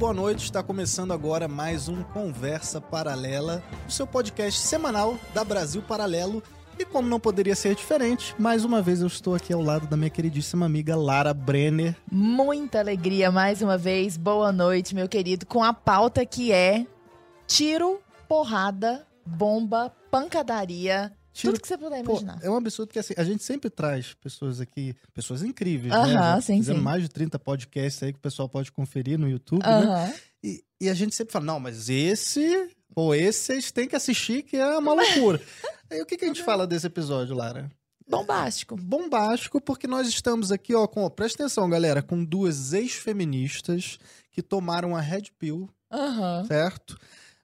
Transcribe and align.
boa 0.00 0.14
noite. 0.14 0.44
Está 0.44 0.62
começando 0.62 1.12
agora 1.12 1.46
mais 1.46 1.86
um 1.86 2.02
Conversa 2.02 2.80
Paralela, 2.80 3.62
o 3.86 3.92
seu 3.92 4.06
podcast 4.06 4.58
semanal 4.58 5.18
da 5.34 5.44
Brasil 5.44 5.82
Paralelo. 5.82 6.42
E 6.78 6.86
como 6.86 7.06
não 7.06 7.20
poderia 7.20 7.54
ser 7.54 7.74
diferente, 7.74 8.34
mais 8.38 8.64
uma 8.64 8.80
vez 8.80 9.02
eu 9.02 9.06
estou 9.06 9.34
aqui 9.34 9.52
ao 9.52 9.60
lado 9.60 9.86
da 9.86 9.98
minha 9.98 10.08
queridíssima 10.08 10.64
amiga 10.64 10.96
Lara 10.96 11.34
Brenner. 11.34 11.94
Muita 12.10 12.78
alegria 12.78 13.30
mais 13.30 13.60
uma 13.60 13.76
vez. 13.76 14.16
Boa 14.16 14.50
noite, 14.50 14.94
meu 14.94 15.06
querido, 15.06 15.44
com 15.44 15.62
a 15.62 15.74
pauta 15.74 16.24
que 16.24 16.50
é 16.50 16.86
tiro, 17.46 18.00
porrada, 18.26 19.06
bomba, 19.26 19.92
pancadaria, 20.10 21.12
Tiro- 21.32 21.52
tudo 21.52 21.62
que 21.62 21.68
você 21.68 21.78
puder 21.78 22.02
Pô, 22.04 22.12
imaginar. 22.12 22.38
é 22.42 22.50
um 22.50 22.56
absurdo 22.56 22.88
porque 22.88 22.98
assim, 22.98 23.14
a 23.16 23.22
gente 23.24 23.42
sempre 23.44 23.70
traz 23.70 24.14
pessoas 24.14 24.60
aqui, 24.60 24.94
pessoas 25.14 25.42
incríveis, 25.42 25.92
Aham, 25.92 26.06
né? 26.06 26.12
Já 26.12 26.40
sim, 26.40 26.56
Fizemos 26.58 26.80
sim. 26.80 26.84
mais 26.84 27.02
de 27.02 27.08
30 27.08 27.38
podcasts 27.38 28.02
aí 28.02 28.12
que 28.12 28.18
o 28.18 28.22
pessoal 28.22 28.48
pode 28.48 28.72
conferir 28.72 29.18
no 29.18 29.28
YouTube, 29.28 29.62
né? 29.62 29.68
Aham. 29.68 30.12
E, 30.42 30.64
e 30.80 30.88
a 30.88 30.94
gente 30.94 31.14
sempre 31.14 31.32
fala, 31.32 31.44
não, 31.44 31.60
mas 31.60 31.88
esse, 31.88 32.70
pô, 32.94 33.14
esse 33.14 33.38
vocês 33.44 33.70
têm 33.70 33.86
que 33.86 33.94
assistir 33.96 34.42
que 34.42 34.56
é 34.56 34.76
uma 34.78 34.92
loucura. 34.94 35.40
aí 35.90 36.00
o 36.02 36.06
que, 36.06 36.16
que 36.16 36.24
a 36.24 36.28
gente 36.28 36.42
fala 36.42 36.66
desse 36.66 36.86
episódio, 36.86 37.34
Lara? 37.36 37.70
Bombástico. 38.08 38.74
bombástico, 38.76 39.60
porque 39.60 39.86
nós 39.86 40.08
estamos 40.08 40.50
aqui, 40.50 40.74
ó, 40.74 40.84
com, 40.88 41.04
ó, 41.04 41.08
presta 41.08 41.44
atenção, 41.44 41.70
galera, 41.70 42.02
com 42.02 42.24
duas 42.24 42.72
ex-feministas 42.72 43.98
que 44.32 44.42
tomaram 44.42 44.96
a 44.96 45.00
Red 45.00 45.30
Pill, 45.38 45.68
certo? 46.48 46.98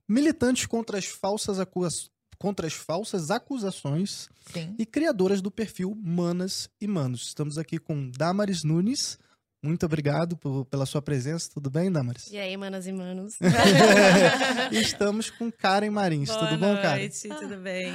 Militantes 0.08 0.66
contra 0.66 0.98
as 0.98 1.04
falsas, 1.04 1.60
acusa- 1.60 2.08
contra 2.38 2.66
as 2.66 2.72
falsas 2.74 3.30
acusações 3.30 4.28
Sim. 4.52 4.74
e 4.78 4.84
criadoras 4.86 5.40
do 5.40 5.50
perfil 5.50 5.94
Manas 6.02 6.68
e 6.80 6.86
Manos. 6.86 7.26
Estamos 7.28 7.58
aqui 7.58 7.78
com 7.78 8.10
Damaris 8.10 8.62
Nunes. 8.64 9.18
Muito 9.62 9.84
obrigado 9.86 10.36
por- 10.36 10.64
pela 10.66 10.86
sua 10.86 11.02
presença. 11.02 11.50
Tudo 11.52 11.68
bem, 11.70 11.90
Damaris? 11.90 12.30
E 12.30 12.38
aí, 12.38 12.56
manas 12.56 12.86
e 12.86 12.92
manos? 12.92 13.34
estamos 14.70 15.30
com 15.30 15.50
Karen 15.50 15.90
Marins. 15.90 16.28
Boa 16.28 16.46
Tudo 16.46 16.58
bom, 16.58 16.76
Karen? 16.76 17.00
noite, 17.00 17.28
tudo 17.28 17.56
bem? 17.56 17.92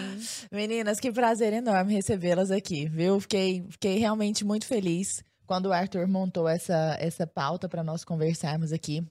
Meninas, 0.51 0.99
que 0.99 1.11
prazer 1.11 1.53
enorme 1.53 1.93
recebê-las 1.93 2.51
aqui, 2.51 2.87
viu? 2.89 3.19
Fiquei, 3.19 3.63
fiquei 3.69 3.97
realmente 3.99 4.43
muito 4.43 4.65
feliz 4.65 5.23
quando 5.45 5.67
o 5.67 5.73
Arthur 5.73 6.07
montou 6.07 6.47
essa, 6.47 6.95
essa 6.99 7.27
pauta 7.27 7.69
para 7.69 7.83
nós 7.83 8.03
conversarmos 8.03 8.71
aqui. 8.71 9.05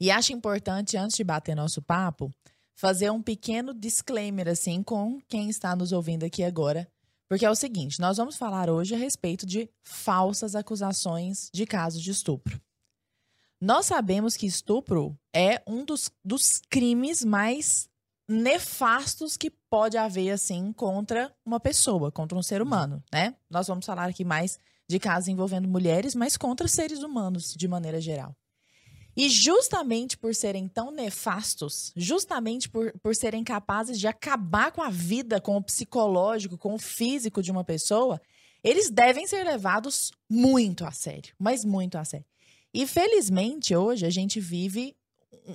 E 0.00 0.10
acho 0.10 0.32
importante, 0.32 0.96
antes 0.96 1.16
de 1.16 1.24
bater 1.24 1.54
nosso 1.56 1.82
papo, 1.82 2.30
fazer 2.76 3.10
um 3.10 3.22
pequeno 3.22 3.74
disclaimer, 3.74 4.46
assim, 4.46 4.82
com 4.82 5.18
quem 5.26 5.48
está 5.48 5.74
nos 5.74 5.90
ouvindo 5.90 6.24
aqui 6.24 6.44
agora. 6.44 6.86
Porque 7.28 7.44
é 7.44 7.50
o 7.50 7.56
seguinte: 7.56 8.00
nós 8.00 8.18
vamos 8.18 8.36
falar 8.36 8.70
hoje 8.70 8.94
a 8.94 8.98
respeito 8.98 9.44
de 9.44 9.68
falsas 9.82 10.54
acusações 10.54 11.50
de 11.52 11.66
casos 11.66 12.00
de 12.02 12.10
estupro. 12.10 12.60
Nós 13.60 13.86
sabemos 13.86 14.36
que 14.36 14.46
estupro 14.46 15.18
é 15.34 15.62
um 15.66 15.84
dos, 15.84 16.10
dos 16.22 16.60
crimes 16.68 17.24
mais 17.24 17.88
nefastos 18.28 19.36
que 19.36 19.50
pode 19.50 19.96
haver, 19.96 20.30
assim, 20.30 20.72
contra 20.72 21.34
uma 21.44 21.58
pessoa, 21.58 22.12
contra 22.12 22.36
um 22.36 22.42
ser 22.42 22.60
humano, 22.60 23.02
né? 23.12 23.34
Nós 23.48 23.66
vamos 23.66 23.86
falar 23.86 24.08
aqui 24.08 24.24
mais 24.24 24.58
de 24.88 24.98
casos 24.98 25.28
envolvendo 25.28 25.66
mulheres, 25.66 26.14
mas 26.14 26.36
contra 26.36 26.68
seres 26.68 27.02
humanos, 27.02 27.54
de 27.54 27.66
maneira 27.66 28.00
geral. 28.00 28.36
E 29.16 29.30
justamente 29.30 30.18
por 30.18 30.34
serem 30.34 30.68
tão 30.68 30.90
nefastos, 30.90 31.92
justamente 31.96 32.68
por, 32.68 32.92
por 33.00 33.16
serem 33.16 33.42
capazes 33.42 33.98
de 33.98 34.06
acabar 34.06 34.70
com 34.72 34.82
a 34.82 34.90
vida, 34.90 35.40
com 35.40 35.56
o 35.56 35.62
psicológico, 35.62 36.58
com 36.58 36.74
o 36.74 36.78
físico 36.78 37.42
de 37.42 37.50
uma 37.50 37.64
pessoa, 37.64 38.20
eles 38.62 38.90
devem 38.90 39.26
ser 39.26 39.44
levados 39.44 40.12
muito 40.28 40.84
a 40.84 40.90
sério, 40.90 41.34
mas 41.38 41.64
muito 41.64 41.96
a 41.96 42.04
sério. 42.04 42.26
E 42.74 42.86
felizmente 42.86 43.74
hoje 43.74 44.04
a 44.04 44.10
gente 44.10 44.38
vive 44.38 44.94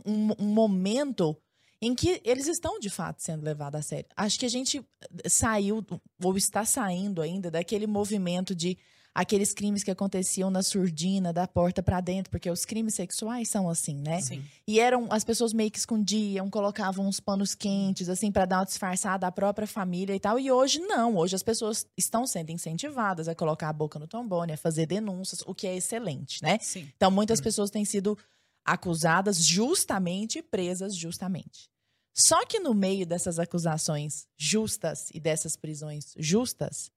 um, 0.06 0.32
um 0.40 0.48
momento 0.48 1.38
em 1.82 1.94
que 1.94 2.22
eles 2.24 2.48
estão 2.48 2.80
de 2.80 2.90
fato 2.90 3.22
sendo 3.22 3.44
levados 3.44 3.80
a 3.80 3.84
sério. 3.84 4.06
Acho 4.16 4.40
que 4.40 4.46
a 4.46 4.50
gente 4.50 4.84
saiu, 5.28 5.86
ou 6.24 6.38
está 6.38 6.64
saindo 6.64 7.22
ainda, 7.22 7.52
daquele 7.52 7.86
movimento 7.86 8.56
de 8.56 8.78
aqueles 9.14 9.54
crimes 9.54 9.84
que 9.84 9.92
aconteciam 9.92 10.50
na 10.50 10.64
surdina, 10.64 11.34
da 11.34 11.48
porta 11.48 11.84
pra 11.84 12.00
dentro, 12.00 12.32
porque 12.32 12.50
os 12.50 12.64
crimes 12.64 12.96
sexuais 12.96 13.50
são 13.50 13.70
assim, 13.70 13.96
né? 13.96 14.22
Sim. 14.22 14.44
E 14.68 14.80
eram 14.80 15.08
as 15.10 15.24
pessoas 15.24 15.52
meio 15.54 15.70
que 15.70 15.78
escondiam, 15.78 16.50
colocavam 16.50 17.06
uns 17.06 17.20
panos 17.20 17.54
quentes 17.54 18.08
assim 18.08 18.32
pra 18.32 18.46
dar 18.46 18.60
uma 18.60 18.66
disfarçada 18.66 19.28
à 19.28 19.32
própria 19.32 19.68
família 19.68 20.16
e 20.16 20.20
tal. 20.20 20.40
E 20.40 20.52
hoje 20.52 20.80
não, 20.80 21.18
hoje 21.18 21.36
as 21.36 21.44
pessoas 21.44 21.86
estão 21.98 22.26
sendo 22.26 22.52
incentivadas 22.52 23.28
a 23.28 23.36
colocar 23.36 23.70
a 23.70 23.74
boca 23.74 24.00
no 24.00 24.08
trombone, 24.08 24.54
a 24.54 24.58
fazer 24.58 24.86
denúncias, 24.86 25.42
o 25.46 25.54
que 25.54 25.68
é 25.68 25.76
excelente, 25.76 26.42
né? 26.42 26.58
Sim. 26.62 26.90
Então, 26.96 27.12
muitas 27.12 27.42
pessoas 27.42 27.70
têm 27.70 27.84
sido 27.84 28.18
acusadas 28.64 29.44
justamente 29.44 30.40
e 30.40 30.44
presas 30.44 30.96
justamente. 30.96 31.70
Só 32.14 32.46
que 32.46 32.60
no 32.60 32.74
meio 32.74 33.06
dessas 33.06 33.40
acusações 33.40 34.28
justas 34.38 35.10
e 35.14 35.20
dessas 35.20 35.56
prisões 35.56 36.14
justas, 36.18 36.92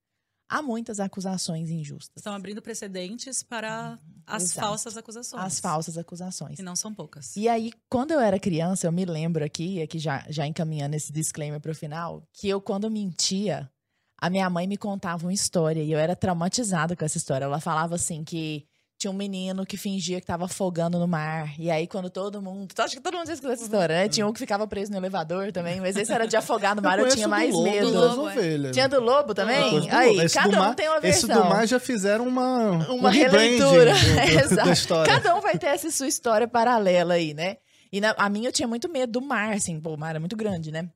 há 0.54 0.62
muitas 0.62 1.00
acusações 1.00 1.69
injustas. 1.69 2.12
Estão 2.16 2.32
abrindo 2.32 2.62
precedentes 2.62 3.42
para 3.42 3.98
as 4.25 4.44
Exato. 4.44 4.60
falsas 4.60 4.97
acusações. 4.97 5.42
As 5.42 5.59
falsas 5.59 5.98
acusações. 5.98 6.54
Que 6.56 6.62
não 6.62 6.76
são 6.76 6.94
poucas. 6.94 7.34
E 7.34 7.48
aí, 7.48 7.72
quando 7.88 8.12
eu 8.12 8.20
era 8.20 8.38
criança, 8.38 8.87
eu 8.87 8.93
me 8.93 9.04
lembro 9.04 9.44
aqui, 9.44 9.82
aqui 9.82 9.98
já, 9.98 10.25
já 10.28 10.47
encaminhando 10.47 10.94
esse 10.94 11.12
disclaimer 11.12 11.60
pro 11.60 11.75
final, 11.75 12.22
que 12.32 12.48
eu, 12.48 12.60
quando 12.60 12.88
mentia, 12.88 13.69
a 14.16 14.31
minha 14.31 14.48
mãe 14.48 14.69
me 14.69 14.76
contava 14.76 15.26
uma 15.26 15.32
história 15.32 15.82
e 15.82 15.91
eu 15.91 15.98
era 15.98 16.14
traumatizada 16.14 16.94
com 16.94 17.04
essa 17.04 17.19
história. 17.19 17.47
Ela 17.47 17.60
falava 17.60 17.97
assim 17.97 18.22
que 18.22 18.64
tinha 19.04 19.10
um 19.12 19.15
menino 19.16 19.66
que 19.66 19.76
fingia 19.76 20.19
que 20.20 20.26
tava 20.26 20.47
afogando 20.47 20.98
no 20.98 21.06
mar. 21.06 21.53
E 21.59 21.70
aí, 21.70 21.87
quando 21.87 22.09
todo 22.09 22.41
mundo. 22.41 22.72
Acho 22.78 22.97
que 22.97 23.03
todo 23.03 23.16
mundo 23.19 23.26
já 23.26 23.34
escutou 23.34 23.53
essa 23.53 23.65
história, 23.65 23.94
né? 23.97 24.09
Tinha 24.09 24.26
um 24.26 24.32
que 24.32 24.38
ficava 24.38 24.66
preso 24.66 24.91
no 24.91 24.97
elevador 24.97 25.53
também, 25.53 25.78
mas 25.81 25.97
esse 25.97 26.10
era 26.12 26.26
de 26.26 26.37
afogar 26.37 26.75
no 26.75 26.81
mar, 26.82 26.92
eu, 26.98 27.04
conheço 27.04 27.16
tinha 27.16 27.26
do 27.26 27.31
mais 27.31 27.53
lobo, 27.53 27.64
medo. 27.70 27.93
das 27.93 28.16
Lobo, 28.16 28.28
é. 28.31 28.70
Tinha 28.70 28.88
do 28.88 29.00
lobo 29.00 29.31
Eu 29.31 29.34
também? 29.34 29.81
do 29.81 29.94
Aí, 29.94 30.09
lobo. 30.10 30.22
Esse 30.22 30.34
cada 30.34 30.48
do 30.50 30.56
um 30.56 30.59
mar- 30.60 30.75
tem 30.75 30.88
uma 30.88 30.98
Esse 31.03 31.26
versão. 31.26 31.43
do 31.43 31.48
mar 31.50 31.66
já 31.69 31.78
fizeram 31.78 32.26
uma, 32.26 32.70
Uma 32.88 33.09
um 33.09 33.12
releitura. 33.12 33.93
do- 33.93 34.00
do- 34.00 34.20
Exato. 34.41 34.66
da 34.69 34.72
história. 34.72 35.12
Cada 35.14 35.34
um 35.37 35.41
vai 35.41 35.59
ter 35.59 35.66
essa 35.66 35.91
sua 35.91 36.06
história 36.09 36.48
paralela 36.48 37.14
aí, 37.14 37.34
né? 37.34 37.56
E 37.93 38.00
na- 38.00 38.14
a 38.16 38.28
minha 38.31 38.48
eu 38.48 38.53
tinha 38.53 38.66
muito 38.66 38.88
medo 38.91 39.12
do 39.12 39.20
mar, 39.20 39.53
assim, 39.53 39.78
pô, 39.81 39.94
o 39.94 39.98
mar 39.98 40.16
é 40.16 40.19
muito 40.19 40.37
grande, 40.37 40.70
né? 40.72 40.88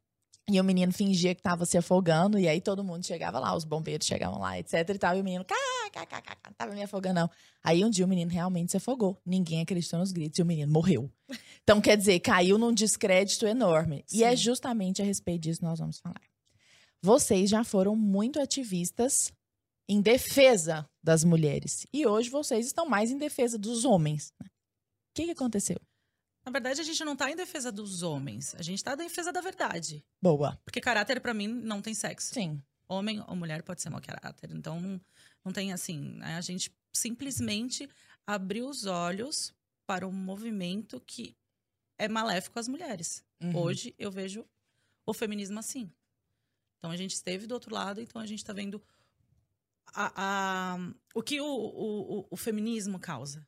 E 0.51 0.59
o 0.59 0.65
menino 0.65 0.91
fingia 0.93 1.35
que 1.35 1.43
tava 1.43 1.67
se 1.67 1.77
afogando, 1.77 2.39
e 2.39 2.49
aí 2.49 2.59
todo 2.59 2.83
mundo 2.83 3.05
chegava 3.05 3.39
lá, 3.39 3.55
os 3.55 3.65
bombeiros 3.65 4.07
chegavam 4.07 4.41
lá, 4.41 4.59
etc 4.59 4.89
e 4.89 4.99
tal, 4.99 5.15
e 5.15 5.21
o 5.21 5.25
menino, 5.25 5.45
cá, 5.45 5.55
cá, 5.93 6.07
cá, 6.07 6.23
cá, 6.23 6.37
cá, 6.37 6.53
tava 6.57 6.73
me 6.73 6.83
afogando, 6.83 7.21
não. 7.21 7.31
Aí 7.63 7.85
um 7.85 7.91
dia 7.91 8.05
o 8.05 8.09
menino 8.09 8.31
realmente 8.31 8.71
se 8.71 8.79
afogou, 8.79 9.21
ninguém 9.27 9.61
acreditou 9.61 9.99
nos 9.99 10.11
gritos, 10.11 10.39
e 10.39 10.43
o 10.43 10.47
menino 10.47 10.73
morreu. 10.73 11.11
Então, 11.63 11.83
quer 11.83 11.99
dizer, 11.99 12.19
caiu 12.21 12.57
num 12.57 12.73
descrédito 12.73 13.47
enorme. 13.47 14.03
E 14.11 14.25
é 14.25 14.31
Sim. 14.31 14.43
justamente 14.43 15.03
a 15.03 15.05
respeito 15.05 15.43
disso 15.43 15.61
que 15.61 15.67
nós 15.67 15.79
vamos 15.79 15.99
falar. 15.99 16.23
Vocês 17.03 17.51
já 17.51 17.63
foram 17.63 17.95
muito 17.95 18.41
ativistas 18.41 19.31
em 19.87 20.01
defesa 20.01 20.89
das 21.03 21.25
mulheres, 21.25 21.87
e 21.93 22.07
hoje 22.07 22.31
vocês 22.31 22.65
estão 22.65 22.89
mais 22.89 23.11
em 23.11 23.19
defesa 23.19 23.59
dos 23.59 23.85
homens. 23.85 24.33
né? 24.41 24.47
O 24.49 24.51
que, 25.15 25.25
que 25.27 25.31
aconteceu? 25.33 25.79
Na 26.49 26.53
verdade, 26.53 26.81
a 26.81 26.85
gente 26.85 27.05
não 27.05 27.15
tá 27.15 27.31
em 27.31 27.37
defesa 27.37 27.71
dos 27.71 28.03
homens. 28.03 28.55
A 28.55 28.63
gente 28.63 28.83
tá 28.83 28.95
em 28.95 28.97
defesa 28.97 29.31
da 29.33 29.41
verdade. 29.41 30.03
Boa. 30.21 30.59
Porque 30.65 30.81
caráter, 30.81 31.21
pra 31.21 31.35
mim, 31.35 31.47
não 31.47 31.83
tem 31.83 31.93
sexo. 31.93 32.33
Sim. 32.33 32.63
Homem 32.89 33.23
ou 33.29 33.37
mulher 33.37 33.63
pode 33.63 33.83
ser 33.83 33.91
mau 33.91 34.01
caráter. 34.01 34.51
Então, 34.51 34.99
não, 35.45 35.53
tem 35.53 35.73
assim. 35.75 35.99
né? 36.17 36.37
A 36.37 36.41
gente 36.41 36.73
simplesmente 36.91 37.87
abriu 38.27 38.67
os 38.67 38.87
olhos 38.87 39.55
para 39.87 40.07
um 40.09 40.13
movimento 40.13 40.99
que 41.01 41.37
é 41.99 42.09
maléfico 42.09 42.59
às 42.59 42.67
mulheres. 42.67 43.23
Uhum. 43.43 43.55
Hoje 43.57 43.95
eu 43.99 44.11
vejo 44.11 44.47
o 45.05 45.13
feminismo 45.13 45.59
assim. 45.59 45.91
Então 46.79 46.91
a 46.91 46.97
gente 46.97 47.13
esteve 47.13 47.47
do 47.47 47.53
outro 47.53 47.75
lado, 47.75 48.01
então 48.01 48.23
a 48.23 48.27
gente 48.27 48.39
está 48.39 48.53
vendo 48.55 48.83
a- 49.95 50.13
a- 50.77 50.79
o 51.15 51.23
que 51.23 51.41
o- 51.41 51.47
o- 51.47 52.27
o 52.31 52.37
feminismo 52.37 52.99
causa. 52.99 53.47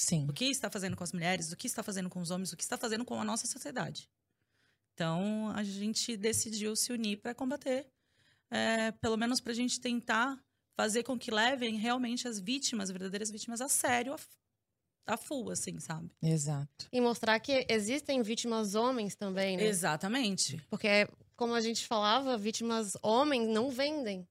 Sim. 0.00 0.26
O 0.30 0.32
que 0.32 0.46
está 0.46 0.70
fazendo 0.70 0.96
com 0.96 1.04
as 1.04 1.12
mulheres, 1.12 1.52
o 1.52 1.56
que 1.56 1.66
está 1.66 1.82
fazendo 1.82 2.08
com 2.08 2.20
os 2.20 2.30
homens, 2.30 2.50
o 2.52 2.56
que 2.56 2.62
está 2.62 2.78
fazendo 2.78 3.04
com 3.04 3.20
a 3.20 3.24
nossa 3.24 3.46
sociedade. 3.46 4.08
Então 4.94 5.52
a 5.54 5.62
gente 5.62 6.16
decidiu 6.16 6.74
se 6.74 6.90
unir 6.90 7.18
para 7.18 7.34
combater, 7.34 7.86
é, 8.50 8.92
pelo 8.92 9.18
menos 9.18 9.40
para 9.40 9.52
a 9.52 9.54
gente 9.54 9.78
tentar 9.78 10.42
fazer 10.74 11.02
com 11.02 11.18
que 11.18 11.30
levem 11.30 11.76
realmente 11.76 12.26
as 12.26 12.40
vítimas, 12.40 12.90
verdadeiras 12.90 13.30
vítimas, 13.30 13.60
a 13.60 13.68
sério, 13.68 14.14
a, 14.14 15.12
a 15.12 15.16
full, 15.18 15.50
assim, 15.50 15.78
sabe? 15.78 16.10
Exato. 16.22 16.86
E 16.90 16.98
mostrar 16.98 17.38
que 17.38 17.66
existem 17.68 18.22
vítimas 18.22 18.74
homens 18.74 19.14
também, 19.14 19.58
né? 19.58 19.64
Exatamente. 19.64 20.56
Porque, 20.70 21.06
como 21.36 21.52
a 21.52 21.60
gente 21.60 21.86
falava, 21.86 22.38
vítimas 22.38 22.96
homens 23.02 23.48
não 23.48 23.70
vendem. 23.70 24.26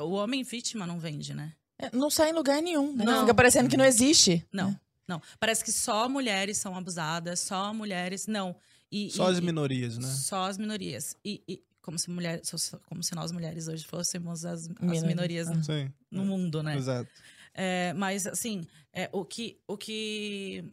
O 0.00 0.10
homem 0.14 0.42
vítima 0.42 0.84
não 0.84 0.98
vende, 0.98 1.32
né? 1.32 1.54
É, 1.78 1.96
Não 1.96 2.10
sai 2.10 2.30
em 2.30 2.34
lugar 2.34 2.60
nenhum, 2.60 2.92
né? 2.92 3.04
Não. 3.04 3.20
Fica 3.20 3.34
parecendo 3.34 3.68
que 3.68 3.76
não 3.76 3.84
existe. 3.84 4.44
Não, 4.52 4.70
né? 4.70 4.80
Não. 5.12 5.22
Parece 5.38 5.64
que 5.64 5.72
só 5.72 6.08
mulheres 6.08 6.58
são 6.58 6.76
abusadas, 6.76 7.40
só 7.40 7.72
mulheres. 7.72 8.26
Não. 8.26 8.56
E, 8.90 9.10
Só 9.10 9.30
e- 9.30 9.32
as 9.32 9.40
minorias, 9.40 9.96
né? 9.96 10.06
Só 10.08 10.44
as 10.44 10.58
minorias. 10.58 11.16
E, 11.24 11.42
e 11.48 11.64
como, 11.80 11.98
se 11.98 12.10
mulher, 12.10 12.40
como 12.86 13.02
se 13.02 13.14
nós 13.14 13.32
mulheres 13.32 13.66
hoje 13.68 13.86
fôssemos 13.86 14.44
as, 14.44 14.68
as 14.68 15.02
Minorias. 15.02 15.48
Ah. 15.48 15.62
Sim. 15.62 15.92
no 16.10 16.24
mundo, 16.24 16.62
né? 16.62 16.76
Exato. 16.76 17.10
É, 17.54 17.92
mas, 17.94 18.26
assim, 18.26 18.66
é, 18.92 19.10
o, 19.12 19.24
que, 19.24 19.60
o 19.66 19.76
que 19.76 20.64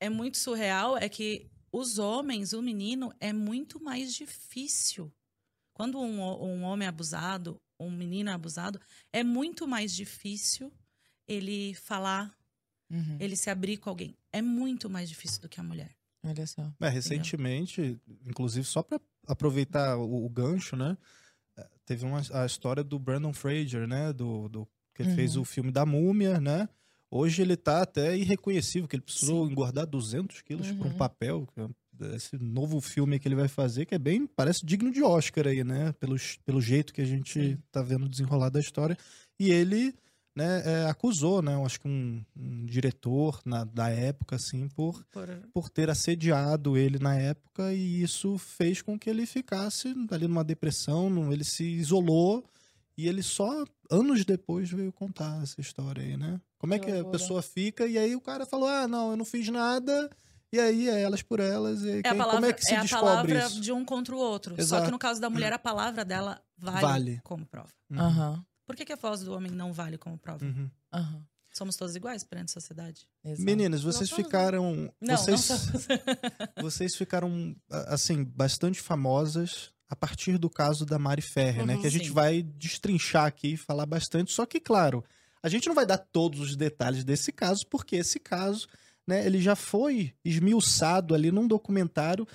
é 0.00 0.08
muito 0.08 0.38
surreal 0.38 0.96
é 0.96 1.08
que 1.08 1.50
os 1.72 1.98
homens, 1.98 2.52
o 2.52 2.62
menino, 2.62 3.12
é 3.20 3.32
muito 3.32 3.82
mais 3.82 4.14
difícil. 4.14 5.12
Quando 5.74 5.98
um, 6.00 6.20
um 6.20 6.62
homem 6.62 6.86
é 6.86 6.88
abusado, 6.88 7.60
um 7.78 7.90
menino 7.90 8.30
é 8.30 8.32
abusado, 8.32 8.80
é 9.12 9.22
muito 9.22 9.66
mais 9.66 9.94
difícil 9.94 10.72
ele 11.26 11.74
falar, 11.74 12.34
Uhum. 12.90 13.16
ele 13.20 13.36
se 13.36 13.48
abrir 13.50 13.76
com 13.76 13.88
alguém. 13.90 14.16
É 14.32 14.42
muito 14.42 14.90
mais 14.90 15.08
difícil 15.08 15.40
do 15.40 15.48
que 15.48 15.60
a 15.60 15.62
mulher. 15.62 15.90
Olha 16.24 16.46
só. 16.46 16.70
É, 16.80 16.88
recentemente, 16.88 17.98
inclusive, 18.26 18.66
só 18.66 18.82
para 18.82 19.00
aproveitar 19.26 19.96
o, 19.96 20.24
o 20.26 20.28
gancho, 20.28 20.76
né? 20.76 20.96
eh, 21.56 21.66
Teve 21.86 22.04
uma, 22.04 22.20
a 22.32 22.44
história 22.46 22.82
do 22.84 22.98
Brandon 22.98 23.32
Fraser, 23.32 23.86
né? 23.86 24.12
Do, 24.12 24.48
do, 24.48 24.68
que 24.94 25.02
ele 25.02 25.14
fez 25.14 25.36
Uhum. 25.36 25.42
o 25.42 25.44
filme 25.44 25.70
da 25.70 25.86
Múmia, 25.86 26.40
né? 26.40 26.68
Hoje 27.10 27.42
ele 27.42 27.56
tá 27.56 27.82
até 27.82 28.16
irreconhecível, 28.16 28.86
que 28.86 28.94
ele 28.96 29.02
precisou 29.02 29.46
Sim. 29.46 29.52
engordar 29.52 29.86
200 29.86 30.42
quilos 30.42 30.70
por 30.72 30.86
um 30.86 30.90
Uhum. 30.90 30.96
papel. 30.96 31.48
que 31.54 31.60
é 32.04 32.14
Esse 32.16 32.38
novo 32.38 32.80
filme 32.80 33.18
que 33.18 33.26
ele 33.26 33.34
vai 33.34 33.48
fazer, 33.48 33.84
que 33.86 33.94
é 33.94 33.98
bem, 33.98 34.26
parece 34.26 34.64
digno 34.64 34.92
de 34.92 35.02
Oscar 35.02 35.46
aí, 35.46 35.62
né? 35.64 35.92
Pelo, 35.94 36.16
pelo 36.44 36.60
jeito 36.60 36.92
que 36.92 37.00
a 37.00 37.04
gente 37.06 37.32
Sim. 37.32 37.58
tá 37.72 37.82
vendo 37.82 38.08
desenrolar 38.08 38.48
da 38.50 38.60
história. 38.60 38.96
E 39.38 39.50
ele, 39.50 39.94
né, 40.34 40.62
é, 40.64 40.86
acusou, 40.88 41.42
né? 41.42 41.54
Eu 41.54 41.66
acho 41.66 41.80
que 41.80 41.88
um, 41.88 42.24
um 42.36 42.64
diretor 42.66 43.40
na, 43.44 43.64
da 43.64 43.88
época, 43.90 44.36
assim, 44.36 44.68
por 44.68 45.04
Por- 45.06 45.28
por 45.52 45.68
ter 45.68 45.90
assediado 45.90 46.76
ele 46.76 46.98
na 46.98 47.16
época 47.16 47.72
e 47.72 48.02
isso 48.02 48.38
fez 48.38 48.80
com 48.80 48.98
que 48.98 49.10
ele 49.10 49.26
ficasse 49.26 49.94
ali 50.10 50.26
numa 50.28 50.44
depressão, 50.44 51.10
num- 51.10 51.32
ele 51.32 51.44
se 51.44 51.64
isolou 51.64 52.44
e 52.96 53.08
ele 53.08 53.22
só 53.22 53.64
anos 53.90 54.24
depois 54.24 54.70
veio 54.70 54.92
contar 54.92 55.42
essa 55.42 55.60
história 55.60 56.02
aí, 56.02 56.16
né? 56.16 56.40
Como 56.58 56.74
é 56.74 56.78
Que 56.78 56.86
que 56.92 56.98
a 56.98 57.04
pessoa 57.04 57.42
fica 57.42 57.86
e 57.86 57.98
aí 57.98 58.14
o 58.14 58.20
cara 58.20 58.44
falou: 58.46 58.68
"Ah, 58.68 58.86
não, 58.86 59.10
eu 59.10 59.16
não 59.16 59.24
fiz 59.24 59.48
nada". 59.48 60.08
E 60.52 60.58
aí 60.58 60.88
é 60.88 61.00
elas 61.02 61.22
por 61.22 61.38
elas 61.40 61.82
e 61.82 61.90
É 61.90 61.98
a 62.00 62.02
quem- 62.02 62.16
palavra, 62.16 62.32
como 62.34 62.46
é 62.46 62.52
que 62.52 62.62
se 62.64 62.74
é 62.74 62.78
a 62.78 62.82
descobre 62.82 63.06
palavra 63.06 63.46
isso? 63.46 63.60
de 63.60 63.70
um 63.72 63.84
contra 63.84 64.14
o 64.14 64.18
outro. 64.18 64.54
Só 64.56 64.60
Exato. 64.62 64.84
que 64.86 64.90
no 64.90 64.98
caso 64.98 65.20
da 65.20 65.30
mulher, 65.30 65.52
a 65.52 65.58
palavra 65.60 66.04
dela 66.04 66.42
vale, 66.58 66.80
Vale. 66.80 67.20
como 67.22 67.46
prova. 67.46 67.68
Uhum. 67.90 68.42
Por 68.70 68.76
que, 68.76 68.84
que 68.84 68.92
a 68.92 68.96
voz 68.96 69.20
do 69.22 69.32
homem 69.34 69.50
não 69.50 69.72
vale 69.72 69.98
como 69.98 70.16
prova? 70.16 70.44
uhum. 70.44 70.70
Aham. 70.92 71.24
Somos 71.52 71.74
todos 71.74 71.96
iguais 71.96 72.22
perante 72.22 72.50
a 72.50 72.52
sociedade. 72.52 73.08
Exato. 73.24 73.42
Meninas, 73.42 73.82
vocês 73.82 74.08
somos, 74.08 74.22
não. 74.22 74.30
ficaram 74.30 74.94
Não, 75.00 75.16
vocês 75.16 75.48
não 75.48 75.58
somos. 75.58 75.86
vocês 76.62 76.94
ficaram, 76.94 77.56
assim, 77.88 78.22
bastante 78.22 78.80
famosas 78.80 79.72
a 79.88 79.96
partir 79.96 80.38
do 80.38 80.48
caso 80.48 80.86
da 80.86 80.96
Mari 80.96 81.20
Ferrer, 81.22 81.66
né? 81.66 81.74
Uhum, 81.74 81.80
Que 81.80 81.88
a 81.88 81.90
gente 81.90 82.06
sim. 82.06 82.12
vai 82.12 82.40
destrinchar 82.42 83.26
aqui 83.26 83.54
e 83.54 83.56
falar 83.56 83.84
bastante. 83.84 84.30
Só 84.30 84.46
que, 84.46 84.60
claro, 84.60 85.04
a 85.42 85.48
gente 85.48 85.66
não 85.66 85.74
vai 85.74 85.84
dar 85.84 85.98
todos 85.98 86.38
os 86.38 86.54
detalhes 86.56 87.02
desse 87.02 87.32
caso, 87.32 87.66
porque 87.66 87.96
esse 87.96 88.20
caso, 88.20 88.68
né, 89.04 89.26
ele 89.26 89.40
já 89.40 89.56
foi 89.56 90.14
esmiuçado 90.24 91.16
ali 91.16 91.32
num 91.32 91.48
documentário 91.48 92.28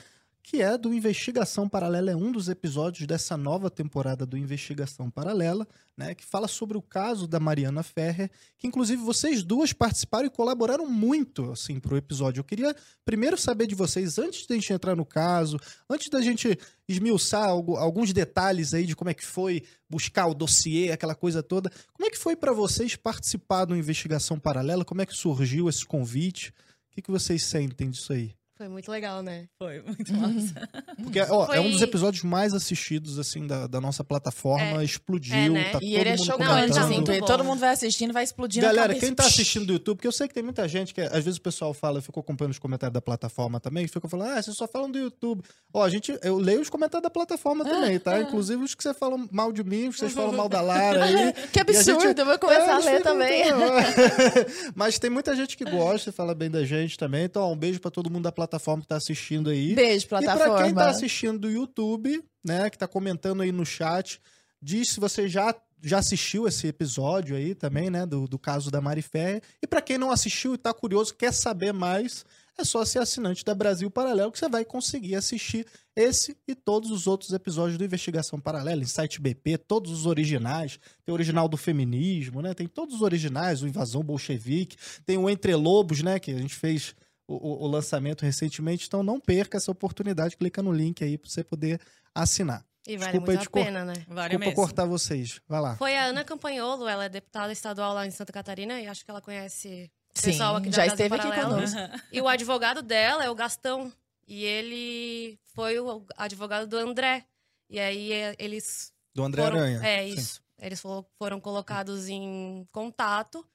que 0.48 0.62
é 0.62 0.78
do 0.78 0.94
Investigação 0.94 1.68
Paralela, 1.68 2.12
é 2.12 2.16
um 2.16 2.32
dos 2.32 2.50
episódios 2.50 3.08
dessa 3.08 3.36
nova 3.36 3.68
temporada 3.68 4.28
do 4.28 4.38
Investigação 4.38 5.10
Paralela, 5.10 5.68
né, 5.98 6.14
que 6.14 6.24
fala 6.24 6.48
sobre 6.48 6.78
o 6.78 6.84
caso 6.84 7.26
da 7.28 7.40
Mariana 7.40 7.82
Ferrer, 7.82 8.30
que 8.56 8.68
inclusive 8.68 9.02
vocês 9.02 9.42
duas 9.42 9.74
participaram 9.74 10.28
e 10.28 10.30
colaboraram 10.30 10.86
muito, 10.86 11.52
assim, 11.52 11.80
pro 11.80 11.98
episódio. 11.98 12.42
Eu 12.42 12.44
queria 12.44 12.76
primeiro 13.04 13.36
saber 13.40 13.66
de 13.66 13.74
vocês, 13.74 14.20
antes 14.20 14.46
de 14.46 14.54
a 14.54 14.56
gente 14.56 14.72
entrar 14.72 14.96
no 14.96 15.04
caso, 15.04 15.60
antes 15.90 16.10
da 16.10 16.22
gente 16.22 16.56
esmiuçar 16.88 17.50
algu- 17.50 17.78
alguns 17.78 18.14
detalhes 18.14 18.76
aí 18.76 18.86
de 18.86 18.96
como 18.96 19.10
é 19.10 19.16
que 19.16 19.26
foi 19.26 19.64
buscar 19.90 20.28
o 20.28 20.36
dossiê, 20.36 20.92
aquela 20.92 21.16
coisa 21.16 21.42
toda, 21.42 21.72
como 21.92 22.06
é 22.06 22.12
que 22.12 22.20
foi 22.20 22.36
para 22.36 22.54
vocês 22.54 22.96
participar 22.96 23.66
do 23.66 23.76
Investigação 23.76 24.40
Paralela? 24.40 24.86
Como 24.86 25.02
é 25.02 25.08
que 25.08 25.18
surgiu 25.18 25.68
esse 25.68 25.84
convite? 25.84 26.50
O 26.50 26.92
que, 26.92 27.02
que 27.02 27.10
vocês 27.10 27.44
sentem 27.44 27.90
disso 27.90 28.14
aí? 28.14 28.36
Foi 28.58 28.70
muito 28.70 28.90
legal, 28.90 29.22
né? 29.22 29.48
Foi 29.58 29.82
muito 29.82 30.14
Uhum. 30.14 30.20
massa. 30.22 30.70
Porque 31.04 31.20
ó, 31.30 31.54
é 31.54 31.60
um 31.60 31.70
dos 31.70 31.80
Foi- 31.80 31.88
episódios 31.90 32.24
mais 32.24 32.54
assistidos 32.54 33.20
assim 33.20 33.46
da, 33.46 33.68
da 33.68 33.82
nossa 33.82 34.02
plataforma, 34.02 34.82
explodiu, 34.82 35.34
é, 35.36 35.50
né? 35.50 35.64
tá 35.72 35.80
E 35.82 35.82
todo 35.82 35.84
ele 35.84 36.10
é 36.10 36.12
mundo 36.16 36.26
chocante, 36.26 36.50
Não, 36.50 36.60
ele 36.60 36.74
tá 36.74 36.80
assim, 36.82 36.94
muito 36.94 37.06
porque 37.06 37.20
bom. 37.20 37.26
todo 37.26 37.44
mundo 37.44 37.60
vai 37.60 37.70
assistindo, 37.72 38.14
vai 38.14 38.24
explodindo 38.24 38.66
a 38.66 38.70
Galera, 38.70 38.88
cabeça. 38.88 39.06
quem 39.06 39.14
tá 39.14 39.26
assistindo 39.26 39.66
do 39.66 39.74
YouTube, 39.74 39.98
porque 39.98 40.08
eu 40.08 40.12
sei 40.14 40.28
que 40.30 40.34
tem 40.34 40.42
muita 40.44 40.66
gente 40.70 40.94
que 40.94 41.02
às 41.02 41.24
vezes 41.26 41.36
o 41.38 41.42
pessoal 41.42 41.74
fala, 41.74 41.98
eu 41.98 42.02
fico 42.02 42.18
acompanhando 42.20 42.54
os 42.54 42.60
comentários 42.60 42.94
da 42.94 43.02
plataforma 43.02 43.60
também, 43.60 43.86
fica 43.90 44.08
falando, 44.08 44.30
ah, 44.38 44.42
vocês 44.42 44.56
só 44.56 44.68
falam 44.68 44.90
do 44.90 44.98
YouTube. 45.00 45.44
Ó, 45.74 45.84
a 45.84 45.90
gente, 45.90 46.18
eu 46.24 46.38
leio 46.38 46.62
os 46.62 46.70
comentários 46.70 47.04
da 47.04 47.10
plataforma 47.10 47.66
também, 47.66 48.00
tá? 48.00 48.22
Inclusive 48.22 48.64
os 48.64 48.74
que 48.74 48.82
vocês 48.84 48.98
falam 48.98 49.28
mal 49.34 49.52
de 49.52 49.66
mim, 49.66 49.90
os 49.90 49.96
que 49.96 50.00
vocês 50.00 50.14
falam 50.14 50.32
mal 50.32 50.48
da 50.48 50.62
Lara 50.62 51.04
aí. 51.04 51.34
Que 51.52 51.60
absurdo, 51.60 52.00
E 52.00 52.04
a 52.06 52.08
gente- 52.08 52.20
eu 52.20 52.26
vou 52.26 52.40
começar 52.40 52.62
É, 52.62 52.70
a 52.72 52.74
eles 52.76 52.86
ler 52.86 53.02
também. 53.02 53.44
Mas 54.76 54.98
tem 54.98 55.10
muita 55.10 55.36
gente 55.36 55.58
que 55.58 55.66
gosta 55.66 56.10
e 56.10 56.14
fala 56.14 56.34
bem 56.34 56.50
da 56.50 56.64
gente 56.64 56.98
também. 56.98 57.26
Então, 57.26 57.42
ó, 57.44 57.52
um 57.52 57.58
beijo 57.58 57.82
pra 57.82 57.92
todo 57.92 58.10
mundo 58.10 58.24
da 58.24 58.32
plataforma 58.32 58.45
que 58.48 58.88
tá 58.88 58.96
assistindo 58.98 59.50
aí. 59.50 59.74
Beijo, 59.76 60.06
E 60.06 60.10
pra 60.10 60.20
plataforma. 60.20 60.64
quem 60.64 60.74
tá 60.74 60.90
assistindo 60.90 61.40
do 61.40 61.50
YouTube, 61.50 62.24
né, 62.44 62.70
que 62.70 62.78
tá 62.78 62.88
comentando 62.88 63.42
aí 63.42 63.52
no 63.52 63.66
chat, 63.66 64.22
diz 64.62 64.90
se 64.90 65.00
você 65.00 65.28
já, 65.28 65.56
já 65.84 66.00
assistiu 66.00 66.48
esse 66.48 66.68
episódio 66.68 67.36
aí 67.36 67.54
também, 67.56 67.90
né, 67.90 68.06
do, 68.06 68.28
do 68.28 68.38
caso 68.40 68.70
da 68.72 68.82
Mari 68.82 69.02
Ferrer. 69.02 69.42
E 69.62 69.68
pra 69.68 69.82
quem 69.82 69.98
não 69.98 70.12
assistiu 70.12 70.54
e 70.54 70.58
tá 70.58 70.74
curioso, 70.74 71.16
quer 71.16 71.34
saber 71.34 71.74
mais, 71.74 72.26
é 72.58 72.64
só 72.64 72.86
ser 72.86 73.00
assinante 73.00 73.44
da 73.44 73.54
Brasil 73.54 73.92
Paralelo 73.92 74.32
que 74.32 74.40
você 74.40 74.48
vai 74.48 74.64
conseguir 74.64 75.16
assistir 75.16 75.66
esse 75.94 76.38
e 76.48 76.56
todos 76.56 76.90
os 76.90 77.06
outros 77.06 77.34
episódios 77.34 77.78
do 77.78 77.84
Investigação 77.84 78.40
Paralela, 78.40 78.82
Insight 78.82 79.20
BP, 79.20 79.58
todos 79.58 79.92
os 79.92 80.06
originais. 80.06 80.80
Tem 81.06 81.12
o 81.12 81.16
original 81.16 81.50
do 81.50 81.58
feminismo, 81.58 82.42
né? 82.42 82.54
Tem 82.54 82.66
todos 82.68 82.96
os 82.96 83.02
originais, 83.02 83.62
o 83.62 83.68
Invasão 83.68 84.02
Bolchevique, 84.04 84.78
tem 85.06 85.18
o 85.18 85.30
Entre 85.30 85.54
Lobos, 85.54 86.02
né, 86.02 86.18
que 86.20 86.32
a 86.32 86.38
gente 86.38 86.56
fez 86.56 86.96
o, 87.28 87.66
o- 87.66 87.68
lançamento 87.68 88.24
recentemente, 88.24 88.88
então 88.88 89.02
não 89.04 89.20
perca 89.20 89.58
essa 89.58 89.72
oportunidade, 89.72 90.38
clica 90.38 90.62
no 90.62 90.72
link 90.72 91.04
aí 91.04 91.18
pra 91.18 91.30
você 91.30 91.44
poder 91.44 91.80
assinar. 92.14 92.64
E 92.88 92.98
vale 92.98 93.12
Desculpa 93.14 93.32
muito 93.32 93.48
a 93.48 93.50
cor- 93.52 93.64
pena, 93.66 93.84
né? 93.86 93.94
Vale 94.08 94.30
Desculpa 94.30 94.38
mesmo. 94.46 94.56
cortar 94.56 94.86
vocês. 94.86 95.42
Vai 95.48 95.60
lá. 95.60 95.76
Foi 95.76 95.98
a 95.98 96.06
Ana 96.06 96.24
Campanholo, 96.24 96.88
ela 96.88 97.06
é 97.06 97.10
deputada 97.10 97.52
estadual 97.52 97.94
lá 97.94 98.06
em 98.06 98.12
Santa 98.12 98.32
Catarina 98.32 98.80
e 98.80 98.88
acho 98.88 99.04
que 99.04 99.10
ela 99.10 99.22
conhece 99.22 99.90
o 100.16 100.20
Sim, 100.20 100.32
pessoal 100.32 100.56
aqui 100.58 100.70
da 100.70 100.76
já 100.78 100.86
esteve 100.86 101.16
aqui 101.16 101.32
conosco. 101.42 101.78
E 102.12 102.22
o 102.22 102.28
advogado 102.28 102.82
dela 102.84 103.24
é 103.26 103.30
o 103.30 103.36
Gastão. 103.36 103.92
E 104.28 104.44
ele 104.44 105.40
foi 105.56 105.80
o 105.80 106.06
advogado 106.16 106.68
do 106.68 106.78
André. 106.78 107.26
E 107.70 107.80
aí 107.80 108.12
é, 108.12 108.36
eles 108.38 108.92
Do 109.16 109.24
André 109.24 109.44
foram, 109.44 109.58
Aranha. 109.58 109.82
É, 109.84 110.04
Sim. 110.08 110.14
isso. 110.14 110.42
Eles 110.62 110.80
fo- 110.80 111.06
foram 111.18 111.40
colocados 111.40 112.08
em 112.08 112.68
contato 112.72 113.46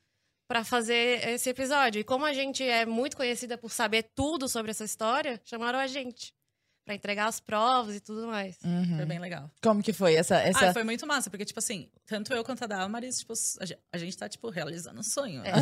pra 0.51 0.65
fazer 0.65 1.29
esse 1.29 1.49
episódio. 1.49 2.01
E 2.01 2.05
como 2.05 2.25
a 2.25 2.33
gente 2.33 2.65
é 2.65 2.85
muito 2.85 3.17
conhecida 3.17 3.57
por 3.57 3.71
saber 3.71 4.11
tudo 4.17 4.49
sobre 4.49 4.73
essa 4.73 4.85
história, 4.85 5.41
chamaram 5.45 5.79
a 5.79 5.87
gente 5.87 6.35
Pra 6.83 6.95
entregar 6.95 7.27
as 7.27 7.39
provas 7.39 7.95
e 7.95 8.01
tudo 8.01 8.27
mais. 8.27 8.57
Uhum. 8.65 8.97
Foi 8.97 9.05
bem 9.05 9.19
legal. 9.19 9.49
Como 9.63 9.83
que 9.83 9.93
foi 9.93 10.15
essa... 10.15 10.37
essa... 10.37 10.71
Ah, 10.71 10.73
foi 10.73 10.83
muito 10.83 11.07
massa, 11.07 11.29
porque, 11.29 11.45
tipo 11.45 11.59
assim, 11.59 11.89
tanto 12.07 12.33
eu 12.33 12.43
quanto 12.43 12.65
a 12.65 12.67
Damaris, 12.67 13.19
tipo, 13.19 13.35
a 13.61 13.67
ge- 13.67 13.79
a 13.93 13.99
gente 13.99 14.17
tá, 14.17 14.29
tipo, 14.29 14.49
realizando 14.49 14.99
um 14.99 15.03
sonho. 15.03 15.43
né? 15.43 15.53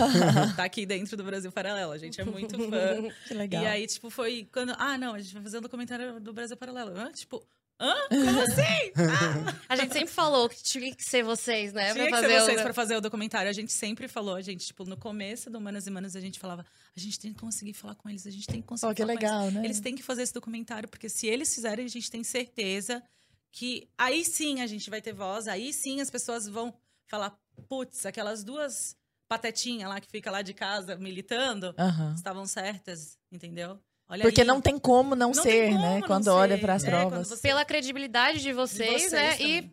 tá 0.57 0.63
aqui 0.65 0.87
dentro 0.87 1.17
do 1.17 1.25
Brasil 1.25 1.51
Paralelo. 1.51 1.91
A 1.93 1.99
gente 1.99 2.21
é 2.21 2.25
muito 2.25 2.57
fã. 2.57 3.09
Que 3.27 3.35
legal. 3.35 3.63
E 3.65 3.67
aí, 3.67 3.87
tipo, 3.87 4.09
foi 4.09 4.49
quando. 4.53 4.75
Ah, 4.79 4.97
não, 4.97 5.13
a 5.15 5.19
gente 5.19 5.35
vai 5.35 5.43
fazer 5.43 5.59
um 5.59 5.63
documentário 5.63 6.21
do 6.21 6.33
Brasil 6.33 6.57
Paralelo. 6.57 6.97
Hã? 6.97 7.11
Tipo, 7.13 7.45
hã? 7.81 7.95
Como 8.09 8.41
assim? 8.41 8.93
Ah, 8.97 9.55
A 9.69 9.77
gente 9.77 9.93
sempre 9.93 10.13
falou 10.13 10.49
que 10.49 10.63
tinha 10.63 10.95
que 10.95 11.05
ser 11.05 11.23
vocês, 11.23 11.73
né? 11.73 11.93
tinha 11.93 12.05
que 12.05 12.11
pra 12.11 12.21
ser 12.21 12.27
fazer 12.29 12.41
vocês 12.41 12.61
o... 12.61 12.63
pra 12.65 12.75
fazer 12.75 12.97
o 12.97 13.01
documentário. 13.01 13.49
A 13.49 13.53
gente 13.53 13.73
sempre 13.73 14.09
falou, 14.09 14.35
a 14.35 14.43
gente, 14.43 14.67
tipo, 14.67 14.85
no 14.85 14.97
começo 14.97 15.51
do 15.51 15.61
Manas 15.61 15.87
e 15.87 15.91
Manas, 15.91 16.17
a 16.17 16.21
gente 16.21 16.39
falava, 16.39 16.65
a 16.97 17.01
gente 17.01 17.19
tem 17.19 17.33
que 17.33 17.41
conseguir 17.41 17.75
falar 17.75 17.95
com 17.95 18.09
eles, 18.09 18.27
a 18.27 18.31
gente 18.31 18.47
tem 18.47 18.61
que 18.61 18.67
conseguir 18.67 18.91
Pô, 18.91 18.95
que 18.95 19.03
falar 19.03 19.15
com 19.15 19.21
eles. 19.21 19.31
legal, 19.31 19.51
né? 19.51 19.65
Eles 19.65 19.81
têm 19.81 19.95
que 19.95 20.03
fazer 20.03 20.23
esse 20.23 20.35
documentário, 20.35 20.89
porque 20.89 21.09
se 21.09 21.27
eles 21.27 21.55
fizerem, 21.55 21.85
a 21.85 21.89
gente 21.89 22.11
tem 22.11 22.25
certeza 22.25 23.03
que 23.53 23.89
aí 23.97 24.25
sim 24.25 24.61
a 24.61 24.67
gente 24.67 24.91
vai 24.91 25.01
ter 25.01 25.13
voz, 25.13 25.49
aí 25.49 25.73
sim 25.73 26.01
as 26.01 26.11
pessoas 26.11 26.47
vão 26.49 26.75
falar, 27.07 27.39
putz, 27.69 28.05
aquelas 28.07 28.45
duas 28.45 28.97
patetinhas 29.29 29.89
lá 29.89 30.01
que 30.01 30.11
fica 30.11 30.31
lá 30.31 30.43
de 30.43 30.55
casa 30.55 30.97
militando, 30.97 31.75
estavam 32.15 32.47
certas, 32.47 33.19
entendeu? 33.31 33.79
Olha 34.09 34.23
Porque 34.23 34.41
ali. 34.41 34.49
não 34.49 34.61
tem 34.61 34.79
como 34.79 35.15
não, 35.15 35.29
Não 35.33 35.43
ser, 35.43 35.69
como 35.73 35.81
né? 35.83 35.99
não 36.01 36.07
Quando 36.07 36.25
ser. 36.25 36.31
olha 36.31 36.59
para 36.59 36.75
as 36.75 36.85
É, 36.85 36.91
quando 36.91 37.01
provas. 37.11 37.29
você- 37.29 37.43
Pela 37.43 37.65
credibilidade 37.65 38.41
de 38.41 38.53
vocês, 38.53 39.03
vocês 39.03 39.13
né? 39.13 39.33
também. 39.33 39.59
E 39.59 39.71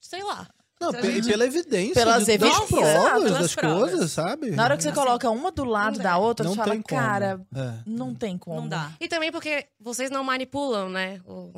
sei 0.00 0.22
lá. 0.22 0.46
Não, 0.80 0.90
e 0.90 1.22
pela 1.24 1.44
evidência 1.44 1.94
Pelas 1.94 2.24
de- 2.24 2.38
das 2.38 2.50
evidências, 2.52 2.68
provas, 2.68 3.32
das 3.32 3.54
provas. 3.56 3.90
coisas, 3.90 4.12
sabe? 4.12 4.50
Na 4.52 4.62
hora 4.64 4.76
que 4.76 4.82
você 4.84 4.90
Assim, 4.90 4.98
coloca 5.00 5.28
uma 5.28 5.50
do 5.50 5.64
lado 5.64 5.98
da 5.98 6.16
outra, 6.18 6.44
não 6.46 6.52
você 6.54 6.62
fala, 6.62 6.82
cara, 6.84 7.40
É. 7.56 7.72
não 7.84 8.14
tem 8.14 8.38
como. 8.38 8.60
Não 8.60 8.68
dá. 8.68 8.92
E 9.00 9.08
também 9.08 9.32
porque 9.32 9.66
vocês 9.80 10.08
não 10.08 10.22
manipulam, 10.22 10.88
né? 10.88 11.20
O, 11.26 11.52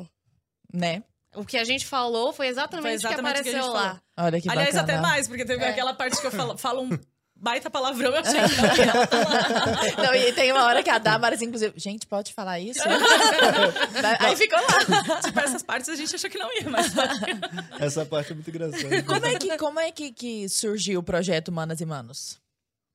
Né? 0.73 1.03
o 1.35 1.45
que 1.45 1.55
a 1.57 1.63
gente 1.63 1.85
falou 1.85 2.33
foi 2.33 2.47
exatamente, 2.47 3.05
o 3.05 3.09
que 3.09 3.13
que 3.13 3.19
apareceu 3.19 3.53
gente 3.61 3.67
lá. 3.69 4.01
Olha 4.17 4.41
que 4.41 4.49
Aliás, 4.49 4.73
bacana. 4.75 4.93
até 4.93 5.01
mais, 5.01 5.27
porque 5.27 5.45
teve 5.45 5.63
É. 5.63 5.69
aquela 5.69 5.93
parte 5.93 6.19
que 6.19 6.25
eu 6.25 6.31
falo, 6.31 6.57
falo 6.57 6.81
um 6.81 6.89
baita 7.41 7.69
palavrão, 7.69 8.11
eu 8.11 8.17
achei 8.19 8.39
que 8.39 9.95
não 10.01 10.13
e 10.13 10.31
tem 10.33 10.51
uma 10.51 10.63
hora 10.65 10.83
que 10.83 10.89
a 10.89 10.99
Damaris, 10.99 11.41
inclusive, 11.41 11.73
gente, 11.75 12.05
pode 12.05 12.33
falar 12.33 12.59
isso? 12.59 12.79
Aí 14.19 14.35
ficou 14.35 14.59
lá. 14.59 15.21
tipo, 15.21 15.39
essas 15.39 15.63
partes 15.63 15.89
a 15.89 15.95
gente 15.95 16.15
achou 16.15 16.29
que 16.29 16.37
não 16.37 16.49
ia, 16.55 16.69
mas 16.69 16.91
Essa 17.79 18.05
parte 18.05 18.31
é 18.31 18.35
muito 18.35 18.49
engraçada. 18.49 19.03
Como 19.03 19.25
é 19.25 19.35
que, 19.35 19.57
como 19.57 19.79
é 19.79 19.91
que, 19.91 20.11
que 20.11 20.47
surgiu 20.47 20.99
o 20.99 21.03
projeto 21.03 21.51
Manas 21.51 21.81
e 21.81 21.85
Manos? 21.85 22.39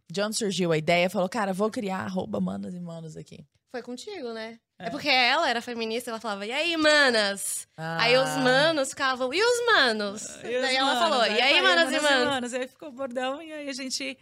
De 0.09 0.23
onde 0.23 0.37
surgiu 0.37 0.71
a 0.71 0.79
ideia? 0.79 1.11
Falou, 1.11 1.29
cara, 1.29 1.53
vou 1.53 1.69
criar 1.69 1.99
arroba 1.99 2.41
manas 2.41 2.73
e 2.75 2.79
manos 2.79 3.17
aqui. 3.17 3.45
Foi 3.71 3.83
contigo, 3.83 4.33
né? 4.33 4.59
É. 4.79 4.87
É. 4.89 4.91
porque 4.91 5.09
ela 5.09 5.49
era 5.49 5.63
feminista, 5.63 6.11
ela 6.11 6.21
falava, 6.21 6.45
e 6.45 6.53
aí, 6.53 6.77
manas? 6.77 7.67
Aí 7.77 8.15
os 8.19 8.29
Ah. 8.29 8.39
manos 8.41 8.91
ficavam, 8.91 9.33
e 9.33 9.41
os 9.43 9.67
manos? 9.73 10.23
E 10.45 10.55
os 10.57 10.63
Daí 10.63 10.77
ela 10.77 10.95
manos, 10.95 11.09
falou, 11.09 11.27
e 11.27 11.41
aí, 11.41 11.63
manas 11.63 11.93
e 11.93 12.01
manos? 12.01 12.53
E 12.53 12.57
aí 12.59 12.69
ficou 12.69 12.93
bordão, 12.93 13.41
e 13.43 13.51
aí 13.53 13.69
a 13.71 13.73
gente... 13.73 14.19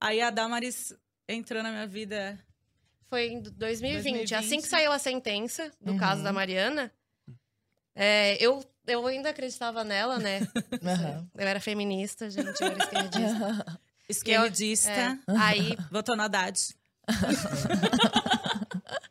Aí 0.00 0.20
a 0.22 0.30
Damaris 0.30 0.94
entrou 1.28 1.62
na 1.62 1.70
minha 1.70 1.86
vida... 1.86 2.38
Foi 3.10 3.26
em 3.28 3.40
2020. 3.42 4.34
Assim 4.34 4.48
2020. 4.56 4.62
que 4.62 4.68
saiu 4.68 4.92
a 4.92 4.98
sentença 4.98 5.70
do 5.80 5.92
Uhum. 5.92 5.98
caso 5.98 6.22
da 6.22 6.32
Mariana, 6.32 6.90
é, 7.94 8.36
eu, 8.42 8.64
eu 8.86 9.06
ainda 9.06 9.28
acreditava 9.30 9.82
nela, 9.84 10.18
né? 10.18 10.40
Aham. 10.84 11.26
Eu 11.36 11.46
era 11.48 11.60
feminista, 11.60 12.30
gente, 12.30 12.60
eu 12.62 12.66
era 12.68 12.78
esquerdista. 12.84 13.78
Esquerdista, 14.08 14.90
É, 14.90 15.18
aí, 15.38 15.76
votou 15.90 16.16
na 16.16 16.24
Haddad. 16.24 16.58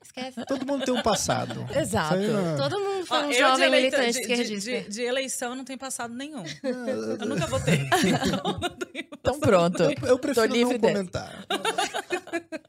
esquece. 0.01 0.45
Todo 0.45 0.65
mundo 0.65 0.85
tem 0.85 0.93
um 0.93 1.01
passado. 1.01 1.65
Exato. 1.75 2.15
Não- 2.17 2.57
Todo 2.57 2.79
mundo 2.79 3.05
foi 3.05 3.17
Ó, 3.17 3.21
um 3.25 3.29
de 3.29 3.37
jovem 3.37 3.65
eleita- 3.67 3.97
militante 3.97 4.21
de- 4.21 4.27
de- 4.27 4.43
esquerdista. 4.53 4.71
De, 4.71 4.89
de 4.89 5.01
eleição 5.03 5.55
não 5.55 5.63
tem 5.65 5.77
passado 5.77 6.13
nenhum. 6.13 6.43
Eu 6.63 7.25
nunca 7.27 7.47
votei. 7.47 7.87
Então, 8.03 8.41
não 8.61 8.69
tenho 8.69 9.07
Então 9.13 9.39
pronto. 9.39 9.83
Eu, 9.83 9.95
eu 10.07 10.19
prefiro 10.19 10.45
livre 10.47 10.73
não 10.77 10.79
comentar. 10.89 11.45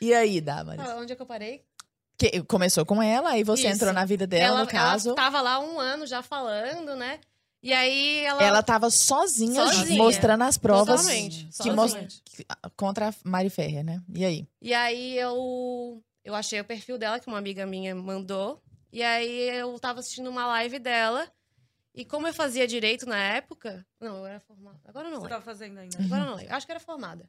E 0.00 0.12
aí, 0.14 0.40
Damaris? 0.40 0.84
Ah, 0.86 0.96
Onde 0.96 1.12
é 1.12 1.16
que 1.16 1.22
eu 1.22 1.26
parei? 1.26 1.62
Que 2.18 2.42
começou 2.44 2.84
com 2.86 3.02
ela, 3.02 3.30
aí 3.30 3.42
você 3.42 3.66
Isso. 3.66 3.76
entrou 3.76 3.92
na 3.92 4.04
vida 4.04 4.26
dela, 4.26 4.60
no 4.60 4.66
caso. 4.66 5.10
Ela 5.10 5.16
tava 5.16 5.40
lá 5.40 5.58
um 5.58 5.78
ano 5.78 6.06
já 6.06 6.22
falando, 6.22 6.94
né? 6.96 7.18
E 7.66 7.72
aí 7.72 8.18
ela. 8.24 8.42
Ela 8.44 8.62
tava 8.62 8.88
sozinha, 8.90 9.66
Sozinha. 9.66 10.00
mostrando 10.00 10.44
as 10.44 10.56
provas 10.56 11.00
Totalmente. 11.00 11.46
que 11.46 11.52
sozinha. 11.52 11.74
mostra 11.74 12.08
contra 12.76 13.08
a 13.08 13.14
Mari 13.24 13.50
Ferrer, 13.50 13.82
né? 13.82 14.00
E 14.14 14.24
aí? 14.24 14.46
E 14.62 14.72
aí 14.72 15.18
eu, 15.18 16.00
eu 16.24 16.32
achei 16.36 16.60
o 16.60 16.64
perfil 16.64 16.96
dela, 16.96 17.18
que 17.18 17.26
uma 17.26 17.38
amiga 17.38 17.66
minha 17.66 17.92
mandou. 17.92 18.62
E 18.92 19.02
aí 19.02 19.48
eu 19.48 19.76
tava 19.80 19.98
assistindo 19.98 20.30
uma 20.30 20.46
live 20.46 20.78
dela. 20.78 21.28
E 21.92 22.04
como 22.04 22.28
eu 22.28 22.32
fazia 22.32 22.68
direito 22.68 23.04
na 23.04 23.18
época. 23.18 23.84
Não, 24.00 24.18
eu 24.18 24.26
era 24.26 24.38
formada. 24.38 24.78
Agora 24.84 25.08
eu 25.08 25.14
não 25.14 25.20
Você 25.22 25.28
tava 25.28 25.42
fazendo 25.42 25.78
ainda. 25.78 25.98
Agora 26.04 26.22
eu 26.22 26.26
não 26.26 26.36
lembro. 26.36 26.54
Acho 26.54 26.66
que 26.66 26.72
era 26.72 26.78
formada. 26.80 27.28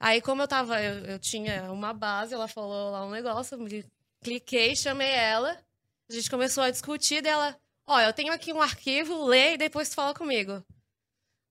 Aí, 0.00 0.22
como 0.22 0.40
eu 0.40 0.48
tava, 0.48 0.82
eu, 0.82 1.04
eu 1.04 1.18
tinha 1.18 1.70
uma 1.70 1.92
base, 1.92 2.32
ela 2.32 2.48
falou 2.48 2.90
lá 2.90 3.04
um 3.04 3.10
negócio, 3.10 3.54
eu 3.54 3.60
me 3.60 3.84
cliquei, 4.22 4.74
chamei 4.74 5.10
ela. 5.10 5.58
A 6.08 6.12
gente 6.14 6.30
começou 6.30 6.62
a 6.62 6.70
discutir 6.70 7.20
dela. 7.20 7.54
Ó, 7.86 8.00
eu 8.00 8.12
tenho 8.12 8.32
aqui 8.32 8.52
um 8.52 8.62
arquivo, 8.62 9.24
lê 9.26 9.54
e 9.54 9.58
depois 9.58 9.88
tu 9.90 9.94
fala 9.94 10.14
comigo. 10.14 10.62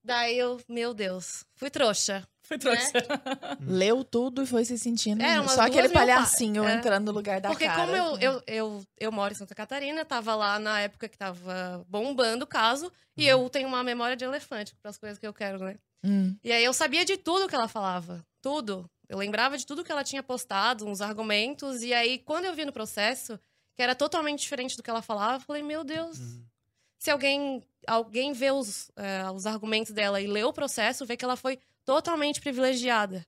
Daí 0.04 0.38
eu, 0.38 0.60
meu 0.68 0.92
Deus, 0.92 1.44
fui 1.56 1.70
trouxa. 1.70 2.26
Foi 2.42 2.58
trouxa. 2.58 2.92
Leu 3.66 4.04
tudo 4.04 4.42
e 4.42 4.46
foi 4.46 4.66
se 4.66 4.78
sentindo. 4.78 5.22
É, 5.22 5.40
umas 5.40 5.52
só 5.52 5.62
aquele 5.62 5.88
palhacinho 5.88 6.62
pa- 6.62 6.70
é. 6.70 6.74
entrando 6.74 7.06
no 7.06 7.12
lugar 7.12 7.40
da 7.40 7.48
Porque 7.48 7.64
cara. 7.64 7.80
como 7.86 7.96
eu, 7.96 8.18
eu, 8.18 8.42
eu, 8.46 8.84
eu 8.98 9.10
moro 9.10 9.32
em 9.32 9.36
Santa 9.36 9.54
Catarina, 9.54 10.04
tava 10.04 10.34
lá 10.34 10.58
na 10.58 10.80
época 10.80 11.08
que 11.08 11.16
tava 11.16 11.82
bombando 11.88 12.44
o 12.44 12.46
caso, 12.46 12.92
e 13.16 13.26
eu 13.26 13.48
tenho 13.48 13.66
uma 13.66 13.82
memória 13.82 14.14
de 14.14 14.24
elefante 14.26 14.74
para 14.82 14.90
as 14.90 14.98
coisas 14.98 15.18
que 15.18 15.26
eu 15.26 15.32
quero, 15.32 15.58
né? 15.64 15.78
Hum. 16.04 16.36
E 16.44 16.52
aí 16.52 16.62
eu 16.62 16.74
sabia 16.74 17.02
de 17.02 17.16
tudo 17.16 17.48
que 17.48 17.54
ela 17.54 17.68
falava. 17.68 18.22
Tudo. 18.42 18.84
Eu 19.08 19.16
lembrava 19.16 19.56
de 19.56 19.64
tudo 19.64 19.82
que 19.82 19.90
ela 19.90 20.04
tinha 20.04 20.22
postado, 20.22 20.86
uns 20.86 21.00
argumentos. 21.00 21.80
E 21.82 21.94
aí, 21.94 22.18
quando 22.18 22.44
eu 22.44 22.54
vi 22.54 22.66
no 22.66 22.72
processo, 22.72 23.40
que 23.76 23.82
era 23.82 23.94
totalmente 23.94 24.40
diferente 24.40 24.76
do 24.76 24.82
que 24.82 24.90
ela 24.90 25.02
falava, 25.02 25.36
eu 25.36 25.40
falei, 25.40 25.62
meu 25.62 25.82
Deus. 25.84 26.18
Se 26.98 27.10
alguém, 27.10 27.62
alguém 27.86 28.32
vê 28.32 28.50
os, 28.50 28.90
é, 28.96 29.30
os 29.30 29.46
argumentos 29.46 29.92
dela 29.92 30.20
e 30.20 30.26
lê 30.26 30.42
o 30.44 30.52
processo, 30.52 31.04
vê 31.04 31.16
que 31.16 31.24
ela 31.24 31.36
foi 31.36 31.58
totalmente 31.84 32.40
privilegiada, 32.40 33.26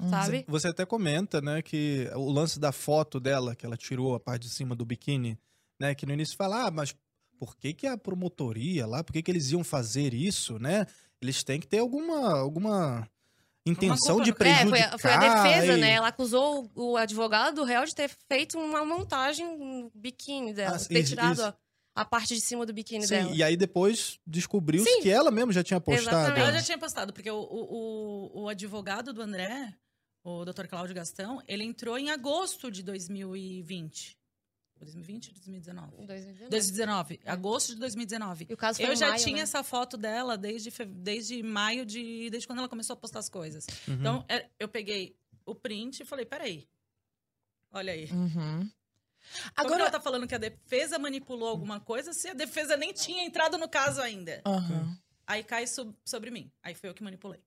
Hum. 0.00 0.08
sabe? 0.08 0.44
Você 0.48 0.68
até 0.68 0.86
comenta, 0.86 1.40
né, 1.42 1.60
que 1.60 2.08
o 2.14 2.30
lance 2.30 2.58
da 2.58 2.72
foto 2.72 3.20
dela, 3.20 3.54
que 3.54 3.66
ela 3.66 3.76
tirou 3.76 4.14
a 4.14 4.20
parte 4.20 4.44
de 4.44 4.50
cima 4.50 4.74
do 4.74 4.84
biquíni, 4.84 5.38
né, 5.78 5.94
que 5.94 6.06
no 6.06 6.12
início 6.12 6.36
fala, 6.36 6.66
ah, 6.66 6.70
mas 6.70 6.94
por 7.38 7.56
que 7.56 7.72
que 7.74 7.86
a 7.86 7.98
promotoria 7.98 8.86
lá, 8.86 9.02
por 9.02 9.12
que 9.12 9.22
que 9.22 9.30
eles 9.30 9.50
iam 9.50 9.64
fazer 9.64 10.14
isso, 10.14 10.58
né? 10.58 10.86
Eles 11.20 11.42
têm 11.42 11.58
que 11.58 11.66
ter 11.66 11.78
alguma, 11.78 12.38
alguma 12.38 13.08
intenção 13.72 14.16
culpa 14.16 14.24
de 14.24 14.30
no- 14.30 14.36
É, 14.36 14.38
prejudicar. 14.38 14.68
foi, 14.68 14.80
a- 14.80 14.98
foi 14.98 15.12
a 15.12 15.34
defesa, 15.42 15.72
e- 15.76 15.80
né? 15.80 15.90
Ela 15.92 16.08
acusou 16.08 16.70
o, 16.74 16.92
o 16.92 16.96
advogado 16.96 17.54
do 17.56 17.64
réu 17.64 17.84
de 17.84 17.94
ter 17.94 18.10
feito 18.28 18.58
uma 18.58 18.84
montagem 18.84 19.46
no 19.58 19.90
biquíni 19.94 20.52
dela. 20.52 20.76
Ah, 20.76 20.78
ter 20.88 21.00
isso, 21.00 21.08
tirado 21.10 21.32
isso. 21.34 21.42
a, 21.44 21.54
a 21.96 22.04
parte 22.04 22.34
de 22.34 22.40
cima 22.40 22.64
do 22.64 22.72
biquíni 22.72 23.06
Sim, 23.06 23.14
dela. 23.14 23.30
e 23.34 23.42
aí 23.42 23.56
depois 23.56 24.18
descobriu-se 24.26 24.88
Sim. 24.90 25.02
que 25.02 25.10
ela 25.10 25.30
mesmo 25.30 25.52
já 25.52 25.62
tinha 25.62 25.80
postado. 25.80 26.08
Exatamente. 26.16 26.40
Ela 26.40 26.52
já 26.52 26.62
tinha 26.62 26.78
postado, 26.78 27.12
porque 27.12 27.30
o, 27.30 27.36
o, 27.38 28.36
o, 28.36 28.42
o 28.44 28.48
advogado 28.48 29.12
do 29.12 29.20
André, 29.22 29.74
o 30.24 30.44
Dr. 30.44 30.66
Cláudio 30.66 30.94
Gastão, 30.94 31.42
ele 31.48 31.64
entrou 31.64 31.98
em 31.98 32.10
agosto 32.10 32.70
de 32.70 32.82
2020. 32.82 34.16
2020 34.80 35.28
ou 35.28 35.34
2019? 35.34 36.02
Em 36.02 36.06
2019. 36.06 36.50
2019. 36.50 37.20
Agosto 37.26 37.74
de 37.74 37.80
2019. 37.80 38.46
E 38.48 38.54
o 38.54 38.56
caso 38.56 38.78
foi 38.78 38.88
Eu 38.88 38.92
em 38.92 38.96
já 38.96 39.08
maio, 39.10 39.22
tinha 39.22 39.36
né? 39.36 39.42
essa 39.42 39.62
foto 39.62 39.96
dela 39.96 40.36
desde, 40.36 40.70
desde 40.86 41.42
maio, 41.42 41.84
de, 41.86 42.28
desde 42.30 42.46
quando 42.46 42.58
ela 42.60 42.68
começou 42.68 42.94
a 42.94 42.96
postar 42.96 43.18
as 43.20 43.28
coisas. 43.28 43.66
Uhum. 43.88 43.94
Então, 43.94 44.24
é, 44.28 44.48
eu 44.58 44.68
peguei 44.68 45.16
o 45.44 45.54
print 45.54 46.00
e 46.02 46.04
falei, 46.06 46.24
peraí. 46.26 46.68
Olha 47.72 47.92
aí. 47.92 48.10
Uhum. 48.10 48.68
Como 49.54 49.66
Agora. 49.68 49.82
ela 49.82 49.90
tá 49.90 50.00
falando 50.00 50.26
que 50.26 50.34
a 50.34 50.38
defesa 50.38 50.98
manipulou 50.98 51.48
alguma 51.48 51.78
coisa 51.78 52.12
se 52.12 52.28
a 52.28 52.34
defesa 52.34 52.76
nem 52.76 52.92
tinha 52.92 53.22
entrado 53.24 53.58
no 53.58 53.68
caso 53.68 54.00
ainda? 54.00 54.40
Aham. 54.46 54.96
Aí 55.26 55.44
cai 55.44 55.66
sob- 55.66 55.94
sobre 56.04 56.30
mim. 56.30 56.50
Aí 56.62 56.74
foi 56.74 56.88
eu 56.90 56.94
que 56.94 57.02
manipulei. 57.04 57.40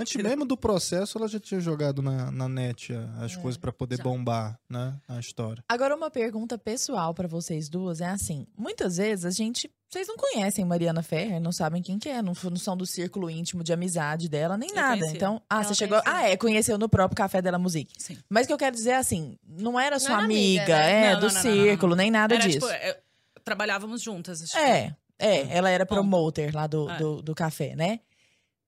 Antes 0.00 0.22
mesmo 0.22 0.44
do 0.44 0.56
processo, 0.56 1.18
ela 1.18 1.28
já 1.28 1.38
tinha 1.40 1.60
jogado 1.60 2.00
na, 2.02 2.30
na 2.30 2.48
net 2.48 2.92
as 3.20 3.32
É, 3.32 3.36
coisas 3.36 3.56
pra 3.58 3.72
poder 3.72 3.96
já. 3.98 4.02
bombar, 4.04 4.58
né, 4.68 4.94
a 5.08 5.18
história. 5.20 5.62
Agora, 5.68 5.94
uma 5.94 6.10
pergunta 6.10 6.56
pessoal 6.58 7.12
pra 7.14 7.28
vocês 7.28 7.68
duas 7.68 8.00
é 8.00 8.06
assim: 8.08 8.46
muitas 8.56 8.96
vezes 8.96 9.24
a 9.24 9.30
gente. 9.30 9.70
Vocês 9.88 10.06
não 10.06 10.16
conhecem 10.16 10.64
Mariana 10.64 11.02
Ferrer, 11.02 11.40
não 11.40 11.50
sabem 11.50 11.82
quem 11.82 11.98
que 11.98 12.08
é, 12.08 12.22
não, 12.22 12.32
não 12.44 12.56
são 12.56 12.76
do 12.76 12.86
círculo 12.86 13.28
íntimo 13.28 13.64
de 13.64 13.72
amizade 13.72 14.28
dela, 14.28 14.56
nem 14.56 14.68
Eu 14.70 14.76
nada. 14.76 14.98
conhecia. 14.98 15.16
Então, 15.16 15.42
ah, 15.50 15.56
Ela 15.56 15.64
você 15.64 15.74
chegou. 15.74 16.00
conhecia. 16.00 16.22
Ah, 16.26 16.28
é, 16.30 16.36
conheceu 16.36 16.78
no 16.78 16.88
próprio 16.88 17.16
Café 17.16 17.42
dela 17.42 17.58
Musique. 17.58 17.92
Sim. 17.98 18.16
Mas 18.28 18.44
o 18.44 18.46
que 18.46 18.52
eu 18.52 18.58
quero 18.58 18.76
dizer 18.76 18.90
é 18.90 18.96
assim: 18.98 19.36
não 19.44 19.78
era 19.80 19.98
sua 19.98 20.14
era 20.14 20.22
amiga, 20.22 20.62
amiga, 20.62 20.78
né? 20.78 21.06
é, 21.06 21.12
Não, 21.14 21.20
do 21.20 21.26
não, 21.26 21.34
não, 21.34 21.42
não, 21.42 21.50
não, 21.56 21.62
círculo, 21.64 21.96
nem 21.96 22.10
nada 22.10 22.34
Era, 22.36 22.44
disso. 22.46 22.60
tipo, 22.68 22.72
eu- 22.84 22.94
trabalhávamos 23.42 24.00
juntas. 24.02 24.38
tipo, 24.40 24.58
É, 24.58 24.94
é, 25.18 25.56
ela 25.56 25.68
era 25.70 25.84
promoter 25.84 26.54
lá 26.54 26.66
do, 26.68 26.88
É. 26.88 26.96
do, 26.98 27.20
do 27.22 27.34
café, 27.34 27.74
né? 27.74 27.98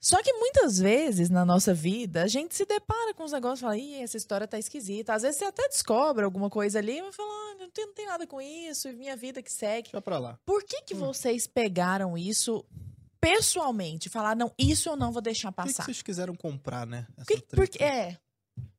Só 0.05 0.21
que 0.21 0.33
muitas 0.33 0.79
vezes 0.81 1.31
na 1.31 1.45
nossa 1.45 1.73
vida 1.73 2.25
a 2.25 2.27
gente 2.27 2.57
se 2.57 2.67
depara 2.67 3.15
com 3.15 3.23
os 3.23 3.31
negócios 3.31 3.61
e 3.61 3.63
fala, 3.63 3.79
ih, 3.79 4.03
essa 4.03 4.17
história 4.17 4.49
tá 4.49 4.59
esquisita. 4.59 5.15
Às 5.15 5.23
vezes 5.23 5.39
você 5.39 5.45
até 5.45 5.69
descobre 5.69 6.25
alguma 6.25 6.51
coisa 6.51 6.81
ali 6.81 6.99
e 6.99 7.13
fala, 7.13 7.29
ah, 7.33 7.55
não 7.61 7.71
tem, 7.71 7.87
não 7.87 7.95
tem 7.95 8.07
nada 8.07 8.27
com 8.27 8.41
isso, 8.41 8.89
e 8.89 8.93
minha 8.95 9.17
vida 9.17 9.41
que 9.41 9.53
segue. 9.53 9.85
Deixa 9.93 10.03
pra 10.03 10.19
lá. 10.19 10.37
Por 10.45 10.65
que, 10.65 10.83
que 10.83 10.93
vocês 10.95 11.47
pegaram 11.47 12.19
isso 12.19 12.65
pessoalmente? 13.21 14.09
Falar, 14.09 14.35
não, 14.35 14.53
isso 14.59 14.89
eu 14.89 14.97
não 14.97 15.13
vou 15.13 15.23
deixar 15.23 15.53
Por 15.53 15.63
que, 15.63 15.69
que 15.69 15.75
passar. 15.77 15.85
vocês 15.85 16.03
quiseram 16.03 16.35
comprar, 16.35 16.85
né? 16.85 17.07
Essa 17.17 17.27
Que- 17.27 17.43
porque, 17.55 17.83
é, 17.83 18.19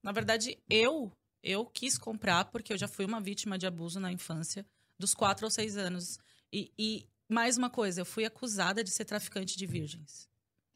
Na 0.03 0.12
verdade, 0.12 0.58
eu 0.70 1.10
eu 1.42 1.65
quis 1.65 1.98
comprar 1.98 2.46
porque 2.46 2.72
eu 2.74 2.77
já 2.77 2.88
fui 2.88 3.06
uma 3.06 3.20
vítima 3.22 3.58
de 3.58 3.65
abuso 3.65 4.00
na 4.00 4.12
infância, 4.12 4.65
dos 5.00 5.13
quatro 5.13 5.46
ou 5.46 5.50
seis 5.51 5.75
anos. 5.77 6.18
E, 6.51 6.72
e 6.77 7.06
mais 7.30 7.58
uma 7.58 7.70
coisa, 7.70 8.01
eu 8.01 8.06
fui 8.06 8.24
acusada 8.25 8.84
de 8.84 8.89
ser 8.92 9.03
traficante 9.06 9.58
de 9.58 9.65
virgens. 9.65 10.27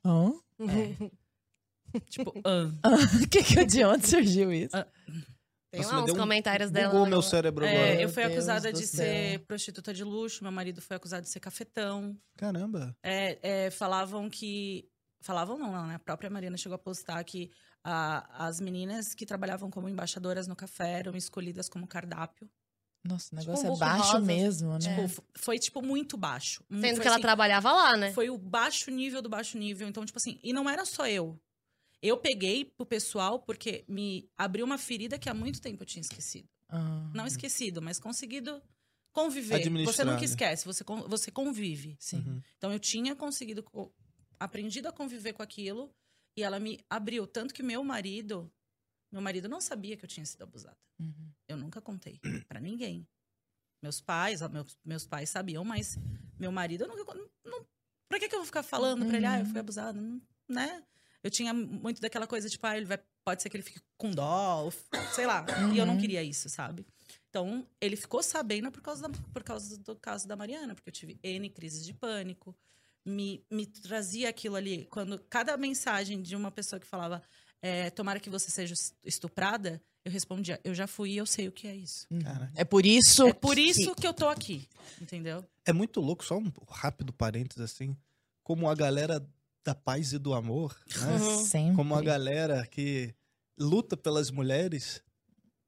Hã? 0.06 0.32
Tipo, 2.10 2.34
ah. 2.44 2.70
que 3.32 3.42
que, 3.44 3.66
de 3.66 3.84
onde 3.86 4.08
surgiu 4.08 4.52
isso? 4.52 4.76
Tem 5.72 5.82
Nossa, 5.82 5.96
lá 5.96 6.04
uns 6.04 6.12
um- 6.12 6.18
comentários 6.18 6.70
dela. 6.70 6.92
Bugou 6.92 7.06
meu 7.08 7.22
cérebro 7.22 7.64
É, 7.66 7.70
agora. 7.92 8.02
eu 8.02 8.10
fui 8.10 8.24
Deus 8.24 8.34
acusada 8.34 8.74
de 8.74 8.86
céu. 8.86 9.06
ser 9.06 9.40
prostituta 9.46 9.94
de 9.94 10.04
luxo, 10.04 10.44
meu 10.44 10.52
marido 10.52 10.82
foi 10.82 10.98
acusado 10.98 11.24
de 11.24 11.30
ser 11.30 11.40
cafetão. 11.40 12.18
Caramba. 12.38 12.96
É, 13.04 13.66
é, 13.66 13.72
falavam 13.72 14.30
que. 14.30 14.90
Falavam 15.22 15.58
não, 15.58 15.72
não, 15.72 15.88
né? 15.88 15.96
A 15.96 16.00
própria 16.00 16.30
Mariana 16.30 16.58
chegou 16.58 16.76
a 16.76 16.80
postar 16.80 17.24
que 17.24 17.50
a- 17.84 18.46
as 18.48 18.60
meninas 18.60 19.16
que 19.16 19.26
trabalhavam 19.26 19.70
como 19.72 19.90
embaixadoras 19.90 20.46
no 20.48 20.56
café 20.56 21.00
eram 21.00 21.16
escolhidas 21.16 21.68
como 21.70 21.88
cardápio. 21.88 22.50
Nossa, 23.08 23.36
o 23.36 23.40
Tipo 23.40 23.52
negócio 23.52 23.70
um 23.70 23.76
é 23.76 23.78
baixo 23.80 24.04
rosa. 24.14 24.20
mesmo, 24.22 24.74
né? 24.74 24.80
Tipo, 25.08 25.24
foi, 25.36 25.58
tipo, 25.60 25.82
muito 25.82 26.18
baixo. 26.18 26.64
Hum, 26.70 26.82
Sendo 26.82 26.96
foi 26.96 27.02
que 27.02 27.08
ela 27.08 27.16
assim, 27.16 27.22
trabalhava 27.22 27.72
lá, 27.72 27.98
né? 27.98 28.14
Foi 28.14 28.30
o 28.30 28.38
baixo 28.38 28.92
nível 28.92 29.22
do 29.22 29.30
baixo 29.30 29.58
nível. 29.58 29.88
Então, 29.88 30.06
tipo 30.06 30.18
assim, 30.18 30.40
e 30.44 30.52
não 30.54 30.70
era 30.70 30.86
só 30.86 31.08
eu. 31.08 31.40
Eu 32.02 32.18
peguei 32.18 32.66
pro 32.66 32.86
pessoal 32.86 33.40
porque 33.40 33.84
me 33.88 34.30
abriu 34.38 34.66
uma 34.66 34.78
ferida 34.78 35.18
que 35.18 35.30
há 35.30 35.34
muito 35.34 35.60
tempo 35.62 35.82
eu 35.82 35.88
tinha 35.88 36.02
esquecido. 36.02 36.48
Ah, 36.70 37.10
Não 37.14 37.26
esquecido, 37.26 37.82
mas 37.82 38.00
conseguido 38.00 38.62
conviver. 39.14 39.56
Administrar, 39.56 39.94
Você 39.96 40.06
né? 40.06 40.12
nunca 40.12 40.26
esquece, 40.26 40.66
você, 40.66 40.84
você 41.08 41.32
convive. 41.32 41.96
sim. 42.00 42.18
Uhum. 42.18 42.42
Então 42.58 42.72
eu 42.72 42.80
tinha 42.80 43.16
conseguido, 43.16 43.64
co- 43.64 43.92
aprendido 44.40 44.88
a 44.88 44.92
conviver 44.92 45.34
com 45.34 45.42
aquilo 45.42 45.90
e 46.38 46.44
ela 46.44 46.60
me 46.60 46.80
abriu. 46.90 47.26
Tanto 47.26 47.54
que 47.54 47.64
meu 47.64 47.84
marido, 47.84 48.52
meu 49.12 49.22
marido 49.22 49.48
não 49.50 49.62
sabia 49.62 49.96
que 49.98 50.04
eu 50.06 50.10
tinha 50.10 50.26
sido 50.26 50.42
abusada. 50.44 50.78
Uhum. 51.00 51.32
Eu 51.48 51.58
nunca 51.58 51.82
contei 51.82 52.20
pra 52.48 52.60
ninguém. 52.60 53.08
Meus 53.82 54.02
pais, 54.02 54.42
meus, 54.50 54.78
meus 54.84 55.06
pais 55.06 55.30
sabiam, 55.30 55.64
mas 55.64 55.98
meu 56.40 56.52
marido 56.52 56.84
eu 56.84 56.88
nunca. 56.88 57.06
con- 57.06 57.30
Não, 57.46 57.66
pra 58.10 58.20
que, 58.20 58.28
que 58.28 58.36
eu 58.36 58.40
vou 58.40 58.46
ficar 58.46 58.64
falando 58.64 59.06
pra 59.06 59.18
ele, 59.18 59.26
ah, 59.26 59.40
eu 59.40 59.46
fui 59.46 59.60
abusada? 59.60 60.00
Não, 60.02 60.22
né? 60.50 60.84
eu 61.24 61.30
tinha 61.32 61.54
muito 61.54 62.00
daquela 62.02 62.26
coisa, 62.26 62.50
tipo, 62.50 62.66
ah, 62.66 62.78
ele 62.78 62.86
vai, 62.86 63.00
pode 63.26 63.42
ser 63.42 63.50
que 63.50 63.58
ele 63.58 63.64
fique 63.64 63.82
com 63.98 64.12
dó, 64.12 64.64
ou, 64.66 64.72
sei 65.14 65.26
lá. 65.26 65.46
E 65.74 65.78
eu 65.78 65.86
não 65.86 65.96
Uhum. 65.96 66.00
queria 66.00 66.24
isso, 66.24 66.48
sabe? 66.50 66.86
Então, 67.30 67.68
ele 67.82 67.96
ficou 67.98 68.24
sabendo 68.24 68.72
por 68.72 68.82
causa, 68.82 69.08
da- 69.10 69.20
por 69.34 69.44
causa 69.44 69.78
do 69.78 69.96
caso 69.96 70.28
da 70.28 70.36
Mariana, 70.36 70.74
porque 70.74 70.90
eu 70.90 70.94
tive 70.94 71.20
N 71.22 71.50
crises 71.50 71.86
de 71.86 71.94
pânico. 71.94 72.56
Me, 73.06 73.46
me 73.52 73.66
trazia 73.66 74.30
aquilo 74.30 74.56
ali. 74.56 74.86
Quando 74.86 75.20
cada 75.30 75.56
mensagem 75.58 76.22
de 76.22 76.36
uma 76.36 76.52
pessoa 76.52 76.80
que 76.80 76.86
falava, 76.88 77.22
é, 77.62 77.90
tomara 77.90 78.20
que 78.20 78.30
você 78.30 78.50
seja 78.52 78.74
estuprada, 79.04 79.82
eu 80.06 80.12
respondia, 80.12 80.60
eu 80.64 80.74
já 80.74 80.88
fui 80.88 81.12
e 81.12 81.18
eu 81.18 81.26
sei 81.26 81.48
o 81.48 81.52
que 81.52 81.68
é 81.68 81.76
isso. 81.76 82.08
Cara, 82.24 82.52
É 82.56 82.64
por 82.64 82.86
isso. 82.86 83.28
É 83.28 83.34
por 83.34 83.58
isso 83.58 83.94
que 83.96 84.08
eu 84.08 84.14
tô 84.14 84.28
aqui, 84.30 84.68
entendeu? 85.02 85.44
é 85.66 85.74
muito 85.74 86.00
louco, 86.00 86.24
só 86.24 86.38
um 86.38 86.50
rápido 86.70 87.12
parênteses 87.12 87.62
assim, 87.62 87.96
como 88.44 88.70
a 88.70 88.76
galera 88.76 89.26
da 89.66 89.76
paz 89.76 90.14
e 90.14 90.18
do 90.18 90.34
amor, 90.34 90.80
né? 91.02 91.18
Uhum. 91.18 91.44
Sempre. 91.46 91.76
Como 91.76 91.94
a 91.94 92.02
galera 92.02 92.66
que 92.66 93.14
luta 93.60 93.98
pelas 93.98 94.32
mulheres 94.32 95.04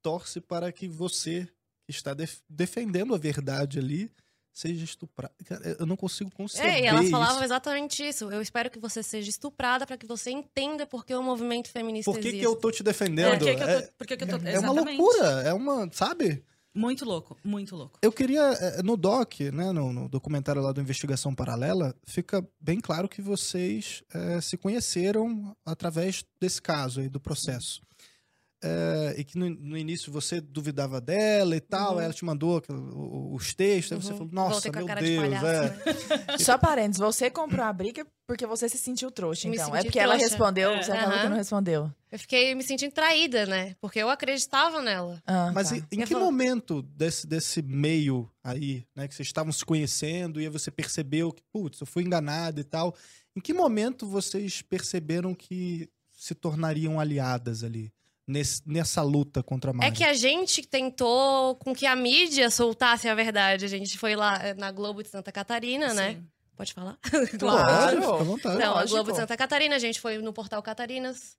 torce 0.00 0.40
para 0.40 0.72
que 0.72 0.88
você 0.88 1.46
que 1.84 1.90
está 1.92 2.14
def- 2.14 2.40
defendendo 2.48 3.14
a 3.14 3.18
verdade 3.18 3.78
ali 3.78 4.10
seja 4.52 4.84
estuprado. 4.84 5.32
Cara, 5.44 5.76
eu 5.78 5.86
não 5.86 5.96
consigo 5.96 6.30
conceber 6.32 6.70
É, 6.72 6.80
e 6.82 6.86
elas 6.86 7.02
isso. 7.02 7.10
falavam 7.10 7.42
exatamente 7.42 8.06
isso. 8.06 8.30
Eu 8.30 8.42
espero 8.42 8.70
que 8.70 8.78
você 8.78 9.02
seja 9.02 9.30
estuprada 9.30 9.86
para 9.86 9.96
que 9.96 10.06
você 10.06 10.30
entenda 10.30 10.86
por 10.86 11.04
que 11.04 11.14
o 11.14 11.22
movimento 11.22 11.68
feminista 11.70 12.10
Por 12.10 12.20
que, 12.20 12.28
existe. 12.28 12.40
que 12.40 12.46
eu 12.46 12.56
tô 12.56 12.70
te 12.70 12.82
defendendo? 12.82 13.38
Por 13.38 13.46
que, 13.46 13.54
que 13.54 13.62
eu 13.62 13.68
é, 13.68 13.80
tô, 13.82 13.92
por 13.98 14.06
que 14.06 14.16
que 14.16 14.24
eu 14.24 14.28
tô- 14.28 14.36
é 14.36 14.38
uma 14.38 14.50
Exatamente. 14.50 14.98
loucura, 14.98 15.26
é 15.42 15.52
uma, 15.54 15.88
sabe? 15.92 16.44
Muito 16.72 17.04
louco, 17.04 17.36
muito 17.42 17.74
louco. 17.74 17.98
Eu 18.00 18.12
queria, 18.12 18.42
eh, 18.52 18.82
no 18.84 18.96
doc, 18.96 19.40
né, 19.52 19.72
no, 19.72 19.92
no 19.92 20.08
documentário 20.08 20.62
lá 20.62 20.70
do 20.70 20.80
Investigação 20.80 21.34
Paralela, 21.34 21.92
fica 22.04 22.46
bem 22.60 22.80
claro 22.80 23.08
que 23.08 23.20
vocês 23.20 24.04
eh, 24.14 24.40
se 24.40 24.56
conheceram 24.56 25.56
através 25.66 26.24
desse 26.40 26.62
caso 26.62 27.00
aí, 27.00 27.08
do 27.08 27.18
processo. 27.18 27.82
Eh, 28.62 29.14
e 29.18 29.24
que 29.24 29.38
no, 29.38 29.48
no 29.48 29.74
início 29.76 30.12
você 30.12 30.38
duvidava 30.38 31.00
dela 31.00 31.56
e 31.56 31.60
tal, 31.60 31.94
Uhum. 31.94 32.00
ela 32.02 32.12
te 32.12 32.24
mandou 32.26 32.62
o- 32.68 33.34
os 33.34 33.54
textos, 33.54 33.92
aí 33.96 34.02
você 34.02 34.12
Uhum. 34.12 34.18
falou, 34.18 34.32
nossa, 34.34 34.70
meu 34.70 34.84
cara 34.86 35.00
de 35.00 35.06
Deus, 35.08 35.22
palhaço, 35.22 35.46
é. 35.46 35.62
né? 35.70 35.76
Só 36.38 36.58
parênteses, 36.58 36.98
você 37.00 37.30
comprou 37.30 37.64
a 37.64 37.72
briga 37.72 38.06
porque 38.26 38.44
você 38.46 38.68
se 38.68 38.76
sentiu 38.76 39.10
trouxa, 39.10 39.48
Me 39.48 39.56
então. 39.56 39.74
É 39.74 39.82
porque 39.82 39.98
ela 39.98 40.12
trouxa. 40.14 40.28
respondeu, 40.28 40.70
É. 40.72 40.82
você 40.82 40.92
acabou 40.92 41.18
que 41.20 41.28
não 41.30 41.36
respondeu. 41.36 41.90
Eu 42.12 42.18
fiquei 42.18 42.54
me 42.54 42.62
sentindo 42.62 42.92
traída, 42.92 43.46
né? 43.46 43.74
Porque 43.80 43.98
eu 43.98 44.10
acreditava 44.10 44.82
nela. 44.82 45.22
Ah, 45.26 45.50
Mas 45.54 45.70
tá. 45.70 45.76
em, 45.78 45.84
em 45.92 46.00
que 46.04 46.12
falo- 46.12 46.24
momento 46.26 46.82
desse, 46.82 47.26
desse 47.26 47.62
meio 47.62 48.30
aí, 48.44 48.84
né, 48.94 49.08
que 49.08 49.14
vocês 49.14 49.26
estavam 49.28 49.52
se 49.52 49.64
conhecendo 49.64 50.38
e 50.38 50.44
aí 50.44 50.50
você 50.50 50.70
percebeu 50.70 51.32
que, 51.32 51.42
putz, 51.50 51.80
eu 51.80 51.86
fui 51.86 52.02
enganado 52.04 52.60
e 52.60 52.64
tal, 52.64 52.94
em 53.34 53.40
que 53.40 53.54
momento 53.54 54.06
vocês 54.06 54.60
perceberam 54.60 55.34
que 55.34 55.88
se 56.12 56.34
tornariam 56.34 57.00
aliadas 57.00 57.64
ali, 57.64 57.90
nesse- 58.30 58.62
nessa 58.66 59.02
luta 59.02 59.42
contra 59.42 59.70
a 59.70 59.74
Mari? 59.74 59.88
É 59.88 59.92
que 59.92 60.04
a 60.04 60.14
gente 60.14 60.62
tentou 60.66 61.56
com 61.56 61.74
que 61.74 61.86
a 61.86 61.94
mídia 61.96 62.50
soltasse 62.50 63.08
a 63.08 63.14
verdade. 63.14 63.64
A 63.64 63.68
gente 63.68 63.98
foi 63.98 64.14
lá 64.16 64.38
na 64.56 64.70
Globo 64.72 65.02
de 65.02 65.08
Santa 65.08 65.30
Catarina, 65.32 65.92
né? 65.94 66.14
Sim. 66.14 66.26
Pode 66.56 66.72
falar? 66.74 66.98
Claro, 67.38 67.38
Claro. 67.38 68.00
fica 68.02 68.14
à 68.14 68.22
vontade. 68.24 68.58
Não, 68.58 68.76
a. 68.76 68.84
Globo 68.84 69.10
de 69.12 69.16
Santa 69.16 69.36
Catarina, 69.36 69.76
a 69.76 69.78
gente 69.78 70.00
foi 70.00 70.18
no 70.18 70.32
portal 70.32 70.62
Catarinas, 70.62 71.36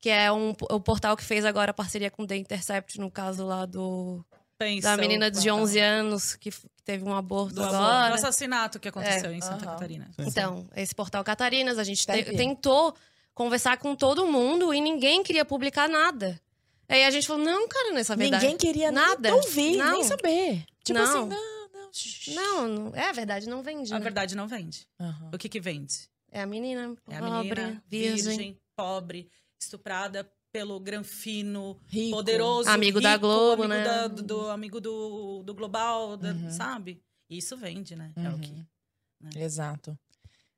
que 0.00 0.08
é 0.08 0.30
um, 0.32 0.50
o 0.70 0.80
portal 0.80 1.16
que 1.16 1.24
fez 1.24 1.44
agora 1.44 1.72
a 1.72 1.74
parceria 1.74 2.10
com 2.10 2.22
o 2.22 2.26
The 2.26 2.36
Intercept, 2.36 2.98
no 3.00 3.10
caso 3.10 3.44
lá 3.44 3.66
do 3.66 4.24
Pensa 4.58 4.90
da 4.90 4.96
menina 4.96 5.30
de 5.30 5.38
portal. 5.38 5.58
11 5.58 5.78
anos 5.80 6.34
que 6.36 6.50
que 6.50 6.92
teve 6.96 7.04
um 7.04 7.14
aborto 7.14 7.54
do, 7.54 7.62
agora. 7.64 8.08
do 8.08 8.14
assassinato 8.14 8.80
que 8.80 8.88
aconteceu 8.88 9.32
em 9.32 9.40
Santa 9.40 9.64
Aham. 9.64 9.74
Catarina. 9.74 10.10
Sim. 10.16 10.24
Então, 10.26 10.68
esse 10.74 10.92
portal 10.94 11.22
Catarinas, 11.22 11.78
a 11.78 11.84
gente 11.84 12.04
te- 12.04 12.24
tentou 12.36 12.94
conversar 13.34 13.78
com 13.78 13.94
todo 13.96 14.26
mundo 14.26 14.72
e 14.74 14.80
ninguém 14.80 15.22
queria 15.22 15.44
publicar 15.44 15.88
nada. 15.88 16.40
Aí 16.88 17.04
a 17.04 17.10
gente 17.10 17.26
falou, 17.26 17.44
não, 17.44 17.68
cara, 17.68 17.92
nessa 17.92 18.16
verdade. 18.16 18.44
Ninguém 18.44 18.58
queria 18.58 18.90
Nada. 18.90 19.32
ouvir, 19.34 19.76
Não. 19.76 19.92
nem 19.92 20.02
saber. 20.04 20.64
Tipo 20.82 20.98
Não. 20.98 21.04
assim, 21.04 21.28
não, 21.28 21.70
não. 21.72 21.90
Não, 22.34 22.68
não, 22.68 22.94
é 22.96 23.08
a 23.08 23.12
verdade, 23.12 23.48
não 23.48 23.62
vende. 23.62 23.92
A 23.92 23.98
né? 23.98 24.02
verdade 24.02 24.34
não 24.36 24.46
vende. 24.48 24.86
Aham. 25.00 25.30
O 25.34 25.38
que 25.38 25.48
que 25.48 25.60
vende? 25.60 26.08
É 26.32 26.40
a 26.42 26.46
menina 26.46 26.96
É 27.08 27.16
a 27.16 27.20
pobre, 27.20 27.60
menina 27.62 27.82
virgem. 27.88 28.24
virgem, 28.24 28.58
pobre, 28.76 29.28
estuprada 29.60 30.28
pelo 30.52 30.78
granfino, 30.80 31.76
Rico. 31.88 32.16
poderoso, 32.16 32.68
Amigo 32.68 33.00
da 33.00 33.10
rico, 33.12 33.20
Globo, 33.20 33.62
amigo 33.64 33.68
né? 33.68 33.84
da- 33.84 34.06
do, 34.08 34.22
do- 34.22 34.48
amigo 34.50 34.80
do, 34.80 35.42
do 35.44 35.54
global, 35.54 36.16
da- 36.16 36.30
Uhum. 36.32 36.50
sabe? 36.50 37.00
Isso 37.28 37.56
vende, 37.56 37.94
né? 37.94 38.12
É 38.16 38.28
o 38.30 38.38
que. 38.38 38.50
Uhum. 38.50 39.30
Exato. 39.36 39.96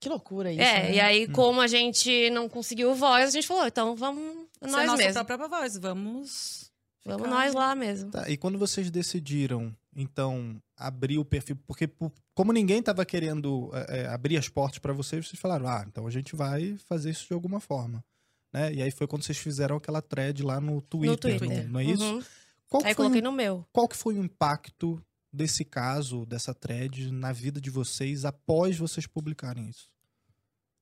Que 0.02 0.08
loucura 0.08 0.50
isso, 0.52 0.60
É, 0.60 0.82
né? 0.82 0.94
e 0.94 1.00
aí, 1.00 1.26
Hum. 1.28 1.32
como 1.32 1.60
a 1.60 1.68
gente 1.68 2.28
não 2.30 2.48
conseguiu 2.48 2.92
voz, 2.92 3.28
a 3.28 3.30
gente 3.30 3.46
falou, 3.46 3.64
então 3.66 3.94
vamos 3.94 4.48
Ser 4.60 4.66
nós 4.68 4.86
nossa 4.86 4.96
mesmos. 4.96 5.22
própria 5.22 5.48
voz. 5.48 5.76
Vamos. 5.78 6.72
Vamos 7.04 7.22
ficar- 7.22 7.30
nós 7.36 7.54
lá 7.54 7.74
mesmo. 7.76 8.10
Tá, 8.10 8.28
e 8.28 8.36
quando 8.36 8.58
vocês 8.58 8.90
decidiram, 8.90 9.72
então, 9.94 10.60
abrir 10.76 11.18
o 11.18 11.24
perfil, 11.24 11.56
porque 11.68 11.88
como 12.34 12.52
ninguém 12.52 12.80
estava 12.80 13.04
querendo 13.04 13.70
é, 13.72 14.00
é, 14.00 14.06
abrir 14.08 14.36
as 14.36 14.48
portas 14.48 14.80
para 14.80 14.92
vocês, 14.92 15.26
vocês 15.28 15.40
falaram, 15.40 15.68
ah, 15.68 15.84
então 15.86 16.04
a 16.06 16.10
gente 16.10 16.34
vai 16.34 16.76
fazer 16.88 17.10
isso 17.10 17.28
de 17.28 17.34
alguma 17.34 17.60
forma. 17.60 18.04
Né? 18.52 18.74
E 18.74 18.82
aí 18.82 18.90
foi 18.90 19.06
quando 19.06 19.22
vocês 19.22 19.38
fizeram 19.38 19.76
aquela 19.76 20.02
thread 20.02 20.42
lá 20.42 20.60
no 20.60 20.82
Twitter, 20.82 21.10
no 21.10 21.38
Twitter. 21.38 21.64
não, 21.64 21.72
não 21.74 21.80
é 21.80 21.84
isso? 21.84 22.02
Uhum. 22.04 22.22
Qual, 22.68 22.82
que 22.82 22.88
Aí 22.88 22.94
foi, 22.94 23.04
coloquei 23.04 23.22
no 23.22 23.30
meu. 23.32 23.64
qual 23.72 23.86
que 23.88 23.96
foi 23.96 24.14
o 24.18 24.24
impacto 24.24 25.00
desse 25.32 25.64
caso, 25.64 26.26
dessa 26.26 26.54
thread, 26.54 27.10
na 27.10 27.32
vida 27.32 27.60
de 27.60 27.70
vocês 27.70 28.24
após 28.24 28.76
vocês 28.76 29.06
publicarem 29.06 29.68
isso? 29.68 29.90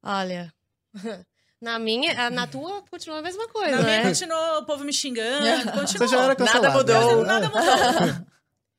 Olha, 0.03 0.53
na 1.61 1.79
minha, 1.79 2.31
na 2.31 2.47
tua 2.47 2.83
continua 2.91 3.19
a 3.19 3.23
mesma 3.23 3.47
coisa, 3.49 3.77
Na 3.77 3.83
minha 3.83 4.03
né? 4.03 4.09
continuou 4.09 4.59
o 4.59 4.65
povo 4.67 4.83
me 4.85 4.93
xingando, 4.93 5.71
continuou. 5.73 5.87
Você 5.87 6.09
já 6.09 6.23
era 6.25 6.35
cancelado. 6.37 6.85
Nada 6.85 7.01
mudou. 7.01 7.25
Nada 7.25 7.47
mudou. 8.09 8.27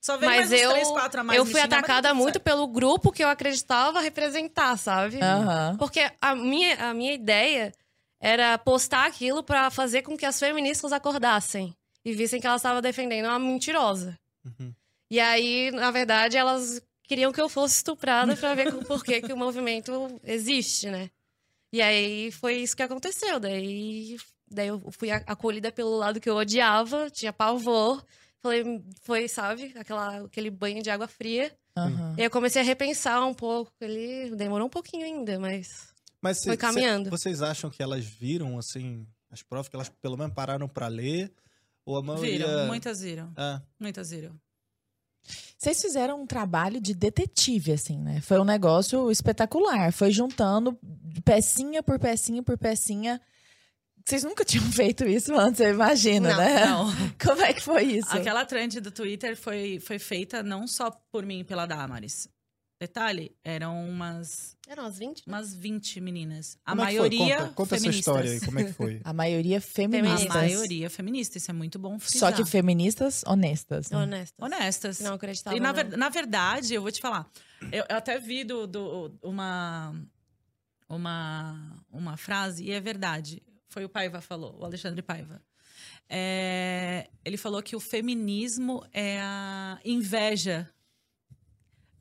Só 0.04 0.18
veio 0.18 0.32
Mas 0.32 0.50
mais 0.50 0.52
uns 0.52 0.64
eu, 0.66 0.72
três, 0.72 0.88
quatro 0.90 1.22
a 1.22 1.24
mais 1.24 1.38
eu 1.38 1.46
fui 1.46 1.62
xingar, 1.62 1.78
atacada 1.78 2.14
muito 2.14 2.34
certo. 2.34 2.44
pelo 2.44 2.68
grupo 2.68 3.12
que 3.12 3.24
eu 3.24 3.30
acreditava 3.30 4.02
representar, 4.02 4.76
sabe? 4.78 5.22
Aham. 5.22 5.76
Porque 5.78 6.12
a 6.20 6.34
minha, 6.36 6.90
a 6.90 6.94
minha 6.94 7.14
ideia 7.14 7.72
era 8.20 8.58
postar 8.58 9.06
aquilo 9.06 9.44
pra 9.44 9.70
fazer 9.70 10.02
com 10.02 10.18
que 10.18 10.26
as 10.26 10.40
feministas 10.40 10.92
acordassem 10.92 11.76
e 12.04 12.14
vissem 12.14 12.42
que 12.42 12.48
elas 12.48 12.62
estavam 12.62 12.82
defendendo 12.82 13.26
uma 13.28 13.38
mentirosa. 13.38 14.18
Uhum. 14.44 14.74
E 15.12 15.20
aí, 15.20 15.70
na 15.72 15.92
verdade, 15.92 16.38
elas 16.38 16.82
queriam 17.04 17.34
que 17.34 17.42
eu 17.42 17.50
fosse 17.50 17.76
estuprada 17.76 18.36
pra 18.38 18.56
ver 18.56 18.72
por 18.86 19.04
que, 19.04 19.22
que 19.22 19.34
o 19.34 19.38
movimento 19.38 19.92
existe, 20.24 20.90
né? 20.90 21.12
E 21.74 21.82
aí 21.82 22.32
foi 22.32 22.56
isso 22.56 22.76
que 22.76 22.82
aconteceu. 22.82 23.38
Daí, 23.38 24.16
daí 24.50 24.68
eu 24.70 24.82
fui 24.98 25.12
acolhida 25.12 25.70
pelo 25.72 25.98
lado 25.98 26.20
que 26.22 26.30
eu 26.30 26.36
odiava, 26.38 27.10
tinha 27.10 27.34
pavor. 27.34 28.04
Falei, 28.40 28.82
foi, 29.02 29.28
sabe, 29.28 29.74
aquela, 29.78 30.24
aquele 30.26 30.50
banho 30.50 30.82
de 30.82 30.90
água 30.90 31.08
fria. 31.10 31.52
Aham. 31.78 32.16
E 32.18 32.22
aí 32.22 32.26
eu 32.28 32.32
comecei 32.32 32.62
a 32.62 32.66
repensar 32.66 33.22
um 33.28 33.34
pouco. 33.34 33.70
Ele 33.82 34.34
demorou 34.36 34.68
um 34.68 34.70
pouquinho 34.70 35.06
ainda, 35.06 35.38
mas. 35.38 35.68
Mas 36.22 36.38
cê- 36.40 36.50
Foi 36.52 36.58
caminhando. 36.58 37.06
cê- 37.06 37.10
vocês 37.10 37.42
acham 37.42 37.70
que 37.70 37.84
elas 37.84 38.06
viram, 38.06 38.58
assim, 38.58 39.06
as 39.30 39.44
provas, 39.44 39.68
que 39.68 39.76
elas 39.76 39.90
pelo 40.02 40.18
menos 40.18 40.34
pararam 40.34 40.68
para 40.70 40.88
ler? 40.88 41.32
Ou 41.86 41.98
a 41.98 42.02
maioria... 42.02 42.48
Viram, 42.48 42.68
muitas 42.68 43.02
viram. 43.02 43.34
Ah, 43.36 43.62
Muitas 43.80 44.10
viram. 44.12 44.40
Vocês 45.58 45.82
fizeram 45.82 46.22
um 46.22 46.26
trabalho 46.26 46.82
de 46.82 46.94
detetive, 46.94 47.74
assim, 47.74 48.00
né? 48.00 48.20
Foi 48.22 48.40
um 48.40 48.44
negócio 48.44 49.12
espetacular. 49.12 49.92
Foi 49.94 50.12
juntando 50.12 50.78
pecinha 51.24 51.84
por 51.84 52.00
pecinha 52.00 52.42
por 52.42 52.58
pecinha. 52.58 53.22
Vocês 54.06 54.24
nunca 54.24 54.44
tinham 54.46 54.72
feito 54.72 55.06
isso 55.06 55.34
antes, 55.36 55.62
eu 55.62 55.70
imagino, 55.70 56.30
Não, 56.30 56.38
né? 56.38 56.66
Não. 56.66 56.92
Como 57.24 57.42
é 57.42 57.54
que 57.54 57.62
foi 57.62 57.84
isso? 57.84 58.16
Aquela 58.16 58.46
trend 58.46 58.80
do 58.82 58.92
Twitter 58.92 59.38
foi, 59.38 59.80
foi 59.80 60.00
feita 60.00 60.42
não 60.42 60.68
só 60.68 60.90
por 61.12 61.26
mim 61.26 61.42
e 61.42 61.44
pela 61.44 61.66
Damaris. 61.66 62.28
Detalhe, 62.82 63.32
eram 63.44 63.88
umas, 63.88 64.58
Eram 64.68 64.86
as 64.88 64.98
20? 64.98 65.22
umas 65.28 65.54
20 65.56 66.02
meninas. 66.02 66.58
A 66.66 66.72
como 66.72 66.82
é 66.82 66.86
maioria 66.86 67.38
Conta, 67.38 67.54
conta 67.54 67.76
essa 67.76 67.84
feministas. 67.84 68.00
história 68.00 68.32
aí, 68.32 68.40
como 68.42 68.60
é 68.60 68.64
que 68.64 68.74
foi? 68.74 69.02
A 69.06 69.14
maioria 69.14 69.58
A 69.60 69.62
feministas. 69.62 70.28
maioria 70.28 70.90
feminista, 70.90 71.38
isso 71.38 71.52
é 71.52 71.54
muito 71.54 71.78
bom 71.78 72.00
Só 72.00 72.08
frisar. 72.08 72.36
que 72.36 72.44
feministas 72.44 73.24
honestas. 73.28 73.92
né? 73.92 73.98
Honestas. 74.00 74.34
Honestas. 74.44 75.00
Não 75.00 75.14
acreditava. 75.14 75.56
E 75.56 75.60
na, 75.60 75.72
ver- 75.72 75.96
na 75.96 76.10
verdade, 76.10 76.74
eu 76.74 76.82
vou 76.82 76.92
te 76.92 77.00
falar, 77.00 77.30
eu, 77.72 77.86
eu 77.88 77.98
até 77.98 78.20
vi 78.20 78.44
do, 78.44 78.66
do- 78.66 79.16
uma, 79.22 79.94
uma, 80.90 81.76
uma 81.92 82.18
frase, 82.18 82.64
e 82.64 82.72
é 82.72 82.80
verdade. 82.82 83.44
Foi 83.70 83.86
o 83.86 83.90
Paiva 83.90 84.22
falou, 84.22 84.58
o 84.60 84.66
Alexandre 84.66 85.04
Paiva. 85.04 85.40
É, 86.10 87.08
ele 87.24 87.38
falou 87.38 87.62
que 87.62 87.76
o 87.76 87.80
feminismo 87.80 88.84
é 88.92 89.20
a 89.22 89.80
inveja. 89.86 90.68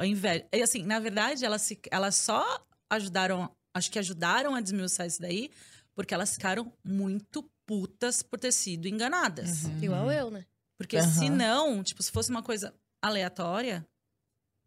A 0.00 0.06
inveja. 0.06 0.48
E 0.50 0.62
assim, 0.62 0.82
na 0.82 0.98
verdade, 0.98 1.44
elas, 1.44 1.60
se, 1.60 1.78
elas 1.90 2.14
só 2.14 2.66
ajudaram, 2.88 3.54
acho 3.74 3.90
que 3.90 3.98
ajudaram 3.98 4.54
a 4.54 4.60
desmiuçar 4.62 5.06
isso 5.06 5.20
daí, 5.20 5.50
porque 5.94 6.14
elas 6.14 6.32
ficaram 6.32 6.72
muito 6.82 7.42
putas 7.66 8.22
por 8.22 8.40
ter 8.40 8.50
sido 8.50 8.88
enganadas. 8.88 9.64
Uhum. 9.64 9.82
Igual 9.82 10.10
eu, 10.10 10.30
né? 10.30 10.46
Porque 10.78 10.96
Aham. 10.96 11.10
se 11.10 11.28
não, 11.28 11.82
tipo, 11.84 12.02
se 12.02 12.10
fosse 12.10 12.30
uma 12.30 12.42
coisa 12.42 12.74
aleatória, 13.02 13.86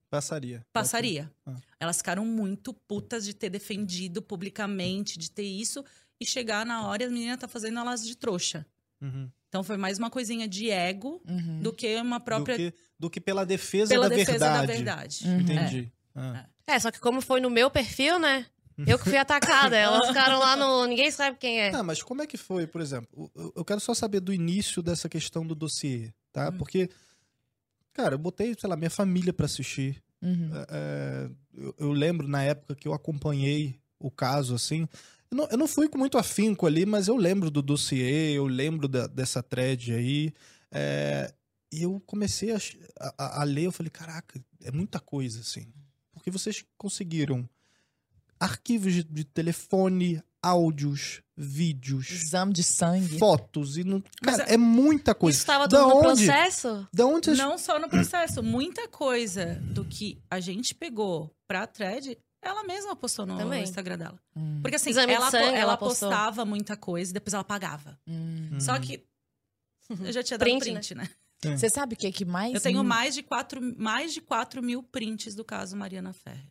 Passaria. 0.07 0.63
passaria. 0.71 1.31
Ah. 1.47 1.55
Elas 1.79 1.97
ficaram 1.97 2.23
muito 2.23 2.71
putas 2.71 3.25
de 3.25 3.33
ter 3.33 3.49
defendido 3.49 4.21
publicamente, 4.21 5.17
de 5.17 5.31
ter 5.31 5.41
isso, 5.41 5.83
e 6.21 6.27
chegar 6.27 6.63
na 6.63 6.85
hora 6.87 7.01
e 7.01 7.05
a 7.07 7.09
menina 7.09 7.39
tá 7.39 7.47
fazendo 7.47 7.79
elas 7.79 8.05
de 8.05 8.15
trouxa. 8.15 8.67
Uhum. 9.01 9.31
Então 9.53 9.63
foi 9.63 9.77
mais 9.77 9.99
uma 9.99 10.09
coisinha 10.09 10.47
de 10.47 10.71
ego 10.71 11.21
Uhum. 11.29 11.59
do 11.59 11.71
que 11.71 11.95
uma 11.97 12.19
própria 12.19 12.55
Do, 12.57 12.71
que, 12.71 12.73
do 12.97 13.07
que 13.07 13.21
pela 13.21 13.45
defesa, 13.45 13.89
pela 13.93 14.09
da, 14.09 14.15
defesa 14.15 14.39
verdade. 14.39 14.65
da 14.67 14.73
verdade. 14.73 15.27
Uhum. 15.27 15.39
Entendi. 15.41 15.91
Ah. 16.15 16.45
É, 16.65 16.79
só 16.79 16.89
que 16.89 16.99
como 16.99 17.21
foi 17.21 17.39
no 17.39 17.51
meu 17.51 17.69
perfil, 17.69 18.17
né? 18.17 18.47
Eu 18.87 18.97
que 18.97 19.03
fui 19.03 19.15
atacada. 19.17 19.77
Elas 19.77 20.07
ficaram 20.07 20.39
lá 20.39 20.55
no. 20.55 20.87
Ninguém 20.87 21.11
sabe 21.11 21.37
quem 21.37 21.61
é. 21.61 21.69
Ah, 21.71 21.83
mas 21.83 22.01
como 22.01 22.23
é 22.23 22.25
que 22.25 22.35
foi, 22.35 22.65
por 22.65 22.81
exemplo? 22.81 23.31
Eu- 23.55 23.63
quero 23.63 23.79
só 23.79 23.93
saber 23.93 24.21
do 24.21 24.33
início 24.33 24.81
dessa 24.81 25.07
questão 25.07 25.45
do 25.45 25.53
dossiê, 25.53 26.11
tá? 26.31 26.49
Hum. 26.49 26.57
Porque, 26.57 26.89
cara, 27.93 28.15
eu 28.15 28.19
botei, 28.19 28.55
sei 28.59 28.67
lá, 28.67 28.75
minha 28.75 28.89
família 28.89 29.31
pra 29.31 29.45
assistir. 29.45 30.01
Uhum. 30.19 30.49
É, 30.67 31.29
eu, 31.53 31.75
eu 31.77 31.91
lembro 31.91 32.27
na 32.27 32.41
época 32.41 32.73
que 32.73 32.87
eu 32.87 32.93
acompanhei 32.95 33.79
o 33.99 34.09
caso, 34.09 34.55
assim. 34.55 34.87
Eu 35.33 35.37
não, 35.37 35.47
eu 35.49 35.57
não 35.57 35.67
fui 35.67 35.89
com 35.89 35.97
muito 35.97 36.15
afinco 36.17 36.67
ali, 36.67 36.85
mas 36.85 37.07
eu 37.07 37.15
lembro 37.17 37.49
do 37.49 37.59
dossiê, 37.61 38.33
eu 38.37 38.45
lembro 38.45 38.87
da- 38.87 39.07
dessa 39.07 39.41
thread 39.41 39.91
aí. 39.91 40.31
é, 40.71 41.33
e 41.71 41.81
eu 41.83 41.99
comecei 42.05 42.51
a, 42.51 42.59
a- 43.17 43.41
a- 43.41 43.43
ler, 43.43 43.65
eu 43.65 43.71
falei, 43.71 43.89
caraca, 43.89 44.39
é 44.61 44.69
muita 44.71 44.99
coisa, 44.99 45.39
assim. 45.39 45.65
Porque 46.11 46.29
vocês 46.29 46.63
conseguiram 46.77 47.49
arquivos 48.39 48.93
de, 48.93 49.03
de 49.03 49.23
telefone, 49.23 50.21
áudios, 50.41 51.21
vídeos, 51.35 52.11
Exame 52.11 52.53
de 52.53 52.63
sangue. 52.63 53.17
fotos, 53.17 53.77
e 53.77 53.83
não, 53.83 54.03
cara, 54.21 54.43
é 54.43 54.57
muita 54.57 55.15
coisa. 55.15 55.37
Isso 55.37 55.45
tava 55.47 55.67
Da 55.67 55.79
tudo 55.79 55.89
no 55.89 55.95
onde? 56.11 56.25
processo? 56.25 56.87
Da 56.93 57.05
onde 57.07 57.25
vocês 57.27 57.37
Não 57.39 57.57
só 57.57 57.79
no 57.79 57.89
processo, 57.89 58.43
muita 58.43 58.87
coisa 58.87 59.55
do 59.73 59.83
que 59.85 60.19
a 60.29 60.39
gente 60.39 60.75
pegou 60.75 61.31
pra 61.47 61.65
thread, 61.65 62.17
ela 62.43 62.63
mesma 62.63 62.95
postou 62.95 63.25
no 63.25 63.37
Também. 63.37 63.63
Instagram 63.63 63.97
dela. 63.97 64.19
Hum, 64.35 64.59
Porque 64.61 64.75
assim, 64.75 64.89
Exame 64.91 65.13
ela, 65.13 65.31
sangue, 65.31 65.57
ela 65.57 65.77
postou. 65.77 66.09
postava 66.09 66.45
muita 66.45 66.75
coisa 66.77 67.11
e 67.11 67.13
depois 67.13 67.33
ela 67.33 67.41
apagava. 67.41 67.99
hum. 68.07 68.59
Só 68.59 68.77
que 68.79 69.03
eu 69.89 70.11
já 70.11 70.23
tinha 70.23 70.37
dado 70.37 70.47
Print, 70.47 70.63
print, 70.63 70.95
né? 70.95 71.09
Você 71.43 71.69
sabe 71.69 71.95
o 71.95 71.97
que 71.97 72.09
que 72.11 72.23
mais... 72.23 72.53
Eu 72.53 72.61
tenho 72.61 72.83
mais 72.83 73.13
de, 73.13 73.21
quatro, 73.21 73.59
mais 73.77 74.13
de 74.13 74.21
4 74.21 74.63
mil 74.63 74.81
prints 74.81 75.35
do 75.35 75.43
caso 75.43 75.75
Mariana 75.75 76.13
Ferrer. 76.13 76.45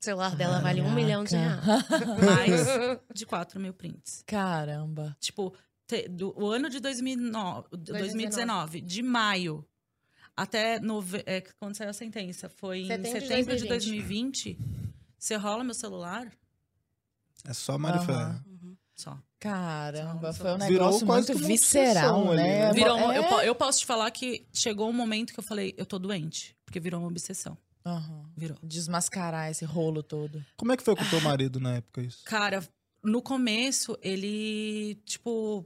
O 0.00 0.04
celular 0.04 0.34
dela 0.34 0.60
vale 0.60 0.80
um 0.80 0.90
milhão 0.94 1.24
de 1.24 1.36
reais. 1.36 1.60
Mais 2.24 2.98
de 3.12 3.26
4 3.26 3.60
mil 3.60 3.74
prints. 3.74 4.24
Caramba. 4.26 5.14
Tipo, 5.20 5.54
te- 5.86 6.08
do, 6.08 6.32
o 6.42 6.50
ano 6.50 6.70
de 6.70 6.80
2009, 6.80 7.68
2019, 7.76 8.80
de 8.80 9.02
maio 9.02 9.62
até 10.34 10.80
nove, 10.80 11.22
é, 11.26 11.42
quando 11.60 11.74
saiu 11.76 11.90
a 11.90 11.92
sentença, 11.92 12.48
foi 12.48 12.78
em 12.80 12.86
Setembro 12.86 13.12
de 13.20 13.26
setembro 13.28 13.56
de 13.58 13.68
2020. 13.68 14.58
2020. 15.20 15.22
Você 15.22 15.36
rola 15.36 15.62
meu 15.64 15.74
celular? 15.74 16.32
É 17.46 17.52
só 17.52 17.74
Aham. 17.74 18.04
Ferrer. 18.06 18.42
Só. 18.94 19.18
Caramba, 19.38 20.32
Só- 20.32 20.42
foi 20.42 20.52
um 20.52 20.58
negócio 20.58 21.06
quase 21.06 21.28
muito 21.28 21.38
que 21.38 21.44
uma 21.44 21.48
visceral, 21.48 22.18
obsessão 22.20 22.32
ali, 22.32 22.42
né? 22.42 22.58
né? 22.68 22.72
Virou, 22.74 22.96
um- 22.98 23.12
É. 23.12 23.18
eu, 23.18 23.22
eu 23.40 23.54
posso 23.54 23.78
te 23.80 23.86
falar 23.86 24.10
que 24.10 24.46
chegou 24.52 24.88
um 24.90 24.92
momento 24.92 25.32
que 25.32 25.40
eu 25.40 25.44
falei, 25.44 25.74
eu 25.78 25.86
tô 25.86 25.98
doente. 25.98 26.54
Porque 26.66 26.78
virou 26.78 27.00
uma 27.00 27.08
obsessão. 27.08 27.56
Aham. 27.84 28.30
Virou. 28.36 28.58
Desmascarar 28.62 29.50
esse 29.50 29.64
rolo 29.64 30.02
todo. 30.02 30.44
Como 30.56 30.70
é 30.72 30.76
que 30.76 30.82
foi 30.82 30.94
com 30.94 31.02
o 31.02 31.08
teu 31.08 31.20
marido 31.22 31.58
na 31.58 31.76
época 31.76 32.02
isso? 32.02 32.22
Cara, 32.26 32.62
no 33.02 33.22
começo, 33.22 33.96
ele, 34.02 34.96
tipo, 35.06 35.64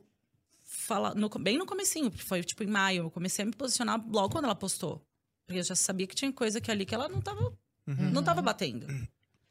fala, 0.63 1.13
no, 1.15 1.29
bem 1.31 1.59
no 1.59 1.67
comecinho, 1.67 2.11
porque 2.13 2.25
foi 2.25 2.45
tipo 2.45 2.63
em 2.63 2.69
maio, 2.69 3.03
eu 3.05 3.11
comecei 3.11 3.43
a 3.43 3.47
me 3.47 3.53
posicionar 3.53 4.01
logo 4.09 4.31
quando 4.31 4.45
ela 4.45 4.55
postou. 4.55 5.05
Porque 5.45 5.59
eu 5.59 5.65
já 5.65 5.75
sabia 5.75 6.07
que 6.07 6.15
tinha 6.15 6.33
coisa 6.33 6.61
que 6.61 6.71
ali 6.71 6.87
que 6.87 6.95
ela 6.95 7.09
não 7.09 7.21
tava, 7.21 7.53
Uhum. 7.87 8.11
não 8.13 8.23
tava 8.23 8.41
batendo. 8.41 8.87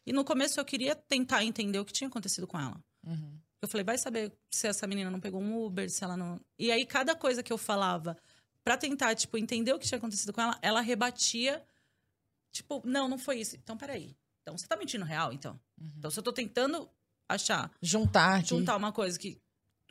E 0.05 0.11
no 0.13 0.23
começo 0.23 0.59
eu 0.59 0.65
queria 0.65 0.95
tentar 0.95 1.43
entender 1.43 1.79
o 1.79 1.85
que 1.85 1.93
tinha 1.93 2.07
acontecido 2.07 2.45
com 2.47 2.59
ela. 2.59 2.79
Uhum. 3.05 3.39
Eu 3.61 3.67
falei, 3.67 3.83
vai 3.85 3.97
saber 3.97 4.31
se 4.51 4.67
essa 4.67 4.85
menina 4.85 5.09
não 5.09 5.21
pegou 5.21 5.41
um 5.41 5.63
Uber, 5.65 5.89
se 5.89 6.03
ela 6.03 6.17
não. 6.17 6.39
E 6.59 6.69
aí, 6.71 6.85
cada 6.85 7.15
coisa 7.15 7.41
que 7.41 7.51
eu 7.53 7.57
falava 7.57 8.17
pra 8.63 8.75
tentar, 8.75 9.15
tipo, 9.15 9.37
entender 9.37 9.71
o 9.73 9.79
que 9.79 9.87
tinha 9.87 9.97
acontecido 9.97 10.33
com 10.33 10.41
ela, 10.41 10.59
ela 10.61 10.81
rebatia, 10.81 11.63
tipo, 12.51 12.81
não, 12.85 13.07
não 13.07 13.17
foi 13.17 13.39
isso. 13.39 13.55
Então, 13.55 13.77
peraí. 13.77 14.15
Então, 14.41 14.57
você 14.57 14.67
tá 14.67 14.75
mentindo 14.75 15.05
real, 15.05 15.31
então? 15.31 15.57
Então, 15.97 16.11
se 16.11 16.19
eu 16.19 16.23
tô 16.23 16.33
tentando 16.33 16.89
achar, 17.29 17.71
Juntar 17.81 18.39
aqui. 18.39 18.49
juntar 18.49 18.75
uma 18.75 18.91
coisa 18.91 19.17
que. 19.17 19.41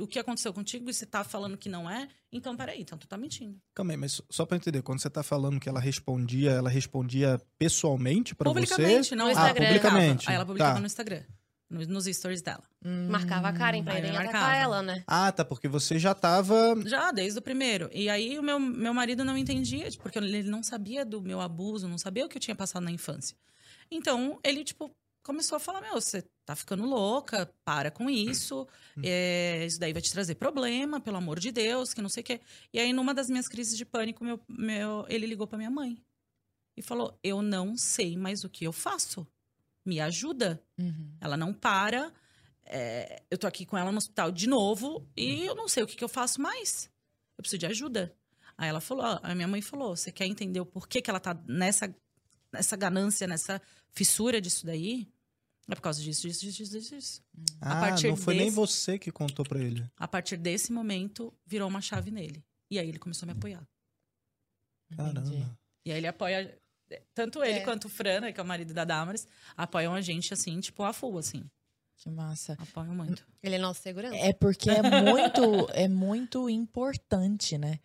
O 0.02 0.06
que 0.06 0.18
aconteceu 0.18 0.52
contigo 0.52 0.88
e 0.90 0.92
você 0.94 1.06
tá 1.06 1.22
falando 1.22 1.56
que 1.56 1.68
não 1.68 1.88
é, 1.88 2.08
então 2.32 2.56
peraí, 2.56 2.80
então 2.82 2.98
tu 2.98 3.06
tá 3.06 3.16
mentindo. 3.16 3.56
Calma 3.74 3.92
aí, 3.92 3.96
mas 3.96 4.20
só- 4.30 4.44
pra 4.44 4.56
entender, 4.56 4.82
quando 4.82 5.00
você 5.00 5.08
tá 5.08 5.22
falando 5.22 5.60
que 5.60 5.68
ela 5.68 5.78
respondia, 5.80 6.50
ela 6.50 6.68
respondia 6.70 7.40
pessoalmente 7.58 8.34
pra 8.34 8.50
você? 8.52 8.60
publicamente, 8.66 9.14
não 9.14 9.26
No 9.26 9.30
ela 9.30 9.40
Instagram. 9.40 9.66
publicamente. 9.66 10.28
Aí 10.28 10.34
ela 10.34 10.44
publicava 10.46 10.74
Tá. 10.74 10.80
no 10.80 10.86
Instagram, 10.86 11.22
no- 11.70 11.86
nos 11.86 12.04
stories 12.06 12.42
dela. 12.42 12.62
Hum. 12.84 13.08
Marcava 13.10 13.48
a 13.48 13.52
Karen 13.52 13.82
pra 13.84 13.96
irem 13.98 14.10
atacar 14.10 14.32
marcava. 14.32 14.56
ela, 14.56 14.82
né? 14.82 15.04
Ah, 15.06 15.30
tá, 15.30 15.44
porque 15.44 15.68
você 15.68 15.98
já 15.98 16.14
tava... 16.14 16.74
Já, 16.84 17.12
desde 17.12 17.38
o 17.38 17.42
primeiro. 17.42 17.88
E 17.92 18.08
aí 18.10 18.38
o 18.38 18.42
meu, 18.42 18.58
meu 18.58 18.92
marido 18.92 19.24
não 19.24 19.38
entendia, 19.38 19.88
porque 20.02 20.18
ele 20.18 20.42
não 20.42 20.62
sabia 20.62 21.04
do 21.04 21.20
meu 21.22 21.40
abuso, 21.40 21.86
não 21.88 21.96
sabia 21.98 22.26
o 22.26 22.28
que 22.28 22.36
eu 22.36 22.40
tinha 22.40 22.56
passado 22.56 22.82
na 22.82 22.90
infância. 22.90 23.36
Então, 23.90 24.38
ele, 24.42 24.64
tipo, 24.64 24.90
começou 25.22 25.56
a 25.56 25.60
falar, 25.60 25.80
meu, 25.80 25.94
você 25.94 26.24
tá 26.44 26.56
ficando 26.56 26.84
louca, 26.84 27.52
para 27.64 27.90
com 27.90 28.10
isso, 28.10 28.66
é, 29.02 29.64
isso 29.64 29.78
daí 29.78 29.92
vai 29.92 30.02
te 30.02 30.12
trazer 30.12 30.34
problema, 30.34 31.00
pelo 31.00 31.16
amor 31.16 31.38
de 31.38 31.52
Deus, 31.52 31.94
que 31.94 32.02
não 32.02 32.08
sei 32.08 32.22
o 32.22 32.24
quê. 32.24 32.40
E 32.72 32.78
aí, 32.80 32.92
numa 32.92 33.14
das 33.14 33.30
minhas 33.30 33.48
crises 33.48 33.76
de 33.76 33.84
pânico, 33.84 34.24
meu, 34.24 34.40
meu, 34.48 35.06
ele 35.08 35.26
ligou 35.26 35.46
pra 35.46 35.58
minha 35.58 35.70
mãe 35.70 35.96
e 36.76 36.82
falou, 36.82 37.18
eu 37.22 37.42
não 37.42 37.76
sei 37.76 38.16
mais 38.16 38.44
o 38.44 38.48
que 38.48 38.64
eu 38.64 38.72
faço, 38.72 39.26
me 39.84 40.00
ajuda. 40.00 40.62
Uhum. 40.78 41.16
Ela 41.20 41.36
não 41.36 41.52
para. 41.52 42.12
é, 42.64 43.22
eu 43.30 43.38
tô 43.38 43.46
aqui 43.46 43.66
com 43.66 43.76
ela 43.76 43.92
no 43.92 43.98
hospital 43.98 44.30
de 44.30 44.48
novo 44.48 45.06
e 45.16 45.44
eu 45.44 45.54
não 45.54 45.68
sei 45.68 45.82
o 45.82 45.86
que, 45.86 45.96
que 45.96 46.04
eu 46.04 46.08
faço 46.08 46.40
mais. 46.40 46.90
Eu 47.36 47.42
preciso 47.42 47.58
de 47.58 47.66
ajuda. 47.66 48.14
Aí 48.56 48.68
ela 48.68 48.80
falou, 48.80 49.18
a 49.22 49.34
minha 49.34 49.48
mãe 49.48 49.60
falou, 49.60 49.96
você 49.96 50.12
quer 50.12 50.26
entender 50.26 50.60
o 50.60 50.66
porquê 50.66 51.02
que 51.02 51.10
ela 51.10 51.18
tá 51.20 51.34
nessa, 51.46 51.94
nessa 52.52 52.76
ganância, 52.76 53.26
nessa 53.26 53.60
fissura 53.90 54.40
disso 54.40 54.66
daí? 54.66 55.08
É 55.68 55.74
por 55.74 55.80
causa 55.80 56.02
disso, 56.02 56.22
disso, 56.26 56.40
disso, 56.44 56.64
disso, 56.64 56.94
disso. 56.94 57.22
Ah, 57.60 57.80
partir 57.80 58.08
não 58.08 58.16
foi 58.16 58.34
nem 58.34 58.44
desse- 58.46 58.56
você 58.56 58.98
que 58.98 59.10
contou 59.12 59.44
pra 59.44 59.60
ele. 59.60 59.88
A 59.96 60.08
partir 60.08 60.36
desse 60.36 60.72
momento, 60.72 61.32
virou 61.46 61.68
uma 61.68 61.80
chave 61.80 62.10
nele. 62.10 62.44
E 62.70 62.78
aí 62.78 62.88
ele 62.88 62.98
começou 62.98 63.26
a 63.26 63.32
me 63.32 63.38
apoiar. 63.38 63.66
Entendi. 64.90 65.12
Caramba. 65.30 65.58
E 65.84 65.92
aí 65.92 65.98
ele 65.98 66.06
apoia... 66.06 66.58
Tanto 67.14 67.42
ele 67.42 67.60
É. 67.60 67.64
quanto 67.64 67.86
o 67.86 67.88
Fran, 67.88 68.30
que 68.32 68.38
é 68.38 68.42
o 68.42 68.46
marido 68.46 68.74
da 68.74 68.84
Damaris, 68.84 69.26
apoiam 69.56 69.94
a 69.94 70.00
gente, 70.02 70.34
assim, 70.34 70.60
tipo, 70.60 70.82
a 70.82 70.92
full, 70.92 71.16
assim. 71.16 71.42
Que 71.96 72.10
massa. 72.10 72.54
Apoiam 72.58 72.94
muito. 72.94 73.24
Ele 73.42 73.54
é 73.54 73.58
nosso 73.58 73.80
segurança. 73.80 74.14
É 74.16 74.32
porque 74.34 74.68
é 74.68 74.82
muito, 74.82 75.70
é 75.72 75.88
muito 75.88 76.50
importante, 76.50 77.56
né? 77.56 77.78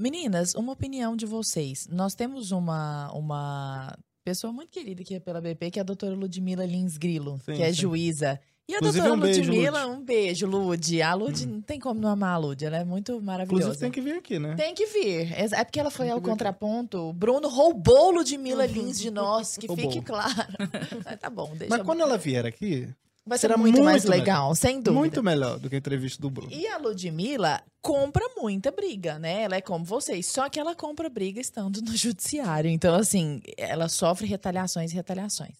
Meninas, 0.00 0.54
uma 0.54 0.72
opinião 0.72 1.14
de 1.14 1.26
vocês. 1.26 1.86
Nós 1.90 2.14
temos 2.14 2.52
uma, 2.52 3.12
uma 3.12 3.94
pessoa 4.24 4.50
muito 4.50 4.70
querida 4.70 5.02
aqui 5.02 5.20
pela 5.20 5.40
BP, 5.42 5.72
que 5.72 5.78
é 5.78 5.82
a 5.82 5.84
doutora 5.84 6.14
Ludmila 6.14 6.64
Lins 6.64 6.96
Grilo, 6.96 7.38
Sim, 7.44 7.52
que 7.54 7.62
é 7.62 7.66
sim. 7.66 7.80
juíza. 7.80 8.40
E 8.66 8.72
a 8.74 8.76
Inclusive, 8.78 9.02
doutora 9.06 9.18
um 9.18 9.20
beijo, 9.20 9.50
Ludmila, 9.50 9.84
Lud. 9.84 9.96
um 9.98 10.04
beijo, 10.04 10.46
Lud. 10.46 11.02
A 11.02 11.14
Lud, 11.14 11.46
não 11.46 11.60
tem 11.60 11.78
como 11.78 12.00
não 12.00 12.08
amar 12.08 12.34
a 12.34 12.38
Lud, 12.38 12.64
ela 12.64 12.78
é 12.78 12.84
muito 12.84 13.20
maravilhosa. 13.20 13.64
Inclusive 13.64 13.80
tem 13.80 13.90
que 13.90 14.00
vir 14.00 14.16
aqui, 14.18 14.38
né? 14.38 14.54
Tem 14.54 14.74
que 14.74 14.86
vir. 14.86 15.32
É 15.32 15.44
é 15.60 15.64
porque 15.64 15.78
ela 15.80 15.90
foi 15.90 16.08
ao 16.08 16.20
contraponto. 16.20 16.96
O 17.10 17.12
Bruno 17.12 17.48
roubou 17.48 18.10
Ludmilla 18.12 18.64
Lins 18.66 18.98
de 18.98 19.10
nós, 19.12 19.56
que 19.58 19.66
Roubou. 19.66 19.90
fique 19.90 20.04
claro. 20.04 20.32
Mas 21.04 21.18
tá 21.18 21.28
bom, 21.28 21.50
deixa. 21.56 21.76
Mas 21.76 21.84
quando 21.84 22.00
ela 22.00 22.16
vier 22.16 22.46
aqui, 22.46 22.88
Vai 23.24 23.38
ser 23.38 23.42
será 23.42 23.56
muito, 23.56 23.82
mais 23.82 24.04
muito 24.04 24.18
legal, 24.18 24.54
sem 24.54 24.76
dúvida. 24.76 24.92
muito 24.92 25.22
melhor 25.22 25.58
do 25.58 25.68
que 25.68 25.74
a 25.76 25.78
entrevista 25.78 26.20
do 26.20 26.30
Bruno. 26.30 26.50
E 26.52 26.66
a 26.66 26.78
Ludmilla 26.78 27.62
compra 27.82 28.24
muita 28.36 28.70
briga, 28.70 29.18
né? 29.18 29.42
Ela 29.42 29.56
é 29.56 29.60
como 29.60 29.84
vocês, 29.84 30.26
só 30.26 30.48
que 30.48 30.58
ela 30.58 30.74
compra 30.74 31.08
briga 31.08 31.40
estando 31.40 31.82
no 31.82 31.94
judiciário. 31.96 32.70
Então, 32.70 32.94
assim, 32.94 33.40
ela 33.56 33.88
sofre 33.88 34.26
retaliações 34.26 34.90
e 34.92 34.94
retaliações. 34.94 35.56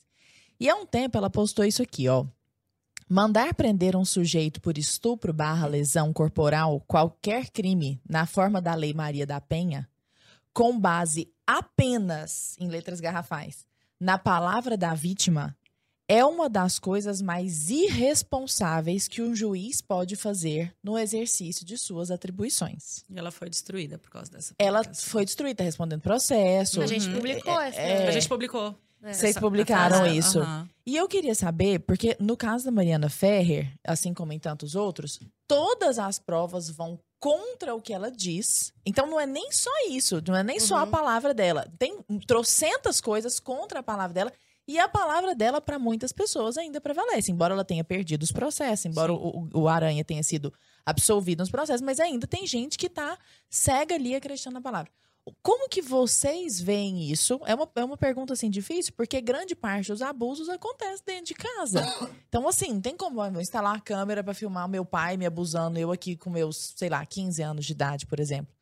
E 0.58 0.68
há 0.68 0.74
um 0.74 0.86
tempo 0.86 1.16
ela 1.16 1.30
postou 1.30 1.64
isso 1.64 1.82
aqui, 1.82 2.08
ó. 2.08 2.26
Mandar 3.08 3.54
prender 3.54 3.96
um 3.96 4.04
sujeito 4.04 4.60
por 4.60 4.78
estupro 4.78 5.32
barra 5.32 5.66
lesão 5.66 6.12
corporal, 6.12 6.80
qualquer 6.86 7.50
crime, 7.50 8.00
na 8.08 8.24
forma 8.24 8.60
da 8.60 8.72
Lei 8.74 8.94
Maria 8.94 9.26
da 9.26 9.40
Penha, 9.40 9.88
com 10.52 10.78
base 10.78 11.28
apenas, 11.44 12.56
em 12.60 12.68
letras 12.68 13.00
garrafais, 13.00 13.66
na 13.98 14.16
palavra 14.16 14.76
da 14.76 14.94
vítima, 14.94 15.56
é 16.12 16.24
uma 16.24 16.48
das 16.48 16.78
coisas 16.78 17.22
mais 17.22 17.70
irresponsáveis 17.70 19.06
que 19.06 19.22
um 19.22 19.34
juiz 19.34 19.80
pode 19.80 20.16
fazer 20.16 20.74
no 20.82 20.98
exercício 20.98 21.64
de 21.64 21.78
suas 21.78 22.10
atribuições. 22.10 23.04
E 23.08 23.18
ela 23.18 23.30
foi 23.30 23.48
destruída 23.48 23.96
por 23.96 24.10
causa 24.10 24.30
dessa 24.30 24.54
Ela 24.58 24.80
publicação. 24.80 25.10
foi 25.10 25.24
destruída, 25.24 25.62
respondendo 25.62 26.00
processo. 26.00 26.82
A 26.82 26.86
gente 26.86 27.06
Uhum. 27.08 27.14
publicou 27.14 27.60
essa. 27.60 27.80
é, 27.80 28.08
A 28.08 28.10
gente 28.10 28.28
publicou. 28.28 28.74
É. 29.02 29.12
Vocês 29.14 29.30
essa- 29.30 29.40
publicaram 29.40 30.04
essa- 30.04 30.14
isso. 30.14 30.40
aham. 30.40 30.68
E 30.84 30.96
eu 30.96 31.08
queria 31.08 31.34
saber, 31.34 31.78
porque 31.80 32.16
no 32.20 32.36
caso 32.36 32.64
da 32.66 32.70
Mariana 32.70 33.08
Ferrer, 33.08 33.72
assim 33.86 34.12
como 34.12 34.32
em 34.32 34.38
tantos 34.38 34.74
outros, 34.74 35.18
todas 35.46 35.98
as 35.98 36.18
provas 36.18 36.68
vão 36.68 36.98
contra 37.18 37.74
o 37.74 37.80
que 37.80 37.92
ela 37.94 38.10
diz. 38.10 38.72
Então 38.84 39.06
não 39.06 39.18
é 39.20 39.26
nem 39.26 39.50
só 39.52 39.70
isso, 39.88 40.22
não 40.26 40.36
é 40.36 40.42
nem 40.42 40.58
só 40.60 40.76
a 40.78 40.84
Uhum. 40.84 40.90
palavra 40.90 41.32
dela. 41.32 41.66
Tem 41.78 41.96
trocentas 42.26 43.00
coisas 43.00 43.38
contra 43.40 43.80
a 43.80 43.82
palavra 43.82 44.12
dela 44.14 44.32
E 44.66 44.78
a 44.78 44.88
palavra 44.88 45.34
dela, 45.34 45.60
para 45.60 45.78
muitas 45.78 46.12
pessoas, 46.12 46.56
ainda 46.56 46.80
prevalece. 46.80 47.32
Embora 47.32 47.54
ela 47.54 47.64
tenha 47.64 47.82
perdido 47.82 48.22
os 48.22 48.30
processos, 48.30 48.86
embora 48.86 49.12
o, 49.12 49.48
o, 49.52 49.68
Aranha 49.68 50.04
tenha 50.04 50.22
sido 50.22 50.52
absolvido 50.86 51.40
nos 51.40 51.50
processos, 51.50 51.82
mas 51.82 51.98
ainda 51.98 52.26
tem 52.26 52.46
gente 52.46 52.78
que 52.78 52.88
tá 52.88 53.18
cega 53.48 53.94
ali 53.94 54.14
acreditando 54.14 54.54
na 54.54 54.60
palavra. 54.60 54.90
Como 55.42 55.68
que 55.68 55.82
vocês 55.82 56.60
veem 56.60 57.10
isso? 57.10 57.40
É 57.44 57.54
uma, 57.54 57.70
é 57.74 57.84
uma 57.84 57.96
pergunta 57.96 58.32
assim 58.32 58.48
difícil, 58.48 58.92
porque 58.96 59.20
grande 59.20 59.54
parte 59.54 59.88
dos 59.88 60.02
abusos 60.02 60.48
acontece 60.48 61.02
dentro 61.04 61.26
de 61.26 61.34
casa. 61.34 61.80
Então, 62.30 62.46
assim, 62.46 62.74
não 62.74 62.80
tem 62.80 62.96
como 62.96 63.24
eu 63.24 63.40
instalar 63.40 63.74
a 63.74 63.80
câmera 63.80 64.22
para 64.22 64.32
filmar 64.32 64.68
meu 64.68 64.84
pai 64.84 65.16
me 65.16 65.26
abusando, 65.26 65.80
eu 65.80 65.90
aqui 65.90 66.16
com 66.16 66.30
meus, 66.30 66.74
sei 66.76 66.88
lá, 66.88 67.04
15 67.04 67.42
anos 67.42 67.66
de 67.66 67.72
idade, 67.72 68.06
por 68.06 68.20
exemplo. 68.20 68.54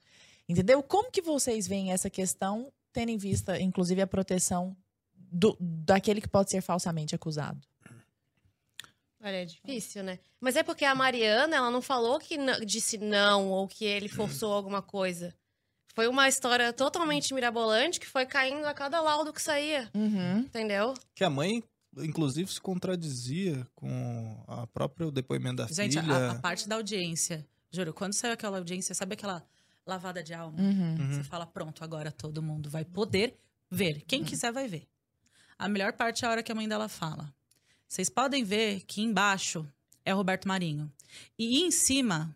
Entendeu? 0.48 0.82
Como 0.82 1.10
que 1.10 1.20
vocês 1.20 1.68
veem 1.68 1.92
essa 1.92 2.08
questão, 2.08 2.72
tendo 2.94 3.10
em 3.10 3.18
vista, 3.18 3.60
inclusive, 3.60 4.00
a 4.00 4.06
proteção 4.06 4.74
do, 5.30 5.56
daquele 5.60 6.20
que 6.20 6.28
pode 6.28 6.50
ser 6.50 6.60
falsamente 6.60 7.14
acusado? 7.14 7.60
Olha, 9.20 9.42
é 9.42 9.44
difícil, 9.44 10.02
né? 10.02 10.18
Mas 10.40 10.54
é 10.54 10.62
porque 10.62 10.84
a 10.84 10.94
Mariana, 10.94 11.56
ela 11.56 11.70
não 11.70 11.82
falou 11.82 12.18
que 12.18 12.36
disse 12.64 12.98
não 12.98 13.50
ou 13.50 13.66
que 13.66 13.84
ele 13.84 14.08
forçou 14.08 14.52
alguma 14.52 14.80
coisa. 14.80 15.34
Foi 15.94 16.06
uma 16.06 16.28
história 16.28 16.72
totalmente 16.72 17.34
mirabolante 17.34 17.98
que 17.98 18.06
foi 18.06 18.24
caindo 18.24 18.64
a 18.66 18.72
cada 18.72 19.00
laudo 19.00 19.32
que 19.32 19.42
saía. 19.42 19.90
Uhum. 19.92 20.38
Entendeu? 20.38 20.94
Que 21.12 21.24
a 21.24 21.30
mãe, 21.30 21.64
inclusive, 21.96 22.52
se 22.52 22.60
contradizia 22.60 23.66
com 23.74 24.44
a 24.46 24.64
própria 24.68 25.10
depoimento 25.10 25.56
da 25.56 25.66
Gente, 25.66 26.00
filha. 26.00 26.14
A, 26.14 26.30
a 26.30 26.34
parte 26.36 26.68
da 26.68 26.76
audiência. 26.76 27.44
Juro, 27.72 27.92
quando 27.92 28.12
saiu 28.12 28.34
aquela 28.34 28.58
audiência, 28.58 28.94
sabe 28.94 29.14
aquela 29.14 29.44
lavada 29.84 30.22
de 30.22 30.32
alma? 30.32 30.60
Uhum. 30.60 31.12
Você 31.12 31.24
fala, 31.24 31.44
pronto, 31.44 31.82
agora 31.82 32.12
todo 32.12 32.40
mundo 32.40 32.70
vai 32.70 32.84
poder 32.84 33.36
ver. 33.68 34.02
Quem 34.06 34.20
uhum. 34.20 34.26
quiser 34.26 34.52
vai 34.52 34.68
ver. 34.68 34.86
A 35.58 35.68
melhor 35.68 35.92
parte 35.92 36.24
é 36.24 36.28
a 36.28 36.30
hora 36.30 36.42
que 36.42 36.52
a 36.52 36.54
mãe 36.54 36.68
dela 36.68 36.88
fala. 36.88 37.32
Vocês 37.86 38.08
podem 38.08 38.44
ver 38.44 38.82
que 38.86 39.00
embaixo 39.02 39.66
é 40.04 40.12
Roberto 40.12 40.46
Marinho. 40.46 40.92
E 41.38 41.62
em 41.62 41.70
cima 41.70 42.34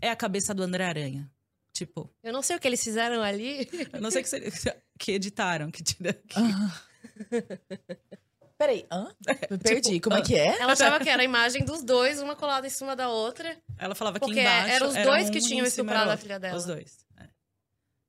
é 0.00 0.08
a 0.10 0.16
cabeça 0.16 0.54
do 0.54 0.62
André 0.62 0.84
Aranha. 0.84 1.30
Tipo. 1.72 2.08
Eu 2.22 2.32
não 2.32 2.40
sei 2.40 2.56
o 2.56 2.60
que 2.60 2.68
eles 2.68 2.82
fizeram 2.82 3.22
ali. 3.22 3.68
Eu 3.92 4.00
não 4.00 4.10
sei 4.10 4.22
que, 4.22 4.30
que 4.98 5.12
editaram, 5.12 5.70
que 5.70 5.82
tiraram. 5.82 6.20
Que... 6.26 6.38
Peraí, 8.56 8.86
hã? 8.90 9.08
Me 9.50 9.58
perdi. 9.58 9.94
Tipo, 9.94 10.08
Como 10.08 10.20
é 10.20 10.22
que 10.22 10.36
é? 10.36 10.58
Ela 10.60 10.72
achava 10.72 11.00
que 11.00 11.10
era 11.10 11.20
a 11.20 11.24
imagem 11.24 11.64
dos 11.64 11.82
dois, 11.82 12.20
uma 12.22 12.36
colada 12.36 12.66
em 12.66 12.70
cima 12.70 12.94
da 12.94 13.08
outra. 13.08 13.58
Ela 13.76 13.94
falava 13.94 14.20
que 14.20 14.30
embaixo. 14.30 14.70
Eram 14.70 14.88
os 14.88 14.94
era 14.94 15.10
dois 15.10 15.28
um 15.28 15.32
que 15.32 15.40
tinham 15.40 15.66
estuprado 15.66 16.10
a 16.10 16.16
filha 16.16 16.38
dela. 16.38 16.56
Os 16.56 16.64
dois. 16.64 17.03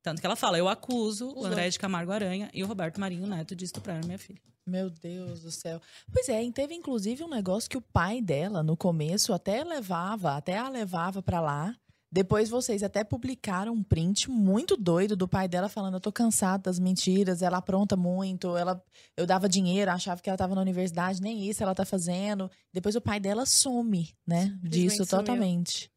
Tanto 0.05 0.21
que 0.21 0.25
ela 0.27 0.35
fala: 0.35 0.55
eu 0.55 0.69
acuso 0.69 1.33
o 1.35 1.43
André 1.43 1.67
de 1.67 1.79
Camargo 1.79 2.11
Aranha 2.11 2.47
e 2.53 2.63
o 2.63 2.67
Roberto 2.67 2.99
Marinho 2.99 3.25
Neto 3.25 3.55
de 3.55 3.65
estuprar 3.65 4.05
minha 4.05 4.19
filha. 4.19 4.39
Meu 4.63 4.87
Deus 4.87 5.41
do 5.41 5.49
céu. 5.49 5.81
Pois 6.13 6.29
é, 6.29 6.47
teve 6.51 6.75
inclusive 6.75 7.23
um 7.23 7.27
negócio 7.27 7.67
que 7.67 7.75
o 7.75 7.81
pai 7.81 8.21
dela, 8.21 8.61
no 8.61 8.77
começo, 8.77 9.33
até 9.33 9.63
levava, 9.63 10.37
até 10.37 10.59
a 10.59 10.69
levava 10.69 11.23
para 11.23 11.41
lá 11.41 11.75
depois 12.15 12.49
vocês 12.49 12.81
até 12.81 13.03
publicaram 13.03 13.73
um 13.73 13.83
print 13.83 14.31
muito 14.31 14.77
doido 14.77 15.17
do 15.17 15.27
pai 15.27 15.49
dela 15.49 15.67
falando: 15.67 15.95
eu 15.95 15.99
tô 15.99 16.13
cansada 16.13 16.63
das 16.63 16.79
mentiras, 16.79 17.41
ela 17.41 17.57
apronta 17.57 17.97
muito, 17.97 18.55
ela 18.55 18.81
eu 19.17 19.25
dava 19.25 19.49
dinheiro, 19.49 19.91
achava 19.91 20.21
que 20.21 20.29
ela 20.29 20.37
tava 20.37 20.55
na 20.55 20.61
universidade, 20.61 21.21
nem 21.21 21.49
isso 21.49 21.61
ela 21.61 21.75
tá 21.75 21.83
fazendo. 21.83 22.49
Depois 22.71 22.95
o 22.95 23.01
pai 23.01 23.19
dela 23.19 23.45
some, 23.45 24.15
né? 24.25 24.57
Disso 24.63 25.05
totalmente. 25.05 25.91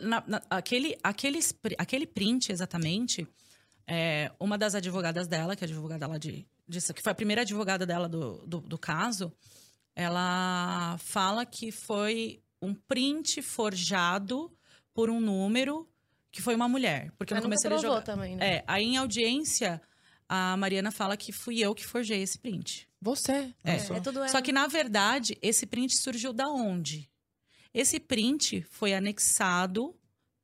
Na, 0.00 0.22
na, 0.28 0.42
aquele, 0.48 0.96
aquele, 1.02 1.40
aquele 1.76 2.06
print, 2.06 2.52
exatamente, 2.52 3.26
é, 3.86 4.30
uma 4.40 4.56
das 4.56 4.74
advogadas 4.74 5.26
dela, 5.26 5.54
que 5.54 5.64
é 5.64 5.66
advogada 5.66 6.06
lá 6.06 6.18
de, 6.18 6.46
de. 6.66 6.92
que 6.92 7.02
foi 7.02 7.12
a 7.12 7.14
primeira 7.14 7.42
advogada 7.42 7.84
dela 7.86 8.08
do, 8.08 8.38
do, 8.46 8.60
do 8.60 8.78
caso, 8.78 9.32
ela 9.94 10.96
fala 10.98 11.44
que 11.44 11.70
foi 11.70 12.42
um 12.60 12.74
print 12.74 13.42
forjado 13.42 14.50
por 14.92 15.10
um 15.10 15.20
número 15.20 15.88
que 16.30 16.42
foi 16.42 16.54
uma 16.54 16.68
mulher. 16.68 17.12
Porque 17.16 17.34
Mas 17.34 17.42
no 17.42 17.48
começo 17.48 17.66
ele 17.66 17.78
jogou. 17.78 18.02
também, 18.02 18.36
né? 18.36 18.56
É, 18.56 18.64
aí 18.66 18.84
em 18.84 18.96
audiência, 18.96 19.80
a 20.28 20.56
Mariana 20.56 20.90
fala 20.90 21.16
que 21.16 21.30
fui 21.30 21.60
eu 21.60 21.74
que 21.74 21.86
forjei 21.86 22.22
esse 22.22 22.38
print. 22.38 22.88
Você? 23.00 23.54
É, 23.62 23.76
é 23.76 24.00
tudo 24.00 24.18
ela. 24.20 24.28
Só 24.28 24.40
que, 24.40 24.50
na 24.50 24.66
verdade, 24.66 25.38
esse 25.42 25.66
print 25.66 25.96
surgiu 25.96 26.32
da 26.32 26.48
onde? 26.48 27.08
Esse 27.72 28.00
print 28.00 28.62
foi 28.62 28.94
anexado 28.94 29.94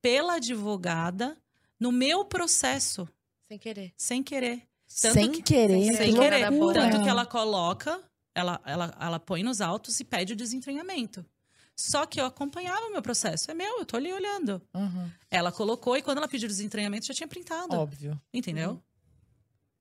pela 0.02 0.34
advogada 0.34 1.36
no 1.78 1.90
meu 1.90 2.24
processo. 2.24 3.08
Sem 3.50 3.58
querer. 3.58 3.92
Sem 3.96 4.22
querer. 4.22 4.62
Tanto 5.02 5.14
sem 5.14 5.32
que, 5.32 5.42
querer. 5.42 5.96
Sem 5.96 6.14
querer. 6.14 6.48
Tanto 6.72 7.02
que 7.02 7.08
ela 7.08 7.26
coloca, 7.26 8.00
ela, 8.32 8.60
ela, 8.64 8.96
ela 9.00 9.18
põe 9.18 9.42
nos 9.42 9.60
autos 9.60 9.98
e 9.98 10.04
pede 10.04 10.34
o 10.34 10.36
desentranhamento. 10.36 11.26
Só 11.74 12.06
que 12.06 12.20
eu 12.20 12.26
acompanhava 12.26 12.86
o 12.86 12.92
meu 12.92 13.02
processo. 13.02 13.50
É 13.50 13.54
meu, 13.54 13.80
eu 13.80 13.84
tô 13.84 13.96
ali 13.96 14.12
olhando. 14.12 14.62
Uhum. 14.72 15.10
Ela 15.28 15.50
colocou 15.50 15.96
e 15.96 16.02
quando 16.02 16.18
ela 16.18 16.28
pediu 16.28 16.48
desentranhamento, 16.48 17.06
já 17.06 17.14
tinha 17.14 17.26
printado. 17.26 17.74
Óbvio. 17.74 18.20
Entendeu? 18.32 18.70
Uhum. 18.70 18.80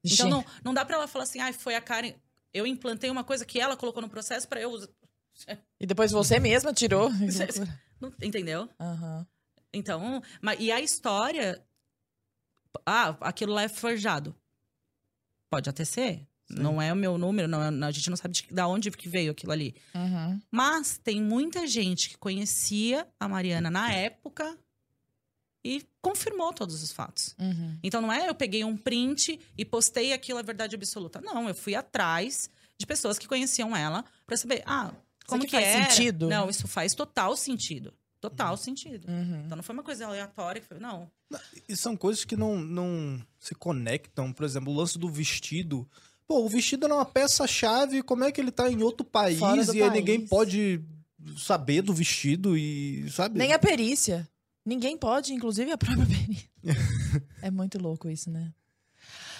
Então 0.04 0.28
não, 0.28 0.46
não 0.64 0.74
dá 0.74 0.84
para 0.84 0.96
ela 0.96 1.08
falar 1.08 1.26
assim, 1.26 1.40
ah, 1.40 1.54
foi 1.54 1.76
a 1.76 1.82
Karen. 1.82 2.14
Eu 2.52 2.66
implantei 2.66 3.12
uma 3.12 3.24
coisa 3.24 3.46
que 3.46 3.60
ela 3.60 3.78
colocou 3.78 4.02
no 4.02 4.10
processo 4.10 4.48
para 4.48 4.60
eu. 4.60 4.72
E 5.80 5.86
depois 5.86 6.12
você 6.12 6.40
mesma 6.40 6.74
tirou. 6.74 7.12
Entendeu? 8.20 8.68
Uhum. 8.80 9.26
Então, 9.72 10.24
mas, 10.42 10.60
e 10.60 10.72
a 10.72 10.82
história. 10.82 11.64
Ah, 12.86 13.16
aquilo 13.22 13.54
lá 13.54 13.64
é 13.64 13.68
forjado. 13.70 14.36
Pode 15.50 15.70
até 15.70 15.84
ser. 15.84 16.28
Sim. 16.46 16.62
Não 16.62 16.82
é 16.82 16.92
o 16.92 16.96
meu 16.96 17.18
número, 17.18 17.48
não, 17.48 17.62
é, 17.62 17.88
a 17.88 17.92
gente 17.92 18.10
não 18.10 18.18
sabe 18.18 18.34
de, 18.34 18.48
de 18.52 18.62
onde 18.64 18.90
que 18.92 19.08
veio 19.08 19.32
aquilo 19.32 19.52
ali. 19.52 19.76
Uhum. 19.94 20.42
Mas 20.50 20.98
tem 20.98 21.22
muita 21.22 21.68
gente 21.68 22.10
que 22.10 22.18
conhecia 22.18 23.08
a 23.20 23.28
Mariana 23.28 23.70
na 23.70 23.92
época 23.92 24.58
e 25.64 25.86
confirmou 26.02 26.52
todos 26.52 26.82
os 26.82 26.92
fatos. 26.92 27.36
Uhum. 27.40 27.78
Então 27.84 28.02
não 28.02 28.12
é 28.12 28.28
eu 28.28 28.34
peguei 28.34 28.64
um 28.64 28.76
print 28.76 29.40
e 29.56 29.64
postei 29.64 30.12
aquilo 30.12 30.40
a 30.40 30.42
verdade 30.42 30.76
absoluta. 30.76 31.22
Não, 31.22 31.48
eu 31.48 31.54
fui 31.54 31.76
atrás 31.76 32.50
de 32.78 32.86
pessoas 32.86 33.20
que 33.20 33.28
conheciam 33.28 33.76
ela 33.76 34.04
para 34.26 34.38
saber, 34.38 34.64
ah, 34.66 34.92
como 35.28 35.44
que, 35.44 35.50
que 35.50 35.56
faz 35.56 35.68
era? 35.68 35.90
sentido? 35.90 36.28
Não, 36.28 36.50
isso 36.50 36.68
faz 36.68 36.96
total 36.96 37.36
sentido. 37.36 37.94
Total 38.22 38.52
uhum. 38.52 38.58
sentido. 38.58 39.08
Uhum. 39.08 39.44
Então 39.46 39.56
não 39.56 39.64
foi 39.64 39.74
uma 39.74 39.84
coisa 39.84 40.06
aleatória, 40.06 40.62
foi, 40.62 40.78
não. 40.78 41.10
E 41.68 41.76
são 41.76 41.96
coisas 41.96 42.26
que 42.26 42.36
não, 42.36 42.58
não 42.58 43.22
se 43.40 43.56
conectam. 43.56 44.34
Por 44.34 44.44
exemplo, 44.44 44.74
o 44.74 44.76
lance 44.76 44.98
do 44.98 45.10
vestido. 45.10 45.88
Pô, 46.28 46.44
o 46.44 46.50
vestido 46.50 46.86
é 46.86 46.94
uma 46.94 47.06
peça-chave, 47.06 48.04
como 48.04 48.24
é 48.24 48.32
que 48.32 48.40
ele 48.42 48.52
tá 48.52 48.70
em 48.70 48.84
outro 48.84 49.06
país 49.06 49.40
e 49.74 49.82
aí 49.82 49.90
ninguém 49.90 50.28
pode 50.28 50.84
saber 51.38 51.82
do 51.82 51.94
vestido 51.94 52.58
e, 52.58 53.10
sabe? 53.10 53.40
Nem 53.40 53.54
a 53.54 53.60
perícia. 53.60 54.30
Ninguém 54.66 54.98
pode, 54.98 55.34
inclusive 55.34 55.72
a 55.72 55.78
própria 55.78 56.06
perícia. 56.06 56.50
é 57.42 57.50
muito 57.50 57.82
louco 57.82 58.10
isso, 58.10 58.30
né? 58.30 58.54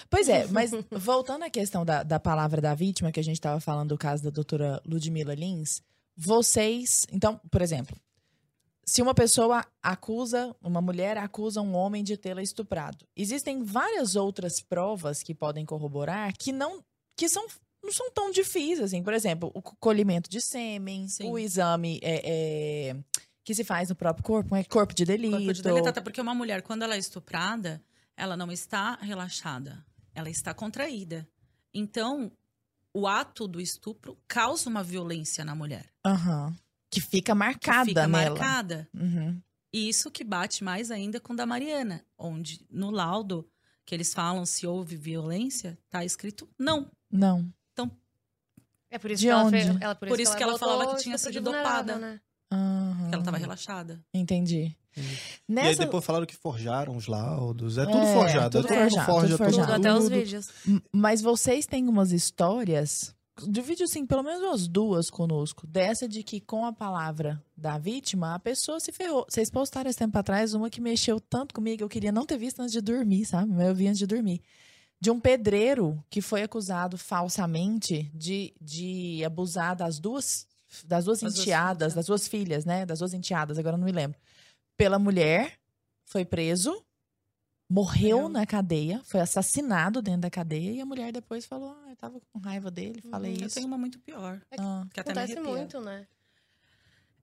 Pois 0.10 0.28
é, 0.28 0.48
mas 0.48 0.72
voltando 0.90 1.44
à 1.44 1.50
questão 1.50 1.86
da, 1.86 2.02
da 2.02 2.20
palavra 2.20 2.60
da 2.60 2.74
vítima, 2.74 3.12
que 3.12 3.20
a 3.20 3.24
gente 3.24 3.36
estava 3.36 3.60
falando 3.60 3.90
do 3.90 3.98
caso 3.98 4.24
da 4.24 4.30
doutora 4.30 4.82
Ludmila 4.86 5.36
Lins, 5.36 5.82
vocês. 6.18 7.06
Então, 7.12 7.40
por 7.52 7.62
exemplo, 7.62 7.96
se 8.90 9.04
uma 9.04 9.14
pessoa 9.14 9.64
acusa, 9.84 10.56
uma 10.64 10.82
mulher 10.82 11.16
acusa 11.16 11.62
um 11.62 11.76
homem 11.76 12.04
de 12.04 12.18
tê-la 12.18 12.42
estuprado, 12.42 13.06
existem 13.16 13.64
várias 13.64 14.16
outras 14.16 14.60
provas 14.60 15.22
que 15.22 15.36
podem 15.36 15.64
corroborar 15.64 16.34
que 16.36 16.52
não 16.52 16.84
que 17.16 17.30
são 17.30 17.46
não 17.84 17.94
são 17.94 18.12
tão 18.12 18.32
difíceis 18.32 18.82
assim. 18.82 19.04
Por 19.04 19.14
exemplo, 19.14 19.52
o 19.54 19.62
colhimento 19.62 20.28
de 20.28 20.42
sêmen, 20.42 21.08
Sim. 21.08 21.30
o 21.30 21.38
exame 21.38 22.00
é, 22.02 22.90
é, 22.90 22.96
que 23.44 23.54
se 23.54 23.64
faz 23.64 23.90
no 23.90 23.96
próprio 23.96 24.24
corpo, 24.24 24.56
é 24.56 24.64
corpo 24.64 24.94
de 24.94 25.06
delito. 25.06 25.38
Corpo 25.38 25.54
de 25.54 25.62
delito, 25.62 25.90
até 25.90 26.02
porque 26.02 26.20
uma 26.20 26.34
mulher 26.34 26.64
quando 26.64 26.82
ela 26.82 26.96
é 26.96 26.98
estuprada, 26.98 27.82
ela 28.18 28.36
não 28.36 28.52
está 28.52 28.96
relaxada, 28.96 29.86
ela 30.16 30.32
está 30.32 30.52
contraída. 30.52 31.30
Então, 31.72 32.32
o 32.92 33.08
ato 33.08 33.48
do 33.48 33.62
estupro 33.62 34.18
causa 34.28 34.68
uma 34.68 34.84
violência 34.84 35.46
na 35.46 35.54
mulher. 35.54 35.86
Aham. 36.04 36.48
Uhum. 36.48 36.69
Que 36.90 37.00
fica 37.00 37.36
marcada 37.36 37.82
que 37.84 37.90
fica 37.90 38.08
nela. 38.08 38.36
marcada. 38.36 38.90
Uhum. 38.94 39.40
Isso 39.72 40.10
que 40.10 40.24
bate 40.24 40.64
mais 40.64 40.90
ainda 40.90 41.20
com 41.20 41.34
o 41.34 41.36
da 41.36 41.46
Mariana, 41.46 42.04
onde 42.18 42.66
no 42.70 42.90
laudo 42.90 43.48
que 43.86 43.94
eles 43.94 44.14
falam 44.14 44.46
se 44.46 44.66
houve 44.66 44.96
violência, 44.96 45.78
tá 45.90 46.04
escrito 46.04 46.50
não. 46.58 46.90
Não. 47.12 47.52
Então. 47.74 47.92
É 48.90 48.98
por 48.98 49.12
isso 49.12 49.22
De 49.22 49.28
que 49.28 49.32
ela, 49.32 49.50
fez, 49.50 49.66
ela, 49.82 49.96
por, 49.96 50.08
por 50.08 50.20
isso, 50.20 50.36
que 50.36 50.44
ela, 50.44 50.58
que 50.58 50.64
ela 50.64 50.72
falava 50.72 50.96
que 50.96 51.04
tinha 51.04 51.18
sido 51.18 51.42
dopada. 51.42 51.98
Né? 51.98 52.20
Uhum. 52.52 53.10
Que 53.10 53.14
ela 53.14 53.22
estava 53.22 53.38
relaxada. 53.38 54.04
Entendi. 54.14 54.76
Nessa... 55.48 55.68
E 55.68 55.70
aí 55.70 55.76
depois 55.76 56.04
falaram 56.04 56.26
que 56.26 56.36
forjaram 56.36 56.96
os 56.96 57.08
laudos. 57.08 57.78
É 57.78 57.86
tudo 57.86 57.98
é, 57.98 58.14
forjado. 58.14 58.62
Tudo 58.62 58.74
é 58.74 58.78
tudo 58.78 58.90
forjado, 58.90 59.06
forja, 59.06 59.28
tudo 59.28 59.38
forjado. 59.38 59.74
Tudo, 59.74 59.88
até 59.88 59.94
os 59.94 60.10
vídeos. 60.10 60.50
Mas 60.92 61.22
vocês 61.22 61.66
têm 61.66 61.88
umas 61.88 62.12
histórias 62.12 63.16
Divide, 63.48 63.84
assim, 63.84 64.06
pelo 64.06 64.24
menos 64.24 64.42
umas 64.42 64.68
duas 64.68 65.10
conosco. 65.10 65.66
Dessa 65.68 66.08
de 66.08 66.24
que, 66.24 66.40
com 66.42 66.66
a 66.66 66.74
palavra 66.74 67.42
da 67.56 67.78
vítima, 67.78 68.34
a 68.36 68.40
pessoa 68.40 68.80
se 68.80 68.92
ferrou. 68.92 69.26
Vocês 69.30 69.50
postaram 69.50 69.90
esse 69.90 70.00
tempo 70.00 70.18
atrás 70.18 70.54
uma 70.54 70.70
que 70.70 70.82
mexeu 70.82 71.20
tanto 71.20 71.54
comigo, 71.54 71.84
eu 71.84 71.90
queria 71.90 72.12
não 72.12 72.26
ter 72.26 72.38
visto 72.38 72.60
antes 72.62 72.72
de 72.74 72.82
dormir, 72.82 73.26
sabe? 73.26 73.52
Mas 73.52 73.68
eu 73.68 73.76
vi 73.76 73.88
antes 73.88 74.00
de 74.00 74.08
dormir. 74.08 74.42
de 75.02 75.10
um 75.10 75.20
pedreiro 75.20 76.04
que 76.10 76.22
foi 76.22 76.44
acusado 76.44 76.98
falsamente 76.98 78.12
de, 78.14 78.54
de 78.60 79.24
abusar 79.24 79.76
das 79.76 80.00
duas 80.00 80.48
das 80.86 81.06
duas 81.06 81.20
Das 81.20 81.34
duas 81.34 81.40
enteadas, 81.40 81.94
filhas, 81.94 81.96
das 81.96 82.06
duas 82.06 82.28
filhas, 82.28 82.66
né? 82.66 82.86
Das 82.86 83.00
duas 83.00 83.14
enteadas, 83.14 83.58
agora 83.58 83.76
não 83.78 83.86
me 83.86 83.92
lembro. 83.92 84.20
Pela 84.78 85.00
mulher, 85.00 85.58
foi 86.06 86.24
preso, 86.24 86.84
morreu 87.70 88.18
Morreu. 88.18 88.30
na 88.30 88.46
cadeia, 88.46 89.02
foi 89.04 89.20
assassinado 89.20 90.02
dentro 90.02 90.22
da 90.22 90.30
cadeia 90.30 90.72
e 90.72 90.82
a 90.82 90.86
mulher 90.86 91.12
depois 91.12 91.46
falou: 91.46 91.76
ah, 91.86 91.90
eu 91.90 91.96
tava 91.96 92.20
com 92.32 92.40
raiva 92.40 92.72
dele, 92.72 93.02
falei 93.10 93.38
Eu 93.40 93.46
isso. 93.48 93.56
tenho 93.56 93.68
uma 93.68 93.78
muito 93.78 94.00
pior. 94.00 94.42
Ah, 94.58 94.86
Que 94.92 95.00
até 95.00 95.12
Acontece 95.12 95.40
muito, 95.40 95.80
né? 95.80 96.08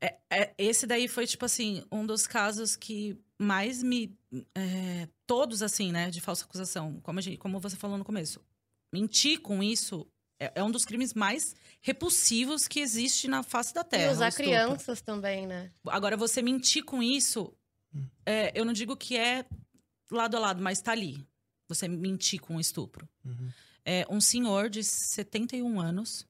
É, 0.00 0.16
é, 0.30 0.54
esse 0.58 0.86
daí 0.86 1.08
foi, 1.08 1.26
tipo 1.26 1.44
assim, 1.44 1.82
um 1.90 2.04
dos 2.06 2.26
casos 2.26 2.76
que 2.76 3.18
mais 3.38 3.82
me. 3.82 4.16
é, 4.54 5.08
todos, 5.26 5.62
assim, 5.62 5.90
né, 5.90 6.10
de 6.10 6.20
falsa 6.20 6.44
acusação. 6.44 7.00
Como, 7.02 7.18
a 7.18 7.22
gente, 7.22 7.38
como 7.38 7.58
você 7.58 7.76
falou 7.76 7.98
no 7.98 8.04
começo. 8.04 8.40
Mentir 8.92 9.40
com 9.40 9.62
isso 9.62 10.06
é, 10.38 10.52
é 10.54 10.62
um 10.62 10.70
dos 10.70 10.84
crimes 10.84 11.14
mais 11.14 11.54
repulsivos 11.80 12.68
que 12.68 12.80
existe 12.80 13.26
na 13.26 13.42
face 13.42 13.74
da 13.74 13.82
Terra. 13.82 14.10
e 14.10 14.14
usar 14.14 14.32
crianças 14.32 15.00
também, 15.00 15.46
né? 15.46 15.70
Agora, 15.86 16.16
você 16.16 16.42
mentir 16.42 16.84
com 16.84 17.02
isso, 17.02 17.52
é, 18.24 18.52
eu 18.54 18.64
não 18.64 18.72
digo 18.72 18.96
que 18.96 19.16
é 19.16 19.44
lado 20.10 20.36
a 20.36 20.40
lado, 20.40 20.62
mas 20.62 20.80
tá 20.80 20.92
ali. 20.92 21.26
Você 21.68 21.88
mentir 21.88 22.40
com 22.40 22.56
o 22.56 22.60
estupro. 22.60 23.08
Uhum. 23.24 23.50
É, 23.84 24.06
um 24.08 24.20
senhor 24.20 24.68
de 24.70 24.82
71 24.84 25.80
anos. 25.80 26.26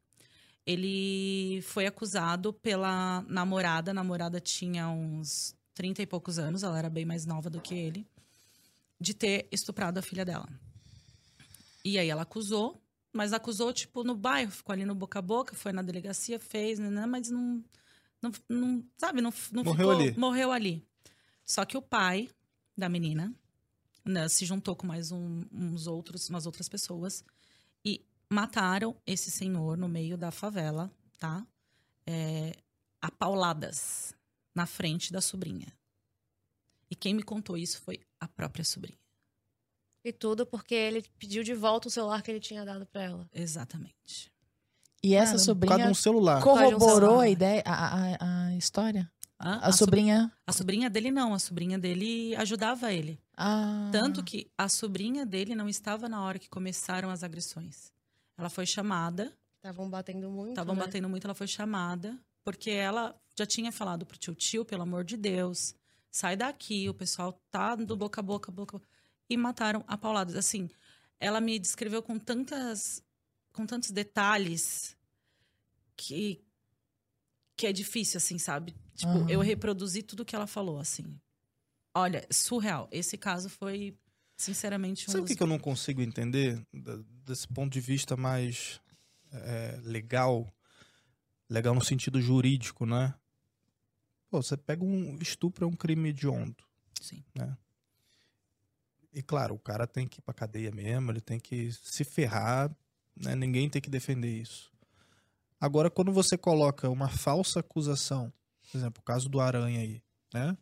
Ele 0.66 1.60
foi 1.62 1.86
acusado 1.86 2.52
pela 2.52 3.22
namorada. 3.28 3.90
A 3.90 3.94
namorada 3.94 4.40
tinha 4.40 4.88
uns 4.88 5.54
30 5.74 6.02
e 6.02 6.06
poucos 6.06 6.38
anos, 6.38 6.62
ela 6.62 6.78
era 6.78 6.90
bem 6.90 7.04
mais 7.04 7.24
nova 7.26 7.48
do 7.50 7.60
que 7.60 7.74
ele, 7.74 8.06
de 8.98 9.12
ter 9.14 9.46
estuprado 9.52 9.98
a 9.98 10.02
filha 10.02 10.24
dela. 10.24 10.48
E 11.84 11.98
aí 11.98 12.08
ela 12.08 12.22
acusou, 12.22 12.82
mas 13.12 13.32
acusou, 13.32 13.72
tipo, 13.72 14.02
no 14.02 14.14
bairro, 14.14 14.50
ficou 14.50 14.72
ali 14.72 14.84
no 14.84 14.94
boca 14.94 15.18
a 15.18 15.22
boca, 15.22 15.54
foi 15.54 15.72
na 15.72 15.82
delegacia, 15.82 16.40
fez, 16.40 16.78
né, 16.78 17.06
mas 17.06 17.30
não. 17.30 17.62
não, 18.20 18.32
não 18.48 18.84
sabe, 18.98 19.20
não, 19.20 19.32
não 19.52 19.62
Morreu 19.62 19.90
ficou- 19.90 20.06
ali. 20.08 20.18
Morreu 20.18 20.50
ali. 20.50 20.82
Só 21.44 21.64
que 21.64 21.76
o 21.76 21.82
pai 21.82 22.28
da 22.76 22.88
menina 22.88 23.32
né, 24.06 24.28
se 24.28 24.44
juntou 24.46 24.74
com 24.76 24.86
mais 24.86 25.10
um- 25.12 25.44
uns 25.52 25.86
outros, 25.86 26.28
umas 26.30 26.46
outras 26.46 26.68
pessoas 26.68 27.24
e 27.84 28.00
mataram 28.30 28.96
esse 29.06 29.30
senhor 29.30 29.76
no 29.76 29.88
meio 29.88 30.16
da 30.16 30.30
favela, 30.30 30.90
tá? 31.18 31.44
É, 32.06 32.54
a 33.00 33.10
pauladas 33.10 34.14
na 34.54 34.64
frente 34.66 35.12
da 35.12 35.20
sobrinha. 35.20 35.66
E 36.90 36.94
quem 36.94 37.14
me 37.14 37.22
contou 37.22 37.56
isso 37.58 37.80
foi 37.80 38.00
a 38.20 38.28
própria 38.28 38.64
sobrinha. 38.64 38.98
E 40.04 40.12
tudo 40.12 40.46
porque 40.46 40.74
ele 40.74 41.02
pediu 41.18 41.42
de 41.42 41.52
volta 41.52 41.88
o 41.88 41.90
celular 41.90 42.22
que 42.22 42.30
ele 42.30 42.38
tinha 42.40 42.64
dado 42.64 42.86
pra 42.86 43.02
ela. 43.02 43.28
Exatamente. 43.32 44.32
E 45.02 45.14
essa 45.14 45.32
Caramba, 45.32 45.44
sobrinha 45.44 45.90
um 45.90 45.94
celular. 45.94 46.42
corroborou 46.42 46.80
celular. 47.00 47.22
a 47.24 47.28
ideia, 47.28 47.62
a, 47.66 48.14
a, 48.14 48.46
a 48.46 48.56
história? 48.56 49.10
Hã? 49.38 49.58
A, 49.62 49.70
so- 49.72 49.78
sobrinha. 49.84 50.32
a 50.46 50.52
sobrinha 50.52 50.88
dele 50.88 51.10
não, 51.10 51.34
a 51.34 51.38
sobrinha 51.38 51.78
dele 51.78 52.34
ajudava 52.36 52.92
ele. 52.92 53.20
Ah, 53.36 53.90
Tanto 53.92 54.24
que 54.24 54.50
a 54.56 54.68
sobrinha 54.68 55.26
dele 55.26 55.54
não 55.54 55.68
estava 55.68 56.08
na 56.08 56.22
hora 56.22 56.38
que 56.38 56.48
começaram 56.48 57.10
as 57.10 57.22
agressões. 57.22 57.92
Ela 58.36 58.48
foi 58.48 58.64
chamada 58.66 59.32
Estavam 59.56 59.90
batendo 59.90 60.30
muito. 60.30 60.50
Estavam 60.50 60.74
né? 60.74 60.84
batendo 60.84 61.08
muito, 61.08 61.24
ela 61.26 61.34
foi 61.34 61.46
chamada, 61.48 62.16
porque 62.44 62.70
ela 62.70 63.14
já 63.36 63.44
tinha 63.44 63.72
falado 63.72 64.06
pro 64.06 64.16
tio, 64.16 64.34
tio, 64.34 64.64
pelo 64.64 64.82
amor 64.82 65.02
de 65.04 65.16
Deus, 65.16 65.74
sai 66.10 66.36
daqui, 66.36 66.88
o 66.88 66.94
pessoal 66.94 67.38
tá 67.50 67.74
do 67.74 67.96
boca 67.96 68.20
a 68.20 68.22
boca, 68.22 68.52
boca 68.52 68.76
a 68.76 68.78
boca. 68.78 68.88
E 69.28 69.36
mataram 69.36 69.84
a 69.88 69.98
pauladas. 69.98 70.36
Assim, 70.36 70.70
ela 71.18 71.40
me 71.40 71.58
descreveu 71.58 72.00
com 72.00 72.16
tantas, 72.18 73.02
com 73.52 73.66
tantos 73.66 73.90
detalhes 73.90 74.96
que, 75.96 76.40
que 77.56 77.66
é 77.66 77.72
difícil, 77.72 78.18
assim, 78.18 78.38
sabe? 78.38 78.74
Tipo, 78.94 79.18
Aham. 79.18 79.30
eu 79.30 79.40
reproduzi 79.40 80.02
tudo 80.02 80.24
que 80.24 80.36
ela 80.36 80.46
falou, 80.46 80.78
assim. 80.78 81.18
Olha, 81.94 82.26
surreal. 82.30 82.88
Esse 82.92 83.16
caso 83.16 83.48
foi, 83.48 83.96
sinceramente, 84.36 85.08
um 85.08 85.12
Sabe 85.12 85.24
o 85.24 85.26
que, 85.26 85.34
que 85.34 85.42
eu 85.42 85.46
não 85.46 85.58
consigo 85.58 86.02
entender 86.02 86.60
desse 87.24 87.48
ponto 87.48 87.72
de 87.72 87.80
vista 87.80 88.16
mais 88.16 88.80
é, 89.32 89.80
legal? 89.82 90.52
Legal 91.48 91.74
no 91.74 91.84
sentido 91.84 92.20
jurídico, 92.20 92.84
né? 92.84 93.14
Pô, 94.28 94.42
você 94.42 94.56
pega 94.56 94.84
um 94.84 95.16
estupro 95.20 95.64
é 95.64 95.68
um 95.68 95.72
crime 95.72 96.10
hediondo. 96.10 96.64
Sim. 97.00 97.24
E 99.12 99.22
claro, 99.22 99.54
o 99.54 99.58
cara 99.58 99.86
tem 99.86 100.06
que 100.06 100.18
ir 100.18 100.22
pra 100.22 100.34
cadeia 100.34 100.70
mesmo, 100.70 101.10
ele 101.10 101.20
tem 101.20 101.38
que 101.38 101.72
se 101.72 102.04
ferrar, 102.04 102.70
né? 103.16 103.34
Ninguém 103.34 103.70
tem 103.70 103.80
que 103.80 103.88
defender 103.88 104.28
isso. 104.28 104.70
Agora, 105.60 105.90
quando 105.90 106.12
você 106.12 106.36
coloca 106.36 106.88
uma 106.88 107.08
falsa 107.08 107.60
acusação, 107.60 108.32
por 108.70 108.78
exemplo, 108.78 109.00
o 109.00 109.04
caso 109.04 109.28
do 109.28 109.40
Aranha 109.40 109.80
aí, 109.80 110.02
né? 110.32 110.56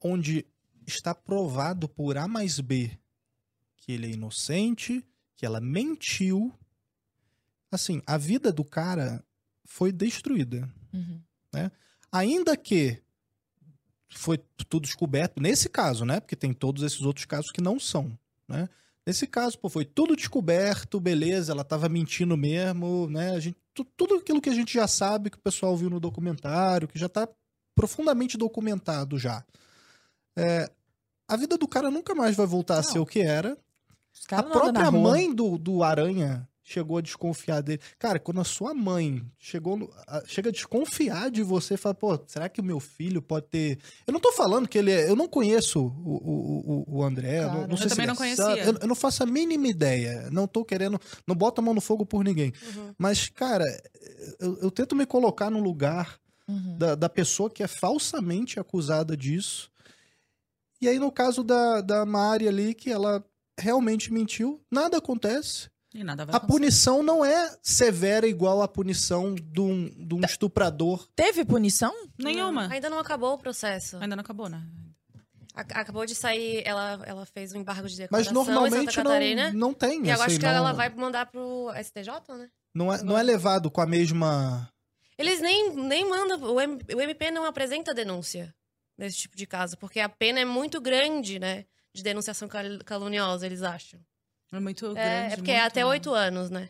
Onde 0.00 0.46
está 0.86 1.14
provado 1.14 1.88
por 1.88 2.16
A 2.16 2.28
mais 2.28 2.60
B 2.60 2.98
que 3.86 3.92
ele 3.92 4.06
é 4.06 4.10
inocente, 4.10 5.06
que 5.36 5.46
ela 5.46 5.60
mentiu. 5.60 6.52
Assim, 7.70 8.02
a 8.04 8.18
vida 8.18 8.52
do 8.52 8.64
cara 8.64 9.24
foi 9.64 9.92
destruída. 9.92 10.68
uhum. 10.92 11.22
Ainda 12.10 12.56
que 12.56 13.02
foi 14.10 14.38
tudo 14.68 14.84
descoberto, 14.84 15.40
nesse 15.40 15.68
caso, 15.68 16.04
né? 16.04 16.18
Porque 16.18 16.34
tem 16.34 16.52
todos 16.52 16.82
esses 16.82 17.02
outros 17.02 17.26
casos 17.26 17.50
que 17.52 17.60
não 17.60 17.78
são, 17.78 18.18
né? 18.48 18.68
Nesse 19.06 19.26
caso, 19.26 19.58
pô, 19.58 19.68
foi 19.68 19.84
tudo 19.84 20.16
descoberto, 20.16 20.98
beleza, 20.98 21.52
ela 21.52 21.62
tava 21.62 21.88
mentindo 21.88 22.36
mesmo, 22.36 23.08
né? 23.08 23.30
A 23.30 23.38
gente, 23.40 23.56
tu- 23.72 23.84
tudo 23.96 24.16
aquilo 24.16 24.40
que 24.40 24.50
a 24.50 24.54
gente 24.54 24.74
já 24.74 24.88
sabe, 24.88 25.30
que 25.30 25.36
o 25.36 25.40
pessoal 25.40 25.76
viu 25.76 25.88
no 25.88 26.00
documentário, 26.00 26.88
que 26.88 26.98
já 26.98 27.08
tá 27.08 27.28
profundamente 27.76 28.36
documentado 28.36 29.16
já. 29.18 29.44
É, 30.36 30.68
a 31.28 31.36
vida 31.36 31.56
do 31.56 31.68
cara 31.68 31.90
nunca 31.90 32.14
mais 32.14 32.34
vai 32.36 32.46
voltar 32.46 32.74
a 32.74 32.76
Não. 32.78 32.82
ser 32.82 32.98
o 32.98 33.06
que 33.06 33.20
era. 33.20 33.56
A 34.32 34.42
própria 34.42 34.90
mãe 34.90 35.32
do, 35.32 35.56
do 35.56 35.82
Aranha 35.84 36.48
chegou 36.68 36.98
a 36.98 37.00
desconfiar 37.00 37.60
dele. 37.62 37.80
Cara, 37.96 38.18
quando 38.18 38.40
a 38.40 38.44
sua 38.44 38.74
mãe 38.74 39.22
chegou 39.38 39.76
no- 39.76 39.88
a- 40.04 40.22
chega 40.26 40.48
a 40.48 40.52
desconfiar 40.52 41.30
de 41.30 41.40
você, 41.40 41.76
fala, 41.76 41.94
pô, 41.94 42.18
será 42.26 42.48
que 42.48 42.60
o 42.60 42.64
meu 42.64 42.80
filho 42.80 43.22
pode 43.22 43.46
ter. 43.46 43.78
Eu 44.04 44.12
não 44.12 44.18
tô 44.18 44.32
falando 44.32 44.66
que 44.66 44.76
ele 44.76 44.90
é. 44.90 45.08
Eu 45.08 45.14
não 45.14 45.28
conheço 45.28 45.78
o, 45.80 45.86
o, 45.86 46.84
o, 46.90 46.98
o 46.98 47.04
André. 47.04 47.38
Claro. 47.44 47.60
Não, 47.60 47.62
não 47.68 47.70
Eu 47.70 47.76
sei 47.76 47.88
se 47.88 47.94
também 47.94 48.06
não 48.08 48.16
conhecia. 48.16 48.44
Eu, 48.64 48.74
eu 48.80 48.88
não 48.88 48.96
faço 48.96 49.22
a 49.22 49.26
mínima 49.26 49.68
ideia. 49.68 50.28
Não 50.32 50.48
tô 50.48 50.64
querendo. 50.64 51.00
Não 51.24 51.36
boto 51.36 51.60
a 51.60 51.64
mão 51.64 51.72
no 51.72 51.80
fogo 51.80 52.04
por 52.04 52.24
ninguém. 52.24 52.52
Uhum. 52.74 52.92
Mas, 52.98 53.28
cara, 53.28 53.64
eu, 54.40 54.58
eu 54.62 54.70
tento 54.70 54.96
me 54.96 55.06
colocar 55.06 55.48
no 55.48 55.60
lugar 55.60 56.18
Uhum. 56.48 56.78
da, 56.78 56.94
da 56.94 57.08
pessoa 57.08 57.50
que 57.50 57.62
é 57.62 57.66
falsamente 57.66 58.58
acusada 58.60 59.16
disso. 59.16 59.68
E 60.80 60.88
aí, 60.88 60.98
no 60.98 61.10
caso 61.10 61.42
da, 61.42 61.80
da 61.80 62.04
Mari 62.06 62.46
ali, 62.46 62.72
que 62.74 62.90
ela 62.90 63.24
realmente 63.58 64.12
mentiu, 64.12 64.60
nada 64.70 64.98
acontece. 64.98 65.68
E 65.96 66.04
nada 66.04 66.26
vai 66.26 66.34
A 66.34 66.36
acontecer. 66.36 66.52
punição 66.58 67.02
não 67.02 67.24
é 67.24 67.56
severa 67.62 68.26
igual 68.28 68.60
a 68.60 68.68
punição 68.68 69.34
de 69.34 69.60
um, 69.60 69.88
de 70.06 70.14
um 70.14 70.20
estuprador. 70.20 71.08
Teve 71.16 71.44
punição? 71.44 71.92
Nenhuma. 72.18 72.68
Não, 72.68 72.74
ainda 72.74 72.90
não 72.90 72.98
acabou 72.98 73.32
o 73.32 73.38
processo. 73.38 73.96
Ainda 73.96 74.14
não 74.14 74.20
acabou, 74.20 74.48
né? 74.48 74.62
A- 75.54 75.60
acabou 75.80 76.04
de 76.04 76.14
sair, 76.14 76.62
ela, 76.66 77.00
ela 77.06 77.24
fez 77.24 77.54
um 77.54 77.58
embargo 77.60 77.88
de 77.88 77.96
Mas 78.10 78.26
declaração 78.26 78.32
em 78.32 78.44
Santa 78.44 78.52
normalmente 78.52 78.94
Catarina. 78.94 79.52
não, 79.52 79.58
não 79.68 79.74
tem. 79.74 80.04
E 80.04 80.10
assim, 80.10 80.22
acho 80.24 80.38
que 80.38 80.44
não, 80.44 80.52
ela 80.52 80.72
vai 80.72 80.90
mandar 80.90 81.24
pro 81.26 81.70
STJ, 81.82 82.10
né? 82.36 82.50
não, 82.74 82.92
é, 82.92 83.02
não 83.02 83.16
é 83.16 83.22
levado 83.22 83.70
com 83.70 83.80
a 83.80 83.86
mesma. 83.86 84.70
Eles 85.16 85.40
nem, 85.40 85.74
nem 85.74 86.06
mandam. 86.06 86.42
O, 86.42 86.60
MP 86.60 87.30
não 87.30 87.46
apresenta 87.46 87.94
denúncia 87.94 88.54
nesse 88.98 89.16
tipo 89.16 89.34
de 89.34 89.46
caso, 89.46 89.78
porque 89.78 89.98
a 89.98 90.10
pena 90.10 90.40
é 90.40 90.44
muito 90.44 90.78
grande, 90.78 91.38
né? 91.38 91.64
De 91.94 92.02
denunciação 92.02 92.46
cal- 92.48 92.78
caluniosa, 92.84 93.46
eles 93.46 93.62
acham. 93.62 93.98
É 94.52 94.60
muito 94.60 94.92
grande. 94.94 95.00
É, 95.00 95.32
é 95.32 95.36
porque 95.36 95.50
é 95.50 95.60
até 95.64 95.84
oito 95.84 96.12
anos, 96.14 96.50
né? 96.50 96.68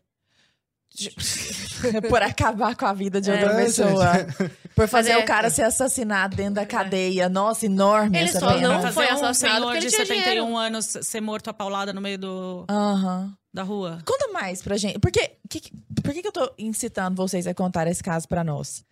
Por 2.09 2.23
acabar 2.23 2.75
com 2.77 2.87
a 2.87 2.93
vida 2.93 3.21
de 3.21 3.31
É, 3.31 3.35
outra 3.35 3.53
É, 3.61 3.65
pessoa. 3.65 4.13
Por 4.75 4.89
fazer 4.89 5.11
é- 5.13 5.19
o 5.19 5.27
cara 5.27 5.51
ser 5.51 5.63
assassinado 5.63 6.37
dentro 6.37 6.55
da 6.55 6.65
cadeia. 6.67 7.29
Nossa, 7.29 7.67
enorme 7.67 8.17
Ele 8.19 8.29
essa 8.29 8.41
só 8.41 8.55
pena. 8.55 8.69
não 8.81 8.93
foi 8.93 9.07
um 9.07 9.13
assassinado 9.13 9.35
senhor 9.35 9.61
porque 9.63 9.77
ele 9.79 9.87
de 9.87 9.93
tinha 9.95 10.07
71 10.07 10.33
dinheiro. 10.47 10.57
anos 10.57 10.87
ser 11.03 11.21
morto 11.21 11.51
a 11.51 11.53
paulada 11.55 11.93
no 11.93 12.01
meio 12.01 12.19
do, 12.19 12.65
Aham. 12.71 13.37
da 13.53 13.63
rua. 13.63 13.99
Conta 14.07 14.29
mais 14.33 14.63
pra 14.63 14.77
gente. 14.77 14.99
Porque, 14.99 15.33
que, 15.51 15.61
que- 15.61 15.73
por 16.03 16.15
que, 16.15 16.23
que 16.23 16.29
eu 16.29 16.33
tô 16.33 16.51
incitando 16.57 17.17
vocês 17.17 17.47
a 17.47 17.53
contar 17.55 17.87
esse 17.89 18.03
caso 18.03 18.27
pra 18.27 18.43
nós? 18.43 18.83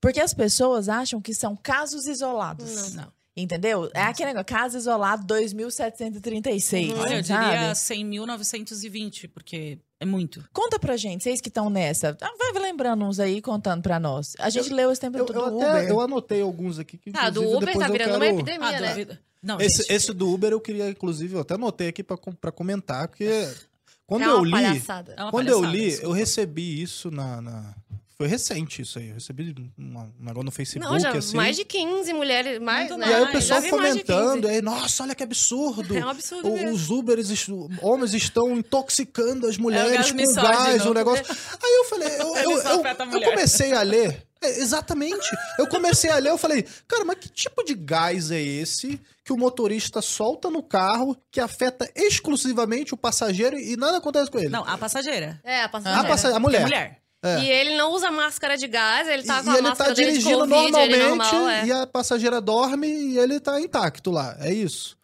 Porque 0.00 0.20
as 0.20 0.34
pessoas 0.34 0.88
acham 0.88 1.20
que 1.20 1.32
são 1.32 1.56
casos 1.56 2.06
isolados. 2.06 2.92
Não. 2.94 3.10
Entendeu? 3.36 3.90
É 3.92 4.02
aquele 4.02 4.28
negócio, 4.28 4.46
caso 4.46 4.76
isolado 4.78 5.24
2736. 5.26 6.90
Uhum. 6.92 6.98
Olha, 7.00 7.16
eu 7.16 7.22
diria 7.22 7.72
100.920, 7.72 9.28
porque 9.32 9.78
é 9.98 10.04
muito. 10.06 10.44
Conta 10.52 10.78
pra 10.78 10.96
gente, 10.96 11.24
vocês 11.24 11.40
que 11.40 11.48
estão 11.48 11.68
nessa. 11.68 12.16
Ah, 12.20 12.30
Vai 12.52 12.62
lembrando 12.62 13.04
uns 13.04 13.18
aí 13.18 13.42
contando 13.42 13.82
pra 13.82 13.98
nós. 13.98 14.34
A 14.38 14.48
gente 14.50 14.72
leu 14.72 14.90
esse 14.92 15.00
tempo 15.00 15.18
Eu, 15.18 15.26
todo 15.26 15.36
eu 15.38 15.50
do 15.50 15.60
até 15.62 15.70
Uber. 15.80 15.88
eu 15.88 16.00
anotei 16.00 16.40
alguns 16.42 16.78
aqui 16.78 16.96
que 16.96 17.10
Ah, 17.14 17.28
do 17.30 17.42
Uber 17.42 17.76
tá 17.76 17.86
eu 17.86 17.92
virando 17.92 18.10
quero... 18.12 18.14
uma 18.16 18.26
epidemia, 18.26 18.68
Ah, 18.68 18.80
né? 18.80 19.18
Não, 19.42 19.60
Esse, 19.60 19.78
gente, 19.82 19.92
esse 19.92 20.12
do 20.12 20.32
Uber 20.32 20.52
eu 20.52 20.60
queria, 20.60 20.88
inclusive, 20.88 21.34
eu 21.34 21.40
até 21.40 21.54
anotei 21.54 21.88
aqui 21.88 22.02
pra, 22.02 22.16
pra 22.40 22.50
comentar, 22.52 23.08
porque 23.08 23.26
Quando 24.06 24.22
é 24.22 24.26
eu 24.28 24.44
li, 24.44 24.50
palhaçada. 24.50 25.14
É 25.18 25.30
quando 25.30 25.48
eu 25.48 25.64
li, 25.64 25.84
eu 25.84 25.88
desculpa. 25.90 26.16
recebi 26.16 26.82
isso 26.82 27.10
na, 27.10 27.40
na- 27.42 27.74
Foi 28.16 28.28
recente 28.28 28.80
isso 28.82 28.98
aí. 29.00 29.08
Eu 29.08 29.14
recebi 29.14 29.54
uma- 29.76 30.04
um 30.04 30.24
negócio 30.24 30.44
no 30.44 30.50
Facebook, 30.52 30.88
Não, 30.88 31.00
já 31.00 31.10
assim. 31.12 31.36
mais 31.36 31.56
de 31.56 31.64
15 31.64 32.12
mulheres. 32.12 32.60
Mais, 32.60 32.88
Muito 32.88 33.00
né? 33.00 33.10
E 33.10 33.14
aí 33.14 33.22
o 33.24 33.32
pessoal 33.32 33.60
Já 33.60 33.66
vi 33.68 33.74
mais 33.76 33.94
de 33.96 34.04
15. 34.04 34.12
comentando, 34.18 34.46
aí, 34.48 34.62
nossa, 34.62 35.02
olha 35.02 35.14
que 35.16 35.22
absurdo. 35.24 35.94
É 35.98 36.04
um 36.06 36.08
absurdo 36.08 36.48
O-. 36.48 36.72
Os 36.72 36.90
Uberes, 36.90 37.46
homens 37.82 38.14
estão 38.14 38.56
intoxicando 38.56 39.48
as 39.48 39.56
mulheres 39.58 40.12
gás 40.12 40.12
com 40.12 40.32
gás, 40.34 40.86
um 40.86 40.94
negócio. 40.94 41.24
Aí 41.28 41.74
eu 41.74 41.84
falei, 41.86 42.08
eu, 42.08 42.12
eu, 42.36 42.50
eu- 42.52 42.86
a 42.86 43.04
eu 43.16 43.22
comecei 43.22 43.72
a 43.72 43.82
ler. 43.82 44.24
É, 44.40 44.58
exatamente. 44.60 45.26
Eu 45.58 45.66
comecei 45.66 46.10
a 46.10 46.18
ler, 46.18 46.30
eu 46.30 46.38
falei, 46.38 46.64
cara, 46.86 47.04
mas 47.04 47.16
que 47.18 47.28
tipo 47.30 47.64
de 47.64 47.74
gás 47.74 48.30
é 48.30 48.40
esse 48.40 49.00
que 49.24 49.32
o 49.32 49.36
motorista 49.38 50.02
solta 50.02 50.50
no 50.50 50.62
carro 50.62 51.16
que 51.32 51.40
afeta 51.40 51.90
exclusivamente 51.96 52.92
o 52.92 52.96
passageiro 52.96 53.58
e 53.58 53.74
nada 53.76 53.96
acontece 53.98 54.30
com 54.30 54.38
ele? 54.38 54.50
Não, 54.50 54.62
a 54.68 54.76
passageira. 54.76 55.40
É, 55.42 55.62
a 55.62 55.64
a, 55.64 55.68
passageira. 55.68 56.08
passa- 56.08 56.28
a 56.28 56.36
É 56.36 56.38
mulher. 56.38 56.62
mulher. 56.62 56.98
É. 57.26 57.40
E 57.40 57.50
ele 57.50 57.74
não 57.76 57.90
usa 57.92 58.10
máscara 58.10 58.56
de 58.58 58.68
gás, 58.68 59.08
ele 59.08 59.22
tá 59.22 59.40
E- 59.40 59.44
com 59.44 59.50
e 59.50 59.52
a 59.52 59.54
ele 59.54 59.62
tá 59.62 59.68
máscara 59.70 59.94
de 59.94 60.04
dirigindo 60.04 60.38
Covid, 60.40 60.54
ele 60.76 60.96
normalmente 60.98 61.32
normal, 61.32 61.48
é. 61.48 61.66
e 61.66 61.72
a 61.72 61.86
passageira 61.86 62.40
dorme 62.40 62.86
e 62.86 63.18
ele 63.18 63.40
tá 63.40 63.58
intacto 63.60 64.10
lá. 64.10 64.36
É 64.40 64.52
isso. 64.52 64.96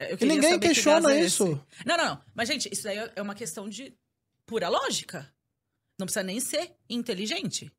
Eu 0.00 0.16
E 0.20 0.24
ninguém 0.24 0.58
que 0.58 0.68
questiona 0.68 1.08
gás 1.08 1.16
é 1.16 1.24
isso. 1.24 1.44
esse. 1.44 1.84
Não, 1.86 1.96
não, 1.98 2.04
não. 2.06 2.20
Mas, 2.34 2.48
gente, 2.48 2.68
isso 2.72 2.82
daí 2.82 3.10
é 3.14 3.20
uma 3.22 3.34
questão 3.34 3.68
de 3.68 3.94
pura 4.46 4.68
lógica. 4.68 5.30
Não 5.98 6.06
precisa 6.06 6.22
nem 6.22 6.40
ser 6.40 6.72
inteligente. 6.88 7.70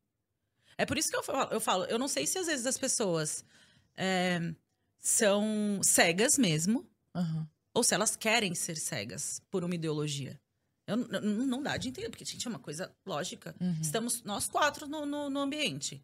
É 0.76 0.86
por 0.86 0.96
isso 0.96 1.08
que 1.10 1.16
eu 1.16 1.22
falo, 1.24 1.52
eu, 1.52 1.60
falo, 1.60 1.84
eu 1.86 1.98
não 1.98 2.06
sei 2.08 2.24
se 2.26 2.38
às 2.38 2.46
vezes 2.46 2.66
as 2.66 2.78
pessoas 2.78 3.44
é, 3.96 4.40
são 5.00 5.80
cegas 5.82 6.38
mesmo, 6.38 6.86
Aham. 7.14 7.48
ou 7.74 7.82
se 7.82 7.94
elas 7.94 8.14
querem 8.16 8.54
ser 8.54 8.76
cegas 8.76 9.40
por 9.50 9.64
uma 9.64 9.74
ideologia. 9.74 10.38
Eu, 10.88 10.96
n- 10.96 11.06
n- 11.18 11.46
não 11.46 11.62
dá 11.62 11.76
de 11.76 11.88
entender, 11.90 12.08
porque, 12.08 12.24
gente, 12.24 12.46
é 12.46 12.50
uma 12.50 12.58
coisa 12.58 12.90
lógica. 13.06 13.54
Uhum. 13.60 13.76
Estamos 13.80 14.22
nós 14.24 14.48
quatro 14.48 14.88
no, 14.88 15.04
no, 15.06 15.28
no 15.30 15.40
ambiente. 15.40 16.02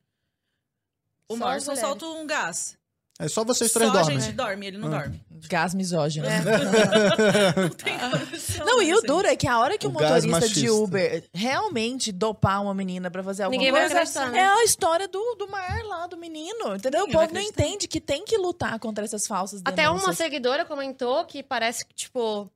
O 1.28 1.36
Só 1.36 1.44
Morrison 1.46 1.74
solta 1.74 2.04
um 2.06 2.26
gás. 2.26 2.76
É 3.18 3.28
só 3.28 3.44
vocês 3.44 3.70
Só 3.70 3.78
três 3.78 3.94
a 3.94 4.00
dormem. 4.02 4.20
gente 4.20 4.32
dorme, 4.34 4.66
ele 4.66 4.76
não 4.76 4.88
Ah. 4.92 4.98
dorme. 5.02 5.24
Gás 5.48 5.72
misógino. 5.72 6.26
É. 6.26 6.40
Não 7.62 7.68
tem 7.70 7.96
condição, 7.98 8.66
Não, 8.66 8.82
e 8.82 8.92
o 8.92 8.98
assim. 8.98 9.06
duro 9.06 9.28
é 9.28 9.36
que 9.36 9.46
a 9.46 9.58
hora 9.58 9.78
que 9.78 9.86
o, 9.86 9.90
O 9.90 9.92
motorista 9.92 10.48
de. 10.48 10.68
Uber 10.68 11.24
realmente 11.32 12.10
dopar 12.10 12.60
uma 12.60 12.74
menina 12.74 13.10
pra 13.12 13.22
fazer 13.22 13.44
alguma 13.44 13.56
Ninguém 13.56 13.70
vai 13.72 13.82
coisa, 13.88 13.94
acreditar, 14.00 14.30
né? 14.32 14.38
é 14.40 14.46
a 14.46 14.64
história 14.64 15.06
do, 15.06 15.34
do 15.36 15.46
mar 15.48 15.82
lá, 15.84 16.06
do 16.08 16.16
menino, 16.16 16.74
entendeu? 16.74 17.02
Ninguém 17.02 17.14
o 17.14 17.18
vai 17.18 17.28
povo 17.28 17.34
não 17.34 17.40
entende 17.40 17.86
que 17.86 18.00
tem 18.00 18.24
que 18.24 18.36
lutar 18.36 18.78
contra 18.80 19.04
essas 19.04 19.26
falsas 19.28 19.60
Até 19.64 19.82
denúncias. 19.84 20.04
uma 20.08 20.12
seguidora 20.12 20.64
comentou 20.64 21.24
que 21.24 21.40
parece 21.42 21.86
que, 21.86 21.94
tipo, 21.94 22.50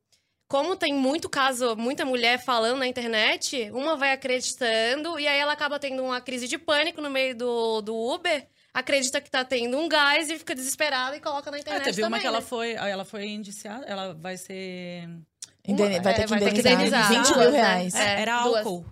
como 0.49 0.75
tem 0.77 0.93
muito 0.95 1.29
caso, 1.29 1.77
muita 1.77 2.05
mulher 2.05 2.39
falando 2.43 2.79
na 2.79 2.87
internet, 2.87 3.71
uma 3.73 3.97
vai 3.97 4.13
acreditando 4.13 5.19
e 5.19 5.29
aí 5.29 5.39
ela 5.39 5.53
acaba 5.53 5.79
tendo 5.79 6.03
uma 6.03 6.21
crise 6.21 6.49
de 6.49 6.57
pânico 6.59 7.01
no 7.01 7.11
meio 7.11 7.37
do, 7.37 7.83
do 7.83 7.95
Uber, 7.95 8.47
acredita 8.73 9.21
que 9.21 9.31
tá 9.31 9.45
tendo 9.45 9.77
um 9.79 9.89
gás 9.89 10.31
e 10.31 10.39
fica 10.39 10.55
desesperada 10.55 11.17
e 11.17 11.21
coloca 11.21 11.51
na 11.51 11.59
É, 11.59 11.61
internet 11.61 11.85
teve 11.85 12.01
uma 12.03 12.09
também, 12.09 12.21
que 12.23 12.27
ela 12.27 12.41
né? 12.41 12.47
foi, 12.47 12.77
aí 12.77 12.91
ela 12.91 13.05
foi 13.05 13.27
indiciada, 13.29 13.85
ela 13.87 14.15
vai 14.15 14.37
ser 14.37 15.09
Indeni- 15.67 15.97
Uma- 15.97 16.03
vai 16.03 16.15
ter 16.15 16.21
é, 16.21 16.25
que 16.25 16.31
vai 16.31 16.39
ter 16.41 16.53
que 16.53 16.61
indenizar, 16.61 17.01
indenizar 17.05 17.09
20 17.09 17.35
duas, 17.35 17.39
mil 17.39 17.51
reais. 17.53 17.95
É, 17.95 18.03
É, 18.15 18.21
era 18.23 18.43
duas. 18.43 18.67
álcool. 18.67 18.87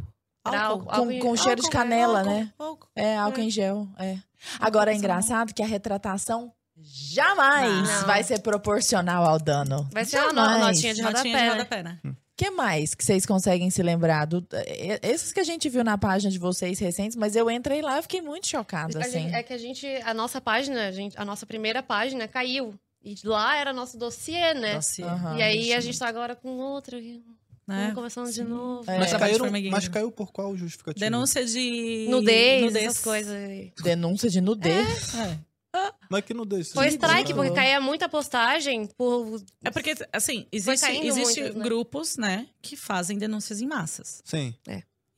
Era 0.46 0.60
Álcool. 0.62 0.90
álcool. 0.90 1.06
Com, 1.12 1.18
com 1.20 1.36
cheiro 1.36 1.60
de 1.62 1.66
Álcool, 1.66 1.70
canela, 1.78 2.18
álcool, 2.20 2.30
né? 2.30 2.52
álcool. 2.58 2.88
É, 2.94 3.16
álcool 3.16 3.40
em 3.40 3.50
gel, 3.50 3.88
é. 3.98 4.18
Agora 4.60 4.92
é 4.92 4.94
engraçado 4.94 5.54
que 5.54 5.62
a 5.62 5.66
retratação 5.66 6.52
jamais 6.82 7.88
Não. 7.88 8.06
vai 8.06 8.22
ser 8.22 8.40
proporcional 8.40 9.24
ao 9.24 9.38
dano. 9.38 9.88
Vai 9.92 10.04
ser 10.04 10.18
uma 10.18 10.32
Jamais. 10.34 10.60
notinha 10.76 10.94
de 10.94 11.02
Notinha 11.02 11.22
de 11.22 11.28
rodapé, 11.28 11.42
né? 11.44 11.50
rodapé, 11.52 11.82
né? 11.82 11.98
que 12.36 12.50
mais 12.50 12.94
que 12.94 13.02
vocês 13.02 13.24
conseguem 13.24 13.70
se 13.70 13.82
lembrar? 13.82 14.26
Do, 14.26 14.46
é, 14.52 15.00
esses 15.02 15.32
que 15.32 15.40
a 15.40 15.44
gente 15.44 15.68
viu 15.70 15.82
na 15.82 15.96
página 15.96 16.30
de 16.30 16.38
vocês 16.38 16.78
recentes, 16.78 17.16
mas 17.16 17.34
eu 17.34 17.50
entrei 17.50 17.80
lá 17.80 17.98
e 17.98 18.02
fiquei 18.02 18.20
muito 18.20 18.46
chocada, 18.46 18.98
assim. 19.00 19.22
gente- 19.22 19.34
é 19.34 19.42
que 19.42 19.52
a 19.54 19.58
gente, 19.58 19.86
a 20.04 20.12
nossa 20.12 20.38
página, 20.40 20.88
a, 20.88 20.92
gente, 20.92 21.18
a 21.18 21.24
nossa 21.24 21.46
primeira 21.46 21.82
página 21.82 22.28
caiu. 22.28 22.74
E 23.02 23.14
lá 23.24 23.56
era 23.56 23.72
nosso 23.72 23.96
dossiê, 23.96 24.52
né? 24.52 24.74
Dossiê. 24.74 25.04
Aham. 25.04 25.36
e 25.38 25.42
aí 25.42 25.72
a 25.72 25.80
gente 25.80 25.98
tá 25.98 26.08
agora 26.08 26.34
com 26.36 26.58
outra. 26.58 27.00
Né? 27.00 27.22
Vamos 27.66 27.94
começando 27.94 28.32
de 28.32 28.44
novo. 28.44 28.88
É. 28.90 28.98
Mas, 28.98 29.10
de 29.10 29.18
caíram, 29.18 29.46
mas 29.70 29.88
caiu 29.88 30.10
por 30.12 30.30
qual 30.30 30.56
justificativa? 30.56 31.04
Denúncia 31.04 31.44
de 31.44 32.06
Nudez, 32.10 32.74
essas 32.74 33.02
coisas 33.02 33.32
aí. 33.32 33.72
Denúncia 33.82 34.28
de 34.28 34.40
nudez. 34.40 35.14
É. 35.14 35.38
Mas 36.10 36.24
que 36.24 36.32
nudez. 36.34 36.72
Foi 36.72 36.84
Vocês 36.84 36.94
strike, 36.94 37.30
falaram? 37.32 37.36
porque 37.36 37.50
caía 37.54 37.80
muita 37.80 38.08
postagem 38.08 38.86
por. 38.86 39.42
É 39.64 39.70
porque, 39.70 39.94
assim, 40.12 40.46
existe, 40.52 40.86
caindo 40.86 41.06
existe 41.06 41.40
muitas, 41.40 41.56
né? 41.56 41.64
grupos, 41.64 42.16
né, 42.16 42.48
que 42.62 42.76
fazem 42.76 43.18
denúncias 43.18 43.60
em 43.60 43.66
massas. 43.66 44.22
Sim. 44.24 44.54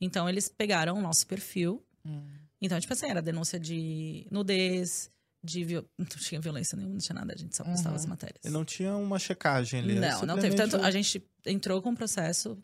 Então, 0.01 0.27
eles 0.29 0.47
pegaram 0.49 0.97
o 0.97 1.01
nosso 1.01 1.25
perfil. 1.27 1.83
Hum. 2.05 2.21
Então, 2.61 2.79
tipo 2.79 2.91
assim, 2.93 3.07
era 3.07 3.21
denúncia 3.21 3.59
de 3.59 4.25
nudez, 4.31 5.09
de... 5.43 5.63
viol- 5.63 5.85
Não 5.97 6.05
tinha 6.05 6.39
violência 6.41 6.75
nenhuma, 6.75 6.93
não 6.95 7.01
tinha 7.01 7.15
nada. 7.15 7.33
A 7.33 7.37
gente 7.37 7.55
só 7.55 7.63
postava 7.63 7.89
Uhum. 7.89 7.95
as 7.95 8.05
matérias. 8.05 8.43
E 8.45 8.49
não 8.49 8.63
tinha 8.65 8.95
uma 8.95 9.19
checagem 9.19 9.79
ali. 9.81 9.95
Não, 9.99 10.21
não 10.25 10.37
teve. 10.37 10.55
Tanto, 10.55 10.77
a 10.77 10.91
gente 10.91 11.23
entrou 11.45 11.81
com 11.81 11.89
um 11.91 11.95
processo 11.95 12.57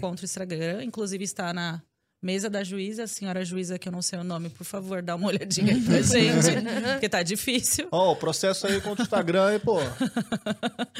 contra 0.00 0.24
o 0.24 0.26
Instagram, 0.26 0.82
inclusive 0.84 1.24
está 1.24 1.52
na 1.52 1.82
mesa 2.26 2.50
da 2.50 2.64
juíza, 2.64 3.04
a 3.04 3.06
senhora 3.06 3.44
juíza, 3.44 3.78
que 3.78 3.88
eu 3.88 3.92
não 3.92 4.02
sei 4.02 4.18
o 4.18 4.24
nome, 4.24 4.48
por 4.50 4.64
favor, 4.64 5.00
dá 5.00 5.14
uma 5.14 5.28
olhadinha 5.28 5.74
aí 5.74 5.80
pra 5.80 6.02
gente, 6.02 6.50
porque 6.94 7.08
tá 7.08 7.22
difícil. 7.22 7.86
Ó, 7.92 8.12
o 8.12 8.16
processo 8.16 8.66
aí 8.66 8.80
contra 8.80 9.02
o 9.02 9.04
Instagram 9.04 9.46
aí, 9.46 9.58
pô. 9.60 9.76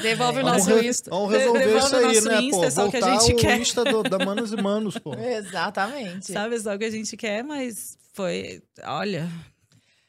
Devolve 0.01 0.39
o 0.39 0.43
Vamos, 0.43 0.65
nosso 0.65 0.79
re- 0.79 0.87
Insta. 0.87 1.09
vamos 1.09 1.31
resolver 1.31 1.59
Devolve 1.59 1.85
isso 1.85 1.93
o 1.93 1.97
aí, 1.97 2.05
nosso 2.15 2.27
né, 2.29 2.41
Insta, 2.41 2.57
pô? 2.57 2.63
é 2.65 2.71
só 2.71 2.87
o 2.87 2.91
que 2.91 2.97
a 2.97 2.99
Voltar 3.01 3.19
gente 3.19 3.33
o 3.33 3.37
quer. 3.37 3.59
Insta 3.59 3.83
do- 3.83 4.03
da 4.03 4.19
Manos 4.19 4.51
e 4.53 4.55
Manos, 4.57 4.97
pô. 4.97 5.13
Exatamente. 5.19 6.31
Sabe 6.31 6.59
só 6.59 6.75
o 6.75 6.79
que 6.79 6.85
a 6.85 6.89
gente 6.91 7.15
quer, 7.17 7.43
mas 7.43 7.97
foi. 8.13 8.61
Olha. 8.83 9.29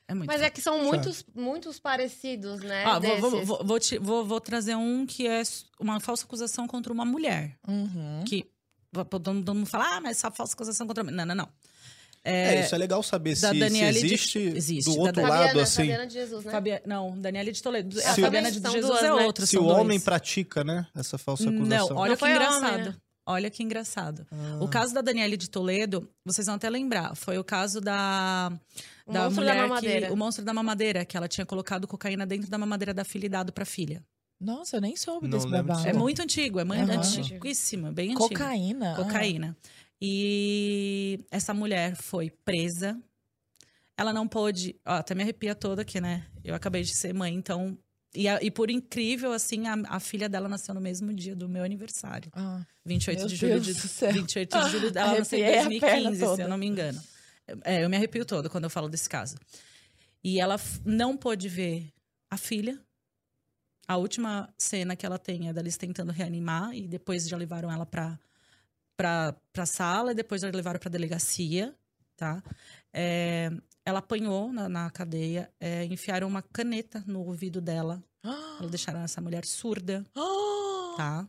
É 0.07 0.15
muito. 0.15 0.27
Mas 0.29 0.41
é 0.41 0.49
que 0.49 0.61
são 0.63 0.83
muitos, 0.83 1.25
muitos 1.35 1.79
parecidos, 1.79 2.61
né? 2.61 2.83
Ah, 2.87 2.99
vou, 2.99 3.19
vou, 3.21 3.45
vou, 3.45 3.65
vou, 3.65 3.79
te- 3.81 3.99
vou- 3.99 4.25
vou 4.25 4.41
trazer 4.41 4.75
um 4.75 5.05
que 5.05 5.27
é 5.27 5.43
uma 5.79 6.01
falsa 6.01 6.25
acusação 6.25 6.67
contra 6.67 6.93
uma 6.93 7.05
mulher. 7.05 7.57
Uhum. 7.69 8.25
Que 8.27 8.47
todo 8.93 9.33
mundo 9.35 9.45
todo 9.45 9.57
mundo 9.57 9.67
fala, 9.67 9.97
ah, 9.97 10.01
mas 10.01 10.19
só 10.19 10.31
falsa 10.31 10.55
acusação 10.55 10.87
contra. 10.87 11.03
Não, 11.05 11.27
não, 11.27 11.35
não. 11.35 11.49
É, 12.25 12.61
isso 12.61 12.75
é 12.75 12.79
legal 12.79 13.03
saber 13.03 13.37
se, 13.37 13.43
da 13.43 13.53
se 13.53 13.59
Daniele 13.59 14.01
de- 14.01 14.07
existe, 14.07 14.39
existe, 14.39 14.91
do 14.91 14.97
da 14.97 15.03
outro 15.03 15.23
lado, 15.23 15.61
assim. 15.61 15.83
Fabiana 15.83 16.07
de 16.07 16.13
Jesus, 16.15 16.45
né? 16.45 16.53
Fabia... 16.53 16.83
Não, 16.85 17.19
Daniela 17.19 17.51
de 17.53 17.63
Toledo. 17.63 17.99
Se 17.99 18.07
a 18.07 18.13
o- 18.13 18.17
Fabiana 18.17 18.51
de 18.51 18.61
Jesus 18.61 18.87
duas, 18.87 19.03
é 19.03 19.07
né? 19.07 19.13
outra. 19.25 19.47
Se 19.47 19.57
o 19.57 19.63
dois. 19.63 19.79
homem 19.79 20.01
pratica, 20.01 20.63
né, 20.65 20.87
essa 20.97 21.17
falsa 21.17 21.49
acusação. 21.49 21.89
Não, 21.91 21.97
olha 21.97 22.11
Não 22.11 22.17
que 22.17 22.21
foi 22.21 22.35
homem, 22.35 22.43
engraçado. 22.49 22.85
né? 22.91 22.97
Olha 23.25 23.51
que 23.51 23.63
engraçado. 23.63 24.27
Ah. 24.33 24.59
O 24.61 24.69
caso 24.69 24.93
da 24.93 25.01
Daniele 25.01 25.37
de 25.37 25.49
Toledo, 25.49 26.09
vocês 26.25 26.47
vão 26.47 26.57
até 26.57 26.69
lembrar, 26.69 27.15
foi 27.15 27.39
o 27.39 27.45
caso 27.45 27.81
da, 27.81 28.51
O 29.07 29.13
da 29.13 29.25
monstro 29.25 29.45
da 29.45 29.53
mulher 29.53 29.69
mamadeira. 29.69 30.07
que 30.09 30.13
o 30.13 30.17
monstro 30.17 30.45
da 30.45 30.53
mamadeira, 30.55 31.05
que 31.05 31.17
ela 31.17 31.29
tinha 31.29 31.47
colocado 31.47 31.87
cocaína 31.87 32.27
dentro 32.27 32.51
da 32.51 32.59
mamadeira 32.59 32.93
da 32.93 33.05
filha 33.05 33.27
e 33.27 33.29
dado 33.29 33.53
pra 33.53 33.65
filha. 33.65 34.03
Nossa, 34.41 34.77
eu 34.77 34.81
nem 34.81 34.97
soube 34.97 35.27
Não 35.27 35.37
desse 35.39 35.51
babado. 35.51 35.87
É 35.89 35.93
muito 35.93 36.23
antigo, 36.23 36.61
é 36.61 36.65
muito 36.65 36.81
Aham. 36.83 36.99
antiguíssima, 36.99 37.91
bem 37.93 38.11
antigo. 38.13 38.29
Cocaína. 38.29 38.93
ah. 38.93 38.97
Cocaína. 38.97 39.57
E 40.01 41.21
essa 41.31 41.53
mulher 41.53 41.97
foi 41.97 42.31
presa. 42.31 42.99
Ela 43.97 44.13
não 44.13 44.29
pôde. 44.29 44.77
Ó, 44.87 44.93
até 44.95 45.15
me 45.15 45.23
arrepia 45.23 45.55
toda 45.55 45.83
aqui, 45.83 46.01
né? 46.01 46.25
Eu 46.45 46.55
acabei 46.55 46.83
de 46.83 46.95
ser 46.95 47.13
mãe, 47.13 47.35
então. 47.35 47.77
E, 48.15 48.27
a- 48.29 48.39
e 48.41 48.51
por 48.51 48.71
incrível, 48.71 49.33
assim, 49.33 49.67
a, 49.67 49.75
a 49.89 50.01
filha 50.01 50.29
dela 50.29 50.49
nasceu 50.49 50.73
no 50.75 50.81
mesmo 50.81 51.13
dia 51.13 51.35
do 51.35 51.49
meu 51.49 51.65
aniversário. 51.65 52.31
Ah. 52.35 52.65
28 52.87 53.19
Meu 53.19 53.27
de 53.29 53.37
julho 53.37 53.53
Deus 53.61 53.67
de, 53.67 53.73
do 53.75 53.89
céu. 53.89 54.13
28 54.13 54.59
de 54.59 54.71
julho. 54.71 54.93
Ela 54.95 55.19
nasceu 55.19 55.39
em 55.39 55.45
Arrepiei 55.45 55.79
a 55.79 55.81
perna 55.81 56.03
2015, 56.11 56.37
se 56.37 56.43
eu 56.43 56.49
não 56.49 56.57
me 56.57 56.67
engano. 56.67 57.03
É, 57.65 57.85
eu 57.85 57.91
me 57.91 57.97
arrepio 57.97 58.25
todo 58.25 58.49
quando 58.49 58.65
eu 58.65 58.71
falo 58.71 58.89
desse 58.89 59.09
caso. 59.09 59.37
E 60.23 60.41
ela 60.41 60.57
não 60.85 61.17
pôde 61.17 61.49
ver 61.49 61.89
a 62.31 62.37
filha. 62.37 62.79
A 63.89 63.97
última 63.97 64.53
cena 64.59 64.95
que 64.95 65.07
ela 65.07 65.19
tem 65.19 65.49
é 65.49 65.53
deles 65.53 65.79
tentando 65.79 66.13
reanimar 66.13 66.75
e 66.75 66.87
depois 66.87 67.27
já 67.27 67.37
levaram 67.39 67.73
ela 67.73 67.87
pra, 67.87 68.19
pra, 68.97 69.35
pra 69.53 69.65
sala 69.67 70.13
e 70.13 70.15
depois 70.15 70.43
já 70.43 70.51
levaram 70.51 70.79
pra 70.79 70.91
delegacia, 70.91 71.75
tá? 72.17 72.43
É, 72.93 73.51
ela 73.87 74.01
apanhou 74.01 74.53
na, 74.53 74.69
na 74.69 74.91
cadeia, 74.91 75.51
é, 75.59 75.85
enfiaram 75.87 76.29
uma 76.29 76.43
caneta 76.43 77.03
no 77.07 77.21
ouvido 77.25 77.61
dela, 77.61 78.03
Ah. 78.25 78.67
deixaram 78.69 79.01
essa 79.01 79.21
mulher 79.23 79.47
surda, 79.47 80.05
Ah. 80.15 80.95
tá? 80.99 81.29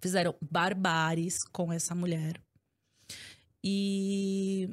Fizeram 0.00 0.36
barbares 0.40 1.42
com 1.44 1.72
essa 1.72 1.94
mulher. 1.94 2.40
E 3.64 4.68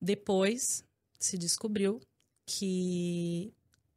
depois 0.00 0.84
se 1.18 1.38
descobriu 1.38 2.00
que 2.46 3.52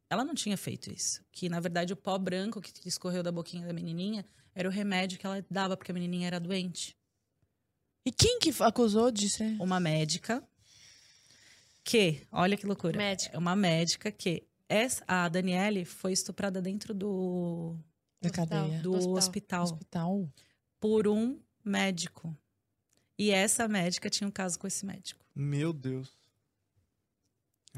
ela 0.10 0.24
não 0.24 0.34
tinha 0.36 0.58
feito 0.58 0.91
isso. 0.91 1.24
Que, 1.32 1.49
na 1.49 1.60
verdade, 1.60 1.93
o 1.93 1.95
pó 1.95 2.18
branco 2.18 2.62
que 2.62 2.88
escorreu 2.88 3.24
da 3.24 3.32
boquinha 3.32 3.66
da 3.68 3.74
menininha 3.74 4.26
era 4.53 4.68
o 4.70 4.72
remédio 4.72 5.18
que 5.20 5.26
ela 5.26 5.43
dava 5.49 5.76
porque 5.76 5.91
a 5.91 5.93
menininha 5.93 6.28
era 6.28 6.39
doente. 6.39 6.95
E 8.06 8.12
quem 8.12 8.39
que 8.39 8.53
acusou 8.62 9.10
de 9.12 9.30
ser? 9.30 9.60
Uma 9.60 9.80
médica 9.80 10.43
que, 11.84 12.22
olha 12.32 12.58
que 12.58 12.66
loucura. 12.66 12.97
Médica. 12.97 13.36
É 13.36 13.38
uma 13.39 13.56
médica 13.56 14.12
que 14.12 14.43
essa, 14.68 15.03
a 15.08 15.28
Daniele 15.30 15.86
foi 15.86 16.12
estuprada 16.14 16.62
dentro 16.62 16.93
do, 16.93 17.76
Da 18.22 18.30
cadeia. 18.30 18.80
do 18.82 18.91
Do 18.91 18.93
hospital. 18.93 19.18
hospital 19.18 19.64
Hospital. 19.64 20.34
por 20.80 21.08
um 21.08 21.39
médico. 21.64 22.36
E 23.18 23.32
essa 23.32 23.68
médica 23.68 24.10
tinha 24.10 24.28
um 24.28 24.32
caso 24.32 24.60
com 24.60 24.68
esse 24.68 24.86
médico. 24.86 25.24
Meu 25.36 25.72
Deus. 25.74 26.12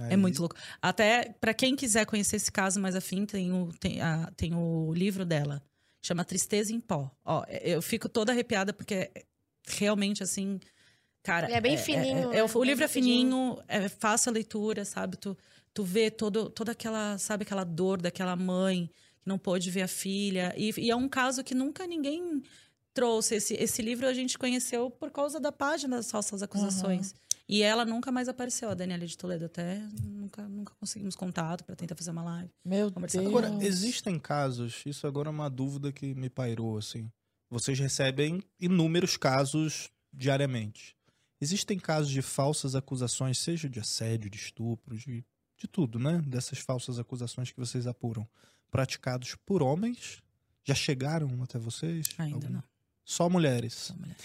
É 0.09 0.17
muito 0.17 0.39
louco. 0.39 0.55
Até 0.81 1.35
para 1.39 1.53
quem 1.53 1.75
quiser 1.75 2.05
conhecer 2.05 2.35
esse 2.35 2.51
caso 2.51 2.79
mais 2.79 2.95
afim, 2.95 3.25
tem 3.25 3.51
o, 3.51 3.69
tem, 3.79 4.01
a, 4.01 4.31
tem 4.35 4.53
o 4.53 4.93
livro 4.93 5.25
dela. 5.25 5.61
Chama 6.01 6.23
Tristeza 6.23 6.71
em 6.71 6.79
Pó. 6.79 7.11
Ó, 7.25 7.43
eu 7.61 7.81
fico 7.81 8.07
toda 8.07 8.31
arrepiada 8.31 8.71
porque 8.73 9.11
realmente 9.67 10.23
assim. 10.23 10.59
Cara, 11.23 11.47
Ele 11.47 11.55
é 11.55 11.61
bem 11.61 11.77
fininho, 11.77 12.31
é- 12.31 12.37
é- 12.37 12.43
né? 12.43 12.51
o, 12.53 12.63
livro 12.63 12.85
é 12.85 12.87
fininho, 12.87 13.57
é 13.67 13.89
fácil 13.89 14.29
a 14.29 14.33
leitura, 14.33 14.85
sabe? 14.85 15.17
Tu, 15.17 15.37
tu 15.73 15.83
vê 15.83 16.09
todo, 16.09 16.49
toda 16.49 16.71
aquela, 16.71 17.17
sabe, 17.17 17.43
aquela 17.43 17.65
dor 17.65 18.01
daquela 18.01 18.33
mãe 18.35 18.89
que 19.19 19.27
não 19.27 19.37
pôde 19.37 19.69
ver 19.69 19.81
a 19.81 19.87
filha. 19.89 20.53
E, 20.55 20.71
e 20.77 20.89
é 20.89 20.95
um 20.95 21.09
caso 21.09 21.43
que 21.43 21.53
nunca 21.53 21.85
ninguém 21.85 22.41
trouxe. 22.93 23.35
Esse, 23.35 23.55
esse 23.55 23.81
livro 23.81 24.07
a 24.07 24.13
gente 24.13 24.37
conheceu 24.37 24.89
por 24.89 25.11
causa 25.11 25.37
da 25.39 25.51
página 25.51 25.97
das 25.97 26.09
falsas 26.09 26.41
acusações. 26.41 27.13
E 27.49 27.61
ela 27.61 27.85
nunca 27.85 28.11
mais 28.11 28.27
apareceu, 28.27 28.69
a 28.69 28.73
Daniela 28.73 29.05
de 29.05 29.17
Toledo. 29.17 29.45
Até 29.45 29.79
nunca, 30.03 30.47
nunca 30.47 30.73
conseguimos 30.75 31.15
contato 31.15 31.63
para 31.63 31.75
tentar 31.75 31.95
fazer 31.95 32.11
uma 32.11 32.23
live. 32.23 32.51
Meu 32.63 32.89
Deus. 32.89 33.15
Agora, 33.15 33.49
existem 33.61 34.19
casos, 34.19 34.83
isso 34.85 35.07
agora 35.07 35.29
é 35.29 35.31
uma 35.31 35.49
dúvida 35.49 35.91
que 35.91 36.13
me 36.13 36.29
pairou, 36.29 36.77
assim. 36.77 37.09
Vocês 37.49 37.79
recebem 37.79 38.43
inúmeros 38.59 39.15
casos 39.15 39.89
diariamente. 40.11 40.97
Existem 41.39 41.79
casos 41.79 42.09
de 42.09 42.21
falsas 42.21 42.75
acusações, 42.75 43.37
seja 43.37 43.69
de 43.69 43.79
assédio, 43.79 44.29
de 44.29 44.37
estupro, 44.37 44.97
de, 44.97 45.23
de 45.55 45.67
tudo, 45.67 45.99
né? 45.99 46.21
Dessas 46.27 46.59
falsas 46.59 46.99
acusações 46.99 47.51
que 47.51 47.59
vocês 47.59 47.87
apuram, 47.87 48.27
praticados 48.69 49.35
por 49.45 49.63
homens? 49.63 50.21
Já 50.65 50.75
chegaram 50.75 51.41
até 51.41 51.57
vocês? 51.57 52.07
Ainda 52.17 52.35
Algum? 52.35 52.49
não. 52.49 52.63
Só 53.05 53.29
mulheres. 53.29 53.73
Só 53.73 53.95
mulher. 53.95 54.17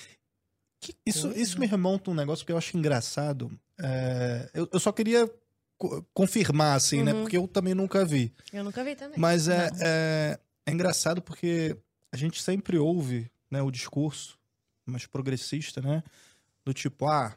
Que 0.83 0.95
Isso, 1.07 1.28
coisa. 1.28 1.41
isso 1.41 1.61
me 1.61 1.66
remonta 1.66 2.11
a 2.11 2.12
um 2.12 2.16
negócio 2.16 2.45
que 2.45 2.51
eu 2.51 2.59
acho 2.59 2.76
engraçado. 2.76 3.51
É, 3.80 4.51
eu, 4.53 4.68
eu 4.72 4.80
só 4.80 4.91
queria 4.91 5.30
co- 5.78 6.05
confirmar, 6.12 6.76
assim, 6.76 7.03
né? 7.05 7.14
Uhum. 7.14 7.22
Porque 7.22 7.37
eu 7.37 7.47
também 7.47 7.72
nunca 7.72 8.05
vi. 8.05 8.35
Eu 8.53 8.64
nunca 8.64 8.83
vi 8.83 8.97
também. 8.97 9.16
Mas 9.18 9.47
é, 9.47 9.70
é, 9.80 10.39
é 10.66 10.72
engraçado 10.72 11.22
porque 11.22 11.76
a 12.12 12.16
gente 12.16 12.43
sempre 12.43 12.76
ouve 12.78 13.30
né, 13.49 13.62
o 13.62 13.70
discurso 13.70 14.37
mais 14.85 15.07
progressista, 15.07 15.80
né? 15.80 16.03
Do 16.64 16.74
tipo, 16.74 17.07
ah, 17.07 17.33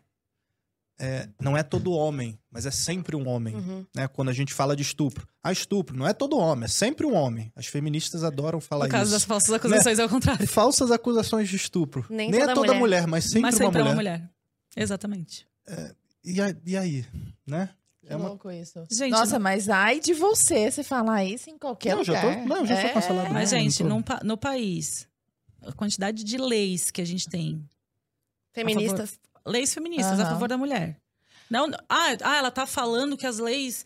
é, 1.00 1.28
não 1.42 1.58
é 1.58 1.62
todo 1.64 1.92
homem, 1.92 2.40
mas 2.50 2.66
é 2.66 2.72
sempre 2.72 3.16
um 3.16 3.28
homem. 3.28 3.56
Uhum. 3.56 3.86
Né? 3.96 4.08
Quando 4.08 4.30
a 4.30 4.34
gente 4.34 4.54
fala 4.54 4.76
de 4.76 4.82
estupro. 4.82 5.28
Ah, 5.44 5.52
estupro, 5.52 5.96
não 5.98 6.08
é 6.08 6.14
todo 6.14 6.38
homem, 6.38 6.66
é 6.66 6.68
sempre 6.70 7.06
um 7.06 7.14
homem. 7.14 7.52
As 7.56 7.66
feministas 7.68 8.24
adoram 8.24 8.62
falar 8.62 8.86
No 8.86 8.92
caso 8.92 9.12
das 9.12 9.22
isso. 9.22 9.28
falsas 9.28 9.52
acusações, 9.54 10.00
é 10.00 10.06
o 10.06 10.10
contrário. 10.10 10.48
Falsas 10.48 10.92
acusações 10.92 11.50
de 11.50 11.56
estupro. 11.58 12.06
Nem 12.10 12.30
é 12.30 12.40
toda 12.42 12.54
toda 12.54 12.68
mulher. 12.74 12.80
mulher. 13.02 13.08
mas 13.08 13.26
sempre, 13.26 13.42
Mas 13.42 13.56
uma, 13.56 13.66
sempre 13.66 13.80
é 13.80 13.84
mulher. 13.84 13.90
uma 13.90 13.96
mulher. 13.96 14.30
Exatamente. 14.78 15.48
E, 16.24 16.42
a- 16.42 16.56
e 16.66 16.76
aí, 16.78 17.06
né? 17.46 17.70
Que 18.02 18.14
É 18.14 18.16
uma- 18.16 18.30
louco 18.30 18.50
isso. 18.52 18.86
Gente, 18.92 19.12
Nossa, 19.12 19.34
não- 19.34 19.40
mas 19.44 19.68
ai 19.70 20.00
de 20.00 20.14
você, 20.14 20.70
você 20.72 20.84
falar 20.84 21.24
isso 21.26 21.50
em 21.50 21.58
qualquer 21.58 21.96
Não, 21.96 22.04
já 22.04 22.14
lugar. 22.22 22.36
tô- 22.42 22.48
não, 22.48 22.58
eu 22.58 22.66
já 22.68 22.76
sou 22.82 22.86
É. 22.90 22.94
cancelado. 22.94 23.34
Mas, 23.34 23.50
gente, 23.50 23.84
pa- 24.06 24.22
no 24.24 24.38
país, 24.38 25.08
a 25.62 25.72
quantidade 25.74 26.24
de 26.24 26.38
leis 26.38 26.90
que 26.92 27.02
a 27.02 27.06
gente 27.06 27.28
tem, 27.28 27.68
Feministas. 28.54 29.20
Leis 29.46 29.74
feministas 29.74 30.20
a 30.20 30.24
Aham. 30.24 30.32
favor 30.34 30.48
da 30.48 30.58
mulher. 30.58 31.00
Não, 31.50 31.68
ah, 31.90 32.18
ah, 32.24 32.38
ela 32.38 32.52
tá 32.52 32.66
falando 32.66 33.16
que 33.18 33.28
as 33.28 33.38
leis 33.38 33.86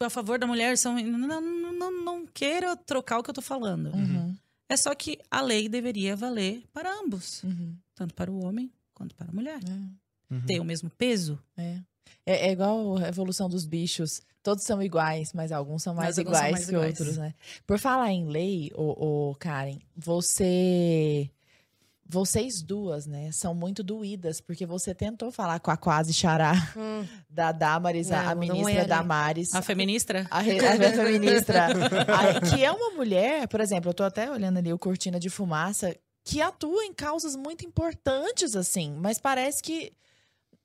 a 0.00 0.10
favor 0.10 0.38
da 0.38 0.46
mulher 0.46 0.76
são. 0.76 0.94
Não, 1.00 1.40
não, 1.40 1.72
não, 1.72 2.04
não 2.04 2.26
queira 2.26 2.76
trocar 2.76 3.18
o 3.18 3.22
que 3.22 3.30
eu 3.30 3.34
tô 3.34 3.42
falando. 3.42 3.94
Uhum, 3.94 4.34
É 4.68 4.76
só 4.76 4.94
que 4.94 5.18
a 5.30 5.40
lei 5.40 5.68
deveria 5.68 6.16
valer 6.16 6.64
para 6.72 6.92
ambos, 6.92 7.42
uhum, 7.44 7.76
tanto 7.94 8.12
para 8.14 8.30
o 8.30 8.44
homem 8.44 8.72
quanto 8.94 9.14
para 9.14 9.28
a 9.30 9.32
mulher. 9.32 9.60
é. 9.64 10.34
Uhum. 10.34 10.40
Tem 10.44 10.58
o 10.58 10.64
mesmo 10.64 10.90
peso? 10.90 11.38
É. 11.56 11.78
É, 12.24 12.48
é 12.48 12.52
igual 12.52 12.96
a 12.96 13.06
evolução 13.08 13.48
dos 13.48 13.64
bichos. 13.64 14.20
Todos 14.42 14.64
são 14.64 14.82
iguais, 14.82 15.32
mas 15.32 15.52
alguns 15.52 15.82
são 15.84 15.94
mais 15.94 16.16
Mas 16.16 16.18
alguns 16.18 16.36
são 16.36 16.46
iguais 16.48 16.52
mais 16.52 16.64
que 16.68 16.74
iguais. 16.74 17.00
outros, 17.00 17.16
né? 17.18 17.34
Por 17.64 17.78
falar 17.78 18.10
em 18.10 18.26
lei, 18.26 18.72
ô, 18.74 19.30
ô, 19.30 19.34
Karen, 19.36 19.78
você. 19.96 21.30
Vocês 22.08 22.62
duas, 22.62 23.06
né, 23.06 23.32
são 23.32 23.52
muito 23.54 23.82
doídas, 23.82 24.40
porque 24.40 24.64
você 24.64 24.94
tentou 24.94 25.32
falar 25.32 25.58
com 25.58 25.70
a 25.70 25.76
quase 25.76 26.12
xará 26.12 26.52
Hum. 26.76 27.04
da 27.28 27.50
Damaris, 27.50 28.12
a- 28.12 28.22
Não, 28.22 28.28
a 28.30 28.34
não 28.34 28.40
ministra 28.40 28.72
era. 28.72 28.86
Damaris. 28.88 29.54
A 29.54 29.60
feministra? 29.62 30.26
A, 30.30 30.40
re- 30.40 30.58
a 30.64 30.76
feministra. 30.92 31.66
a- 31.66 32.40
que 32.48 32.64
é 32.64 32.70
uma 32.70 32.90
mulher, 32.92 33.48
por 33.48 33.60
exemplo, 33.60 33.90
eu 33.90 33.94
tô 33.94 34.04
até 34.04 34.30
olhando 34.30 34.58
ali 34.58 34.72
o 34.72 34.78
Cortina 34.78 35.18
de 35.18 35.28
Fumaça, 35.28 35.96
que 36.24 36.40
atua 36.40 36.84
em 36.84 36.92
causas 36.94 37.34
muito 37.36 37.64
importantes, 37.64 38.54
assim, 38.56 38.92
mas 39.00 39.18
parece 39.18 39.62
que. 39.62 39.92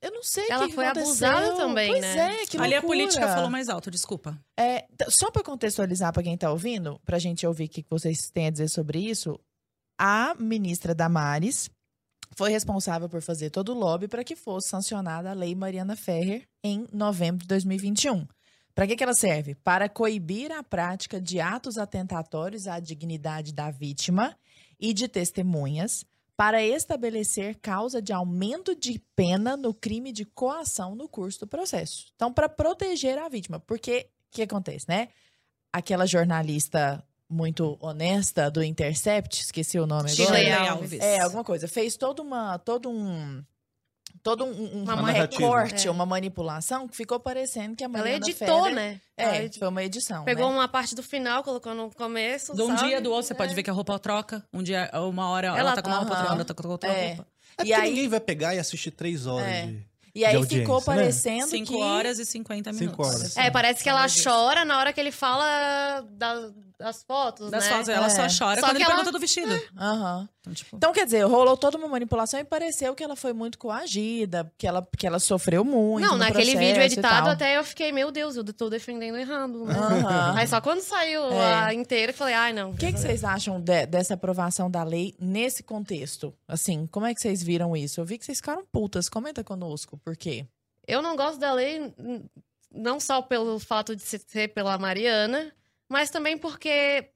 Eu 0.01 0.09
não 0.11 0.23
sei 0.23 0.47
o 0.47 0.51
Ela 0.51 0.67
que 0.67 0.73
foi 0.73 0.85
aconteceu. 0.87 1.27
abusada 1.29 1.55
também, 1.57 1.89
pois 1.91 2.01
né? 2.01 2.41
é, 2.41 2.45
que 2.47 2.57
Ali 2.57 2.73
a 2.73 2.79
loucura. 2.79 2.81
política 2.97 3.27
falou 3.27 3.51
mais 3.51 3.69
alto, 3.69 3.91
desculpa. 3.91 4.35
É, 4.59 4.85
só 5.09 5.29
para 5.29 5.43
contextualizar 5.43 6.11
para 6.11 6.23
quem 6.23 6.35
tá 6.35 6.51
ouvindo, 6.51 6.99
pra 7.05 7.19
gente 7.19 7.45
ouvir 7.45 7.65
o 7.65 7.69
que 7.69 7.83
que 7.83 7.89
vocês 7.89 8.31
têm 8.31 8.47
a 8.47 8.49
dizer 8.49 8.67
sobre 8.67 8.97
isso, 8.97 9.39
a 10.03 10.33
ministra 10.33 10.95
Damares 10.95 11.69
foi 12.35 12.49
responsável 12.49 13.07
por 13.07 13.21
fazer 13.21 13.51
todo 13.51 13.71
o 13.71 13.77
lobby 13.77 14.07
para 14.07 14.23
que 14.23 14.35
fosse 14.35 14.67
sancionada 14.67 15.29
a 15.29 15.33
lei 15.33 15.53
Mariana 15.53 15.95
Ferrer 15.95 16.47
em 16.63 16.87
novembro 16.91 17.43
de 17.43 17.47
2021. 17.47 18.25
Para 18.73 18.87
que, 18.87 18.95
que 18.95 19.03
ela 19.03 19.13
serve? 19.13 19.53
Para 19.53 19.87
coibir 19.87 20.51
a 20.51 20.63
prática 20.63 21.21
de 21.21 21.39
atos 21.39 21.77
atentatórios 21.77 22.67
à 22.67 22.79
dignidade 22.79 23.53
da 23.53 23.69
vítima 23.69 24.35
e 24.79 24.91
de 24.91 25.07
testemunhas, 25.07 26.03
para 26.35 26.63
estabelecer 26.63 27.59
causa 27.61 28.01
de 28.01 28.11
aumento 28.11 28.73
de 28.73 28.97
pena 29.15 29.55
no 29.55 29.71
crime 29.71 30.11
de 30.11 30.25
coação 30.25 30.95
no 30.95 31.07
curso 31.07 31.41
do 31.41 31.47
processo. 31.47 32.07
Então, 32.15 32.33
para 32.33 32.49
proteger 32.49 33.19
a 33.19 33.29
vítima, 33.29 33.59
porque 33.59 34.09
o 34.31 34.35
que 34.35 34.41
acontece, 34.41 34.87
né? 34.89 35.09
Aquela 35.71 36.07
jornalista 36.07 37.05
muito 37.31 37.77
honesta 37.79 38.51
do 38.51 38.61
Intercept, 38.63 39.41
esqueci 39.41 39.79
o 39.79 39.87
nome 39.87 40.11
agora. 40.11 40.15
Shirley 40.15 40.45
Shirley 40.45 40.67
Alves. 40.69 40.99
É, 40.99 41.19
alguma 41.21 41.43
coisa. 41.43 41.67
Fez 41.67 41.95
toda 41.95 42.21
uma, 42.21 42.57
todo 42.59 42.89
um, 42.89 43.43
todo 44.21 44.43
um, 44.43 44.49
um, 44.49 44.83
Uma 44.83 44.95
um 45.01 45.03
recorte, 45.05 45.87
É. 45.87 45.91
uma 45.91 46.05
manipulação 46.05 46.87
que 46.87 46.95
ficou 46.95 47.19
parecendo 47.19 47.75
que 47.75 47.83
a 47.83 47.85
Ela 47.87 47.97
Mariana 47.97 48.17
editou, 48.27 48.63
Ferrer- 48.63 48.75
né? 48.75 49.01
É, 49.17 49.23
Ela 49.23 49.37
edi- 49.43 49.59
foi 49.59 49.67
uma 49.67 49.83
edição, 49.83 50.23
Pegou 50.25 50.49
né? 50.49 50.53
uma 50.55 50.67
parte 50.67 50.93
do 50.93 51.01
final, 51.01 51.43
colocou 51.43 51.73
no 51.73 51.89
começo. 51.95 52.53
De 52.55 52.61
um 52.61 52.75
sabe? 52.75 52.89
dia 52.89 53.01
do 53.01 53.11
outro, 53.11 53.27
você 53.27 53.33
pode 53.33 53.53
É. 53.53 53.55
ver 53.55 53.63
que 53.63 53.69
a 53.69 53.73
roupa 53.73 53.97
troca. 53.97 54.43
Um 54.53 54.61
dia, 54.61 54.89
uma 55.09 55.29
hora 55.29 55.47
ela, 55.47 55.59
Ela 55.59 55.75
tá 55.75 55.81
com 55.81 55.89
uma 55.89 55.97
roupa, 55.99 56.13
aham. 56.13 56.21
outra 56.21 56.35
hora 56.35 56.45
tá 56.45 56.53
com 56.53 56.67
outra 56.67 56.89
É. 56.91 57.07
roupa. 57.07 57.21
É 57.23 57.25
E 57.53 57.55
porque 57.57 57.73
aí- 57.73 57.89
ninguém 57.89 58.07
vai 58.09 58.19
pegar 58.19 58.53
e 58.55 58.59
assistir 58.59 58.91
três 58.91 59.25
horas 59.25 59.47
É. 59.47 59.65
de... 59.67 59.91
E 60.13 60.25
aí 60.25 60.45
ficou 60.45 60.79
né? 60.79 60.83
parecendo 60.85 61.47
Cinco 61.47 61.71
que... 61.73 61.81
horas 61.81 62.19
e 62.19 62.25
50 62.25 62.73
Cinco 62.73 62.83
minutos. 63.01 63.07
horas. 63.21 63.37
É, 63.37 63.49
parece 63.49 63.81
que 63.81 63.87
ela 63.87 64.05
chora 64.09 64.65
na 64.65 64.77
hora 64.77 64.91
que 64.91 64.99
ele 64.99 65.11
fala 65.11 66.01
da- 66.01 66.51
das 66.81 67.03
fotos, 67.03 67.49
Das 67.51 67.63
né? 67.65 67.71
fotos, 67.71 67.89
ela 67.89 68.09
só 68.09 68.23
É. 68.23 68.27
chora 68.27 68.59
Só 68.59 68.67
quando 68.67 68.75
ele 68.75 68.83
ela- 68.83 68.93
pergunta 68.95 69.11
do 69.11 69.19
vestido. 69.19 69.53
Aham. 69.77 70.27
Então, 70.41 70.53
tipo, 70.53 70.75
Então, 70.75 70.91
quer 70.91 71.05
dizer, 71.05 71.23
rolou 71.25 71.55
toda 71.55 71.77
uma 71.77 71.87
manipulação 71.87 72.39
e 72.39 72.43
pareceu 72.43 72.95
que 72.95 73.03
ela 73.03 73.15
foi 73.15 73.31
muito 73.31 73.59
coagida, 73.59 74.51
que 74.57 74.65
ela, 74.65 74.87
que 74.97 75.05
ela 75.05 75.19
sofreu 75.19 75.63
muito 75.63 76.03
Não, 76.05 76.13
no 76.13 76.17
naquele 76.17 76.55
vídeo 76.55 76.81
editado 76.81 77.29
até 77.29 77.57
eu 77.57 77.63
fiquei, 77.63 77.91
meu 77.91 78.11
Deus, 78.11 78.35
eu 78.35 78.43
tô 78.43 78.69
defendendo 78.69 79.17
errado. 79.17 79.65
Né? 79.65 79.73
Aham. 79.75 80.33
Aí 80.37 80.47
só 80.47 80.59
quando 80.59 80.81
saiu 80.81 81.23
É. 81.31 81.53
a 81.65 81.73
inteira, 81.73 82.11
eu 82.11 82.15
falei, 82.15 82.33
ai, 82.33 82.53
não. 82.53 82.71
O 82.71 82.75
que, 82.77 82.91
que 82.91 82.99
vocês 82.99 83.23
acham 83.23 83.59
de- 83.61 83.85
dessa 83.85 84.15
aprovação 84.15 84.69
da 84.69 84.83
lei 84.83 85.13
nesse 85.19 85.61
contexto? 85.61 86.33
Assim, 86.47 86.87
como 86.87 87.05
é 87.05 87.13
que 87.13 87.21
vocês 87.21 87.43
viram 87.43 87.77
isso? 87.77 88.01
Eu 88.01 88.05
vi 88.05 88.17
que 88.17 88.25
vocês 88.25 88.39
ficaram 88.39 88.65
putas. 88.71 89.07
Comenta 89.07 89.43
conosco, 89.43 89.97
por 90.03 90.17
quê? 90.17 90.45
Eu 90.87 91.01
não 91.03 91.15
gosto 91.15 91.39
da 91.39 91.53
lei, 91.53 91.93
não 92.73 92.99
só 92.99 93.21
pelo 93.21 93.59
fato 93.59 93.95
de 93.95 94.01
ser 94.01 94.47
pela 94.49 94.77
Mariana, 94.77 95.53
mas 95.91 96.09
também 96.09 96.37
porque, 96.37 97.09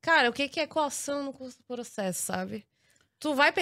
cara, 0.00 0.28
o 0.28 0.32
que 0.32 0.48
que 0.48 0.60
é 0.60 0.66
coação 0.66 1.24
no 1.24 1.32
curso 1.32 1.56
do 1.58 1.64
processo, 1.64 2.22
sabe? 2.22 2.66
Tu 3.18 3.34
vai 3.34 3.52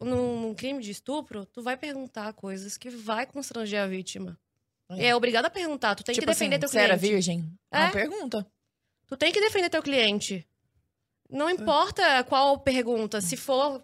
num, 0.00 0.54
crime 0.54 0.82
de 0.82 0.90
estupro, 0.90 1.46
tu 1.46 1.62
vai 1.62 1.76
perguntar 1.76 2.32
coisas 2.34 2.76
que 2.76 2.90
vai 2.90 3.26
constranger 3.26 3.80
a 3.80 3.86
vítima. 3.86 4.38
É. 4.90 5.06
É 5.06 5.16
obrigado 5.16 5.46
a 5.46 5.50
perguntar, 5.50 5.94
tu 5.94 6.04
tem 6.04 6.14
tipo 6.14 6.26
que 6.26 6.32
defender 6.32 6.56
assim, 6.56 6.60
teu 6.60 6.68
você 6.68 6.78
era 6.78 6.98
cliente. 6.98 7.14
virgem? 7.14 7.58
É 7.70 7.78
É. 7.78 7.80
uma 7.84 7.92
pergunta. 7.92 8.46
Tu 9.06 9.16
tem 9.16 9.32
que 9.32 9.40
defender 9.40 9.70
teu 9.70 9.82
cliente. 9.82 10.46
Não 11.30 11.48
importa 11.48 12.22
qual 12.24 12.58
pergunta, 12.60 13.20
se 13.22 13.36
for 13.36 13.82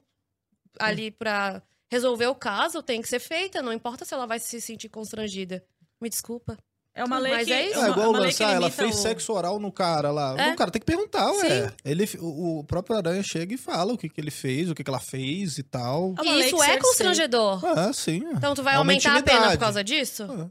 ali 0.79 1.11
pra 1.11 1.63
resolver 1.91 2.27
o 2.27 2.35
caso, 2.35 2.83
tem 2.83 3.01
que 3.01 3.09
ser 3.09 3.19
feita, 3.21 3.63
não 3.63 3.73
importa 3.73 4.05
se 4.05 4.13
ela 4.13 4.27
vai 4.27 4.39
se 4.39 4.61
sentir 4.61 4.91
constrangida. 4.91 5.65
Me 6.01 6.11
desculpa. 6.11 6.59
É 6.99 7.05
uma 7.05 7.19
lei 7.19 7.33
Mas 7.33 7.47
que... 7.47 7.53
é 7.53 7.71
isso. 7.71 7.79
uma- 7.79 7.87
É 7.87 7.91
igual 7.91 8.11
uma 8.11 8.19
lançar, 8.21 8.55
ela 8.55 8.71
fez 8.71 8.95
o- 8.97 8.99
sexo 9.03 9.33
oral 9.33 9.59
no 9.59 9.71
cara 9.73 10.11
lá. 10.11 10.35
É. 10.39 10.53
O 10.53 10.57
cara 10.57 10.71
tem 10.71 10.81
que 10.81 10.87
perguntar, 10.87 11.31
ué. 11.33 11.69
Sim. 11.69 11.75
Ele, 11.85 12.05
o, 12.21 12.59
o 12.59 12.65
próprio 12.65 12.97
Aranha 12.97 13.23
chega 13.23 13.55
e 13.55 13.57
fala 13.59 13.93
o 13.93 13.99
que, 13.99 14.09
que 14.09 14.21
ele 14.21 14.31
fez, 14.31 14.71
o 14.71 14.75
que, 14.75 14.83
que 14.85 14.91
ela 14.91 15.01
fez 15.01 15.59
e 15.59 15.63
tal. 15.63 16.15
É 16.19 16.25
e 16.27 16.41
isso 16.47 16.63
é 16.63 16.77
constrangedor. 16.79 17.65
Ah, 17.65 17.93
sim. 17.93 18.23
Então 18.33 18.55
tu 18.55 18.63
vai 18.63 18.75
É 18.75 18.77
aumentar 18.79 19.11
a 19.17 19.23
pena 19.23 19.27
intimidade. 19.37 19.57
por 19.59 19.61
causa 19.65 19.83
disso? 19.85 20.25
Ah. 20.29 20.51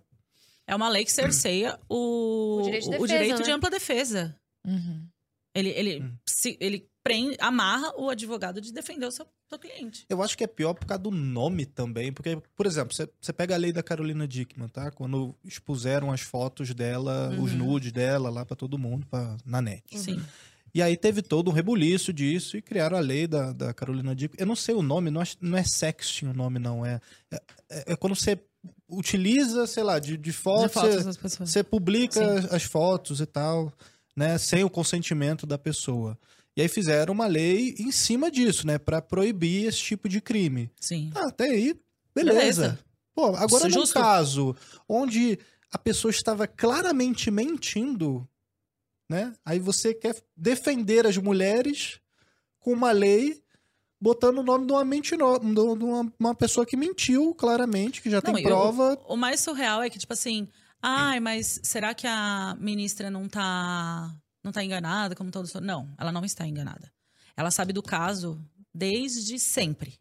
É 0.70 0.76
uma 0.76 0.89
lei 0.89 1.06
que 1.06 1.12
cerceia 1.12 1.80
o, 1.89 2.58
O 2.60 2.62
direito 2.64 2.84
de 2.84 2.89
o 2.89 2.91
defesa, 2.91 3.08
direito 3.14 3.43
de 3.43 3.50
né? 3.50 3.56
ampla 3.56 3.70
defesa. 3.70 4.36
Uhum. 4.66 5.08
Ele, 5.56 5.70
ele, 5.70 6.02
Hum. 6.04 6.14
se, 6.28 6.58
ele 6.60 6.88
prende, 7.08 7.38
amarra 7.39 7.93
o 7.97 8.10
advogado 8.10 8.60
de 8.60 8.74
defender 8.74 9.05
o 9.05 9.12
seu, 9.12 9.26
seu 9.47 9.58
cliente. 9.58 10.05
Eu 10.10 10.22
acho 10.22 10.38
que 10.38 10.43
é 10.43 10.47
pior 10.47 10.74
por 10.74 10.86
causa 10.86 11.03
do 11.03 11.12
nome 11.12 11.66
também. 11.66 12.12
Porque, 12.12 12.38
por 12.55 12.66
exemplo, 12.66 12.93
você, 12.93 13.34
pega 13.34 13.55
a 13.55 13.58
lei 13.58 13.72
da 13.72 13.82
Carolina 13.82 14.28
Dickman, 14.28 14.68
tá? 14.68 14.91
Quando 14.91 15.34
expuseram 15.43 16.12
as 16.12 16.22
fotos 16.22 16.74
dela, 16.74 17.30
os 17.41 17.51
Uhum. 17.53 17.60
nudes 17.60 17.91
dela 17.91 18.30
lá 18.30 18.45
pra 18.45 18.55
todo 18.55 18.78
mundo, 18.78 19.08
pra, 19.08 19.38
na 19.45 19.62
net. 19.62 19.84
Sim. 19.97 20.22
E 20.74 20.82
aí 20.82 20.97
teve 20.97 21.22
todo 21.22 21.49
um 21.49 21.53
rebuliço 21.53 22.12
disso 22.12 22.58
e 22.58 22.62
criaram 22.62 22.97
a 22.97 22.99
lei 22.99 23.26
da, 23.26 23.53
da 23.53 23.74
Carolina 23.74 24.14
Dickman. 24.14 24.39
Eu 24.39 24.45
não 24.45 24.55
sei 24.55 24.76
o 24.76 24.82
nome, 24.82 25.10
não 25.10 25.22
é, 25.22 25.26
não 25.41 25.58
é 25.58 25.64
sexting 25.64 26.28
o 26.28 26.34
nome, 26.34 26.60
não. 26.60 26.86
É, 26.86 26.99
é, 27.32 27.93
é 27.93 27.95
quando 27.95 28.16
você 28.16 28.38
utiliza, 28.89 29.66
sei 29.66 29.84
lá, 29.84 29.97
de, 29.99 30.12
de 30.12 30.18
De 30.18 30.34
foto, 30.34 30.70
fotos 30.70 31.18
você 31.39 31.64
publica 31.64 32.41
Sim. 32.41 32.47
as 32.51 32.64
fotos 32.64 33.22
e 33.22 33.26
tal, 33.26 33.72
né? 34.16 34.38
Sem 34.38 34.64
o 34.64 34.70
consentimento 34.70 35.45
da 35.45 35.58
pessoa. 35.58 36.18
E 36.58 36.62
aí 36.62 36.68
fizeram 36.68 37.14
uma 37.14 37.28
lei 37.28 37.76
em 37.78 37.91
cima 37.91 38.32
disso, 38.32 38.66
né? 38.66 38.80
Pra 38.80 38.99
proibir 38.99 39.68
esse 39.68 39.78
tipo 39.78 40.10
de 40.10 40.20
crime. 40.20 40.72
Sim. 40.82 41.12
Ah, 41.14 41.28
até 41.28 41.45
aí, 41.45 41.80
beleza. 42.16 42.39
Beleza. 42.39 42.80
Pô, 43.14 43.28
agora 43.36 43.68
Isso, 43.68 43.78
num 43.78 43.86
justo. 43.86 43.93
caso 43.93 44.55
onde 44.89 45.38
a 45.72 45.78
pessoa 45.78 46.10
estava 46.10 46.47
claramente 46.47 47.30
mentindo, 47.30 48.28
né? 49.08 49.34
Aí 49.45 49.60
você 49.60 49.93
quer 49.93 50.16
defender 50.36 51.05
as 51.05 51.16
mulheres 51.18 51.99
com 52.60 52.74
uma 52.74 52.91
lei 52.91 53.39
botando 54.01 54.39
o 54.39 54.43
nome 54.43 54.66
de 54.66 54.72
uma 54.72 54.84
mentiro, 54.84 55.39
de 55.39 55.60
uma, 55.60 56.12
uma 56.20 56.36
pessoa 56.36 56.66
que 56.66 56.76
mentiu 56.76 57.36
claramente, 57.36 58.01
que 58.01 58.10
já 58.10 58.22
Não, 58.24 58.34
tem 58.34 58.43
prova. 58.43 58.97
O 59.08 59.16
mais 59.16 59.41
surreal 59.41 59.84
é 59.84 59.91
que, 59.91 59.99
tipo 59.99 60.14
assim, 60.14 60.47
ai, 60.82 61.20
mas 61.20 61.60
será 61.64 61.93
que 61.93 62.08
a 62.08 62.58
ministra 62.60 63.10
não 63.12 63.28
tá, 63.28 64.12
não 64.48 64.52
tá 64.54 64.64
enganada, 64.64 65.16
como 65.16 65.30
todos... 65.30 65.54
Não, 65.56 65.93
ela 65.98 66.12
não 66.12 66.24
está 66.26 66.48
enganada. 66.48 66.91
Ela 67.36 67.52
sabe 67.52 67.72
do 67.74 67.84
caso 67.84 68.41
desde 68.74 69.38
sempre. 69.39 70.00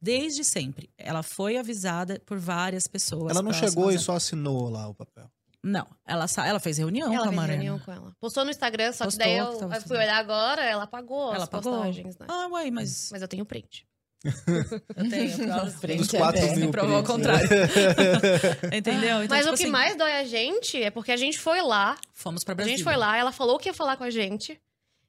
Desde 0.00 0.44
sempre. 0.44 0.90
Ela 0.98 1.22
foi 1.22 1.56
avisada 1.56 2.20
por 2.26 2.38
várias 2.38 2.86
pessoas. 2.86 3.30
Ela 3.30 3.42
não 3.42 3.52
chegou 3.52 3.90
e 3.90 3.98
só 3.98 4.16
assinou 4.16 4.68
lá 4.68 4.88
o 4.88 4.94
papel. 4.94 5.30
Não, 5.64 5.86
ela, 6.04 6.26
ela 6.44 6.58
fez 6.58 6.78
reunião 6.78 7.06
Ela 7.06 7.18
com 7.18 7.22
a 7.22 7.28
fez 7.28 7.36
Mariana. 7.36 7.62
reunião 7.62 7.78
com 7.78 7.92
ela. 7.92 8.12
Postou 8.18 8.44
no 8.44 8.50
Instagram, 8.50 8.92
só 8.92 9.04
Postou 9.04 9.24
que 9.24 9.30
daí 9.30 9.34
que 9.36 9.54
eu, 9.54 9.58
tava 9.58 9.76
eu 9.76 9.82
fui 9.82 9.96
olhar 9.96 10.16
agora, 10.18 10.60
ela 10.64 10.82
apagou 10.82 11.28
Ela 11.28 11.36
as 11.36 11.42
apagou. 11.44 11.72
postagens, 11.74 12.18
né? 12.18 12.26
Ah, 12.28 12.48
ué, 12.48 12.68
mas... 12.72 13.10
Mas 13.12 13.22
eu 13.22 13.28
tenho 13.28 13.46
print. 13.46 13.86
Eu 14.96 15.08
tenho, 15.10 15.46
Nossa, 15.48 15.78
print 15.80 15.98
Dos 15.98 16.14
é 16.14 16.18
4 16.18 16.40
bem, 16.40 16.56
mil 16.56 16.66
ao 16.66 16.72
prints, 16.72 17.06
contrário. 17.06 17.48
né? 17.50 18.76
Entendeu? 18.78 19.24
Então, 19.24 19.36
Mas 19.36 19.40
tipo 19.44 19.54
o 19.54 19.56
que 19.56 19.62
assim, 19.64 19.72
mais 19.72 19.96
dói 19.96 20.12
a 20.12 20.24
gente 20.24 20.82
é 20.82 20.90
porque 20.90 21.12
a 21.12 21.16
gente 21.16 21.38
foi 21.38 21.60
lá, 21.62 21.96
Fomos 22.12 22.44
pra 22.44 22.52
a 22.52 22.54
Brasília. 22.56 22.76
gente 22.76 22.84
foi 22.84 22.96
lá, 22.96 23.16
ela 23.16 23.32
falou 23.32 23.58
que 23.58 23.68
ia 23.68 23.74
falar 23.74 23.96
com 23.96 24.04
a 24.04 24.10
gente. 24.10 24.60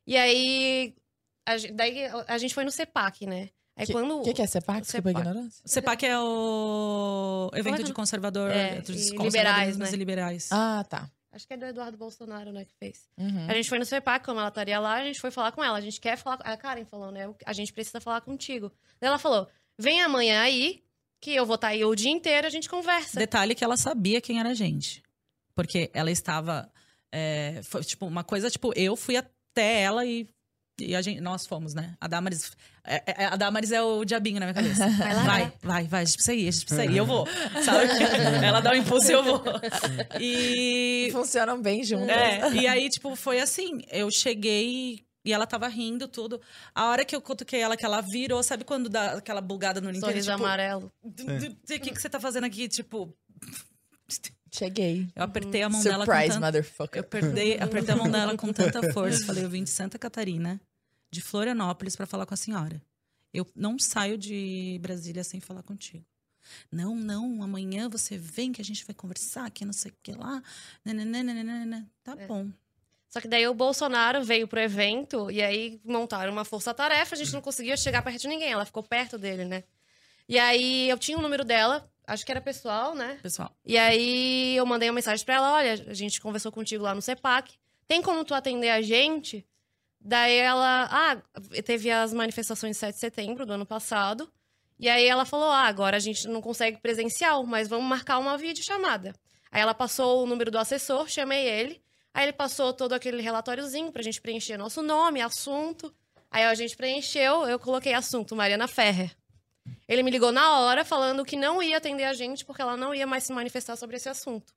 E 0.08 0.18
aí, 0.18 0.96
a, 1.46 1.54
daí 1.74 2.08
a 2.28 2.38
gente 2.38 2.54
foi 2.54 2.64
no 2.66 2.72
CEPAC, 2.72 3.26
né? 3.26 3.50
Aí 3.76 3.88
quando... 3.88 4.20
O 4.20 4.24
que, 4.24 4.34
que 4.34 4.42
é 4.42 4.46
CEPAC? 4.48 4.82
Desculpa 4.82 5.10
a 5.10 5.12
CEPAC. 5.14 5.28
ignorância. 5.28 5.62
CEPAC 5.66 6.06
é 6.06 6.20
o 6.20 7.50
evento 7.56 7.74
Olha. 7.76 7.84
de 7.84 7.94
conservador, 7.94 8.52
É, 8.52 8.82
dos 8.82 9.10
e 9.10 9.16
conservadorismos 9.16 9.34
liberais, 9.34 9.78
né? 9.78 9.90
e 9.92 9.96
liberais. 9.96 10.50
Ah, 10.52 10.86
tá. 10.88 11.10
Acho 11.34 11.48
que 11.48 11.54
é 11.54 11.58
do 11.58 11.66
Eduardo 11.66 11.98
Bolsonaro, 11.98 12.52
né, 12.52 12.64
que 12.64 12.74
fez. 12.76 13.10
Uhum. 13.18 13.48
A 13.50 13.54
gente 13.54 13.68
foi 13.68 13.80
no 13.80 13.86
CEPAC, 13.86 14.24
como 14.24 14.40
ela 14.40 14.50
estaria 14.50 14.80
lá, 14.80 14.94
a 14.94 15.04
gente 15.04 15.20
foi 15.20 15.32
falar 15.32 15.52
com 15.52 15.64
ela. 15.64 15.78
A 15.78 15.82
gente 15.82 16.00
quer 16.00 16.16
falar... 16.16 16.36
A 16.44 16.56
Karen 16.56 16.86
falou, 16.86 17.12
né? 17.12 17.34
A 17.46 17.54
gente 17.54 17.74
precisa 17.74 18.00
falar 18.00 18.22
contigo. 18.22 18.72
Daí 19.02 19.08
ela 19.08 19.18
falou, 19.18 19.50
vem 19.78 20.02
amanhã 20.02 20.42
aí, 20.42 20.84
que 21.20 21.34
eu 21.34 21.46
vou 21.46 21.56
estar 21.56 21.70
aí 21.70 21.84
o 21.84 21.96
dia 21.96 22.12
inteiro, 22.12 22.46
a 22.46 22.50
gente 22.50 22.70
conversa. 22.70 23.18
Detalhe 23.18 23.56
que 23.56 23.64
ela 23.64 23.78
sabia 23.78 24.22
quem 24.22 24.40
era 24.40 24.50
a 24.50 24.54
gente. 24.54 25.02
Porque 25.56 25.90
ela 25.94 26.12
estava. 26.12 26.72
é, 27.12 27.62
foi, 27.64 27.84
tipo, 27.84 28.06
uma 28.06 28.24
coisa, 28.24 28.50
tipo, 28.50 28.74
eu 28.76 28.96
fui 28.96 29.16
até 29.16 29.82
ela 29.82 30.06
e. 30.06 30.28
E 30.80 30.96
a 30.96 31.02
gente, 31.04 31.22
nós 31.22 31.46
fomos, 31.46 31.74
né? 31.76 31.96
A 32.02 32.08
Damaris. 32.08 32.52
é- 32.84 33.04
é- 33.06 33.26
a 33.26 33.36
Damaris 33.36 33.72
é 33.72 33.82
o 33.82 34.04
diabinho 34.04 34.40
na 34.40 34.48
minha 34.48 34.54
cabeça. 34.56 34.88
Vai 34.98 35.14
lá, 35.14 35.24
Vai, 35.24 35.42
vai. 35.42 35.54
vai, 35.62 35.84
vai, 35.88 36.02
a 36.02 36.06
gente 36.06 36.16
precisa 36.16 36.34
ir, 36.34 36.48
a 36.48 36.52
gente 36.52 36.66
precisa 36.66 36.86
ir. 36.86 36.98
Eu 36.98 37.06
vou. 37.06 37.28
Sabe? 37.64 37.90
Ela 38.44 38.60
dá 38.60 38.72
um 38.72 38.76
impulso 38.76 39.10
e 39.12 39.14
eu 39.14 39.24
vou. 39.24 39.44
E. 40.20 41.10
Funcionam 41.12 41.62
bem 41.62 41.84
juntas. 41.84 42.10
É, 42.10 42.50
e 42.54 42.68
aí, 42.68 42.90
tipo, 42.90 43.16
foi 43.16 43.40
assim. 43.40 43.82
Eu 43.92 44.10
cheguei 44.12 45.06
e 45.26 45.32
ela 45.32 45.46
tava 45.46 45.68
rindo, 45.68 46.08
tudo. 46.08 46.42
A 46.76 46.90
hora 46.90 47.06
que 47.06 47.16
eu 47.16 47.22
cutuquei 47.22 47.62
ela, 47.62 47.78
que 47.78 47.86
ela 47.86 48.02
virou, 48.02 48.42
sabe 48.44 48.64
quando 48.66 48.90
dá 48.90 49.14
aquela 49.14 49.42
bugada 49.42 49.80
no 49.80 49.90
inteiro? 49.90 50.08
Sorriso 50.08 50.32
Tipo, 50.32 50.44
amarelo. 50.44 50.92
o 51.04 51.12
que, 51.14 51.80
que 51.92 52.02
você 52.02 52.10
tá 52.10 52.20
fazendo 52.20 52.46
aqui? 52.46 52.68
Tipo, 52.68 53.16
Cheguei. 54.54 55.08
eu 55.16 55.24
apertei 55.24 55.64
a 55.64 55.70
mão 55.70 55.82
dela 55.82 56.06
com 56.06 56.12
Surprise, 56.12 56.40
motherfucker. 56.40 57.00
Eu 57.02 57.06
apertei, 57.06 57.58
apertei 57.60 57.94
a 57.94 57.98
mão 57.98 58.10
dela 58.12 58.38
com 58.38 58.54
tanta 58.54 58.82
força. 58.94 59.26
Falei, 59.26 59.44
eu 59.44 59.50
vim 59.50 59.64
de 59.64 59.70
Santa 59.70 59.98
Catarina, 59.98 60.62
de 61.12 61.22
Florianópolis, 61.22 61.96
pra 61.96 62.06
falar 62.06 62.26
com 62.26 62.34
a 62.34 62.38
senhora. 62.38 62.82
Eu 63.34 63.48
não 63.56 63.80
saio 63.80 64.18
de 64.18 64.78
Brasília 64.82 65.24
sem 65.24 65.40
falar 65.40 65.64
contigo. 65.64 66.06
Não, 66.72 66.96
não, 66.96 67.42
amanhã 67.42 67.90
você 67.90 68.18
vem 68.18 68.52
que 68.52 68.62
a 68.62 68.66
gente 68.66 68.86
vai 68.86 68.94
conversar, 68.94 69.50
que 69.50 69.66
não 69.66 69.74
sei 69.74 69.92
o 69.92 69.96
que 70.04 70.12
lá. 70.12 70.44
Nananana. 70.86 71.90
Tá 72.04 72.16
É. 72.18 72.28
bom. 72.28 72.48
Só 73.10 73.22
que 73.22 73.28
daí 73.28 73.48
o 73.48 73.54
Bolsonaro 73.54 74.24
veio 74.24 74.48
pro 74.48 74.60
evento 74.60 75.30
e 75.30 75.42
aí 75.42 75.80
montaram 75.86 76.32
uma 76.34 76.44
força-tarefa, 76.44 77.14
a 77.14 77.18
gente 77.18 77.32
não 77.32 77.42
conseguia 77.42 77.78
chegar 77.78 78.02
perto 78.02 78.22
de 78.22 78.28
ninguém, 78.28 78.52
ela 78.52 78.66
ficou 78.66 78.82
perto 78.84 79.18
dele, 79.20 79.46
né? 79.46 79.64
E 80.28 80.40
aí 80.40 80.90
eu 80.90 80.98
tinha 80.98 81.18
o 81.18 81.22
número 81.22 81.44
dela, 81.46 81.88
acho 82.06 82.26
que 82.26 82.32
era 82.32 82.42
pessoal, 82.42 82.96
né? 82.96 83.20
Pessoal, 83.22 83.52
E 83.66 83.78
aí 83.78 84.56
eu 84.56 84.66
mandei 84.66 84.90
uma 84.90 84.96
mensagem 84.96 85.26
pra 85.26 85.36
ela, 85.36 85.54
olha, 85.54 85.74
a 85.88 85.94
gente 85.94 86.22
conversou 86.22 86.52
contigo 86.52 86.84
lá 86.84 86.94
no 86.94 87.02
CEPAC, 87.02 87.54
tem 87.88 88.02
como 88.02 88.24
tu 88.24 88.34
atender 88.34 88.70
a 88.70 88.82
gente? 88.82 89.46
Daí 90.00 90.36
ela, 90.36 90.88
ah, 90.92 91.22
teve 91.64 91.90
as 91.90 92.14
manifestações 92.14 92.76
de 92.76 92.80
7 92.80 92.94
de 92.96 93.00
setembro 93.00 93.46
do 93.46 93.54
ano 93.54 93.66
passado, 93.66 94.32
e 94.80 94.90
aí 94.90 95.06
ela 95.06 95.24
falou, 95.24 95.50
ah, 95.50 95.64
agora 95.64 95.98
a 95.98 96.00
gente 96.00 96.28
não 96.28 96.42
consegue 96.42 96.78
presencial, 96.78 97.46
mas 97.46 97.68
vamos 97.68 97.86
marcar 97.86 98.18
uma 98.18 98.38
videochamada. 98.38 99.16
Aí 99.50 99.62
ela 99.62 99.74
passou 99.74 100.24
o 100.24 100.26
número 100.26 100.52
do 100.52 100.58
assessor, 100.58 101.08
chamei 101.08 101.48
ele, 101.48 101.82
aí 102.14 102.26
ele 102.26 102.34
passou 102.34 102.74
todo 102.74 102.94
aquele 102.94 103.22
relatóriozinho 103.22 103.92
pra 103.92 104.02
gente 104.02 104.20
preencher 104.22 104.58
nosso 104.58 104.82
nome, 104.82 105.22
assunto. 105.22 105.94
Aí 106.30 106.44
a 106.44 106.56
gente 106.56 106.76
preencheu, 106.76 107.46
eu 107.48 107.60
coloquei 107.60 107.94
assunto, 107.94 108.36
Mariana 108.36 108.68
Ferrer. 108.68 109.16
Ele 109.88 110.04
me 110.04 110.12
ligou 110.12 110.32
na 110.32 110.60
hora 110.60 110.84
falando 110.86 111.24
que 111.26 111.36
não 111.36 111.62
ia 111.62 111.78
atender 111.78 112.04
a 112.06 112.14
gente 112.14 112.44
porque 112.46 112.62
ela 112.62 112.76
não 112.78 112.94
ia 112.94 113.06
mais 113.08 113.24
se 113.24 113.34
manifestar 113.34 113.76
sobre 113.76 113.96
esse 113.98 114.10
assunto. 114.10 114.54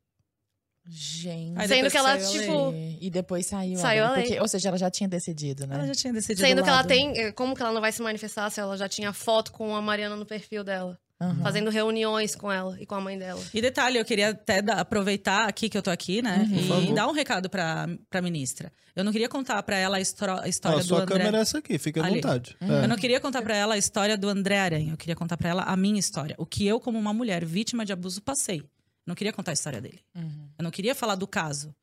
Gente. 0.89 1.67
Sendo 1.67 1.91
que 1.91 1.97
ela, 1.97 2.17
tipo. 2.19 2.73
E 3.01 3.11
depois 3.11 3.45
saiu. 3.47 3.77
Saiu 3.79 4.05
lei, 4.05 4.13
a 4.13 4.15
lei. 4.17 4.23
porque- 4.25 4.41
ou 4.41 4.47
seja, 4.49 4.69
ela 4.69 4.79
já 4.79 4.89
tinha 4.91 5.09
decidido, 5.09 5.67
né? 5.67 5.75
ela 5.75 5.87
já 5.87 5.95
tinha 5.95 6.13
decidido. 6.13 6.47
Sendo 6.47 6.59
do 6.59 6.63
que 6.63 6.69
ela 6.69 6.77
lado. 6.79 6.89
tem. 6.89 7.19
eh, 7.19 7.33
Como 7.33 7.57
que 7.57 7.63
ela 7.63 7.73
não 7.73 7.81
vai 7.81 7.91
se 7.91 8.01
manifestar 8.03 8.49
se 8.51 8.61
ela 8.61 8.77
já 8.77 8.89
tinha 8.89 9.13
foto 9.13 9.51
com 9.53 9.75
a 9.75 9.83
Mariana 9.83 10.15
no 10.15 10.25
perfil 10.25 10.63
dela? 10.63 10.97
Aham. 11.19 11.43
Fazendo 11.43 11.71
reuniões 11.71 12.35
com 12.37 12.53
ela 12.53 12.79
e 12.81 12.85
com 12.85 12.95
a 12.95 13.01
mãe 13.01 13.19
dela. 13.19 13.43
E 13.55 13.62
detalhe, 13.62 13.97
eu 13.99 14.05
queria 14.05 14.31
até 14.31 14.61
dar- 14.61 14.79
aproveitar 14.81 15.49
aqui 15.49 15.69
que 15.71 15.79
eu 15.79 15.83
tô 15.83 15.91
aqui, 15.91 16.21
né? 16.21 16.47
Uhum. 16.51 16.91
E 16.91 16.95
dar 16.95 17.09
um 17.09 17.12
recado 17.12 17.49
pra, 17.49 17.89
pra 18.11 18.21
ministra. 18.21 18.71
Eu 18.95 19.03
não 19.03 19.12
queria 19.12 19.29
contar 19.29 19.62
pra 19.62 19.77
ela 19.77 19.97
a, 19.97 20.01
histro- 20.01 20.39
a 20.41 20.47
história 20.47 20.77
Ó, 20.77 20.81
do 20.81 20.85
sua 20.87 21.03
André. 21.03 21.17
câmera 21.19 21.39
é 21.39 21.41
essa 21.41 21.59
aqui, 21.59 21.79
fica 21.79 22.03
à 22.03 22.05
Ali. 22.07 22.17
vontade. 22.17 22.55
Uhum. 22.61 22.81
É. 22.81 22.85
Eu 22.85 22.89
não 22.89 22.97
queria 22.97 23.19
contar 23.19 23.41
pra 23.41 23.57
ela 23.57 23.75
a 23.75 23.79
história 23.79 24.17
do 24.19 24.29
André 24.29 24.59
Aranha. 24.59 24.93
Eu 24.93 24.97
queria 24.99 25.17
contar 25.17 25.39
pra 25.39 25.49
ela 25.49 25.62
a 25.62 25.75
minha 25.77 25.99
história. 25.99 26.35
O 26.39 26.45
que 26.45 26.67
eu, 26.67 26.79
como 26.79 26.99
uma 26.99 27.14
mulher 27.14 27.45
vítima 27.47 27.85
de 27.87 27.93
abuso, 27.95 28.21
passei. 28.21 28.59
Eu 28.61 28.67
não 29.07 29.14
queria 29.14 29.33
contar 29.33 29.53
a 29.53 29.55
história 29.55 29.81
dele. 29.81 30.01
Uhum. 30.14 30.49
Eu 30.59 30.62
não 30.64 30.71
queria 30.71 30.95
falar 30.95 31.14
do 31.14 31.27
caso. 31.27 31.75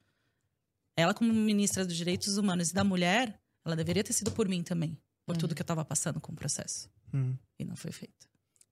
Ela, 0.96 1.12
como 1.14 1.34
ministra 1.34 1.84
dos 1.86 1.96
Direitos 1.96 2.38
Humanos 2.38 2.70
e 2.70 2.74
da 2.74 2.84
Mulher, 2.84 3.40
ela 3.66 3.76
deveria 3.76 4.04
ter 4.04 4.14
sido 4.14 4.30
por 4.32 4.48
mim 4.48 4.62
também. 4.62 4.96
Por 5.26 5.36
tudo 5.38 5.56
que 5.56 5.62
eu 5.62 5.66
tava 5.66 5.84
passando 5.84 6.20
com 6.20 6.34
o 6.34 6.36
processo. 6.36 6.88
Hum. 7.14 7.34
E 7.58 7.64
não 7.66 7.76
foi 7.76 7.92
feito. 7.92 8.28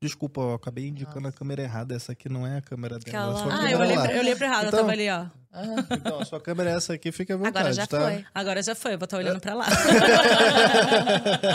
Desculpa, 0.06 0.42
eu 0.42 0.54
acabei 0.56 0.88
indicando 0.88 1.28
a 1.28 1.32
câmera 1.32 1.62
errada. 1.62 1.94
Essa 1.96 2.14
aqui 2.14 2.28
não 2.28 2.46
é 2.48 2.58
a 2.58 2.62
câmera 2.62 2.98
dela. 2.98 3.06
Aquela- 3.08 3.34
a 3.34 3.36
sua 3.44 3.54
Ah, 3.54 3.58
câmera 3.58 3.72
eu 3.72 3.80
olhei, 3.80 3.96
pra, 3.98 4.14
eu 4.14 4.20
olhei 4.20 4.36
pra 4.36 4.48
errado, 4.48 4.66
Então- 4.68 4.80
eu 4.80 4.86
tava 4.86 4.92
ali, 4.94 5.10
ó. 5.12 5.26
Então, 5.92 6.20
a 6.22 6.26
sua 6.26 6.40
câmera 6.40 6.72
é 6.72 6.74
essa 6.76 6.94
aqui, 6.94 7.12
fica 7.12 7.34
à 7.36 7.38
vontade, 7.38 7.58
Agora 7.60 7.74
já 7.74 7.86
tá? 7.86 8.00
foi. 8.02 8.26
Agora 8.34 8.64
já 8.64 8.74
foi, 8.74 8.94
eu 8.94 8.98
vou 8.98 9.04
estar 9.04 9.18
olhando 9.18 9.40
pra 9.40 9.54
lá. 9.54 9.68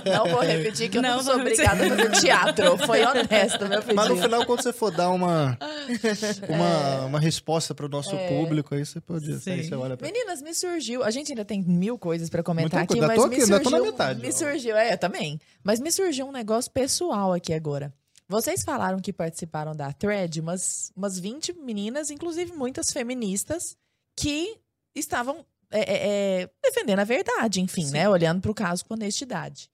Não 0.04 0.28
vou 0.30 0.40
repetir 0.42 0.88
que 0.90 0.98
eu 0.98 1.02
não, 1.02 1.16
Não 1.16 1.22
sou 1.24 1.34
obrigada 1.40 1.84
a 1.84 1.88
fazer 1.88 2.10
teatro. 2.20 2.78
Foi 2.86 3.04
honesto, 3.04 3.66
meu 3.66 3.80
pedido. 3.80 3.94
Mas 3.96 4.08
no 4.10 4.16
final, 4.18 4.44
quando 4.46 4.62
você 4.62 4.72
for 4.72 4.90
dar 4.92 5.10
uma, 5.10 5.58
uma, 6.48 7.06
uma 7.06 7.18
resposta 7.20 7.74
pro 7.74 7.88
nosso 7.88 8.14
É. 8.14 8.28
público, 8.28 8.74
aí 8.76 8.84
você 8.86 9.00
pode. 9.00 9.32
Aí 9.32 9.64
você 9.64 9.74
olha 9.74 9.96
pra... 9.96 10.06
Meninas, 10.06 10.40
me 10.42 10.54
surgiu. 10.54 11.02
A 11.02 11.10
gente 11.10 11.32
ainda 11.32 11.44
tem 11.44 11.62
mil 11.62 11.98
coisas 11.98 12.28
pra 12.30 12.42
comentar 12.44 12.80
Muita 12.80 12.92
aqui, 12.92 13.00
mas 13.00 13.10
Ainda 13.10 13.22
tô 13.22 13.28
me 13.28 13.34
aqui, 13.34 13.44
ainda 13.44 13.58
tô 13.60 13.70
surgiu. 13.70 13.84
na 13.86 13.90
metade, 13.90 14.20
me 14.20 14.28
ó. 14.28 14.32
surgiu, 14.32 14.76
é, 14.76 14.92
eu 14.92 14.98
também. 14.98 15.40
Mas 15.64 15.80
me 15.80 15.90
surgiu 15.90 16.26
um 16.28 16.32
negócio 16.32 16.70
pessoal 16.70 17.32
aqui 17.32 17.52
agora. 17.52 17.92
Vocês 18.28 18.64
falaram 18.64 18.98
que 19.00 19.12
participaram 19.12 19.74
da 19.74 19.92
thread, 19.92 20.40
umas, 20.40 20.92
umas 20.96 21.18
20 21.18 21.52
meninas, 21.54 22.10
inclusive 22.10 22.52
muitas 22.52 22.90
feministas, 22.90 23.76
que 24.16 24.58
estavam 24.94 25.44
é, 25.70 25.80
é, 25.80 26.42
é, 26.42 26.50
defendendo 26.62 27.00
a 27.00 27.04
verdade, 27.04 27.60
enfim, 27.60 27.86
Sim. 27.86 27.92
né? 27.92 28.08
Olhando 28.08 28.40
pro 28.40 28.54
caso 28.54 28.84
com 28.84 28.94
honestidade. 28.94 29.70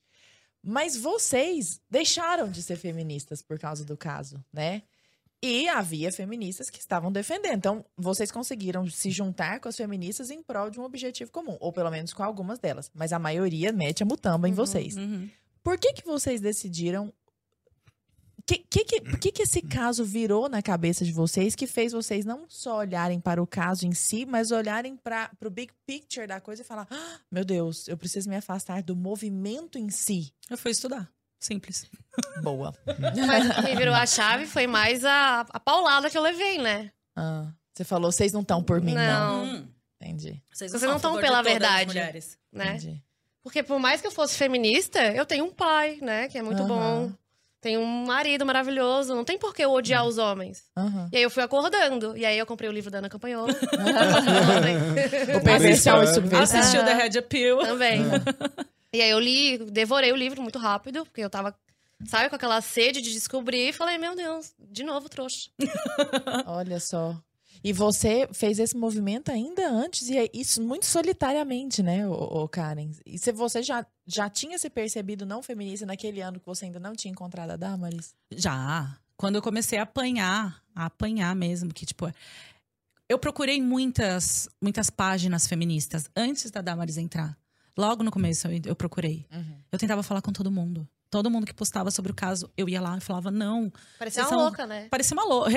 Mas 0.63 0.97
vocês 0.97 1.81
deixaram 1.91 2.51
de 2.51 2.63
ser 2.63 2.77
feministas 2.77 3.43
por 3.43 3.59
causa 3.59 3.85
do 3.85 3.97
caso, 3.97 4.43
né? 4.53 4.83
E 5.45 5.69
havia 5.69 6.13
feministas 6.13 6.71
que 6.71 6.79
estavam 6.79 7.11
defendendo. 7.11 7.57
Então, 7.57 7.85
vocês 7.97 8.31
conseguiram 8.31 8.89
se 8.89 9.11
juntar 9.11 9.59
com 9.59 9.69
as 9.69 9.77
feministas 9.77 10.31
em 10.31 10.41
prol 10.41 10.71
de 10.71 10.79
um 10.79 10.85
objetivo 10.85 11.33
comum. 11.33 11.57
Ou 11.59 11.73
pelo 11.73 11.91
menos 11.91 12.13
com 12.13 12.23
algumas 12.23 12.61
delas. 12.61 12.89
Mas 12.95 13.13
a 13.13 13.19
maioria 13.19 13.73
mete 13.73 14.05
a 14.05 14.07
mutamba 14.07 14.49
em 14.49 14.53
vocês. 14.53 14.97
Uhum. 14.97 15.29
Por 15.61 15.77
que, 15.79 15.95
que 15.95 16.05
vocês 16.05 16.41
decidiram. 16.41 17.13
O 18.53 18.69
que, 18.69 18.85
que, 18.85 18.85
que, 18.85 19.17
que, 19.19 19.33
que 19.33 19.43
esse 19.43 19.63
caso 19.63 20.05
virou 20.05 20.49
na 20.49 20.61
cabeça 20.61 21.05
de 21.05 21.13
vocês 21.13 21.55
que 21.55 21.67
fez 21.67 21.93
vocês 21.93 22.25
não 22.25 22.45
só 22.49 22.79
olharem 22.79 23.19
para 23.21 23.43
o 23.43 23.47
caso 23.47 23.87
em 23.87 23.93
si, 23.93 24.27
mas 24.27 24.51
olharem 24.51 24.97
para 24.97 25.31
o 25.45 25.51
big 25.51 25.73
picture 25.87 26.27
da 26.27 26.41
coisa 26.41 26.63
e 26.63 26.65
falar: 26.65 26.87
"Ah, 26.91 27.19
meu 27.31 27.45
Deus, 27.45 27.89
eu 27.89 27.97
preciso 27.97 28.29
me 28.29 28.37
afastar 28.37 28.83
do 28.83 28.95
movimento 28.95 29.79
em 29.79 29.89
si. 29.91 30.33
Eu 30.51 30.59
fui 30.59 30.71
estudar. 30.73 31.11
Simples. 31.41 31.87
Boa. 32.43 32.73
Mas 33.27 33.51
o 33.51 33.55
que 33.55 33.63
me 33.63 33.75
virou 33.77 33.95
a 33.95 34.07
chave 34.07 34.47
foi 34.47 34.67
mais 34.67 35.05
a, 35.05 35.41
a 35.41 35.59
paulada 35.59 36.09
que 36.09 36.17
eu 36.17 36.23
levei, 36.23 36.59
né? 36.59 36.93
Ah, 37.17 37.51
você 37.73 37.85
falou, 37.85 38.13
vocês 38.13 38.33
não 38.33 38.43
estão 38.43 38.63
por 38.63 38.81
mim, 38.81 38.95
não. 38.95 39.45
Não. 39.47 39.57
Hum. 39.57 39.69
Entendi. 40.01 40.43
Vocês 40.53 40.71
Vocês 40.71 40.81
são 40.83 40.91
não 40.91 40.97
a 40.99 41.01
tão 41.01 41.11
favor 41.13 41.23
de 41.23 41.27
pela 41.29 41.43
verdade. 41.43 41.87
mulheres. 41.87 42.39
né? 42.53 42.77
Entendi. 42.77 43.03
Porque 43.43 43.63
por 43.63 43.79
mais 43.81 44.01
que 44.01 44.07
eu 44.07 44.11
fosse 44.13 44.37
feminista, 44.37 45.01
eu 45.13 45.27
tenho 45.27 45.45
um 45.45 45.51
pai, 45.53 45.99
né? 46.01 46.29
Que 46.29 46.39
é 46.39 46.43
muito 46.43 46.63
Aham. 46.63 46.69
bom. 46.69 47.13
Tenho 47.63 47.81
um 47.81 48.05
marido 48.05 48.45
maravilhoso. 48.45 49.15
Não 49.15 49.25
tem 49.25 49.39
por 49.39 49.55
que 49.55 49.65
eu 49.65 49.71
odiar 49.71 50.05
os 50.05 50.19
homens. 50.19 50.65
Aham. 50.77 51.09
E 51.13 51.17
aí 51.17 51.23
eu 51.23 51.31
fui 51.31 51.43
acordando. 51.45 52.15
E 52.17 52.27
aí 52.27 52.37
eu 52.37 52.45
comprei 52.45 52.69
o 52.69 52.73
livro 52.73 52.91
da 52.91 52.99
Ana 52.99 53.09
Campanhola. 53.09 53.55
O 55.37 55.41
perversão 55.45 56.03
e 56.03 56.07
subversão. 56.09 56.59
Assistiu 56.61 56.81
Ah. 56.83 56.85
The 56.85 56.95
Red 56.95 57.19
Appeal. 57.19 57.59
Também. 57.61 58.03
E 58.93 59.01
aí 59.01 59.11
eu 59.11 59.19
li, 59.21 59.59
devorei 59.71 60.13
o 60.13 60.17
livro 60.17 60.43
muito 60.43 60.59
rápido, 60.59 61.05
porque 61.05 61.21
eu 61.21 61.31
tava, 61.31 61.55
sabe, 62.07 62.29
com 62.29 62.37
aquela 62.37 62.61
sede 62.61 63.01
de 63.01 63.13
descobrir 63.13 63.69
e 63.69 63.73
falei, 63.73 63.97
meu 63.97 64.15
Deus, 64.15 64.53
de 64.59 64.83
novo 64.83 65.09
trouxa. 65.09 65.49
Olha 66.47 66.79
só. 66.81 67.17
E 67.65 67.73
você 67.73 68.29
fez 68.33 68.59
esse 68.59 68.77
movimento 68.77 69.31
ainda 69.31 69.69
antes, 69.71 70.09
e 70.11 70.19
é 70.19 70.29
isso 70.35 70.61
muito 70.61 70.85
solitariamente, 70.85 71.81
né, 71.81 72.07
ô 72.09 72.49
Karen? 72.49 72.91
E 73.07 73.17
se 73.19 73.31
você 73.31 73.63
já, 73.63 73.87
já 74.07 74.29
tinha 74.29 74.59
se 74.59 74.69
percebido 74.69 75.25
não 75.25 75.43
feminista 75.43 75.87
naquele 75.87 76.21
ano 76.21 76.41
que 76.41 76.47
você 76.47 76.65
ainda 76.67 76.81
não 76.81 76.95
tinha 76.95 77.11
encontrado 77.13 77.51
a 77.51 77.57
Damaris? 77.57 78.15
Já. 78.35 78.99
Quando 79.17 79.37
eu 79.37 79.43
comecei 79.43 79.79
a 79.79 79.83
apanhar, 79.83 80.63
a 80.75 80.87
apanhar 80.87 81.35
mesmo, 81.35 81.73
que 81.73 81.87
tipo. 81.87 82.11
Eu 83.09 83.19
procurei 83.19 83.61
muitas, 83.61 84.49
muitas 84.61 84.89
páginas 84.89 85.47
feministas 85.47 86.09
antes 86.17 86.51
da 86.51 86.61
Damaris 86.63 86.97
entrar. 86.97 87.37
Logo 87.77 88.03
no 88.03 88.11
começo 88.11 88.49
eu, 88.49 88.61
eu 88.67 88.77
procurei. 88.77 89.27
Eu 89.71 89.79
tentava 89.79 90.03
falar 90.03 90.23
com 90.23 90.33
todo 90.33 90.51
mundo. 90.51 90.89
Todo 91.13 91.31
mundo 91.31 91.45
que 91.45 91.53
postava 91.53 91.91
sobre 91.91 92.11
o 92.11 92.15
caso, 92.15 92.51
eu 92.57 92.67
ia 92.71 92.81
lá 92.81 92.97
e 92.97 93.01
falava, 93.03 93.31
não. 93.31 93.71
Parecia 93.99 94.23
uma 94.23 94.29
são- 94.31 94.39
louca, 94.41 94.67
né? 94.67 94.89
Parecia 94.89 95.15
uma 95.15 95.25
louca. 95.27 95.51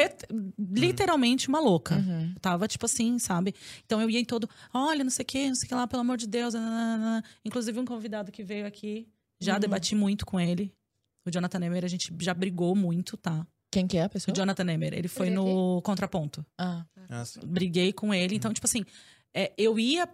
Literalmente 0.59 1.47
uma 1.47 1.59
louca. 1.59 1.95
Uhum. 1.95 2.33
Tava, 2.41 2.67
tipo 2.67 2.85
assim, 2.85 3.17
sabe? 3.19 3.53
Então 3.85 4.01
eu 4.01 4.09
ia 4.09 4.19
em 4.19 4.25
todo, 4.25 4.49
olha, 4.73 5.03
não 5.03 5.11
sei 5.11 5.23
o 5.23 5.25
que, 5.25 5.47
não 5.47 5.55
sei 5.55 5.65
o 5.65 5.69
que 5.69 5.75
lá, 5.75 5.87
pelo 5.87 6.01
amor 6.01 6.17
de 6.17 6.27
Deus. 6.27 6.53
nananana. 6.53 7.23
Inclusive, 7.43 7.79
um 7.79 7.85
convidado 7.85 8.31
que 8.31 8.43
veio 8.43 8.65
aqui, 8.67 9.07
já 9.39 9.53
Uhum. 9.53 9.59
debati 9.59 9.95
muito 9.95 10.25
com 10.25 10.39
ele. 10.39 10.73
O 11.25 11.31
Jonathan 11.31 11.59
Nemer, 11.59 11.83
a 11.83 11.87
gente 11.87 12.13
já 12.19 12.33
brigou 12.33 12.75
muito, 12.75 13.17
tá? 13.17 13.45
Quem 13.71 13.87
que 13.87 13.97
é 13.97 14.03
a 14.03 14.07
O 14.07 14.09
pessoa? 14.09 14.35
Jonathan 14.35 14.63
Nemer, 14.63 14.93
ele 14.93 15.07
foi 15.07 15.27
Ele 15.27 15.35
no 15.35 15.81
contraponto. 15.83 16.45
Ah, 16.57 16.85
Assim. 17.09 17.39
Briguei 17.45 17.91
com 17.93 18.13
ele. 18.13 18.35
Então, 18.35 18.53
tipo 18.53 18.65
assim, 18.67 18.83
é, 19.33 19.53
eu 19.57 19.77
ia 19.79 20.07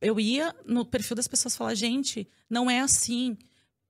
eu 0.00 0.20
ia 0.20 0.54
no 0.64 0.84
perfil 0.84 1.16
das 1.16 1.26
pessoas 1.26 1.56
falar, 1.56 1.74
gente, 1.74 2.28
não 2.48 2.70
é 2.70 2.80
assim. 2.80 3.36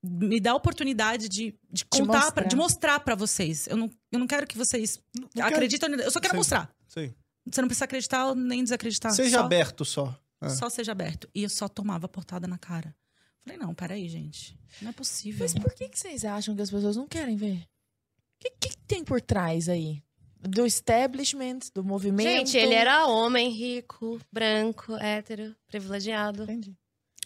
Me 0.03 0.39
dá 0.41 0.53
a 0.53 0.55
oportunidade 0.55 1.29
de, 1.29 1.55
de 1.71 1.85
contar, 1.85 2.07
mostrar. 2.07 2.33
pra, 2.33 2.45
de 2.45 2.57
mostrar 2.57 3.01
pra 3.01 3.15
vocês. 3.15 3.67
Eu 3.67 3.77
não, 3.77 3.91
eu 4.13 4.19
não 4.19 4.27
quero 4.27 4.47
que 4.47 4.57
vocês 4.57 5.01
Não 5.35 5.45
acreditem. 5.45 5.93
Eu 5.95 6.11
só 6.11 6.21
quero 6.21 6.33
Sim. 6.35 6.39
mostrar. 6.39 6.75
Sim. 6.87 7.13
Você 7.45 7.61
não 7.61 7.69
precisa 7.69 7.85
acreditar 7.85 8.35
nem 8.35 8.63
desacreditar. 8.63 9.13
Seja 9.13 9.39
só, 9.39 9.45
aberto 9.45 9.85
só. 9.85 10.17
É. 10.41 10.49
Só 10.51 10.69
seja 10.71 10.93
aberto. 10.93 11.29
E 11.35 11.43
eu 11.43 11.49
só 11.49 11.69
tomava 11.69 12.09
portada 12.09 12.47
na 12.47 12.59
cara. 12.59 12.95
Falei, 13.43 13.59
não, 13.59 13.75
peraí, 13.75 14.09
gente. 14.09 14.59
Não 14.81 14.91
é 14.91 14.93
possível. 14.93 15.41
mas 15.41 15.55
por 15.55 15.75
que, 15.75 15.89
que 15.89 15.99
vocês 15.99 16.25
acham 16.25 16.55
que 16.55 16.63
as 16.63 16.71
pessoas 16.71 16.97
não 16.97 17.09
querem 17.09 17.37
ver? 17.37 17.57
O 17.57 18.41
que, 18.41 18.51
que 18.51 18.77
tem 18.87 19.03
por 19.03 19.21
trás 19.21 19.69
aí? 19.69 20.03
Do 20.41 20.65
establishment, 20.65 21.59
do 21.75 21.83
movimento? 21.83 22.29
Gente, 22.29 22.57
ele 22.57 22.75
era 22.75 23.07
homem, 23.07 23.51
rico, 23.51 24.21
branco, 24.31 24.95
hétero, 24.97 25.57
privilegiado. 25.67 26.45
Entendi. 26.45 26.77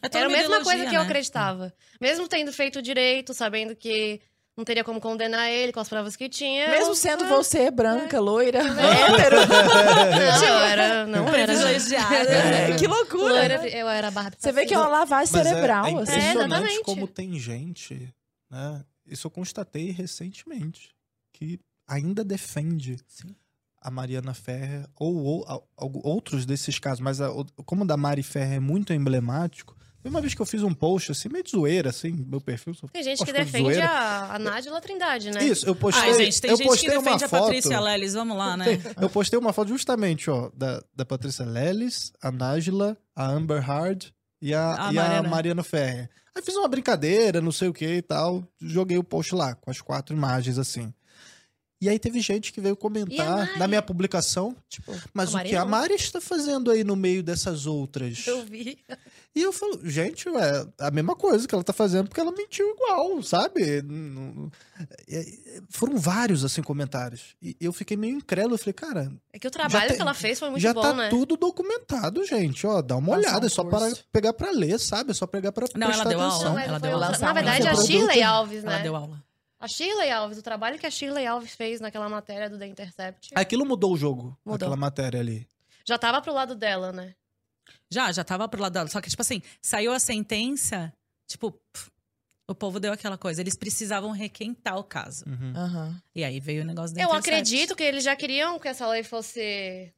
É 0.02 0.08
toda 0.08 0.24
Era 0.24 0.26
a 0.28 0.36
mesma 0.36 0.62
coisa 0.64 0.82
que 0.86 0.94
eu 0.96 1.00
né? 1.00 1.06
acreditava. 1.06 1.72
Mesmo 2.00 2.26
tendo 2.28 2.52
feito 2.52 2.82
direito, 2.82 3.32
sabendo 3.32 3.76
que 3.76 4.20
não 4.56 4.64
teria 4.64 4.82
como 4.84 5.00
condenar 5.00 5.48
ele 5.48 5.72
com 5.72 5.80
as 5.80 5.88
provas 5.88 6.16
que 6.16 6.28
tinha. 6.28 6.68
Mesmo 6.68 6.90
eu- 6.90 6.94
sendo 6.94 7.24
Ah, 7.24 7.28
você 7.28 7.70
branca, 7.70 8.20
loira, 8.20 8.58
hétero. 8.66 9.36
Não, 9.46 10.44
eu 10.44 10.58
era. 10.64 11.06
Não 11.06 11.28
era. 11.28 11.52
Privilegiada. 11.52 12.14
É, 12.32 12.76
que 12.76 12.86
loucura. 12.86 13.32
Loira, 13.32 13.68
eu 13.68 13.88
era 13.88 14.10
Barbie. 14.10 14.36
Você 14.38 14.52
vê 14.52 14.66
que 14.66 14.74
é 14.74 14.78
uma 14.78 14.88
lavagem 14.88 15.32
Mas 15.32 15.46
é- 15.46 15.48
cerebral, 15.50 15.84
é, 15.86 15.88
assim. 15.88 16.00
impressionante 16.02 16.44
exatamente. 16.52 16.82
como 16.84 17.06
tem 17.06 17.38
gente, 17.38 18.12
né? 18.50 18.84
Isso 19.06 19.26
eu 19.26 19.30
constatei 19.30 19.90
recentemente, 19.90 20.90
que 21.32 21.58
ainda 21.88 22.22
defende 22.24 22.96
a 23.80 23.90
Mariana 23.90 24.32
Ferrer 24.34 24.86
ou, 24.96 25.16
ou- 25.76 26.00
outros 26.04 26.46
desses 26.46 26.78
casos, 26.78 27.00
mas 27.00 27.20
a- 27.20 27.30
como 27.66 27.82
o 27.82 27.86
da 27.86 27.96
Mari 27.96 28.22
Ferrer 28.22 28.56
é 28.56 28.60
muito 28.60 28.92
emblemático, 28.92 29.76
uma 30.10 30.20
vez 30.20 30.34
que 30.34 30.42
eu 30.42 30.46
fiz 30.46 30.62
um 30.62 30.74
post 30.74 31.12
assim, 31.12 31.28
meio 31.28 31.44
de 31.44 31.50
zoeira, 31.50 31.90
assim, 31.90 32.12
meu 32.28 32.40
perfil. 32.40 32.74
Tem 32.92 33.02
gente 33.02 33.24
que 33.24 33.32
de 33.32 33.32
defende 33.32 33.80
a, 33.80 34.34
a 34.34 34.38
Nájila 34.38 34.80
Trindade, 34.80 35.30
né? 35.30 35.44
Isso, 35.44 35.66
eu 35.66 35.74
postei, 35.74 36.10
Ai, 36.10 36.24
gente, 36.24 36.40
tem 36.40 36.50
eu 36.50 36.56
gente 36.56 36.64
que 36.66 36.70
postei 36.70 36.96
uma 36.96 37.02
defende 37.02 37.24
a 37.24 37.28
foto. 37.28 37.42
Patrícia 37.42 37.80
Lelis. 37.80 38.14
Vamos 38.14 38.36
lá, 38.36 38.56
né? 38.56 38.66
Eu 39.00 39.08
postei 39.08 39.38
uma 39.38 39.52
foto 39.52 39.68
justamente, 39.68 40.28
ó, 40.30 40.50
da, 40.54 40.82
da 40.94 41.04
Patrícia 41.04 41.44
Lelis, 41.44 42.12
a 42.20 42.30
Nájila, 42.32 42.96
a 43.14 43.26
Amber 43.26 43.62
Hard 43.62 44.06
e 44.40 44.52
a, 44.52 44.88
A 44.88 44.92
e 44.92 44.98
a 44.98 45.02
Mariana. 45.02 45.28
Mariana 45.28 45.62
Ferrer. 45.62 46.10
Aí 46.34 46.42
fiz 46.42 46.56
uma 46.56 46.66
brincadeira, 46.66 47.40
não 47.40 47.52
sei 47.52 47.68
o 47.68 47.72
que 47.72 47.86
e 47.86 48.02
tal. 48.02 48.42
Joguei 48.60 48.96
o 48.98 49.04
post 49.04 49.34
lá, 49.34 49.54
com 49.54 49.70
as 49.70 49.80
quatro 49.80 50.16
imagens, 50.16 50.58
assim. 50.58 50.92
E 51.82 51.88
aí 51.88 51.98
teve 51.98 52.20
gente 52.20 52.52
que 52.52 52.60
veio 52.60 52.76
comentar 52.76 53.58
na 53.58 53.66
minha 53.66 53.82
publicação, 53.82 54.54
tipo, 54.68 54.94
mas 55.12 55.34
o 55.34 55.40
que 55.40 55.56
a 55.56 55.62
não. 55.62 55.68
Mari 55.68 55.94
está 55.94 56.20
fazendo 56.20 56.70
aí 56.70 56.84
no 56.84 56.94
meio 56.94 57.24
dessas 57.24 57.66
outras? 57.66 58.24
Eu 58.24 58.44
vi. 58.44 58.78
E 59.34 59.42
eu 59.42 59.52
falo, 59.52 59.80
gente, 59.82 60.28
é 60.28 60.66
a 60.78 60.90
mesma 60.92 61.16
coisa 61.16 61.48
que 61.48 61.52
ela 61.52 61.64
tá 61.64 61.72
fazendo, 61.72 62.06
porque 62.06 62.20
ela 62.20 62.30
mentiu 62.30 62.68
igual, 62.70 63.20
sabe? 63.22 63.62
É- 65.08 65.18
é- 65.18 65.60
Foram 65.70 65.96
vários, 65.98 66.44
assim, 66.44 66.62
comentários. 66.62 67.34
E 67.42 67.56
eu 67.60 67.72
fiquei 67.72 67.96
meio 67.96 68.16
incrédulo, 68.16 68.54
eu 68.54 68.58
falei, 68.58 68.74
cara, 68.74 69.12
É 69.32 69.38
que 69.38 69.48
o 69.48 69.50
trabalho 69.50 69.88
tem- 69.88 69.96
que 69.96 70.02
ela 70.02 70.14
fez 70.14 70.38
foi 70.38 70.50
muito 70.50 70.62
já 70.62 70.72
bom, 70.72 70.82
tá 70.82 70.92
né? 70.94 71.08
tudo 71.08 71.36
documentado, 71.36 72.24
gente. 72.24 72.64
Ó, 72.66 72.80
dá 72.80 72.96
uma 72.96 73.16
Lançar 73.16 73.30
olhada, 73.30 73.44
um 73.44 73.46
é 73.46 73.50
só 73.50 73.64
para 73.64 73.92
pegar 74.12 74.32
pra 74.34 74.50
ler, 74.52 74.78
sabe? 74.78 75.10
É 75.10 75.14
só 75.14 75.26
pegar 75.26 75.50
pra 75.50 75.66
Não, 75.74 75.90
ela 75.90 76.04
deu 76.04 76.20
aula. 76.20 76.28
atenção. 76.34 76.48
Não, 76.48 76.54
mas 76.54 76.68
Ela 76.68 76.78
foi 76.80 76.88
deu 76.88 76.96
aula. 76.96 77.18
Na 77.18 77.32
verdade, 77.32 77.66
a. 77.68 77.74
Shirley 77.74 78.22
Alves, 78.22 78.62
Ela 78.64 78.76
né? 78.76 78.82
deu 78.82 78.94
aula. 78.94 79.22
A 79.62 79.68
Shirley 79.68 80.10
Alves, 80.10 80.38
o 80.38 80.42
trabalho 80.42 80.76
que 80.78 80.86
a 80.86 80.90
Shirley 80.90 81.24
Alves 81.26 81.54
fez 81.54 81.80
naquela 81.80 82.08
matéria 82.08 82.50
do 82.50 82.58
The 82.58 82.66
Intercept, 82.66 83.30
Aquilo 83.34 83.64
mudou 83.64 83.92
o 83.92 83.96
jogo, 83.96 84.36
Mudou. 84.44 84.56
aquela 84.56 84.76
matéria 84.76 85.20
ali. 85.20 85.46
já 85.86 85.96
tava 85.96 86.20
pro 86.20 86.32
lado 86.32 86.54
dela, 86.56 86.92
né? 86.92 87.14
Já, 87.88 88.10
já 88.10 88.24
tava 88.24 88.48
pro 88.48 88.60
lado 88.60 88.72
dela. 88.72 88.88
Só 88.88 89.00
que, 89.00 89.08
tipo 89.08 89.22
assim, 89.22 89.40
saiu 89.60 89.92
a 89.92 90.00
sentença, 90.00 90.92
tipo, 91.28 91.52
pff, 91.72 91.90
o 92.48 92.54
povo 92.56 92.80
deu 92.80 92.92
aquela 92.92 93.16
coisa. 93.16 93.40
Eles 93.40 93.54
precisavam 93.56 94.10
requentar 94.10 94.76
o 94.78 94.82
caso. 94.84 95.24
Uhum. 95.28 95.52
Aham. 95.56 96.02
E 96.14 96.24
aí 96.24 96.40
veio 96.40 96.62
o 96.62 96.66
negócio 96.66 96.94
da 96.96 97.00
Eu 97.02 97.06
Intercept. 97.08 97.28
acredito 97.30 97.76
que 97.76 97.82
eles 97.84 98.02
já 98.02 98.16
queriam 98.16 98.58
que 98.58 98.66
essa 98.66 98.86
lei 98.88 99.04
fosse, 99.04 99.92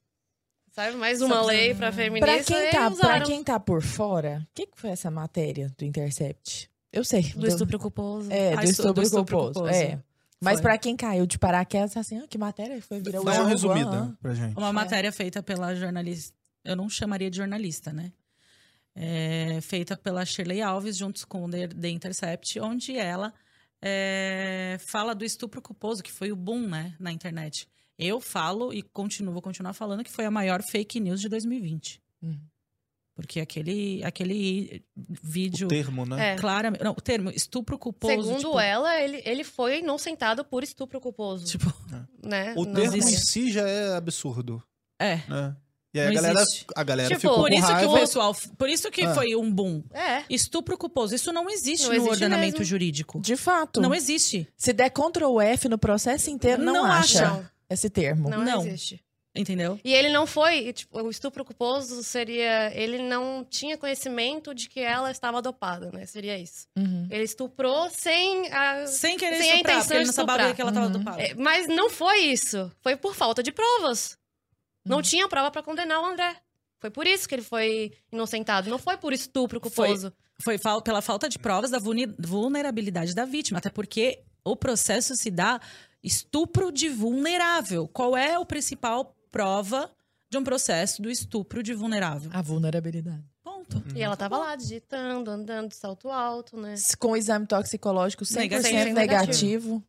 sabe, 0.72 0.94
mais 0.96 1.22
uma 1.22 1.40
lei 1.42 1.74
pra 1.74 1.90
feminista. 1.90 2.26
Pra 2.26 2.44
quem, 2.44 2.70
tá, 2.70 2.90
pra 2.90 3.20
quem 3.22 3.42
tá 3.42 3.58
por 3.58 3.82
fora, 3.82 4.46
o 4.50 4.54
que, 4.54 4.66
que 4.66 4.78
foi 4.78 4.90
essa 4.90 5.10
matéria 5.10 5.72
do 5.78 5.84
Intercept? 5.86 6.70
Eu 6.94 7.04
sei. 7.04 7.22
do 7.34 7.46
estupro 7.46 7.78
culposo. 7.78 8.30
É, 8.32 8.54
Ah, 8.54 8.56
do 8.56 8.64
estu- 8.64 8.82
do 8.94 9.02
estupro 9.02 9.02
estupro 9.02 9.36
culposo. 9.36 9.60
culposo. 9.60 9.74
É. 9.74 10.02
Mas 10.40 10.54
Foi. 10.54 10.62
pra 10.62 10.78
quem 10.78 10.96
caiu 10.96 11.26
de 11.26 11.38
paraquedas, 11.38 11.96
assim, 11.96 12.18
ah, 12.18 12.26
que 12.28 12.36
matéria 12.38 12.80
foi 12.82 13.00
virar 13.00 13.22
Dá 13.22 13.32
uma 13.32 13.48
resumida 13.48 14.16
pra 14.20 14.34
gente. 14.34 14.56
Uma 14.56 14.68
É. 14.68 14.72
matéria 14.72 15.10
feita 15.12 15.42
pela 15.42 15.74
jornalista. 15.74 16.34
Eu 16.64 16.76
não 16.76 16.88
chamaria 16.88 17.30
de 17.30 17.36
jornalista, 17.38 17.92
né? 17.92 18.12
É, 18.94 19.58
feita 19.60 19.96
pela 19.96 20.24
Shirley 20.24 20.62
Alves, 20.62 20.96
juntos 20.96 21.24
com 21.24 21.44
o 21.44 21.50
The 21.50 21.68
The 21.68 21.88
Intercept, 21.88 22.60
onde 22.60 22.96
ela 22.96 23.32
é, 23.82 24.76
fala 24.80 25.14
do 25.14 25.24
estupro 25.24 25.60
culposo, 25.60 26.02
que 26.02 26.12
foi 26.12 26.30
o 26.32 26.36
boom, 26.36 26.68
né, 26.68 26.94
na 26.98 27.10
internet. 27.12 27.68
Eu 27.98 28.20
falo 28.20 28.72
e 28.72 28.82
continuo, 28.82 29.32
vou 29.32 29.42
continuar 29.42 29.72
falando 29.72 30.02
que 30.04 30.10
foi 30.10 30.24
a 30.24 30.30
maior 30.30 30.62
fake 30.62 31.00
news 31.00 31.20
de 31.20 31.28
2020. 31.28 32.00
Uhum. 32.22 32.38
Porque 33.14 33.38
aquele, 33.40 34.02
aquele 34.02 34.84
vídeo. 34.96 35.66
O 35.66 35.68
termo, 35.68 36.04
né? 36.04 36.32
É. 36.32 36.36
Claramente. 36.36 36.82
Não, 36.82 36.92
o 36.92 37.00
termo 37.00 37.30
estupro 37.30 37.78
culposo. 37.78 38.12
Segundo 38.12 38.38
tipo, 38.38 38.58
ela, 38.58 39.00
ele, 39.00 39.22
ele 39.24 39.44
foi 39.44 39.78
inocentado 39.78 40.44
por 40.44 40.64
estupro 40.64 41.00
culposo, 41.00 41.46
Tipo, 41.46 41.72
né? 42.22 42.52
O 42.56 42.64
Não 42.64 42.74
termo 42.74 42.96
em 42.96 42.98
existe. 42.98 43.26
si 43.26 43.52
já 43.52 43.68
é 43.68 43.94
absurdo, 43.94 44.60
é. 44.98 45.16
né? 45.28 45.56
E 45.94 46.00
aí 46.00 46.06
a 46.06 46.08
Não 46.08 46.14
galera, 46.16 46.40
existe. 46.40 46.66
a 46.74 46.82
galera 46.82 47.08
Tipo, 47.08 47.20
ficou 47.20 47.36
Por 47.36 47.48
com 47.50 47.54
isso 47.54 47.66
que 47.68 47.72
raiva. 47.72 47.92
o 47.92 47.94
pessoal. 48.00 48.36
Por 48.58 48.68
isso 48.68 48.90
que 48.90 49.02
Ah. 49.04 49.14
foi 49.14 49.36
um 49.36 49.48
boom. 49.48 49.84
É. 49.92 50.24
Estupro 50.28 50.76
culposo. 50.76 51.14
Isso 51.14 51.32
não 51.32 51.48
existe 51.48 51.84
Não 51.84 51.90
no 51.90 51.94
existe 51.94 52.10
ordenamento 52.10 52.58
mesmo. 52.58 52.64
jurídico. 52.64 53.20
De 53.20 53.36
fato. 53.36 53.80
Não 53.80 53.94
existe. 53.94 54.48
Se 54.56 54.72
der 54.72 54.90
Ctrl 54.90 55.40
F 55.40 55.68
no 55.68 55.78
processo 55.78 56.30
inteiro, 56.30 56.60
não, 56.64 56.84
acha. 56.84 57.26
acham. 57.28 57.48
esse 57.70 57.88
termo. 57.88 58.28
Não, 58.28 58.44
Não. 58.44 58.66
existe. 58.66 59.00
Entendeu? 59.36 59.80
E 59.82 59.92
ele 59.92 60.10
não 60.10 60.26
foi, 60.28 60.72
tipo, 60.72 61.02
o 61.02 61.10
estupro 61.10 61.44
culposo 61.44 62.04
seria, 62.04 62.70
ele 62.72 63.02
não 63.02 63.44
tinha 63.44 63.76
conhecimento 63.76 64.54
de 64.54 64.68
que 64.68 64.78
ela 64.78 65.10
estava 65.10 65.42
dopada, 65.42 65.90
né? 65.92 66.06
Seria 66.06 66.38
isso. 66.38 66.68
Uhum. 66.78 67.08
Ele 67.10 67.24
estuprou 67.24 67.90
sem 67.90 68.52
a 68.52 68.86
Sem 68.86 69.16
querer 69.18 69.38
Sem 69.38 69.50
a 69.50 69.54
estuprar, 69.56 69.74
intenção 69.76 69.80
porque 69.88 69.94
ele 69.96 70.04
não 70.06 70.12
sabia 70.12 70.54
que 70.54 70.62
ela 70.62 70.72
tava 70.72 70.86
Uhum. 70.86 70.92
dopada. 70.92 71.20
É, 71.22 71.34
Mas 71.34 71.66
não 71.66 71.90
foi 71.90 72.18
isso. 72.20 72.70
Foi 72.80 72.94
por 72.96 73.12
falta 73.14 73.42
de 73.42 73.50
provas. 73.50 74.16
Não 74.86 74.98
Uhum. 74.98 75.02
tinha 75.02 75.28
prova 75.28 75.50
pra 75.50 75.62
condenar 75.64 76.00
o 76.00 76.06
André. 76.06 76.36
Foi 76.78 76.90
por 76.90 77.04
isso 77.06 77.28
que 77.28 77.34
ele 77.34 77.42
foi 77.42 77.92
inocentado. 78.12 78.70
Não 78.70 78.78
foi 78.78 78.96
por 78.96 79.12
estupro 79.12 79.58
culposo. 79.60 80.12
Foi 80.42 80.58
fal- 80.58 80.82
pela 80.82 81.00
falta 81.02 81.28
de 81.28 81.38
provas 81.40 81.70
da 81.72 81.78
vulnerabilidade 82.18 83.14
da 83.14 83.24
vítima. 83.24 83.58
Até 83.58 83.70
porque 83.70 84.20
o 84.44 84.54
processo 84.54 85.16
se 85.16 85.30
dá 85.30 85.60
estupro 86.02 86.70
de 86.70 86.88
vulnerável. 86.88 87.88
Qual 87.88 88.16
é 88.16 88.34
a 88.36 88.44
principal 88.44 89.13
prova 89.34 89.90
de 90.30 90.38
um 90.38 90.44
processo 90.44 91.02
do 91.02 91.10
estupro 91.10 91.62
de 91.62 91.74
vulnerável? 91.74 92.30
A 92.32 92.40
vulnerabilidade. 92.40 93.24
Ponto. 93.42 93.82
E 93.94 94.02
ela 94.02 94.16
tava 94.16 94.38
lá 94.38 94.54
digitando, 94.56 95.30
andando 95.30 95.68
de 95.68 95.76
salto 95.76 96.08
alto, 96.10 96.56
né? 96.56 96.74
Com 96.98 97.12
o 97.12 97.16
exame 97.16 97.46
toxicológico 97.46 98.24
100% 98.24 98.36
Negativo. 98.38 98.94
negativo. 98.94 99.84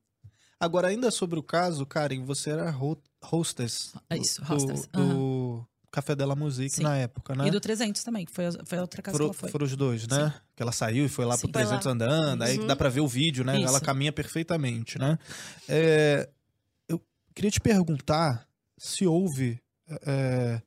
Agora, 0.60 0.88
ainda 0.88 1.12
sobre 1.12 1.38
o 1.38 1.43
caso, 1.43 1.86
Karen, 1.86 2.24
você 2.24 2.50
era 2.52 2.72
ho- 2.72 2.98
hostess. 3.32 3.93
É 4.10 4.18
isso, 4.18 4.41
do- 4.41 4.54
hostess. 4.54 4.88
Do, 4.88 5.66
Café 5.91 6.14
Della 6.16 6.36
Musique 6.36 6.76
Sim. 6.76 6.84
na 6.84 6.98
época, 6.98 7.34
né? 7.36 7.48
E 7.48 7.52
do 7.52 7.60
300 7.62 8.04
também, 8.04 8.26
que 8.26 8.32
foi, 8.32 8.48
a- 8.48 8.52
foi 8.66 8.78
a 8.78 8.82
outra 8.82 9.02
casa 9.02 9.18
Foram, 9.18 9.30
que 9.30 9.36
ela 9.36 9.39
foi. 9.41 9.50
foram 9.50 9.66
os 9.66 9.76
dois, 9.78 10.06
né? 10.08 10.34
Que 10.56 10.62
ela 10.64 10.72
saiu 10.74 11.06
e 11.06 11.10
foi 11.10 11.24
lá 11.26 11.36
Sim. 11.38 11.48
pro 11.48 11.52
Foi 11.54 11.62
lá. 11.64 11.68
300 11.70 11.88
andando, 11.88 12.41
aí 12.41 12.60
Uhum. 12.60 12.68
dá 12.68 12.76
pra 12.76 12.89
ver 12.89 13.00
o 13.02 13.08
vídeo, 13.08 13.46
né? 13.46 13.58
Isso. 13.58 13.68
Ela 13.68 13.80
caminha 13.80 14.12
perfeitamente, 14.12 14.98
né? 15.00 15.18
É, 15.70 16.28
eu 16.89 17.02
queria 17.34 17.52
te 17.52 17.62
perguntar 17.62 18.46
se 18.78 19.05
houve 19.05 19.61
é, 20.05 20.61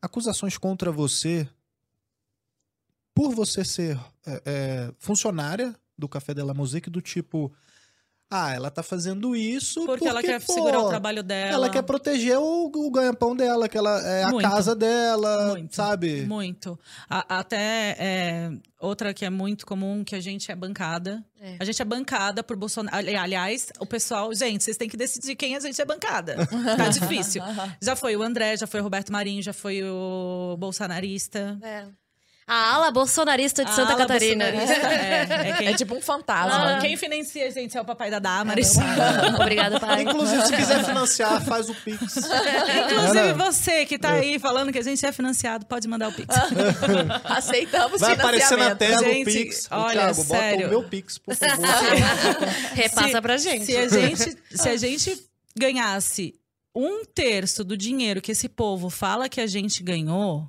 acusações 0.00 0.56
contra 0.56 0.90
você 0.90 1.48
por 3.14 3.34
você 3.34 3.64
ser 3.64 3.98
é, 4.26 4.42
é, 4.46 4.94
funcionária 4.98 5.74
do 5.96 6.08
Café 6.08 6.32
Della 6.34 6.54
Musique, 6.54 6.88
do 6.88 7.00
tipo... 7.00 7.52
Ah, 8.30 8.52
ela 8.52 8.70
tá 8.70 8.82
fazendo 8.82 9.34
isso 9.34 9.86
Porque, 9.86 10.06
ela 10.06 10.20
quer 10.22 10.38
pô, 10.44 10.52
segurar 10.52 10.80
o 10.80 10.88
trabalho 10.90 11.22
dela. 11.22 11.50
Ela 11.50 11.70
quer 11.70 11.80
proteger 11.80 12.36
o, 12.38 12.66
o 12.74 12.90
ganha-pão 12.90 13.34
dela, 13.34 13.68
que 13.70 13.78
ela 13.78 14.06
é 14.06 14.24
a 14.24 14.28
Muito. 14.30 14.46
casa 14.50 14.74
dela, 14.76 15.48
Muito. 15.54 15.74
sabe? 15.74 16.26
Muito. 16.26 16.78
A- 17.08 17.38
até 17.38 17.96
é, 17.98 18.50
outra 18.78 19.14
que 19.14 19.24
é 19.24 19.30
muito 19.30 19.64
comum, 19.64 20.04
que 20.04 20.14
a 20.14 20.20
gente 20.20 20.52
é 20.52 20.54
bancada. 20.54 21.24
É. 21.40 21.56
A 21.58 21.64
gente 21.64 21.80
é 21.80 21.84
bancada 21.86 22.42
por 22.42 22.54
Bolsonaro. 22.54 22.94
Ali- 22.98 23.16
Aliás, 23.16 23.68
o 23.80 23.86
pessoal, 23.86 24.34
gente, 24.34 24.62
vocês 24.62 24.76
têm 24.76 24.90
que 24.90 24.96
decidir 24.98 25.34
quem 25.34 25.56
a 25.56 25.60
gente 25.60 25.80
é 25.80 25.84
bancada. 25.86 26.36
Tá 26.76 26.88
difícil. 26.92 27.42
Já 27.80 27.96
foi 27.96 28.14
o 28.14 28.22
André, 28.22 28.58
já 28.58 28.66
foi 28.66 28.80
o 28.80 28.82
Roberto 28.82 29.10
Marinho, 29.10 29.42
já 29.42 29.54
foi 29.54 29.82
o 29.82 30.54
bolsonarista. 30.58 31.58
É. 31.62 31.86
A 32.48 32.72
ala 32.74 32.90
bolsonarista 32.90 33.62
de 33.62 33.70
A 33.70 33.74
Santa 33.74 33.94
Catarina. 33.94 34.44
É, 34.44 35.26
é 35.50 35.52
quem, 35.58 35.68
É 35.68 35.74
tipo 35.74 35.94
um 35.94 36.00
fantasma. 36.00 36.76
Ah, 36.76 36.80
quem 36.80 36.96
financia 36.96 37.46
a 37.46 37.50
gente 37.50 37.76
é 37.76 37.80
o 37.80 37.84
papai 37.84 38.10
da 38.10 38.18
Damaris. 38.18 38.74
Obrigada, 39.38 39.78
pai. 39.78 40.02
Inclusive, 40.02 40.46
se 40.46 40.56
quiser 40.56 40.82
financiar, 40.84 41.44
faz 41.44 41.68
o 41.68 41.74
Pix. 41.74 42.16
Inclusive, 42.16 43.32
você 43.34 43.84
que 43.84 43.98
tá 43.98 44.12
aí 44.12 44.38
falando 44.38 44.72
que 44.72 44.78
a 44.78 44.82
gente 44.82 45.04
é 45.04 45.12
financiado, 45.12 45.66
pode 45.66 45.86
mandar 45.86 46.08
o 46.08 46.12
Pix. 46.12 46.34
Aceitamos 47.24 48.00
Vai 48.00 48.14
aparecer 48.14 48.56
na 48.56 48.74
tela 48.74 49.02
Gente, 49.02 49.22
o 49.22 49.32
Pix. 49.32 49.68
Olha, 49.70 49.92
Thiago, 49.92 50.24
bota 50.24 50.40
sério. 50.40 50.66
o 50.66 50.70
meu 50.70 50.82
Pix, 50.84 51.18
por 51.18 51.34
favor. 51.36 51.66
Repassa 52.72 53.08
Se- 53.10 53.20
pra 53.20 53.36
gente. 53.36 53.66
Se 53.66 53.76
a 53.76 53.88
gente, 53.88 54.38
se 54.54 54.68
a 54.68 54.76
gente 54.76 55.22
ganhasse 55.56 56.34
um 56.74 57.04
terço 57.04 57.62
do 57.64 57.76
dinheiro 57.76 58.20
que 58.22 58.32
esse 58.32 58.48
povo 58.48 58.88
fala 58.88 59.28
que 59.28 59.40
a 59.40 59.46
gente 59.46 59.82
ganhou, 59.82 60.48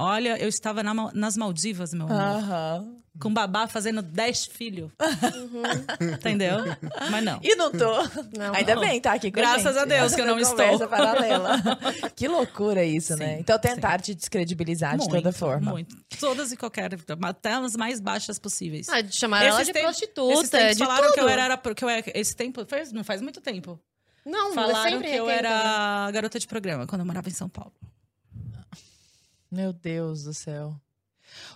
olha, 0.00 0.38
eu 0.38 0.48
estava 0.48 0.82
na 0.82 0.92
nas 1.12 1.36
Maldivas, 1.36 1.92
meu 1.94 2.06
amor. 2.06 2.20
Aham. 2.20 2.96
Com 3.20 3.34
babá 3.34 3.66
fazendo 3.66 4.00
10 4.00 4.46
filhos. 4.46 4.90
Entendeu? 6.00 6.58
Mas 7.10 7.24
não. 7.24 7.40
E 7.42 7.54
não 7.54 7.70
tô. 7.70 7.92
Não. 8.38 8.54
Ainda 8.54 8.76
bem, 8.78 9.00
tá 9.00 9.12
aqui 9.14 9.30
com 9.30 9.36
Graças 9.36 9.74
gente. 9.74 9.78
a 9.78 9.84
Deus 9.84 10.14
que 10.14 10.20
eu 10.20 10.26
não 10.26 10.38
estou. 10.38 10.88
Paralela. 10.88 11.58
que 12.14 12.28
loucura 12.28 12.84
isso, 12.84 13.16
né? 13.16 13.34
Sim, 13.34 13.40
Então 13.40 13.58
tentaram 13.58 14.02
te 14.02 14.14
descredibilizar 14.14 14.96
de 14.96 15.08
toda 15.08 15.32
forma. 15.32 15.72
Muito. 15.72 15.96
Todas 16.18 16.52
e 16.52 16.56
qualquer, 16.56 16.90
até 17.22 17.52
as 17.54 17.76
mais 17.76 18.00
baixas 18.00 18.38
possíveis. 18.38 18.88
Ah, 18.88 19.00
de 19.00 19.14
chamar 19.14 19.44
ela 19.44 19.62
de 19.64 19.72
tempos- 19.72 19.96
esses 19.96 20.08
prostituta, 20.08 20.58
tempos 20.58 20.76
de 20.76 20.84
falaram 20.84 21.02
tudo. 21.08 21.14
que 21.14 21.20
eu 21.20 21.28
era, 21.28 21.56
que 21.58 21.84
eu 21.84 21.88
era 21.88 22.04
esse 22.14 22.34
tempo, 22.36 22.64
faz, 22.66 22.92
não 22.92 23.04
faz 23.04 23.20
muito 23.20 23.40
tempo. 23.40 23.78
Não, 24.24 24.52
Falaram 24.52 24.90
sempre 24.90 25.10
que 25.10 25.16
eu 25.16 25.26
né? 25.26 25.36
era 25.38 26.10
garota 26.12 26.38
de 26.38 26.46
programa 26.46 26.86
quando 26.86 27.00
eu 27.00 27.06
morava 27.06 27.28
em 27.28 27.32
São 27.32 27.48
Paulo. 27.48 27.72
Meu 29.50 29.72
Deus 29.72 30.24
do 30.24 30.34
céu. 30.34 30.80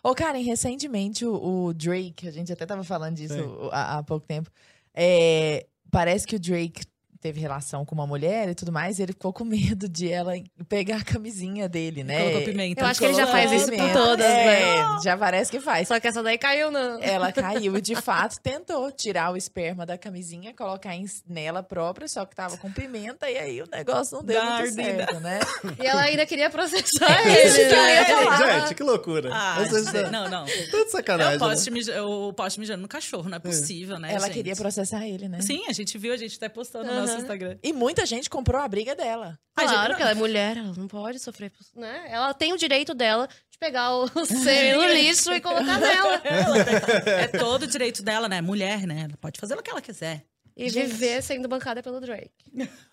Ô, 0.03 0.15
Karen, 0.15 0.43
recentemente 0.43 1.25
o, 1.25 1.67
o 1.67 1.75
Drake, 1.75 2.29
a 2.29 2.31
gente 2.31 2.53
até 2.53 2.65
tava 2.67 2.85
falando 2.85 3.17
disso 3.17 3.69
há, 3.73 3.99
há 3.99 4.03
pouco 4.03 4.27
tempo. 4.27 4.51
é, 4.95 5.67
parece 5.91 6.27
que 6.27 6.37
o 6.37 6.41
Drake 6.41 6.83
teve 7.25 7.41
relação 7.41 7.87
com 7.87 7.95
uma 7.95 8.07
mulher 8.07 8.51
e 8.51 8.55
tudo 8.55 8.71
mais, 8.71 8.99
e 8.99 9.03
ele 9.03 9.13
ficou 9.15 9.33
com 9.33 9.45
medo 9.47 9.89
de 9.89 10.11
ela 10.13 10.35
pegar 10.69 10.99
a 10.99 11.03
camisinha 11.03 11.67
dele, 11.67 12.05
né? 12.05 12.19
Colocou 12.19 12.43
pimenta. 12.43 12.83
Eu 12.83 12.87
acho 12.87 13.01
que 13.01 13.07
ele 13.07 13.15
já 13.15 13.27
faz 13.27 13.51
isso 13.51 13.71
com 13.73 13.93
todas, 13.95 14.27
é, 14.27 14.45
né? 14.83 14.99
Já 15.03 15.17
parece 15.17 15.51
que 15.51 15.59
faz. 15.59 15.89
Só 15.89 15.99
que 15.99 16.07
essa 16.07 16.23
daí 16.23 16.37
caiu 16.37 16.71
na... 16.71 16.99
Ela 17.01 17.33
caiu 17.33 17.79
e, 17.79 17.81
de 17.81 17.97
fato, 17.97 18.39
tentou 18.43 18.93
tirar 18.93 19.33
o 19.33 19.39
esperma 19.39 19.87
da 19.87 19.97
camisinha, 19.97 20.53
colocar 20.53 20.95
em- 20.95 21.07
nela 21.27 21.63
própria, 21.63 22.07
só 22.09 22.27
que 22.27 22.37
tava 22.37 22.59
com 22.59 22.71
pimenta, 22.71 23.31
e 23.31 23.39
aí 23.39 23.63
o 23.63 23.67
negócio 23.73 24.19
não 24.19 24.23
deu 24.23 24.39
Da 24.39 24.61
muito 24.61 24.79
ardida. 24.79 24.83
certo, 25.07 25.21
né? 25.21 25.41
E 25.83 25.87
ela 25.87 26.03
ainda 26.03 26.27
queria 26.27 26.51
processar 26.51 27.27
Isso 27.27 27.59
ele. 27.59 27.75
né? 27.75 28.61
Gente, 28.61 28.75
que 28.75 28.83
loucura. 28.83 29.31
Ah, 29.33 29.65
Vocês 29.67 29.91
não, 30.13 30.29
não. 30.29 30.45
Tô 30.71 30.85
de 30.85 30.91
sacanagem. 30.91 31.39
Né? 31.39 31.99
eu 31.99 32.35
posto 32.37 32.61
mijando 32.61 32.83
no 32.83 32.89
cachorro, 32.89 33.31
não 33.31 33.37
é 33.37 33.41
possível, 33.41 33.99
né, 33.99 34.11
Ela 34.13 34.27
gente? 34.27 34.35
queria 34.35 34.55
processar 34.57 35.07
ele, 35.07 35.27
né? 35.27 35.41
Sim, 35.41 35.63
a 35.69 35.73
gente 35.73 35.97
viu, 35.97 36.13
a 36.13 36.17
gente 36.19 36.37
até 36.37 36.51
postou 36.51 36.85
no 36.85 36.93
nosso 36.93 37.14
Instagram. 37.21 37.59
E 37.63 37.73
muita 37.73 38.05
gente 38.07 38.29
comprou 38.31 38.61
a 38.61 38.69
briga 38.69 38.95
dela. 38.95 39.39
Claro 39.55 39.97
que 39.97 40.03
ela 40.03 40.11
é 40.11 40.15
mulher, 40.15 40.57
ela 40.57 40.73
não 40.77 40.89
pode 40.89 41.19
sofrer, 41.19 41.53
né? 41.77 42.07
Ela 42.09 42.35
tem 42.35 42.53
o 42.53 42.57
direito 42.57 42.93
dela 42.95 43.29
de 43.51 43.59
pegar 43.59 43.95
o 43.95 44.07
no 44.15 44.87
lixo 44.93 45.33
e 45.33 45.41
colocar 45.41 45.79
nela. 45.79 46.23
É 47.07 47.29
todo 47.29 47.63
o 47.63 47.67
direito 47.67 48.03
dela, 48.03 48.29
né? 48.29 48.41
Mulher, 48.41 48.87
né? 48.87 49.03
Ela 49.09 49.17
pode 49.17 49.39
fazer 49.41 49.55
o 49.55 49.63
que 49.63 49.71
ela 49.71 49.81
quiser. 49.81 50.25
E 50.57 50.69
Gente. 50.69 50.87
viver 50.87 51.23
sendo 51.23 51.49
bancada 51.49 51.83
pelo 51.83 52.01
Drake. 52.01 52.31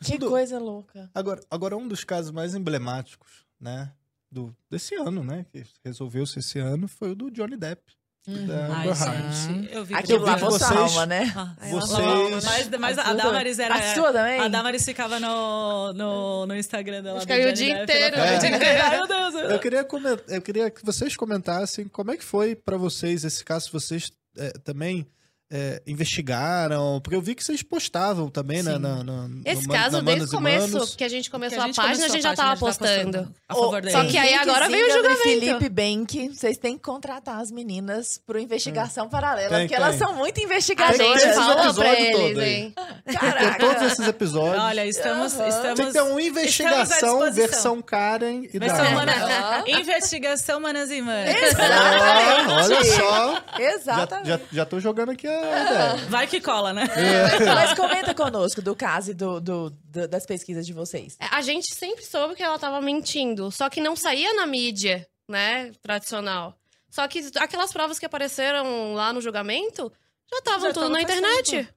Que 0.04 0.14
Tudo- 0.14 0.30
coisa 0.30 0.58
louca. 0.58 1.10
Agora, 1.14 1.42
agora, 1.50 1.78
um 1.78 1.88
dos 1.88 2.04
casos 2.04 2.32
mais 2.32 2.56
emblemáticos, 2.56 3.46
né? 3.60 3.92
Do, 4.32 4.56
desse 4.70 4.96
ano, 4.96 5.24
né? 5.24 5.46
Que 5.52 5.64
resolveu-se 5.84 6.40
esse 6.40 6.58
ano, 6.58 6.88
foi 6.88 7.12
o 7.12 7.16
do 7.16 7.30
Johnny 7.30 7.58
Depp. 7.58 7.84
Da 8.28 8.68
Ai, 8.76 8.88
Amber 8.88 9.02
Heard. 9.02 9.34
gente, 9.36 9.74
eu 9.74 9.84
vi 9.84 9.96
Aquilo 9.96 10.24
lá 10.24 10.36
vocês- 10.36 10.68
sua 10.70 10.80
alma, 10.80 11.06
né? 11.08 11.34
Ah, 11.36 11.56
Ai, 11.60 11.72
Vocês- 11.72 12.46
Mas, 12.46 12.70
mas 12.80 12.98
a, 13.00 13.04
sua- 13.06 13.14
Damaris 13.16 13.58
era. 13.58 13.74
A 13.74 13.96
sua 13.96 14.14
também? 14.14 14.40
A 14.40 14.48
Damaris 14.48 14.86
ficava 14.86 15.20
no, 15.20 15.92
no, 15.94 16.46
no 16.46 16.56
Instagram 16.56 17.02
dela. 17.02 17.18
Acho 17.18 17.26
do 17.26 17.28
que 17.28 17.34
aí 17.34 17.50
o 17.50 17.54
dia 17.54 17.82
inteiro, 17.84 18.16
inteiro. 18.16 18.58
Ai, 18.84 18.98
meu 18.98 19.08
Deus. 19.08 19.34
Eu 19.52 19.60
queria, 19.60 19.84
coment- 19.84 20.22
eu 20.28 20.42
queria 20.42 20.70
que 20.70 20.86
vocês 20.86 21.16
comentassem 21.18 21.88
como 21.88 22.12
é 22.12 22.18
que 22.18 22.24
foi 22.24 22.56
pra 22.56 22.78
vocês 22.78 23.24
esse 23.26 23.44
caso, 23.44 23.66
se 23.66 23.72
vocês 23.74 24.12
é, 24.38 24.52
também 24.64 25.08
é, 25.52 25.82
investigaram, 25.86 27.00
porque 27.04 27.16
eu 27.16 27.22
vi 27.22 27.36
que 27.36 27.44
vocês 27.44 27.62
postavam 27.62 28.30
também 28.30 28.64
né, 28.64 28.78
na, 28.78 29.04
na, 29.04 29.28
no 29.28 29.42
Esse 29.46 29.68
Man- 29.68 29.74
caso, 29.76 29.98
na 29.98 30.04
desde 30.04 30.26
o 30.26 30.30
começo 30.32 30.98
que 30.98 31.04
a 31.04 31.10
gente 31.10 31.30
começou 31.30 31.58
Que 31.58 31.64
a, 31.64 31.74
página, 31.74 31.84
começou 31.84 32.06
a 32.06 32.08
gente 32.10 32.24
já 32.24 32.30
página, 32.30 32.48
tava 32.48 32.60
postando. 32.60 33.36
A 33.50 33.54
favor 33.56 33.78
Ô, 33.78 33.82
dele. 33.82 33.92
Só 33.92 34.06
que 34.06 34.18
aí 34.18 34.34
agora 34.34 34.70
veio 34.70 34.88
o 34.88 34.92
julgamento. 34.92 35.22
Felipe 35.24 35.70
Bank, 35.70 36.30
vocês 36.30 36.58
têm 36.58 36.78
que 36.78 36.84
contratar 36.84 37.40
as 37.42 37.52
meninas 37.52 38.18
pro 38.26 38.40
investigação 38.40 39.10
paralela, 39.10 39.50
Tem, 39.50 39.60
porque 39.68 39.76
tem. 39.76 39.84
elas 39.84 39.96
são 39.98 40.14
muito 40.16 40.40
A 40.40 40.44
investigadoras. 40.44 40.98
Tem 40.98 41.18
gente 41.20 41.34
falou 41.34 41.74
pra 41.74 42.00
eles, 42.00 42.38
hein? 42.38 42.74
Tem 43.06 43.54
todos 43.60 43.76
Caraca. 43.76 43.86
esses 43.86 44.08
episódios. 44.08 44.64
Olha, 44.64 44.86
estamos. 44.88 45.34
Aham. 45.36 45.48
estamos 45.48 45.76
Tinha 45.76 45.88
que 45.88 45.94
ter 45.94 46.02
uma 46.02 46.22
investigação 46.22 47.32
versão 47.32 47.82
Karen 47.82 48.44
e 48.54 48.60
Versão 48.60 48.84
Dama. 48.86 49.06
mana- 49.06 49.64
Investigação 49.68 50.60
Manas 50.60 50.90
e 50.92 51.02
Manas. 51.02 51.36
Ah, 51.60 52.46
olha 52.64 52.84
só. 52.86 53.34
Já, 53.58 53.72
Exatamente. 53.74 54.28
já, 54.28 54.40
já 54.52 54.66
tô 54.66 54.80
jogando 54.80 55.12
aqui 55.12 55.28
a 55.28 55.41
ideia. 55.46 55.96
Vai 56.10 56.28
que 56.28 56.40
cola, 56.42 56.74
né? 56.74 56.84
Mas 57.46 57.74
comenta 57.74 58.14
conosco 58.14 58.62
do 58.62 58.76
caso 58.76 59.12
e 59.12 59.14
do, 59.14 59.40
do- 59.40 59.70
do- 59.70 60.08
das 60.08 60.26
pesquisas 60.26 60.66
de 60.66 60.74
vocês. 60.74 61.18
A 61.20 61.42
gente 61.42 61.74
sempre 61.76 62.06
soube 62.06 62.36
que 62.36 62.44
ela 62.44 62.58
tava 62.60 62.82
mentindo, 62.82 63.52
só 63.52 63.70
que 63.70 63.82
não 63.82 63.96
saía 63.96 64.34
na 64.34 64.46
mídia, 64.46 65.08
né, 65.28 65.72
tradicional. 65.82 66.56
Só 66.90 67.08
que 67.08 67.22
aquelas 67.38 67.72
provas 67.72 67.98
que 68.00 68.06
apareceram 68.06 68.94
lá 68.94 69.14
no 69.14 69.22
julgamento 69.22 69.92
já 70.30 70.38
estavam 70.40 70.68
tudo 70.74 70.82
tava 70.84 70.90
na 70.94 71.02
internet. 71.02 71.52
tempo. 71.52 71.74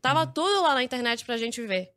Tava 0.00 0.26
tudo 0.26 0.62
lá 0.62 0.74
na 0.74 0.82
internet 0.82 1.24
pra 1.24 1.36
gente 1.36 1.62
ver. 1.62 1.93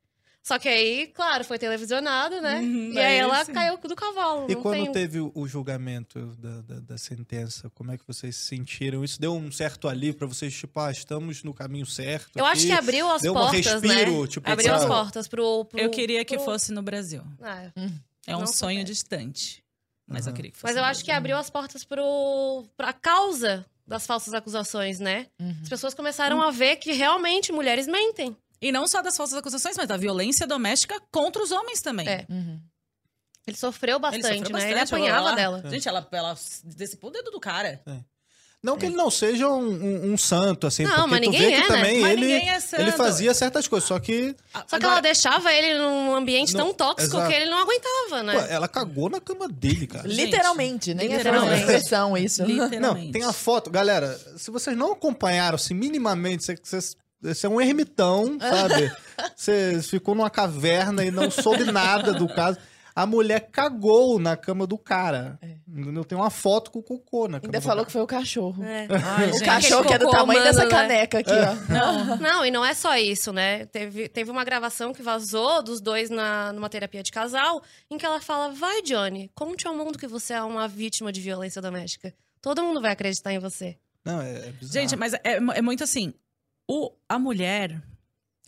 Só 0.47 0.57
que 0.57 0.69
aí, 0.69 1.07
claro, 1.07 1.43
foi 1.43 1.59
televisionado, 1.59 2.39
né? 2.39 2.59
Uhum, 2.61 2.93
e 2.93 2.97
aí 2.99 3.05
aí 3.05 3.17
ela 3.17 3.43
sim. 3.43 3.51
caiu 3.51 3.77
do 3.77 3.95
cavalo. 3.97 4.49
E 4.49 4.55
quando 4.55 4.83
tem- 4.83 4.91
teve 4.93 5.19
o, 5.19 5.45
julgamento 5.45 6.25
da, 6.37 6.61
da, 6.61 6.79
da 6.79 6.97
sentença, 6.97 7.69
como 7.71 7.91
é 7.91 7.97
que 7.97 8.07
vocês 8.07 8.33
se 8.37 8.45
sentiram? 8.45 9.03
Isso 9.03 9.19
deu 9.19 9.35
um 9.35 9.51
certo 9.51 9.89
alívio 9.89 10.13
pra 10.15 10.25
vocês, 10.25 10.53
tipo, 10.55 10.79
ah, 10.79 10.89
estamos 10.89 11.43
no 11.43 11.53
caminho 11.53 11.85
certo. 11.85 12.31
Eu 12.37 12.45
acho 12.45 12.61
aqui. 12.61 12.67
que 12.67 12.71
abriu 12.71 13.11
as 13.11 13.21
deu 13.23 13.33
um 13.33 13.35
portas, 13.35 13.65
respiro, 13.65 14.21
né? 14.21 14.27
tipo, 14.27 14.49
abriu 14.49 14.67
pra- 14.69 14.77
as 14.77 14.85
portas 14.85 15.27
pro, 15.27 15.65
pro- 15.65 15.79
Eu 15.81 15.89
queria 15.91 16.23
que 16.23 16.37
pro- 16.37 16.45
fosse 16.45 16.71
no 16.71 16.81
Brasil. 16.81 17.21
É. 17.43 17.71
É 18.27 18.37
um 18.37 18.47
sonho 18.47 18.85
distante. 18.85 19.61
Mas 20.07 20.25
eu 20.25 20.29
Aham. 20.29 20.35
queria 20.37 20.51
que 20.51 20.57
fosse 20.57 20.71
Mas 20.73 20.77
eu 20.77 20.85
acho 20.85 21.03
que 21.03 21.11
abriu 21.11 21.35
as 21.35 21.49
portas 21.49 21.83
pro, 21.83 22.63
pra 22.77 22.93
causa 22.93 23.65
das 23.85 24.07
falsas 24.07 24.33
acusações, 24.33 24.99
né? 25.01 25.27
Uhum. 25.39 25.55
As 25.61 25.67
pessoas 25.67 25.93
começaram 25.93 26.41
a 26.41 26.51
ver 26.51 26.77
que 26.77 26.93
realmente 26.93 27.51
mulheres 27.51 27.85
mentem. 27.87 28.33
E 28.61 28.71
não 28.71 28.87
só 28.87 29.01
das 29.01 29.15
falsas 29.15 29.37
acusações, 29.37 29.75
mas 29.77 29.87
da 29.87 29.97
violência 29.97 30.47
doméstica 30.47 30.99
contra 31.11 31.43
os 31.43 31.51
homens 31.51 31.81
também. 31.81 32.07
É. 32.07 32.25
Uhum. 32.29 32.59
Ele 33.45 33.55
sofreu 33.57 33.97
bastante, 33.99 34.25
Ele 34.25 34.37
sofreu 34.39 34.57
né? 34.57 34.63
Ele 34.65 34.73
bastante, 34.79 34.93
apanhava 34.95 35.27
ela- 35.29 35.35
dela. 35.35 35.63
Gente, 35.69 35.87
ela, 35.87 36.07
ela 36.11 36.35
decepou 36.65 37.09
o 37.09 37.13
dedo 37.13 37.31
do 37.31 37.39
cara. 37.39 37.81
Não 38.61 38.75
que 38.75 38.87
ele 38.87 38.95
não 38.95 39.09
seja 39.11 39.47
um, 39.47 39.61
um- 39.69 40.13
um 40.13 40.17
santo, 40.17 40.65
assim, 40.67 40.83
Não, 40.83 41.07
porque 41.07 41.09
mas 41.11 41.19
tu 41.21 41.25
ninguém 41.31 41.39
vê 41.41 41.47
que 41.47 41.53
é, 41.53 41.59
né? 41.59 41.67
também 41.67 42.01
Mas 42.01 42.11
ele, 42.13 42.21
ninguém 42.25 42.49
é 42.49 42.59
santo. 42.59 42.81
ele 42.81 42.91
fazia 42.91 43.33
certas 43.33 43.67
coisas, 43.67 43.87
só 43.87 43.99
que 43.99 44.35
Só 44.67 44.79
que 44.79 44.83
ela 44.85 44.99
deixava 44.99 45.53
ele 45.53 45.77
num 45.77 46.15
ambiente 46.15 46.53
Não, 46.55 46.65
tão 46.65 46.73
tóxico 46.73 47.15
exato. 47.17 47.29
que 47.29 47.35
ele 47.37 47.49
não 47.51 47.59
aguentava, 47.59 48.23
né? 48.23 48.33
pô, 48.33 48.39
ela 48.51 48.67
cagou 48.67 49.09
na 49.11 49.21
cama 49.21 49.47
dele, 49.47 49.85
cara. 49.87 50.07
Literalmente, 50.07 50.93
nem 50.95 51.07
é 51.13 51.17
literalmente. 51.17 51.59
expressão 51.61 52.17
isso. 52.17 52.43
Literalmente. 52.43 53.05
Não, 53.05 53.11
tem 53.11 53.23
a 53.23 53.31
foto. 53.31 53.69
Galera, 53.69 54.19
se 54.37 54.49
vocês 54.49 54.75
não 54.75 54.91
acompanharam, 54.93 55.55
assim, 55.55 55.75
minimamente, 55.75 56.43
você, 56.43 56.79
você, 57.21 57.47
é 57.47 57.49
um 57.49 57.59
ermitão, 57.59 58.37
sabe? 58.39 58.91
Você 59.35 59.81
ficou 59.81 60.13
numa 60.13 60.29
caverna 60.29 61.03
e 61.03 61.11
não 61.11 61.31
soube 61.31 61.63
nada 61.65 62.13
do 62.13 62.27
caso. 62.27 62.59
A 62.97 63.05
mulher 63.05 63.49
cagou 63.51 64.17
na 64.17 64.35
cama 64.35 64.65
do 64.65 64.75
cara. 64.75 65.37
É. 65.39 65.55
Entendeu? 65.67 66.03
Tem 66.03 66.17
uma 66.17 66.31
foto 66.31 66.71
com 66.71 66.79
o 66.79 66.83
cocô 66.83 67.27
na 67.27 67.39
cama 67.39 67.49
Ainda 67.49 67.59
do 67.59 67.63
falou 67.63 67.77
cara. 67.77 67.85
que 67.85 67.91
foi 67.91 68.01
o 68.01 68.07
cachorro. 68.07 68.63
É. 68.63 68.87
Ai, 69.05 69.29
o 69.29 69.33
gente. 69.33 69.45
cachorro 69.45 69.85
que 69.85 69.93
é 69.93 69.99
do 69.99 70.09
tamanho 70.09 70.39
humano, 70.39 70.43
dessa 70.43 70.63
né? 70.63 70.69
caneca 70.69 71.19
aqui, 71.19 71.31
ó. 71.31 71.71
Não. 71.71 72.17
Não, 72.17 72.45
e 72.45 72.49
não 72.49 72.65
é 72.65 72.73
só 72.73 72.97
isso, 72.97 73.31
né? 73.31 73.67
Teve, 73.67 74.09
teve 74.09 74.31
uma 74.31 74.43
gravação 74.43 74.93
que 74.95 75.03
vazou 75.03 75.61
dos 75.61 75.79
dois 75.79 76.09
na, 76.09 76.51
numa 76.53 76.69
terapia 76.69 77.03
de 77.03 77.11
casal, 77.11 77.61
em 77.89 77.99
que 77.99 78.05
ela 78.05 78.19
fala: 78.19 78.51
Vai, 78.51 78.81
Johnny, 78.81 79.29
conte 79.35 79.67
ao 79.67 79.75
mundo 79.75 79.99
que 79.99 80.07
você 80.07 80.33
é 80.33 80.41
uma 80.41 80.67
vítima 80.67 81.11
de 81.11 81.21
violência 81.21 81.61
doméstica. 81.61 82.11
Todo 82.41 82.63
mundo 82.63 82.81
vai 82.81 82.93
acreditar 82.93 83.31
em 83.31 83.37
você. 83.37 83.77
Não, 84.03 84.21
é, 84.21 84.31
é 84.31 84.51
bizarro. 84.53 84.73
Gente, 84.73 84.95
mas 84.95 85.13
é, 85.13 85.19
é 85.23 85.61
muito 85.61 85.83
assim. 85.83 86.15
O, 86.67 86.91
a 87.07 87.17
mulher, 87.17 87.81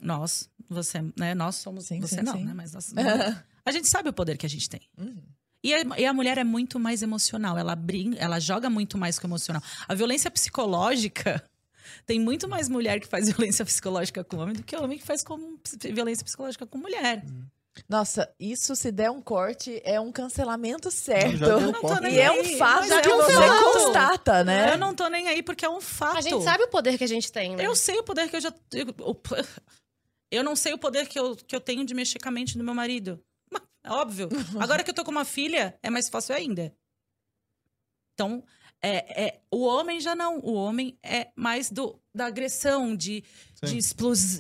nós, 0.02 0.50
você, 0.70 1.02
né? 1.18 1.34
Nós 1.34 1.56
somos. 1.56 1.86
Sim, 1.86 2.00
você 2.00 2.18
sim, 2.18 2.22
não, 2.22 2.34
sim. 2.34 2.46
né? 2.46 2.54
Mas 2.54 2.74
nós, 2.74 2.94
a 3.66 3.72
gente 3.72 3.88
sabe 3.88 4.10
o 4.10 4.14
poder 4.14 4.38
que 4.38 4.46
a 4.46 4.50
gente 4.50 4.70
tem. 4.70 4.82
Uhum. 4.98 5.24
E 5.64 5.74
a, 5.74 5.82
e 5.98 6.06
a 6.06 6.14
mulher 6.14 6.38
é 6.38 6.44
muito 6.44 6.80
mais 6.80 7.02
emocional. 7.02 7.58
Ela 7.58 7.76
brinca, 7.76 8.18
ela 8.18 8.40
joga 8.40 8.70
muito 8.70 8.98
mais 8.98 9.20
com 9.20 9.28
o 9.28 9.30
emocional. 9.30 9.62
A 9.88 9.94
violência 9.94 10.32
psicológica. 10.32 11.44
Tem 12.06 12.20
muito 12.20 12.48
mais 12.48 12.70
mulher 12.70 13.00
que 13.00 13.08
faz 13.08 13.28
violência 13.32 13.66
psicológica 13.66 14.24
com 14.24 14.38
homem 14.38 14.56
do 14.56 14.64
que 14.64 14.76
homem 14.76 14.98
que 14.98 15.06
faz 15.06 15.24
com, 15.24 15.58
violência 15.92 16.24
psicológica 16.24 16.66
com 16.66 16.78
mulher. 16.78 17.24
Nossa, 17.88 18.34
isso 18.40 18.76
se 18.76 18.92
der 18.92 19.10
um 19.10 19.22
corte, 19.22 19.82
é 19.86 20.00
um 20.02 20.12
cancelamento 20.12 20.92
certo. 20.92 21.38
Já 21.38 21.46
deu 21.46 21.60
Eu 21.60 21.72
não 21.72 21.74
tô 21.74 21.88
corte. 21.88 22.04
nem 22.04 22.16
E 22.16 22.20
é 22.20 22.32
um 22.32 22.58
fato 22.58 22.80
mas 22.82 22.92
é 22.92 23.02
que 23.02 23.10
um 23.10 23.18
você 23.18 23.34
fato. 23.34 23.64
constata, 23.74 24.44
né? 24.44 24.74
Eu 24.74 24.78
não 24.78 24.94
tô 24.94 25.08
nem 25.08 25.28
aí 25.28 25.42
porque 25.42 25.66
é 25.66 25.70
um 25.70 25.80
fato. 25.80 26.18
A 26.18 26.22
gente 26.22 26.44
sabe 26.44 26.64
o 26.64 26.68
poder 26.70 26.98
que 26.98 27.04
a 27.04 27.08
gente 27.08 27.32
tem, 27.32 27.56
né? 27.56 27.66
Eu 27.66 27.76
sei 27.76 27.98
o 28.00 28.04
poder 28.04 28.30
que 28.30 28.36
eu 28.36 28.42
já. 28.42 28.54
Eu, 30.32 30.44
não 30.44 30.56
sei 30.56 30.74
o 30.74 30.78
poder 30.78 31.08
que 31.08 31.18
eu, 31.20 31.36
que 31.36 31.56
eu 31.56 31.62
tenho 31.62 31.86
de 31.86 31.94
mexer 31.94 32.20
com 32.20 32.28
a 32.28 32.32
mente 32.32 32.58
do 32.58 32.64
meu 32.64 32.74
marido. 32.74 33.24
É 33.84 33.92
óbvio. 33.92 34.28
Agora 34.60 34.84
que 34.84 34.90
eu 34.90 34.94
tô 34.94 35.06
com 35.06 35.12
uma 35.12 35.24
filha, 35.26 35.78
é 35.82 35.90
mais 35.90 36.10
fácil 36.10 36.36
ainda. 36.36 36.74
Então, 38.14 38.44
é, 38.82 39.24
é, 39.28 39.40
o 39.52 39.64
homem 39.66 40.00
já 40.02 40.14
não. 40.16 40.40
O 40.40 40.54
homem 40.54 40.98
é 41.02 41.30
mais 41.36 41.72
do, 41.72 41.98
da 42.14 42.26
agressão, 42.26 42.94
de, 42.96 43.24
Sim. 43.56 43.66
de 43.68 43.78
explos- 43.78 44.40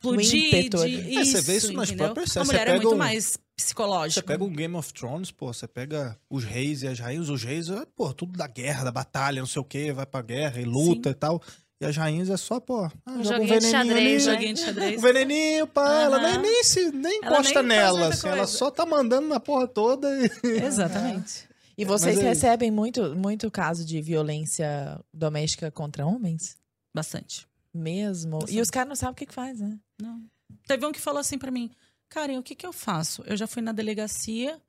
explodir. 0.00 0.68
de, 0.70 0.76
ali. 0.76 1.16
É, 1.16 1.24
você 1.24 1.40
vê 1.40 1.56
isso 1.56 1.72
nas 1.72 1.88
entendeu? 1.88 2.06
próprias 2.06 2.30
A 2.30 2.32
séries. 2.34 2.48
mulher 2.48 2.64
Você 2.66 2.70
é 2.70 2.76
muito 2.76 2.94
um- 2.94 2.98
mais 2.98 3.38
psicológica. 3.56 4.20
Você 4.20 4.26
pega 4.26 4.44
um 4.44 4.52
Game 4.52 4.74
of 4.76 4.92
Thrones, 4.94 5.30
pô, 5.30 5.52
você 5.52 5.66
pega 5.66 6.16
os 6.30 6.44
reis 6.44 6.82
e 6.82 6.86
as 6.88 6.98
rainhas, 7.00 7.28
os 7.28 7.42
reis, 7.42 7.68
é, 7.68 7.84
pô, 7.96 8.12
tudo 8.14 8.36
da 8.38 8.46
guerra, 8.46 8.84
da 8.84 8.92
batalha, 8.92 9.40
não 9.40 9.46
sei 9.48 9.60
o 9.60 9.64
quê, 9.64 9.92
vai 9.92 10.06
pra 10.06 10.22
guerra 10.22 10.60
e 10.60 10.64
luta 10.64 11.10
e 11.10 11.14
tal. 11.14 11.42
E 11.80 11.86
as 11.86 11.96
rainhas 11.96 12.28
é 12.28 12.36
só, 12.36 12.58
pô, 12.58 12.84
ah, 12.84 12.92
Um 13.06 13.22
joga 13.22 13.40
um 13.40 13.46
veneninho 13.46 13.70
xadrez, 13.70 13.96
ali, 13.96 14.12
né? 14.14 14.18
Joguinho 14.34 14.54
de 14.54 14.60
xadrez. 14.60 14.98
um 14.98 15.00
veneninho 15.00 15.66
pra 15.66 16.02
ela, 16.02 16.18
nem, 16.20 16.38
nem, 16.38 16.64
se, 16.64 16.90
nem 16.90 17.20
Ela 17.22 17.34
encosta 17.34 17.62
nem 17.62 17.68
nela, 17.78 18.08
assim, 18.08 18.28
ela 18.28 18.46
só 18.48 18.68
tá 18.70 18.84
mandando 18.84 19.28
na 19.28 19.38
porra 19.38 19.66
toda 19.68 20.08
e... 20.24 20.28
Exatamente. 20.64 21.48
E 21.76 21.84
vocês 21.84 22.18
é- 22.18 22.22
recebem 22.22 22.70
muito, 22.72 23.14
muito 23.14 23.48
caso 23.50 23.84
de 23.84 24.00
violência 24.02 25.00
doméstica 25.14 25.70
contra 25.70 26.04
homens? 26.04 26.56
Bastante. 26.94 27.46
Mesmo? 27.72 28.38
E 28.38 28.40
Bastante. 28.40 28.60
os 28.60 28.70
caras 28.70 28.88
não 28.88 28.96
sabem 28.96 29.12
o 29.12 29.16
que, 29.16 29.26
que 29.26 29.34
faz, 29.34 29.60
né? 29.60 29.78
Não. 30.00 30.22
Teve 30.66 30.86
um 30.86 30.92
que 30.92 31.00
falou 31.00 31.20
assim 31.20 31.38
pra 31.38 31.50
mim, 31.50 31.70
Karen, 32.08 32.38
o 32.38 32.42
que 32.42 32.54
que 32.54 32.66
eu 32.66 32.72
faço? 32.72 33.22
Eu 33.26 33.36
já 33.36 33.46
fui 33.46 33.62
na 33.62 33.72
delegacia, 33.72 34.60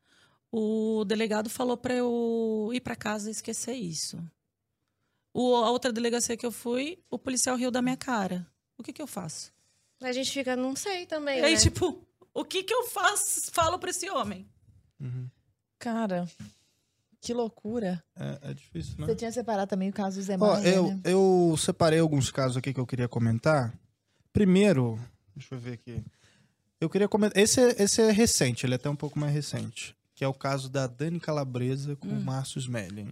o 0.51 1.03
delegado 1.05 1.49
falou 1.49 1.77
pra 1.77 1.93
eu 1.93 2.69
ir 2.73 2.81
pra 2.81 2.95
casa 2.95 3.29
e 3.29 3.31
esquecer 3.31 3.73
isso. 3.73 4.21
O, 5.33 5.55
a 5.55 5.69
outra 5.69 5.91
delegacia 5.93 6.35
que 6.35 6.45
eu 6.45 6.51
fui, 6.51 6.99
o 7.09 7.17
policial 7.17 7.55
riu 7.55 7.71
da 7.71 7.81
minha 7.81 7.97
cara. 7.97 8.47
O 8.77 8.83
que 8.83 8.91
que 8.91 9.01
eu 9.01 9.07
faço? 9.07 9.51
A 10.01 10.11
gente 10.11 10.31
fica, 10.31 10.55
não 10.55 10.75
sei 10.75 11.05
também. 11.05 11.39
E 11.39 11.43
aí, 11.43 11.53
né? 11.53 11.59
tipo, 11.59 12.05
o 12.33 12.43
que 12.43 12.63
que 12.63 12.73
eu 12.73 12.87
faço? 12.87 13.51
Falo 13.51 13.77
pra 13.77 13.89
esse 13.89 14.09
homem. 14.09 14.47
Cara, 15.77 16.27
que 17.21 17.33
loucura. 17.33 18.03
É, 18.15 18.49
é 18.49 18.53
difícil, 18.53 18.95
né? 18.97 19.05
Você 19.05 19.15
tinha 19.15 19.31
separado 19.31 19.69
também 19.69 19.89
o 19.89 19.93
caso 19.93 20.19
do 20.19 20.23
Zé 20.23 20.35
Ó, 20.35 20.37
Maia, 20.37 20.67
eu, 20.67 20.87
né? 20.87 21.01
eu 21.03 21.55
separei 21.57 21.99
alguns 21.99 22.31
casos 22.31 22.57
aqui 22.57 22.73
que 22.73 22.79
eu 22.79 22.87
queria 22.87 23.07
comentar. 23.07 23.73
Primeiro, 24.33 24.99
deixa 25.35 25.55
eu 25.55 25.59
ver 25.59 25.73
aqui. 25.73 26.03
Eu 26.81 26.89
queria 26.89 27.07
comentar. 27.07 27.41
Esse 27.41 27.59
é, 27.59 27.75
esse 27.83 28.01
é 28.01 28.11
recente, 28.11 28.65
ele 28.65 28.73
é 28.73 28.75
até 28.77 28.89
um 28.89 28.95
pouco 28.95 29.19
mais 29.19 29.33
recente. 29.33 29.95
Que 30.15 30.23
é 30.23 30.27
o 30.27 30.33
caso 30.33 30.69
da 30.69 30.85
Dani 30.87 31.19
Calabresa 31.19 31.95
com 31.95 32.07
o 32.07 32.21
Márcio 32.21 32.59
Smelling. 32.59 33.11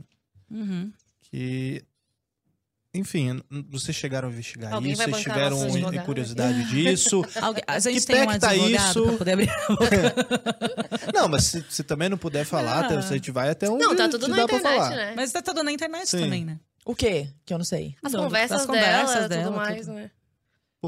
Uhum. 0.49 0.91
Que. 1.21 1.83
Enfim, 2.93 3.41
vocês 3.69 3.95
chegaram 3.95 4.27
a 4.29 4.31
investigar 4.31 4.73
Alguém 4.73 4.93
isso, 4.93 5.03
vocês 5.03 5.21
tiveram 5.21 5.57
curiosidade 6.05 6.63
disso. 6.69 7.21
Alguém, 7.39 7.63
a 7.67 7.77
gente 7.79 7.99
Que 7.99 8.07
tem 8.07 8.15
pé 8.15 8.23
um 8.23 8.33
que 8.33 8.39
tá 8.39 8.55
isso? 8.55 9.03
pra 9.03 9.17
poder 9.17 9.31
abrir 9.33 9.49
a 9.49 9.67
boca. 9.67 10.15
Não, 11.13 11.27
mas 11.27 11.43
se, 11.45 11.65
se 11.69 11.83
também 11.83 12.09
não 12.09 12.17
puder 12.17 12.43
falar, 12.45 12.85
Ah. 12.91 12.97
a 12.97 13.01
gente 13.01 13.29
vai 13.29 13.49
até 13.49 13.69
onde 13.69 13.83
Não, 13.83 13.95
tá 13.95 14.09
tudo 14.09 14.27
na 14.27 14.41
internet, 14.43 14.63
falar. 14.63 14.89
né? 14.89 15.13
Mas 15.15 15.31
tá 15.31 15.41
tudo 15.41 15.63
na 15.63 15.71
internet 15.71 16.09
Sim. 16.09 16.21
também, 16.21 16.45
né? 16.45 16.59
O 16.85 16.95
quê? 16.95 17.29
Que 17.45 17.53
eu 17.53 17.57
não 17.57 17.65
sei. 17.65 17.95
As 18.01 18.13
Do- 18.13 18.17
conversas, 18.19 18.57
das 18.59 18.65
conversas 18.65 19.13
dela, 19.13 19.27
dela, 19.27 19.43
tudo 19.43 19.55
mais, 19.57 19.85
tudo. 19.85 19.93
né? 19.95 20.11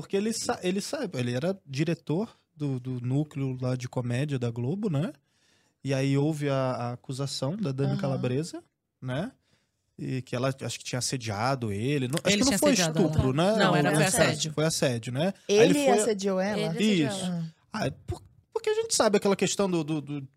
Porque 0.01 0.17
ele, 0.17 0.33
sa 0.33 0.59
ele 0.63 0.81
sabe, 0.81 1.17
ele 1.19 1.33
era 1.33 1.57
diretor 1.65 2.29
do, 2.55 2.79
do 2.79 2.99
núcleo 3.01 3.57
lá 3.61 3.75
de 3.75 3.87
comédia 3.87 4.37
da 4.39 4.49
Globo, 4.51 4.89
né? 4.89 5.11
E 5.83 5.93
aí 5.93 6.17
houve 6.17 6.49
a, 6.49 6.55
a 6.55 6.91
acusação 6.93 7.55
da 7.55 7.71
Dani 7.71 7.91
Aham. 7.93 8.01
Calabresa, 8.01 8.61
né? 9.01 9.31
E 9.97 10.21
que 10.21 10.35
ela 10.35 10.53
acho 10.61 10.77
que 10.79 10.83
tinha 10.85 10.99
assediado 10.99 11.71
ele. 11.71 12.07
Não, 12.07 12.15
acho 12.23 12.35
Ele 12.35 12.43
que 12.43 12.51
não 12.51 12.57
foi 12.57 12.73
estupro, 12.73 13.33
né? 13.33 13.55
Não, 13.57 13.75
era- 13.75 13.93
foi 13.95 14.03
assédio. 14.05 14.53
Foi 14.53 14.65
assédio, 14.65 15.11
né? 15.13 15.33
Ele 15.47 15.73
foi- 15.73 15.89
assediou 15.99 16.39
ela? 16.39 16.73
Ele 16.75 16.83
Isso. 17.03 17.25
ela. 17.25 17.43
Ah. 17.73 17.79
Ah, 17.81 17.87
é 17.87 17.91
por- 18.07 18.21
porque 18.53 18.69
a 18.69 18.73
gente 18.73 18.95
sabe 18.95 19.17
aquela 19.17 19.35
questão 19.35 19.69
do, 19.69 19.83
do- 19.83 20.01
do- 20.01 20.27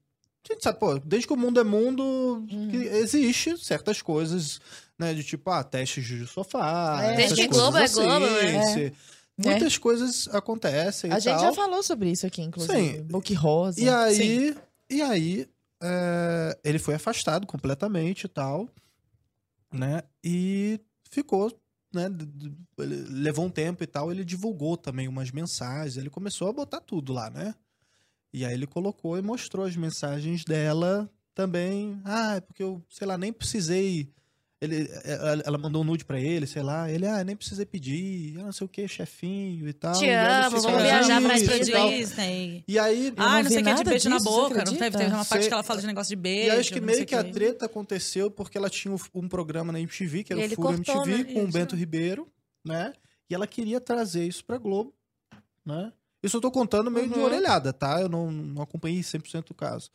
A 0.49 0.53
gente 0.53 0.63
sabe, 0.65 0.79
pô, 0.81 0.99
desde 0.99 1.27
que 1.29 1.33
o 1.33 1.37
mundo 1.37 1.61
é 1.61 1.65
mundo, 1.65 2.45
que 2.71 2.77
existe 2.77 3.57
certas 3.65 4.03
coisas, 4.03 4.61
né? 4.99 5.15
De 5.15 5.23
tipo, 5.23 5.49
ah, 5.51 5.63
testes 5.63 6.05
de 6.05 6.27
sofá. 6.27 6.99
É. 7.01 7.05
essas 7.15 7.17
Desde 7.17 7.43
que 7.43 7.49
Globo 7.49 7.79
é 7.79 7.85
assim, 7.85 8.03
Globo, 8.03 8.27
né? 8.27 8.93
Se- 9.41 9.49
Muitas 9.49 9.79
coisas 9.79 10.29
acontecem 10.29 11.11
e 11.11 11.13
A 11.15 11.19
gente 11.19 11.35
tal. 11.35 11.45
já 11.45 11.53
falou 11.55 11.83
sobre 11.83 12.11
isso 12.11 12.27
aqui, 12.27 12.43
inclusive. 12.43 12.75
Sim. 12.97 13.03
Book 13.05 13.33
Rosa. 13.35 13.81
E 13.81 13.89
aí, 13.89 14.57
e 14.91 15.03
aí 15.03 15.49
é, 15.83 16.59
ele 16.65 16.79
foi 16.79 16.95
afastado 16.95 17.47
completamente 17.47 18.25
e 18.25 18.29
tal, 18.29 18.69
né? 19.73 20.03
E 20.23 20.79
ficou, 21.11 21.51
né? 21.95 22.09
levou 22.79 23.47
um 23.47 23.51
tempo 23.51 23.83
e 23.83 23.87
tal, 23.87 24.11
ele 24.11 24.25
divulgou 24.25 24.77
também 24.77 25.09
umas 25.09 25.31
mensagens, 25.31 25.97
ele 25.97 26.11
começou 26.11 26.49
a 26.49 26.53
botar 26.53 26.81
tudo 26.81 27.13
lá, 27.13 27.31
né? 27.31 27.55
E 28.33 28.45
aí 28.47 28.55
ele 28.55 28.67
colocou 28.67 29.19
e 29.19 29.23
mostrou 29.23 29.67
as 29.67 29.77
mensagens 29.77 30.43
dela 30.45 31.11
também. 31.35 32.01
Ah, 32.05 32.37
é 32.37 32.41
porque 32.41 32.63
eu, 32.63 32.83
sei 32.89 33.07
lá, 33.07 33.19
nem 33.19 33.33
precisei. 33.33 34.09
Ele, 34.63 34.89
ela 35.05 35.43
ela 35.45 35.59
mandou 35.59 35.83
um 35.83 35.85
nude 35.85 36.05
pra 36.05 36.21
ele, 36.21 36.47
sei 36.47 36.63
lá. 36.63 36.89
Ele, 36.89 37.05
ah, 37.05 37.25
nem 37.25 37.35
precisei 37.35 37.67
pedir, 37.67 38.39
ah, 38.39 38.45
não 38.45 38.53
sei 38.53 38.65
o 38.65 38.69
que, 38.69 38.87
chefinho 38.87 39.69
e 39.69 39.73
tal. 39.73 39.93
Te 39.99 40.05
E 40.07 40.11
amo, 40.11 40.61
vamos 40.61 40.79
"Ah, 40.79 40.83
viajar 40.85 41.21
pra 41.21 41.37
isso 41.37 41.53
e 41.53 41.73
tal." 41.73 41.89
Disney. 41.91 42.65
E 42.69 42.79
aí, 42.79 43.07
Eu 43.09 43.15
Ah, 43.17 43.29
não 43.39 43.43
não 43.43 43.51
sei 43.51 43.57
o 43.61 43.65
que, 43.65 43.71
de 43.71 43.71
nada 43.71 43.91
beijo 43.91 44.09
na 44.09 44.17
disso, 44.19 44.31
você 44.31 44.41
boca. 44.43 44.65
Não 44.65 44.73
teve, 44.77 44.97
teve 44.97 45.13
uma 45.15 45.25
parte 45.25 45.49
que 45.49 45.53
ela 45.53 45.63
fala 45.65 45.81
de 45.81 45.87
negócio 45.89 46.09
de 46.11 46.15
E 46.15 46.23
beijo. 46.23 46.53
aí 46.53 46.59
acho 46.61 46.73
que 46.73 46.81
meio 46.81 47.05
que 47.05 47.15
a 47.17 47.25
treta 47.25 47.67
aconteceu 47.67 48.31
porque 48.31 48.57
ela 48.57 48.71
tinha 48.71 48.95
um, 48.95 48.99
um 49.15 49.29
programa 49.29 49.73
na 49.73 49.81
MTV, 49.81 50.23
que 50.23 50.33
era 50.33 50.41
E 50.43 50.45
o 50.53 50.57
cortou, 50.57 50.75
MTV, 50.75 51.25
né? 51.25 51.35
com 51.35 51.45
o. 51.45 51.51
Bento 51.51 51.75
Ribeiro, 51.75 52.29
né? 52.65 52.93
E 53.29 53.35
ela 53.35 53.49
queria 53.49 53.81
trazer 53.81 54.25
isso 54.29 54.45
pra 54.45 54.59
Globo, 54.59 54.95
né? 55.67 55.93
Isso 56.23 56.37
eu 56.37 56.41
tô 56.41 56.53
contando 56.53 56.89
meio 56.89 57.09
de 57.09 57.19
Uhum. 57.19 57.25
orelhada, 57.25 57.73
tá? 57.73 58.01
Eu 58.01 58.09
não, 58.09 58.31
não 58.31 58.63
acompanhei 58.63 59.03
100% 59.03 59.51
o 59.51 59.55
caso. 59.55 59.91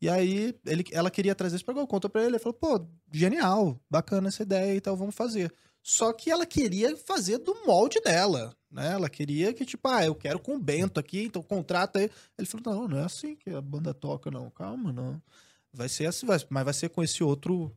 E 0.00 0.08
aí, 0.08 0.54
ele, 0.64 0.84
ela 0.92 1.10
queria 1.10 1.34
trazer 1.34 1.56
isso 1.56 1.64
pra 1.64 1.74
cá, 1.74 1.86
conta 1.86 2.08
pra 2.08 2.20
ele. 2.22 2.32
Ele 2.32 2.38
falou, 2.38 2.54
pô, 2.54 2.86
genial, 3.12 3.80
bacana 3.90 4.28
essa 4.28 4.42
ideia 4.42 4.74
e 4.76 4.80
tal, 4.80 4.96
vamos 4.96 5.14
fazer. 5.14 5.52
Só 5.82 6.12
que 6.12 6.30
ela 6.30 6.44
queria 6.46 6.96
fazer 6.96 7.38
do 7.38 7.54
molde 7.66 8.00
dela, 8.00 8.54
né? 8.70 8.92
Ela 8.92 9.08
queria 9.08 9.52
que, 9.54 9.64
tipo, 9.64 9.88
ah, 9.88 10.04
eu 10.04 10.14
quero 10.14 10.38
com 10.38 10.54
o 10.54 10.58
Bento 10.58 11.00
aqui, 11.00 11.22
então 11.24 11.42
contrata 11.42 11.98
aí. 11.98 12.10
Ele 12.36 12.46
falou, 12.46 12.74
não, 12.80 12.88
não 12.88 12.98
é 12.98 13.04
assim 13.04 13.34
que 13.34 13.50
a 13.50 13.60
banda 13.60 13.92
toca, 13.94 14.30
não. 14.30 14.50
Calma, 14.50 14.92
não. 14.92 15.20
Vai 15.72 15.88
ser 15.88 16.06
assim, 16.06 16.26
vai- 16.26 16.38
mas 16.48 16.64
vai 16.64 16.74
ser 16.74 16.88
com 16.90 17.02
esse 17.02 17.24
outro 17.24 17.74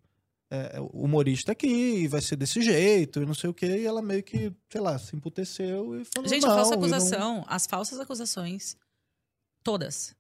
é, 0.53 0.76
humorista 0.91 1.53
aqui, 1.53 1.67
e 2.03 2.07
vai 2.09 2.19
ser 2.22 2.36
desse 2.36 2.61
jeito, 2.61 3.22
e 3.22 3.26
não 3.26 3.34
sei 3.34 3.49
o 3.49 3.53
quê. 3.53 3.65
E 3.80 3.86
ela 3.86 4.01
meio 4.01 4.22
que, 4.22 4.51
sei 4.69 4.82
lá, 4.82 4.99
se 4.99 5.15
emputeceu 5.15 5.99
e 6.01 6.03
falou, 6.05 6.28
Gente, 6.30 6.41
não, 6.43 6.51
a 6.51 6.55
falsa 6.55 6.74
e 6.74 6.78
não- 6.78 6.84
acusação, 6.86 7.45
as 7.47 7.65
falsas 7.65 7.99
acusações, 7.99 8.76
todas, 9.63 10.13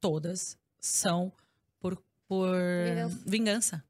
todas 0.00 0.56
são 0.80 1.32
por, 1.80 1.96
por 2.28 2.54
Vingança. 2.86 3.18
vingança. 3.26 3.84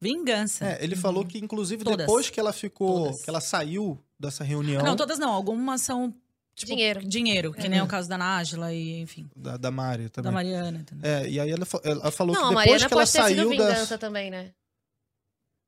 Vingança. 0.00 0.64
É, 0.66 0.82
ele 0.84 0.96
falou 0.96 1.24
que, 1.24 1.38
inclusive, 1.38 1.84
Todas. 1.84 1.98
depois 2.06 2.28
que 2.28 2.40
ela 2.40 2.52
ficou, 2.52 3.04
Todas. 3.04 3.22
que 3.22 3.30
ela 3.30 3.40
saiu 3.40 4.02
dessa 4.18 4.42
reunião 4.42 4.82
Não, 4.82 4.96
todas 4.96 5.18
não. 5.18 5.30
Algumas 5.30 5.80
são 5.82 6.12
tipo, 6.56 6.72
Dinheiro. 6.72 7.04
Dinheiro, 7.06 7.52
que 7.52 7.68
nem 7.68 7.78
é 7.78 7.82
o 7.82 7.86
caso 7.86 8.08
da 8.08 8.18
Nájila 8.18 8.72
e, 8.72 9.00
enfim, 9.00 9.30
da, 9.36 9.56
da 9.56 9.70
Mari 9.70 10.08
também. 10.08 10.30
da 10.30 10.32
Mariana. 10.34 10.78
entendeu? 10.80 11.08
É, 11.10 11.28
e 11.28 11.38
aí 11.38 11.50
ela, 11.50 11.66
ela 11.84 12.10
falou 12.10 12.34
Não, 12.34 12.42
que 12.42 12.48
depois 12.48 12.66
Mariana 12.66 12.88
que 12.88 12.94
ela 12.94 13.00
pode 13.02 13.12
ter 13.12 13.22
sido 13.22 13.36
saiu 13.36 13.50
vingança 13.50 13.90
das... 13.90 14.00
também, 14.00 14.30
né? 14.30 14.52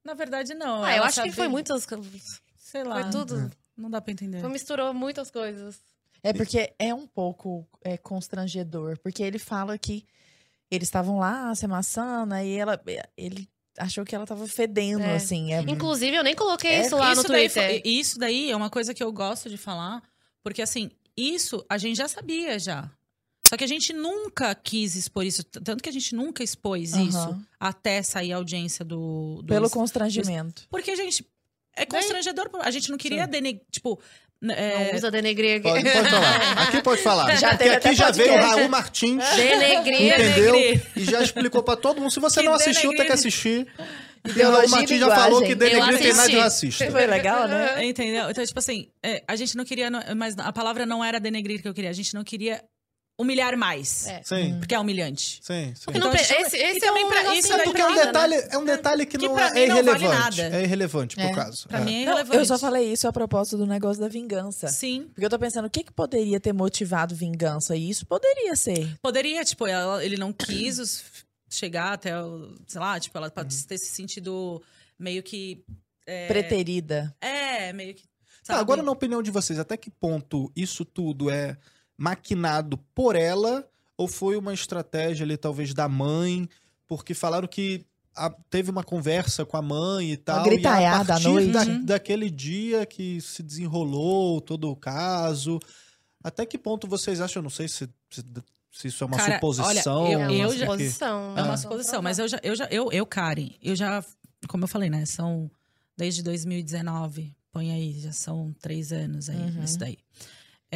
Na 0.05 0.15
verdade, 0.15 0.53
não. 0.55 0.85
Ah, 0.85 0.97
eu 0.97 1.03
acho 1.05 1.15
que 1.23 1.29
sabia- 1.29 1.33
foi 1.33 1.49
muitas. 1.49 1.87
Sei 2.59 2.83
lá. 2.85 3.03
Foi 3.03 3.11
tudo. 3.13 3.51
Não 3.77 3.89
dá 3.91 4.01
pra 4.01 4.13
entender. 4.13 4.41
Foi, 4.41 4.51
misturou 4.51 4.93
muitas 4.93 5.31
coisas. 5.31 5.81
É 6.25 6.33
porque 6.33 6.73
é 6.79 6.93
um 6.95 7.07
pouco 7.07 7.67
é, 7.83 7.97
constrangedor, 7.99 8.99
porque 8.99 9.23
ele 9.23 9.39
fala 9.39 9.77
que 9.79 10.05
eles 10.71 10.89
estavam 10.89 11.19
lá 11.19 11.55
se 11.55 11.65
amassando, 11.67 12.35
e 12.37 12.57
ela, 12.57 12.83
ele 13.17 13.49
achou 13.79 14.05
que 14.05 14.15
ela 14.15 14.27
tava 14.27 14.49
fedendo, 14.49 15.03
É. 15.05 15.17
assim. 15.17 15.53
É, 15.53 15.61
Inclusive, 15.61 16.17
eu 16.17 16.25
nem 16.25 16.35
coloquei 16.35 16.71
É, 16.71 16.87
isso 16.87 16.97
lá 16.97 17.13
isso 17.13 17.23
no 17.23 17.29
daí 17.29 17.49
Twitter. 17.51 17.83
foi- 17.83 17.91
isso 17.93 18.19
daí 18.19 18.51
é 18.51 18.57
uma 18.57 18.71
coisa 18.71 18.95
que 18.95 19.03
eu 19.03 19.13
gosto 19.13 19.49
de 19.51 19.57
falar, 19.59 20.03
porque 20.43 20.63
assim, 20.63 20.91
isso 21.17 21.65
a 21.69 21.77
gente 21.79 21.97
já 21.97 22.09
sabia 22.09 22.59
já. 22.59 22.91
Só 23.47 23.59
que 23.59 23.65
a 23.65 23.67
gente 23.69 23.93
nunca 23.93 24.55
quis 24.55 24.97
expor 24.97 25.25
isso, 25.27 25.45
tanto 25.45 25.83
que 25.83 25.89
a 25.91 25.93
gente 25.93 26.15
nunca 26.15 26.43
expôs 26.43 26.95
Aham. 26.95 27.05
isso 27.05 27.47
até 27.61 28.03
sair 28.03 28.33
a 28.33 28.37
audiência 28.37 28.83
do, 28.85 29.43
do 29.43 29.47
pelo 29.49 29.69
constrangimento. 29.69 30.67
Porque, 30.71 30.97
gente, 30.97 31.25
é 31.77 31.85
constrangedor. 31.85 32.49
A 32.63 32.71
gente 32.71 32.91
não 32.91 32.97
queria 32.97 33.27
denegrir, 33.27 33.63
tipo, 33.71 34.01
é, 34.53 34.89
Não 34.91 34.97
usa 34.97 35.11
denegrir 35.11 35.57
aqui. 35.59 35.69
Pode, 35.69 35.85
pode 35.85 36.11
falar. 36.11 36.53
Aqui 36.63 36.83
pode 36.83 37.03
falar. 37.03 37.37
Já 37.37 37.51
Porque 37.57 37.69
aqui 37.69 37.95
já 37.95 38.11
veio 38.11 38.35
o. 38.35 38.41
Raul 38.41 38.69
Martins, 38.69 39.23
Denegrir. 39.37 40.13
entendeu? 40.13 40.53
denegrir. 40.53 40.87
E 40.97 41.05
já 41.05 41.23
explicou 41.23 41.63
pra 41.63 41.77
todo 41.77 42.01
mundo. 42.01 42.11
Se 42.11 42.21
você 42.21 42.41
Que 42.41 42.47
não 42.47 42.55
assistiu, 42.55 42.91
tem 42.95 43.07
que 43.07 43.13
assistir. 43.13 43.67
E 44.25 44.43
o 44.43 44.51
Raul 44.51 44.69
Martins 44.69 45.01
já 45.01 45.15
falou 45.15 45.43
que 45.43 45.55
denegrir 45.55 45.99
tem 45.99 46.13
nada 46.15 46.29
de 46.29 46.39
racista. 46.39 46.91
Foi 46.91 47.07
legal, 47.07 47.47
né? 47.47 47.85
Entendeu? 47.85 48.31
Então, 48.31 48.45
tipo 48.45 48.59
assim, 48.59 48.89
é, 49.03 49.23
a 49.29 49.37
gente 49.37 49.57
não 49.57 49.65
queria. 49.65 49.91
Mas 50.17 50.37
a 50.39 50.53
palavra 50.53 50.87
não 50.87 51.05
era 51.05 51.21
denegrir 51.21 51.61
que 51.61 51.69
eu 51.69 51.75
queria. 51.75 51.91
A 51.91 51.95
gente 51.95 52.15
não 52.15 52.25
queria 52.25 52.63
humilhar 53.19 53.57
mais. 53.57 54.07
É. 54.07 54.23
Sim, 54.25 54.59
Porque 54.59 54.75
é 54.75 54.79
humilhante. 54.79 55.41
sim, 55.43 55.73
sim. 55.75 55.85
Porque 55.85 55.99
não 55.99 56.09
Então, 56.13 56.21
esse 56.21 56.57
esse 56.57 56.79
é 56.79 56.81
também 56.81 57.05
um 57.05 57.09
pra- 57.09 57.35
isso 57.35 57.53
É 57.53 57.63
porque 57.63 57.81
é 57.81 57.87
um 57.87 57.91
nada, 57.95 58.07
detalhe, 58.07 58.37
né? 58.37 58.49
é 58.51 58.59
um 58.59 58.65
detalhe 58.65 59.07
que, 59.07 59.17
Que 59.19 59.29
não 59.29 59.39
é, 59.39 59.43
é 59.43 59.67
não 59.69 59.77
vale 59.85 60.05
irrelevante. 60.05 60.39
nada. 60.43 60.57
É 60.57 60.63
irrelevante 60.65 61.17
pro 61.17 61.25
É. 61.25 61.33
caso. 61.35 61.69
Pra 61.69 61.79
É. 61.81 61.85
mim 61.85 61.95
é 61.95 62.03
irrelevante. 62.03 62.37
eu 62.37 62.45
só 62.45 62.59
falei 62.59 62.93
isso 62.93 63.07
a 63.07 63.13
propósito 63.13 63.57
do 63.59 63.67
negócio 63.67 64.01
da 64.01 64.09
vingança. 64.09 64.67
Sim. 64.69 65.07
Porque 65.15 65.25
eu 65.25 65.31
tô 65.31 65.39
pensando, 65.39 65.67
o 65.67 65.71
que, 65.71 65.85
que 65.85 65.93
poderia 65.93 66.41
ter 66.41 66.53
motivado 66.53 67.15
vingança? 67.15 67.77
E 67.77 67.89
isso 67.89 68.05
poderia 68.07 68.57
ser. 68.57 68.97
Poderia, 69.01 69.45
tipo, 69.45 69.67
ela- 69.67 70.05
ele 70.05 70.17
não 70.17 70.33
quis 70.33 70.79
os- 70.79 71.05
chegar 71.49 71.93
até, 71.93 72.21
o, 72.21 72.53
sei 72.67 72.81
lá, 72.81 72.99
tipo, 72.99 73.17
ela 73.17 73.31
pode 73.31 73.65
ter 73.65 73.79
se 73.79 73.87
sentido 73.87 74.61
meio 74.99 75.23
que. 75.23 75.65
É, 76.07 76.27
Preterida. 76.27 77.15
É, 77.21 77.73
meio 77.73 77.95
que. 77.95 78.03
Tá, 78.45 78.57
agora, 78.59 78.83
na 78.83 78.91
opinião 78.91 79.23
de 79.23 79.31
vocês, 79.31 79.59
até 79.59 79.77
que 79.77 79.89
ponto 79.91 80.53
isso 80.55 80.85
tudo 80.85 81.31
é 81.31 81.57
maquinado 81.97 82.77
por 82.95 83.17
ela 83.17 83.67
ou 83.97 84.09
foi 84.09 84.37
uma 84.37 84.53
estratégia 84.53 85.25
ali, 85.25 85.37
talvez, 85.37 85.73
da 85.75 85.89
mãe? 85.89 86.49
Porque 86.87 87.15
falaram 87.15 87.47
que 87.49 87.85
a- 88.15 88.31
teve 88.51 88.71
uma 88.71 88.85
conversa 88.85 89.45
com 89.45 89.57
a 89.57 89.63
mãe 89.63 90.13
e 90.13 90.17
tal. 90.17 90.45
gritaiada 90.45 90.83
e 90.83 90.87
a 90.87 91.01
à 91.01 91.05
partir 91.05 91.29
noite. 91.29 91.51
da- 91.53 91.63
Uhum. 91.63 91.85
daquele 91.85 92.31
dia 92.31 92.87
que 92.87 93.21
se 93.21 93.43
desenrolou 93.43 94.41
todo 94.41 94.71
o 94.71 94.77
caso. 94.77 95.59
Até 96.23 96.47
que 96.47 96.57
ponto 96.59 96.87
vocês 96.87 97.21
acham? 97.21 97.41
Eu 97.41 97.45
não 97.45 97.51
sei 97.51 97.67
se, 97.69 97.89
se, 98.11 98.23
se 98.73 98.89
isso 98.89 99.03
é 99.05 99.07
uma 99.07 99.17
Cara, 99.17 99.35
suposição. 99.35 100.03
olha, 100.05 100.13
É 100.15 100.29
uma 100.29 100.33
eu 100.33 100.51
se 100.51 100.59
já- 100.59 100.67
suposição. 100.67 101.37
É 101.39 101.43
uma 101.43 101.53
Ah. 101.55 101.57
suposição, 101.57 102.03
mas 102.03 102.19
eu 102.19 102.29
já, 102.29 102.41
eu 102.43 102.55
já, 102.57 102.67
eu, 102.71 102.91
eu, 102.93 103.05
Karen, 103.07 103.51
eu 103.63 103.75
já, 103.77 104.05
como 104.49 104.65
eu 104.65 104.69
falei, 104.69 104.89
né? 104.91 105.05
São 105.07 105.51
desde 105.97 106.23
2019, 106.23 107.35
põe 107.53 107.71
aí, 107.73 107.99
já 108.01 108.13
são 108.13 108.55
três 108.61 108.93
anos 108.93 109.29
aí, 109.29 109.37
Uhum. 109.37 109.65
isso 109.65 109.79
daí. 109.79 109.99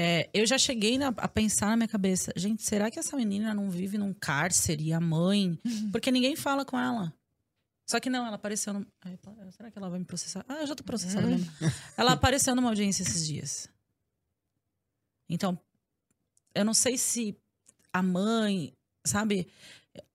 É, 0.01 0.30
eu 0.32 0.46
já 0.46 0.57
cheguei 0.57 0.96
na- 0.96 1.09
a 1.16 1.26
pensar 1.26 1.66
na 1.70 1.76
minha 1.76 1.88
cabeça, 1.88 2.32
gente, 2.36 2.62
será 2.62 2.88
que 2.88 3.01
essa 3.01 3.16
menina 3.16 3.53
não 3.53 3.68
vive 3.68 3.99
num 3.99 4.14
cárcere, 4.14 4.92
a 4.92 5.01
mãe? 5.01 5.59
Porque 5.90 6.12
ninguém 6.12 6.36
fala 6.36 6.64
com 6.64 6.78
ela. 6.78 7.12
Só 7.84 7.99
que 7.99 8.09
não, 8.09 8.24
ela 8.24 8.36
apareceu 8.36 8.72
no. 8.72 8.86
Ai, 9.01 9.18
será 9.51 9.70
que 9.72 9.78
ela 9.78 9.88
vai 9.90 9.99
me 9.99 10.05
processar? 10.05 10.44
Ah, 10.49 10.61
eu 10.61 10.66
já 10.68 10.76
tô 10.76 10.84
processada 10.84 11.26
Uhum. 11.26 11.32
mesmo. 11.38 11.51
Ela 11.96 12.12
apareceu 12.12 12.55
numa 12.55 12.68
audiência 12.68 13.03
esses 13.03 13.26
dias. 13.26 13.68
Então, 15.28 15.59
eu 16.55 16.64
não 16.64 16.74
sei 16.74 16.96
se 16.96 17.36
a 17.92 18.01
mãe, 18.03 18.72
sabe? 19.05 19.49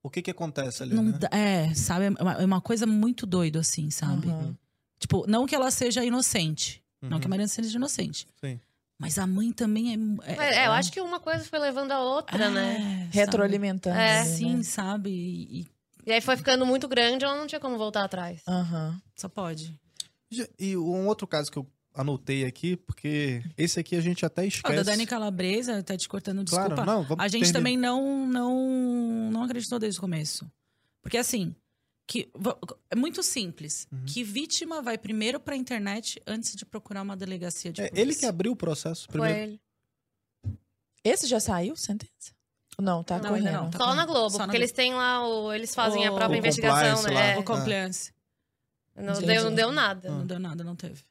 O 0.02 0.10
que 0.10 0.22
que 0.22 0.32
acontece 0.32 0.82
ali, 0.84 0.94
Não 0.96 1.04
né? 1.04 1.20
é, 1.32 1.74
sabe? 1.74 2.06
É 2.06 2.10
uma, 2.24 2.34
é 2.34 2.46
uma 2.46 2.62
coisa 2.62 2.86
muito 2.86 3.26
doido, 3.26 3.60
assim, 3.60 3.90
sabe? 3.92 4.30
Aham. 4.30 4.58
Tipo, 4.98 5.26
não 5.28 5.46
que 5.46 5.54
ela 5.56 5.70
seja 5.72 6.06
inocente. 6.06 6.82
Não 7.02 7.20
que 7.20 7.26
a 7.26 7.28
Uhum, 7.28 7.30
Mariana 7.32 7.50
seja 7.50 7.76
inocente. 7.78 8.28
Sim. 8.40 8.60
Mas 9.00 9.18
a 9.18 9.28
mãe 9.28 9.52
também 9.52 9.94
é. 9.94 9.98
Mas, 9.98 10.40
é, 10.56 10.68
eu 10.68 10.72
acho 10.72 10.92
que 10.92 11.02
uma 11.02 11.20
coisa 11.20 11.44
foi 11.46 11.60
levando 11.60 11.92
a 11.92 12.02
outra, 12.02 12.50
né? 12.50 13.10
É, 13.12 13.16
Retroalimentando. 13.16 13.98
É, 13.98 14.24
Sim, 14.24 14.58
né? 14.58 14.64
sabe? 14.64 15.10
E, 15.10 15.62
e 15.62 15.68
E 16.06 16.12
aí 16.12 16.22
foi 16.22 16.38
ficando 16.38 16.66
muito 16.66 16.88
grande, 16.88 17.26
ela 17.26 17.36
não 17.38 17.48
tinha 17.48 17.60
como 17.60 17.78
voltar 17.78 18.04
atrás. 18.04 18.42
Aham. 18.48 19.02
só 19.16 19.28
pode. 19.28 19.78
E 20.60 20.76
um 20.78 21.08
outro 21.08 21.28
caso 21.28 21.52
que 21.52 21.58
eu 21.58 21.68
anotei 21.94 22.44
aqui, 22.46 22.76
porque 22.76 23.44
esse 23.58 23.80
aqui 23.80 23.96
a 23.96 24.02
gente 24.02 24.26
até 24.26 24.46
esquece. 24.46 24.76
da 24.76 24.84
Dani 24.84 25.06
Calabresa, 25.06 25.84
tá 25.84 25.96
te 25.96 26.08
cortando, 26.08 26.44
desculpa. 26.44 26.74
Claro, 26.74 26.86
não, 26.86 27.04
vamos 27.04 27.24
a 27.24 27.28
gente 27.28 27.52
terminar. 27.52 27.60
também 27.60 27.78
não, 27.78 28.28
não, 28.28 29.32
não 29.32 29.44
acreditou 29.44 29.78
desde 29.80 30.00
o 30.00 30.02
começo. 30.02 30.50
Porque 31.02 31.18
assim, 31.18 31.56
que, 32.08 32.30
é 32.90 32.96
muito 32.96 33.24
simples. 33.24 33.88
Uhum. 33.92 34.06
Que 34.06 34.24
vítima 34.24 34.82
vai 34.82 34.98
primeiro 34.98 35.40
pra 35.40 35.56
internet 35.56 36.22
antes 36.28 36.56
de 36.56 36.66
procurar 36.66 37.02
uma 37.02 37.16
delegacia 37.16 37.72
de 37.72 37.82
É, 37.82 37.88
polícia? 37.88 38.02
ele 38.02 38.16
que 38.16 38.26
abriu 38.26 38.52
o 38.52 38.56
processo 38.56 39.08
primeiro. 39.08 39.34
Foi 39.36 39.44
ele. 39.44 39.62
Esse 41.04 41.28
já 41.28 41.40
saiu, 41.40 41.76
sentença? 41.76 42.34
Não, 42.80 43.04
tá 43.04 43.20
Não, 43.20 43.30
correndo. 43.30 43.52
não, 43.52 43.70
tá. 43.70 43.78
Só 43.78 43.94
na 43.94 44.06
Globo, 44.06 44.32
Só 44.32 44.38
na 44.40 44.46
porque 44.46 44.58
Globo. 44.58 44.64
eles 44.64 44.72
têm 44.72 44.94
lá 44.94 45.28
o. 45.28 45.54
Eles 45.54 45.76
fazem 45.76 46.06
a 46.08 46.12
O- 46.12 46.16
própria 46.16 46.36
o 46.36 46.40
investigação, 46.40 47.04
né? 47.04 47.38
O 47.38 47.42
É. 47.42 47.44
compliance. 47.44 48.12
Não, 48.96 49.14
Entendi. 49.14 49.28
deu, 49.28 49.44
não 49.46 49.56
deu 49.56 49.72
nada. 49.72 50.10
Ah. 50.10 50.12
Não 50.12 50.26
deu 50.26 50.40
nada, 50.40 50.64
não 50.64 50.76
teve. 50.76 51.04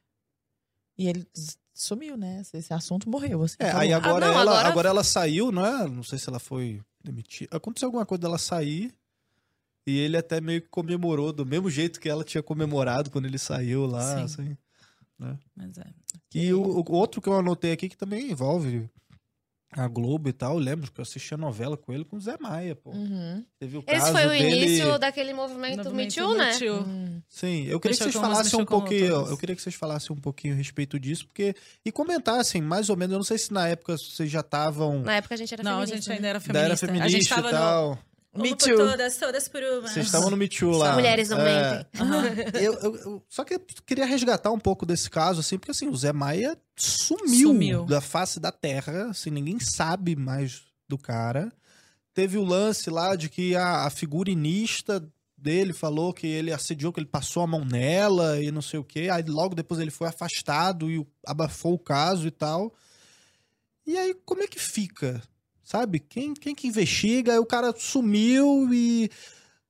E 0.97 1.07
ele 1.07 1.25
sumiu, 1.73 2.15
né? 2.17 2.41
Esse, 2.53 2.73
assunto 2.73 3.09
morreu. 3.09 3.41
Assim, 3.43 3.55
É, 3.59 3.71
aí 3.71 3.93
agora, 3.93 4.25
Ah, 4.25 4.29
não, 4.29 4.39
ela, 4.39 4.51
agora- 4.51 4.67
agora 4.67 4.89
ela 4.89 5.03
saiu, 5.03 5.51
né? 5.51 5.87
Não 5.87 6.03
sei 6.03 6.17
se 6.19 6.27
ela 6.29 6.39
foi 6.39 6.81
demitida. 7.03 7.55
Aconteceu 7.55 7.87
alguma 7.87 8.05
coisa 8.05 8.21
dela 8.21 8.37
sair. 8.37 8.93
E 9.85 9.99
ele 9.99 10.15
até 10.17 10.39
meio 10.39 10.61
que 10.61 10.69
comemorou 10.69 11.33
do 11.33 11.45
mesmo 11.45 11.69
jeito 11.69 11.99
que 11.99 12.07
ela 12.09 12.23
tinha 12.23 12.41
comemorado 12.41 13.11
quando 13.11 13.25
ele 13.25 13.37
saiu 13.37 13.85
lá, 13.85 14.17
Sim. 14.17 14.23
assim. 14.23 14.57
Mas 15.55 15.77
é. 15.77 15.85
E 16.33 16.53
o, 16.53 16.61
o 16.61 16.91
outro 16.93 17.21
que 17.21 17.29
eu 17.29 17.37
anotei 17.37 17.71
aqui 17.71 17.87
que 17.89 17.97
também 17.97 18.31
envolve 18.31 18.89
a 19.75 19.87
Globo 19.87 20.29
e 20.29 20.33
tal, 20.33 20.53
eu 20.53 20.59
lembro 20.59 20.91
que 20.91 20.99
eu 20.99 21.01
assisti 21.01 21.33
a 21.33 21.37
novela 21.37 21.75
com 21.75 21.91
ele 21.91 22.05
com 22.05 22.15
o 22.15 22.19
Zé 22.19 22.37
Maia, 22.39 22.75
pô. 22.75 22.91
Uhum. 22.91 23.43
Teve 23.59 23.77
o 23.77 23.83
Esse 23.87 24.11
foi 24.11 24.25
o 24.25 24.29
dele... 24.29 24.65
início 24.65 24.99
daquele 24.99 25.33
movimento, 25.33 25.77
Me 25.77 25.83
Movimento 25.83 26.15
Too, 26.15 26.35
né? 26.35 26.53
Me 26.53 26.59
Too. 26.59 26.79
Hum. 26.81 27.21
Sim, 27.27 27.65
eu 27.65 27.79
queria 27.79 27.97
que 27.97 28.03
Mexeu 28.03 28.05
vocês 28.05 28.13
com 28.13 28.19
umas, 28.19 28.37
falassem 28.37 28.61
um 28.61 28.65
pouquinho, 28.65 29.13
outras. 29.15 29.31
eu 29.31 29.37
queria 29.37 29.55
que 29.55 29.61
vocês 29.61 29.75
falassem 29.75 30.15
um 30.15 30.19
pouquinho 30.19 30.53
a 30.53 30.57
respeito 30.57 30.99
disso, 30.99 31.25
porque 31.25 31.55
e 31.83 31.91
comentassem 31.91 32.61
mais 32.61 32.89
ou 32.89 32.95
menos, 32.95 33.13
eu 33.13 33.17
não 33.17 33.23
sei 33.23 33.37
se 33.37 33.51
na 33.51 33.67
época 33.67 33.97
vocês 33.97 34.29
já 34.29 34.41
estavam 34.41 35.01
Na 35.01 35.15
época 35.15 35.33
a 35.33 35.37
gente 35.37 35.53
era 35.53 35.63
Não, 35.63 35.71
a 35.71 35.85
feminista. 35.87 35.95
gente 35.95 36.11
ainda 36.11 36.27
era 36.27 36.39
ainda 36.39 36.59
era 36.59 36.77
feminista. 36.77 36.87
feminista 36.87 37.17
a 37.17 37.19
gente 37.19 37.29
tava 37.29 37.47
e 37.47 37.51
tal. 37.51 37.89
no. 37.89 38.12
Me 38.35 38.49
Uma 38.49 38.57
por 38.57 38.67
Too. 38.67 38.77
todas, 38.77 39.17
todas 39.17 39.47
por 39.47 39.61
uma. 39.61 39.81
Vocês 39.87 40.07
estavam 40.07 40.29
no 40.31 40.37
Me 40.37 40.47
Too 40.49 40.71
lá. 40.71 40.93
Mulheres 40.93 41.29
não 41.29 41.39
É, 41.39 41.85
mentem. 41.93 42.61
Eu, 42.63 42.73
eu- 42.79 42.95
eu 42.95 43.23
só 43.29 43.43
que 43.43 43.53
eu 43.53 43.59
queria 43.85 44.05
resgatar 44.05 44.51
um 44.51 44.57
pouco 44.59 44.85
desse 44.85 45.09
caso, 45.09 45.39
assim, 45.39 45.57
porque 45.57 45.71
assim, 45.71 45.87
o 45.87 45.95
Zé 45.95 46.11
Maia 46.11 46.57
sumiu, 46.75 47.49
Sumiu. 47.49 47.85
da 47.85 48.01
face 48.01 48.39
da 48.39 48.51
terra, 48.51 49.09
assim, 49.11 49.29
ninguém 49.29 49.59
sabe 49.59 50.15
mais 50.15 50.63
do 50.89 50.97
cara. 50.97 51.51
Teve 52.13 52.37
o 52.37 52.43
lance 52.43 52.89
lá 52.89 53.15
de 53.15 53.29
que 53.29 53.55
a, 53.55 53.85
a 53.85 53.89
figurinista 53.89 55.07
dele 55.37 55.73
falou 55.73 56.13
que 56.13 56.25
ele 56.25 56.51
assediou, 56.53 56.91
que 56.93 56.99
ele 56.99 57.07
passou 57.07 57.43
a 57.43 57.47
mão 57.47 57.63
nela 57.65 58.41
e 58.41 58.49
não 58.51 58.61
sei 58.61 58.79
o 58.79 58.83
quê. 58.83 59.09
Aí 59.11 59.23
logo 59.27 59.53
depois 59.53 59.79
ele 59.79 59.91
foi 59.91 60.07
afastado 60.07 60.89
e 60.89 61.05
abafou 61.25 61.73
o 61.73 61.79
caso 61.79 62.25
e 62.27 62.31
tal. 62.31 62.73
E 63.85 63.97
aí, 63.97 64.15
como 64.25 64.41
é 64.41 64.47
que 64.47 64.59
fica? 64.59 65.21
Sabe? 65.63 65.99
Quem, 65.99 66.33
quem 66.33 66.53
que 66.53 66.67
investiga? 66.67 67.33
Aí 67.33 67.39
o 67.39 67.45
cara 67.45 67.73
sumiu 67.77 68.69
e. 68.73 69.09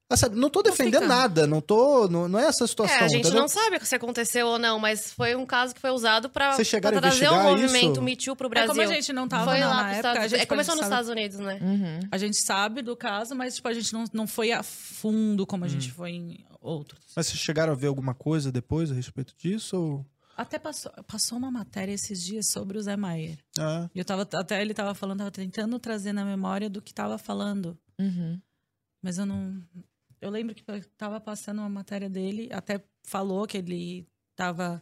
Ah, 0.10 0.18
sabe, 0.18 0.36
não 0.36 0.50
tô 0.50 0.62
defendendo 0.62 1.08
nada, 1.08 1.48
não 1.48 1.60
tô. 1.62 2.08
Não, 2.08 2.28
não 2.28 2.38
é 2.40 2.46
essa 2.46 2.68
situação. 2.68 2.96
É, 2.96 3.00
a 3.04 3.08
gente 3.08 3.22
entendeu? 3.22 3.42
não 3.42 3.48
sabe 3.48 3.84
se 3.84 3.96
aconteceu 3.96 4.46
ou 4.48 4.60
não, 4.60 4.78
mas 4.78 5.12
foi 5.12 5.36
um 5.36 5.46
caso 5.46 5.74
que 5.74 5.82
foi 5.82 5.90
usado 5.92 6.30
pra, 6.30 6.52
Vocês 6.54 6.68
chegaram 6.68 7.00
pra 7.00 7.08
a 7.08 7.12
trazer 7.12 7.28
o 7.30 7.34
investigar 7.34 7.52
movimento 7.52 7.92
isso? 7.94 8.02
Me 8.02 8.16
Too 8.16 8.36
pro 8.36 8.48
É 8.48 8.50
Brasil. 8.50 8.70
como 8.70 8.82
a 8.82 8.86
gente 8.86 9.12
não 9.14 9.28
tava 9.28 9.52
foi 9.52 9.60
na, 9.60 9.68
lá 9.70 9.74
na 9.76 9.82
época, 9.94 9.96
Estados 9.98 10.18
a 10.18 10.20
Unidos. 10.20 10.32
gente, 10.32 10.42
É, 10.42 10.46
começou 10.46 10.76
nos 10.76 10.86
sabe, 10.86 10.94
Estados 10.94 11.10
Unidos, 11.10 11.40
né? 11.40 11.60
Uhum. 11.62 12.00
A 12.12 12.18
gente 12.18 12.38
sabe 12.46 12.82
do 12.84 12.96
caso, 12.96 13.34
mas 13.34 13.56
tipo, 13.56 13.68
a 13.68 13.74
gente 13.74 13.92
não, 13.94 14.04
não 14.14 14.28
foi 14.28 14.52
a 14.52 14.62
fundo 14.62 15.48
como 15.48 15.66
a 15.66 15.68
gente 15.68 15.90
Hum. 15.90 15.94
foi 15.96 16.12
em 16.12 16.46
outros. 16.62 17.02
Mas 17.16 17.28
vocês 17.28 17.40
chegaram 17.40 17.72
a 17.74 17.76
ver 17.76 17.88
alguma 17.88 18.14
coisa 18.14 18.52
depois 18.52 18.92
a 18.92 18.94
respeito 18.94 19.34
disso? 19.38 19.76
Ou... 19.78 20.06
Até 20.36 20.58
passou, 20.58 20.92
passou 21.08 21.38
uma 21.38 21.52
matéria 21.52 21.94
esses 21.94 22.22
dias 22.24 22.48
sobre 22.48 22.78
o 22.78 22.82
Zé 22.82 22.96
Maier. 22.96 23.38
Ah, 23.60 23.90
E 23.94 24.00
eu 24.00 24.06
tava, 24.06 24.24
até 24.34 24.62
ele 24.62 24.74
tava 24.74 24.96
falando, 24.96 25.20
tava 25.20 25.32
tentando 25.32 25.78
trazer 25.80 26.12
na 26.14 26.26
memória 26.26 26.70
do 26.70 26.82
que 26.82 26.94
tava 26.94 27.18
falando. 27.18 27.78
Uhum. 28.00 28.42
Mas 29.02 29.18
eu 29.18 29.26
não. 29.26 29.62
Eu 30.20 30.30
lembro 30.30 30.56
que 30.56 30.64
tava 30.98 31.20
passando 31.20 31.60
uma 31.60 31.70
matéria 31.70 32.10
dele, 32.10 32.50
até 32.52 32.84
falou 33.04 33.46
que 33.46 33.58
ele 33.58 34.08
tava. 34.36 34.82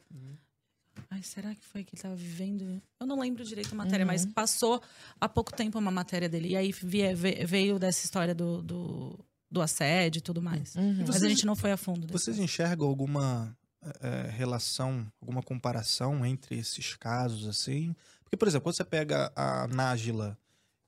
Ai, 1.09 1.21
será 1.23 1.53
que 1.55 1.65
foi 1.65 1.83
que 1.83 1.95
ele 1.95 2.01
tava 2.01 2.15
vivendo? 2.15 2.81
Eu 2.99 3.07
não 3.07 3.19
lembro 3.19 3.43
direito 3.43 3.73
a 3.73 3.75
matéria, 3.75 4.05
mas 4.05 4.25
passou 4.25 4.81
há 5.19 5.27
pouco 5.27 5.53
tempo 5.53 5.77
uma 5.79 5.91
matéria 5.91 6.29
dele. 6.29 6.49
E 6.49 6.55
aí 6.55 6.71
veio 6.71 7.79
dessa 7.79 8.05
história 8.05 8.33
do, 8.35 8.61
do, 8.61 9.19
do 9.49 9.61
assédio 9.61 10.19
e 10.19 10.21
tudo 10.21 10.41
mais. 10.41 10.75
Uhum. 10.75 10.97
Mas 10.99 11.07
Vocês- 11.07 11.23
a 11.23 11.29
gente 11.29 11.45
não 11.45 11.55
foi 11.55 11.71
a 11.71 11.77
fundo. 11.77 12.07
vocês 12.07 12.37
enxergam 12.39 12.87
alguma 12.87 13.57
eh, 14.01 14.29
relação, 14.31 15.11
alguma 15.19 15.41
comparação 15.41 16.25
entre 16.25 16.57
esses 16.57 16.95
casos, 16.95 17.47
assim? 17.47 17.95
Porque, 18.23 18.37
por 18.37 18.47
exemplo, 18.47 18.65
quando 18.65 18.75
você 18.75 18.83
pega 18.83 19.31
a 19.35 19.67
Nájila 19.67 20.37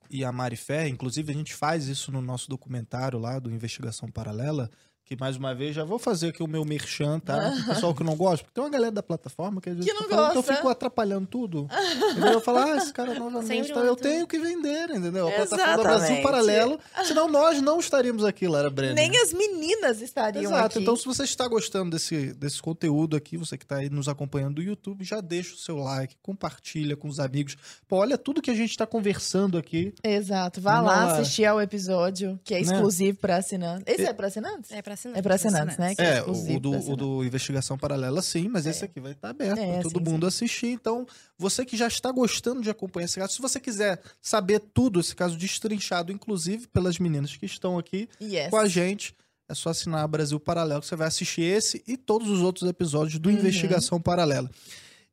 e 0.08 0.24
a 0.24 0.30
Mari 0.30 0.56
Ferrer, 0.56 0.92
inclusive 0.92 1.32
a 1.32 1.34
gente 1.34 1.54
faz 1.54 1.88
isso 1.88 2.12
no 2.12 2.22
nosso 2.22 2.48
documentário 2.48 3.18
lá 3.18 3.38
do 3.38 3.50
Investigação 3.50 4.10
Paralela, 4.10 4.70
que 5.04 5.16
mais 5.16 5.36
uma 5.36 5.54
vez 5.54 5.74
já 5.74 5.84
vou 5.84 5.98
fazer 5.98 6.28
aqui 6.28 6.42
o 6.42 6.46
meu 6.46 6.64
merchan, 6.64 7.18
tá? 7.20 7.52
O 7.62 7.66
pessoal 7.66 7.94
que 7.94 8.02
não 8.02 8.16
gosta, 8.16 8.44
porque 8.44 8.54
tem 8.54 8.64
uma 8.64 8.70
galera 8.70 8.90
da 8.92 9.02
plataforma 9.02 9.60
que 9.60 9.68
às 9.68 9.76
vezes 9.76 9.90
Que 9.90 9.96
não 9.98 10.08
tá 10.08 10.16
falando 10.16 10.32
que 10.32 10.38
eu 10.38 10.42
fico 10.42 10.68
atrapalhando 10.68 11.26
tudo. 11.26 11.68
Entendeu? 12.10 12.32
Eu 12.32 12.40
falo, 12.40 12.58
ah, 12.58 12.76
esse 12.78 12.92
cara 12.92 13.14
novamente, 13.14 13.66
Sempre 13.66 13.74
tá, 13.74 13.80
eu 13.80 13.96
tenho 13.96 14.26
que 14.26 14.38
vender, 14.38 14.90
entendeu? 14.90 15.28
A 15.28 15.32
plataforma. 15.32 15.82
Brasil 15.82 16.22
Paralelo, 16.22 16.80
senão 17.04 17.28
nós 17.28 17.60
não 17.60 17.78
estaríamos 17.78 18.24
aqui, 18.24 18.48
Lara 18.48 18.70
Brenner. 18.70 18.94
Nem 18.94 19.20
as 19.20 19.32
meninas 19.32 20.00
estariam 20.00 20.44
Exato. 20.44 20.66
aqui. 20.66 20.78
Então, 20.80 20.96
se 20.96 21.04
você 21.04 21.24
está 21.24 21.46
gostando 21.46 21.90
desse, 21.90 22.32
desse 22.32 22.62
conteúdo 22.62 23.16
aqui, 23.16 23.36
você 23.36 23.58
que 23.58 23.64
está 23.64 23.76
aí 23.76 23.90
nos 23.90 24.08
acompanhando 24.08 24.54
do 24.56 24.62
YouTube, 24.62 25.04
já 25.04 25.20
deixa 25.20 25.54
o 25.54 25.58
seu 25.58 25.76
like, 25.76 26.16
compartilha 26.22 26.96
com 26.96 27.08
os 27.08 27.20
amigos. 27.20 27.56
Pô, 27.86 27.96
olha 27.98 28.16
tudo 28.16 28.40
que 28.40 28.50
a 28.50 28.54
gente 28.54 28.70
está 28.70 28.86
conversando 28.86 29.58
aqui. 29.58 29.92
Exato. 30.02 30.60
Vá 30.60 30.80
lá 30.80 31.04
Lara. 31.06 31.20
assistir 31.20 31.44
ao 31.44 31.60
episódio, 31.60 32.40
que 32.42 32.54
é 32.54 32.60
Né? 32.60 32.62
exclusivo 32.62 33.18
para 33.18 33.36
assinantes. 33.36 33.84
Esse 33.86 34.06
é, 34.06 34.12
para 34.12 34.26
assinantes? 34.28 34.70
É 34.72 34.80
pra 34.82 34.94
assinar. 35.08 35.18
É 35.18 35.22
para 35.22 35.34
assinantes, 35.34 35.76
né? 35.78 35.94
Que 35.94 36.02
É, 36.02 36.18
exclusivo 36.18 36.56
o 36.56 36.60
do, 36.60 36.70
o 36.70 36.76
assinantes. 36.76 36.96
do 36.98 37.24
Investigação 37.24 37.78
Paralela, 37.78 38.22
sim, 38.22 38.48
mas 38.48 38.66
esse 38.66 38.84
aqui 38.84 39.00
vai 39.00 39.12
estar 39.12 39.30
aberto 39.30 39.58
É, 39.58 39.72
para 39.74 39.82
todo 39.82 40.04
sim, 40.04 40.10
mundo 40.12 40.26
assistir. 40.26 40.68
Então, 40.68 41.06
você 41.38 41.64
que 41.64 41.76
já 41.76 41.86
está 41.86 42.10
gostando 42.10 42.62
de 42.62 42.70
acompanhar 42.70 43.04
esse 43.06 43.18
caso, 43.18 43.32
se 43.34 43.42
você 43.42 43.60
quiser 43.60 44.00
saber 44.20 44.60
tudo, 44.72 45.00
esse 45.00 45.14
caso 45.14 45.36
destrinchado, 45.36 46.12
inclusive 46.12 46.66
pelas 46.68 46.98
meninas 46.98 47.36
que 47.36 47.46
estão 47.46 47.78
aqui 47.78 48.08
Yes. 48.20 48.50
com 48.50 48.56
a 48.56 48.66
gente, 48.68 49.14
é 49.48 49.54
só 49.54 49.70
assinar 49.70 50.06
Brasil 50.08 50.40
Paralelo, 50.40 50.80
que 50.80 50.86
você 50.86 50.96
vai 50.96 51.06
assistir 51.08 51.42
esse 51.42 51.82
e 51.86 51.96
todos 51.96 52.28
os 52.30 52.40
outros 52.40 52.68
episódios 52.68 53.18
do 53.18 53.28
Uhum. 53.28 53.34
Investigação 53.36 54.00
Paralela. 54.00 54.50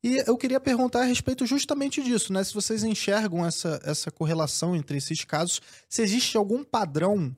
E 0.04 0.24
eu 0.26 0.36
queria 0.36 0.60
perguntar 0.60 1.02
a 1.02 1.04
respeito 1.06 1.46
justamente 1.46 2.02
disso, 2.02 2.34
né? 2.34 2.44
Se 2.44 2.54
vocês 2.56 2.84
enxergam 2.84 3.46
essa, 3.46 3.80
essa 3.84 4.10
correlação 4.10 4.76
entre 4.76 4.98
esses 4.98 5.24
casos, 5.24 5.62
se 5.88 6.02
existe 6.02 6.36
algum 6.38 6.64
padrão. 6.64 7.36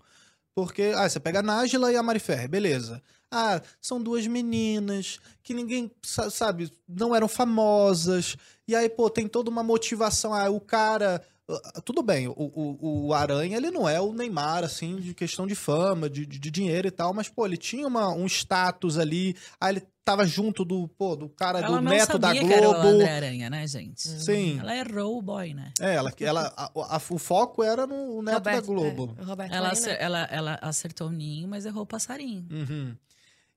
Porque, 0.55 0.93
ah, 0.95 1.09
você 1.09 1.19
pega 1.19 1.39
a 1.39 1.43
Nájila 1.43 1.91
e 1.91 1.95
a 1.95 2.03
Marifer, 2.03 2.47
beleza. 2.47 3.01
Ah, 3.31 3.59
são 3.81 4.01
duas 4.01 4.27
meninas 4.27 5.19
que 5.41 5.53
ninguém 5.53 5.89
sa- 6.03 6.29
sabe, 6.29 6.71
não 6.87 7.15
eram 7.15 7.27
famosas. 7.27 8.37
E 8.67 8.75
aí, 8.75 8.87
pô, 8.89 9.09
tem 9.09 9.27
toda 9.27 9.49
uma 9.49 9.63
motivação. 9.63 10.31
Ah, 10.33 10.49
o 10.51 10.61
cara. 10.61 11.23
ah, 11.49 11.81
Tudo 11.83 12.03
bem, 12.03 12.27
o, 12.27 12.33
o, 12.37 13.07
o 13.07 13.13
Aranha, 13.13 13.57
ele 13.57 13.71
não 13.71 13.89
é 13.89 13.99
o 13.99 14.13
Neymar, 14.13 14.63
assim, 14.63 14.97
de 14.97 15.13
questão 15.15 15.47
de 15.47 15.55
fama, 15.55 16.07
de, 16.09 16.25
de, 16.25 16.51
dinheiro 16.51 16.87
e 16.87 16.91
tal, 16.91 17.13
mas, 17.13 17.27
pô, 17.29 17.45
ele 17.47 17.57
tinha 17.57 17.87
uma, 17.87 18.09
um 18.09 18.27
status 18.27 18.97
ali. 18.99 19.35
Aí 19.59 19.73
ele 19.73 19.87
tava 20.05 20.25
junto 20.25 20.65
do, 20.65 20.87
pô, 20.89 21.15
do 21.15 21.29
cara 21.29 21.59
Ela 21.59 21.77
do 21.77 21.81
não 21.81 21.91
neto 21.91 22.17
da 22.19 22.27
sabia 22.29 22.45
que 22.45 22.53
era 22.53 22.69
o 22.69 22.73
Globo. 22.73 22.87
André 22.89 23.09
Aranha, 23.15 23.49
né, 23.49 23.65
gente? 23.67 24.01
Sim. 24.01 24.59
Ela 24.59 24.75
errou 24.75 25.17
o 25.17 25.21
boy, 25.21 25.53
né? 25.53 25.71
É, 25.79 25.95
ela, 25.95 26.13
ela, 26.19 26.53
a- 26.57 26.71
a- 26.95 27.01
o 27.09 27.17
foco 27.17 27.63
era 27.63 27.87
no 27.87 28.21
neto 28.21 28.41
da 28.41 28.51
Roberto, 28.51 28.65
Globo. 28.65 29.15
é, 29.17 29.21
o 29.21 29.25
Roberto 29.25 29.53
Ela, 29.53 29.69
acer- 29.71 29.91
né? 29.91 29.97
ela, 29.99 30.27
ela 30.31 30.59
acertou 30.61 31.07
o 31.07 31.11
ninho, 31.11 31.47
mas 31.47 31.65
errou 31.65 31.83
o 31.83 31.87
passarinho. 31.87 32.45
Uhum. 32.51 32.95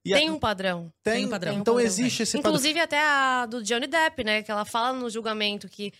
E 0.04 0.12
Tem 0.12 0.28
a- 0.28 0.32
um 0.32 0.38
padrão. 0.38 0.92
tem, 1.02 1.14
tem 1.14 1.26
um 1.26 1.30
padrão. 1.30 1.52
Então 1.54 1.74
um 1.74 1.78
padrão, 1.78 1.80
existe 1.86 2.22
esse 2.22 2.36
padrão. 2.36 2.52
Inclusive 2.52 2.78
até 2.78 3.00
a 3.00 3.44
do 3.46 3.60
Johnny 3.62 3.88
Depp, 3.88 4.22
né? 4.22 4.42
Que 4.42 4.50
ela 4.52 4.64
fala 4.64 4.92
no 4.92 5.10
julgamento 5.10 5.68
que, 5.68 5.92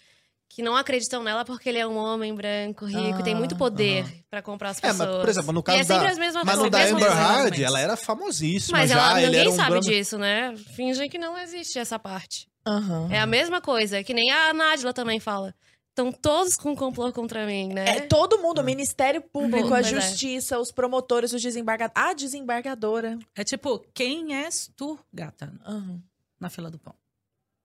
que 0.48 0.62
não 0.62 0.77
acreditam 0.77 1.23
nela 1.23 1.44
porque 1.44 1.68
ele 1.68 1.78
é 1.78 1.86
um 1.86 1.97
homem 1.97 2.35
branco, 2.35 2.86
rico, 2.86 3.20
e 3.20 3.23
tem 3.23 3.35
muito 3.35 3.55
Ah, 3.55 3.59
poder 3.59 4.05
aham. 4.05 4.12
pra 4.31 4.40
comprar 4.43 4.70
as 4.70 4.78
É, 4.78 4.81
pessoas. 4.82 5.09
mas, 5.09 5.18
por 5.18 5.28
exemplo, 5.28 5.52
no 5.52 5.62
caso 5.62 5.78
e 5.78 5.81
é 5.81 5.85
sempre 5.85 6.05
da- 6.06 6.12
as 6.12 6.18
mesmas 6.18 6.44
Mas 6.44 6.59
no 6.59 6.70
da 6.70 6.82
Amber 6.85 7.09
coisas. 7.09 7.18
Heard, 7.44 7.62
ela 7.62 7.81
era 7.81 7.97
famosíssima 7.97 8.78
Mas 8.78 8.90
já. 8.90 8.97
ela, 8.97 9.14
ninguém 9.20 9.40
era 9.40 9.51
um 9.51 9.56
sabe 9.56 9.70
drama- 9.70 9.81
disso, 9.90 10.18
né? 10.18 10.56
Fingem 10.74 11.09
que 11.10 11.18
não 11.18 11.36
existe 11.39 11.78
essa 11.78 11.98
parte. 11.98 12.48
Aham. 12.66 13.09
É 13.12 13.18
a 13.20 13.27
mesma 13.27 13.60
coisa, 13.60 14.02
que 14.02 14.14
nem 14.14 14.31
a 14.31 14.52
Nádila 14.55 14.93
também 14.94 15.20
fala. 15.20 15.55
Estão 15.90 16.12
todos 16.12 16.56
com 16.56 16.77
complô 16.77 17.10
contra 17.12 17.47
mim, 17.47 17.68
né? 17.73 17.85
É, 17.89 18.01
todo 18.01 18.39
mundo, 18.39 18.60
o 18.60 18.64
Ministério 18.64 19.23
Público, 19.23 19.73
a 19.73 19.81
é. 19.81 19.82
Justiça, 19.82 20.59
os 20.59 20.70
promotores, 20.70 21.32
os 21.32 21.40
desembargadores. 21.40 22.10
A 22.10 22.12
desembargadora. 22.12 23.18
É 23.35 23.43
tipo, 23.43 23.82
quem 23.94 24.35
és 24.36 24.70
tu, 24.77 24.98
gata, 25.12 25.52
Aham, 25.66 26.02
na 26.39 26.51
fila 26.51 26.70
do 26.70 26.78
pão? 26.78 26.94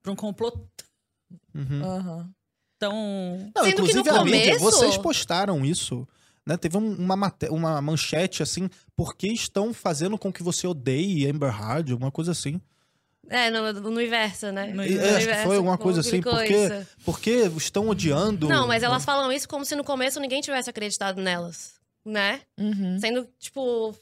Pra 0.02 0.12
um 0.14 0.16
complô 0.16 0.52
Uhum. 1.54 2.30
Tão... 2.82 3.52
Não, 3.56 3.64
Sendo 3.64 3.76
que 3.76 3.82
inclusive 3.92 4.10
no 4.12 4.18
a 4.18 4.26
mídia, 4.26 4.58
começo- 4.58 4.60
vocês 4.80 4.98
postaram 4.98 5.64
isso. 5.64 6.08
Né? 6.46 6.58
Teve 6.58 6.76
um- 6.78 6.96
uma, 6.96 7.16
mate- 7.16 7.50
uma 7.50 7.80
manchete 7.80 8.42
assim, 8.42 8.68
por 8.96 9.16
que 9.16 9.28
estão 9.28 9.72
fazendo 9.74 10.18
com 10.18 10.34
que 10.34 10.42
você 10.42 10.66
odeie 10.66 11.30
Amber 11.30 11.54
Heard, 11.56 11.92
alguma 11.92 12.12
coisa 12.12 12.32
assim. 12.32 12.60
É, 13.30 13.52
no, 13.52 13.72
no 13.74 13.90
universo, 13.92 14.52
né? 14.52 14.68
No 14.68 14.78
No 14.78 14.84
E, 14.84 14.98
é, 14.98 15.16
acho 15.18 15.28
que 15.28 15.36
foi 15.44 15.56
alguma 15.58 15.78
coisa 15.78 16.02
assim, 16.02 16.20
porque, 16.22 16.68
porque 17.06 17.30
estão 17.56 17.88
odiando. 17.88 18.50
Não, 18.50 18.68
mas 18.68 18.82
elas 18.84 19.06
falam 19.06 19.32
isso 19.32 19.48
como 19.48 19.64
se 19.64 19.76
no 19.76 19.84
começo 19.84 20.20
ninguém 20.20 20.42
tivesse 20.42 20.70
acreditado 20.70 21.22
nelas, 21.22 21.76
né? 22.04 22.42
Uhum. 22.60 22.98
Sendo, 23.00 23.30
tipo, 23.40 23.96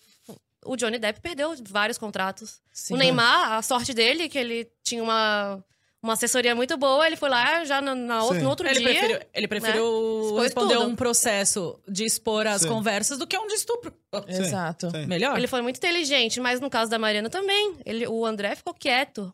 o 0.65 0.75
Johnny 0.77 0.97
Depp 0.97 1.19
perdeu 1.21 1.53
vários 1.69 1.97
contratos. 1.97 2.59
Sim. 2.73 2.93
O 2.93 2.97
Neymar, 2.97 3.51
a 3.51 3.61
sorte 3.61 3.93
dele, 3.93 4.29
que 4.29 4.37
ele 4.37 4.67
tinha 4.81 5.03
uma, 5.03 5.63
uma 6.01 6.13
assessoria 6.13 6.55
muito 6.55 6.77
boa, 6.77 7.05
ele 7.05 7.15
foi 7.17 7.29
lá 7.29 7.63
já 7.65 7.81
no, 7.81 7.93
na 7.93 8.23
outro, 8.23 8.41
no 8.41 8.49
outro 8.49 8.67
Ele 8.67 8.79
dia. 8.79 8.87
né? 8.87 8.93
preferiu, 8.99 9.27
ele 9.33 9.47
preferiu 9.47 10.21
Expôs 10.23 10.43
responder 10.43 10.75
tudo. 10.75 10.87
um 10.87 10.95
processo 10.95 11.79
de 11.87 12.05
expor 12.05 12.47
as 12.47 12.61
Sim. 12.61 12.69
conversas 12.69 13.17
do 13.17 13.27
que 13.27 13.37
um 13.37 13.47
de 13.47 13.53
estupro. 13.55 13.93
Sim, 14.29 14.41
Exato. 14.43 14.89
sim. 14.91 15.05
Melhor? 15.07 15.37
Ele 15.37 15.47
foi 15.47 15.61
muito 15.61 15.77
inteligente, 15.77 16.39
mas 16.39 16.59
no 16.61 16.69
caso 16.69 16.89
da 16.89 16.97
Mariana 16.97 17.29
também. 17.29 17.77
Ele, 17.85 18.07
o 18.07 18.25
André 18.25 18.55
ficou 18.55 18.73
quieto. 18.73 19.33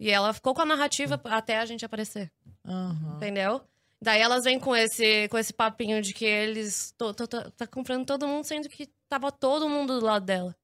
E 0.00 0.10
ela 0.10 0.32
ficou 0.32 0.54
com 0.54 0.62
a 0.62 0.66
narrativa 0.66 1.20
até 1.24 1.58
a 1.58 1.64
gente 1.66 1.84
aparecer, 1.84 2.30
Aham. 2.66 3.14
entendeu? 3.16 3.62
Daí 4.00 4.20
elas 4.20 4.44
vêm 4.44 4.58
com 4.60 4.76
esse, 4.76 5.26
com 5.28 5.38
esse 5.38 5.54
papinho 5.54 6.02
de 6.02 6.12
que 6.12 6.24
eles 6.26 6.92
tô, 6.98 7.14
tô- 7.14 7.26
tô- 7.26 7.50
tá 7.52 7.66
comprando 7.66 8.04
todo 8.04 8.28
mundo, 8.28 8.44
sendo 8.44 8.68
que 8.68 8.90
tava 9.08 9.32
todo 9.32 9.68
mundo 9.70 9.98
do 9.98 10.04
lado 10.04 10.26
dela. 10.26 10.54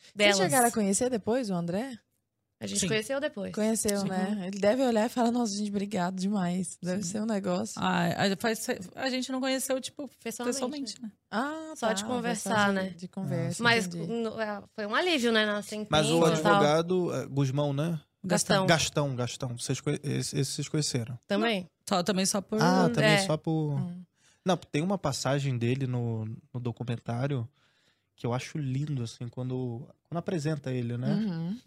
Vocês 0.00 0.12
Delas. 0.14 0.36
chegaram 0.36 0.66
a 0.68 0.72
conhecer 0.72 1.08
depois 1.08 1.50
o 1.50 1.54
André? 1.54 1.96
A 2.64 2.66
gente 2.66 2.80
Sim. 2.80 2.88
conheceu 2.88 3.20
depois. 3.20 3.52
Conheceu, 3.54 4.00
Sim. 4.00 4.08
né? 4.08 4.44
Ele 4.48 4.58
deve 4.58 4.82
olhar 4.82 5.06
e 5.06 5.08
falar, 5.08 5.30
nossa, 5.30 5.54
gente, 5.56 5.68
obrigado 5.70 6.16
demais. 6.16 6.76
Deve 6.82 7.02
ser 7.02 7.20
um 7.20 7.26
negócio. 7.26 7.74
Ah, 7.76 8.06
a, 8.32 8.36
faz- 8.36 8.66
a 8.94 9.08
gente 9.10 9.30
não 9.30 9.40
conheceu, 9.40 9.80
tipo, 9.80 10.08
Pessoalmente. 10.22 10.54
pessoalmente, 10.54 11.02
né? 11.02 11.10
Ah, 11.30 11.72
Só 11.76 11.92
de 11.92 12.02
tá, 12.02 12.08
conversar, 12.08 12.68
de- 12.68 12.74
né? 12.74 12.88
De 12.90 13.08
conversa, 13.08 13.62
Mas 13.62 13.86
é, 13.86 14.62
foi 14.74 14.86
um 14.86 14.94
alívio, 14.94 15.30
né? 15.32 15.44
Na 15.46 15.62
sentença 15.62 15.88
Mas 15.90 16.10
o 16.10 16.16
e 16.16 16.20
tal. 16.20 16.28
advogado, 16.32 17.14
é, 17.14 17.26
Guzmão, 17.26 17.72
né? 17.72 18.00
Gastão. 18.24 18.66
Gastão, 18.66 19.14
Gastão. 19.14 19.58
Vocês, 19.58 19.78
esse, 20.02 20.38
esse 20.38 20.52
vocês 20.52 20.68
conheceram. 20.68 21.18
Também. 21.26 21.68
Só, 21.88 22.02
também 22.02 22.24
só 22.24 22.40
por... 22.40 22.58
Ah, 22.62 22.88
também 22.88 23.10
é. 23.12 23.18
só 23.18 23.36
por. 23.36 23.74
Hum. 23.78 24.02
Não, 24.46 24.56
tem 24.56 24.82
uma 24.82 24.96
passagem 24.96 25.56
dele 25.58 25.86
no, 25.86 26.24
no 26.52 26.58
documentário 26.60 27.46
que 28.16 28.26
eu 28.26 28.32
acho 28.32 28.56
lindo, 28.58 29.02
assim, 29.02 29.28
quando, 29.28 29.86
quando 30.08 30.18
apresenta 30.18 30.70
ele, 30.72 30.96
né? 30.96 31.12
Uhum. 31.14 31.58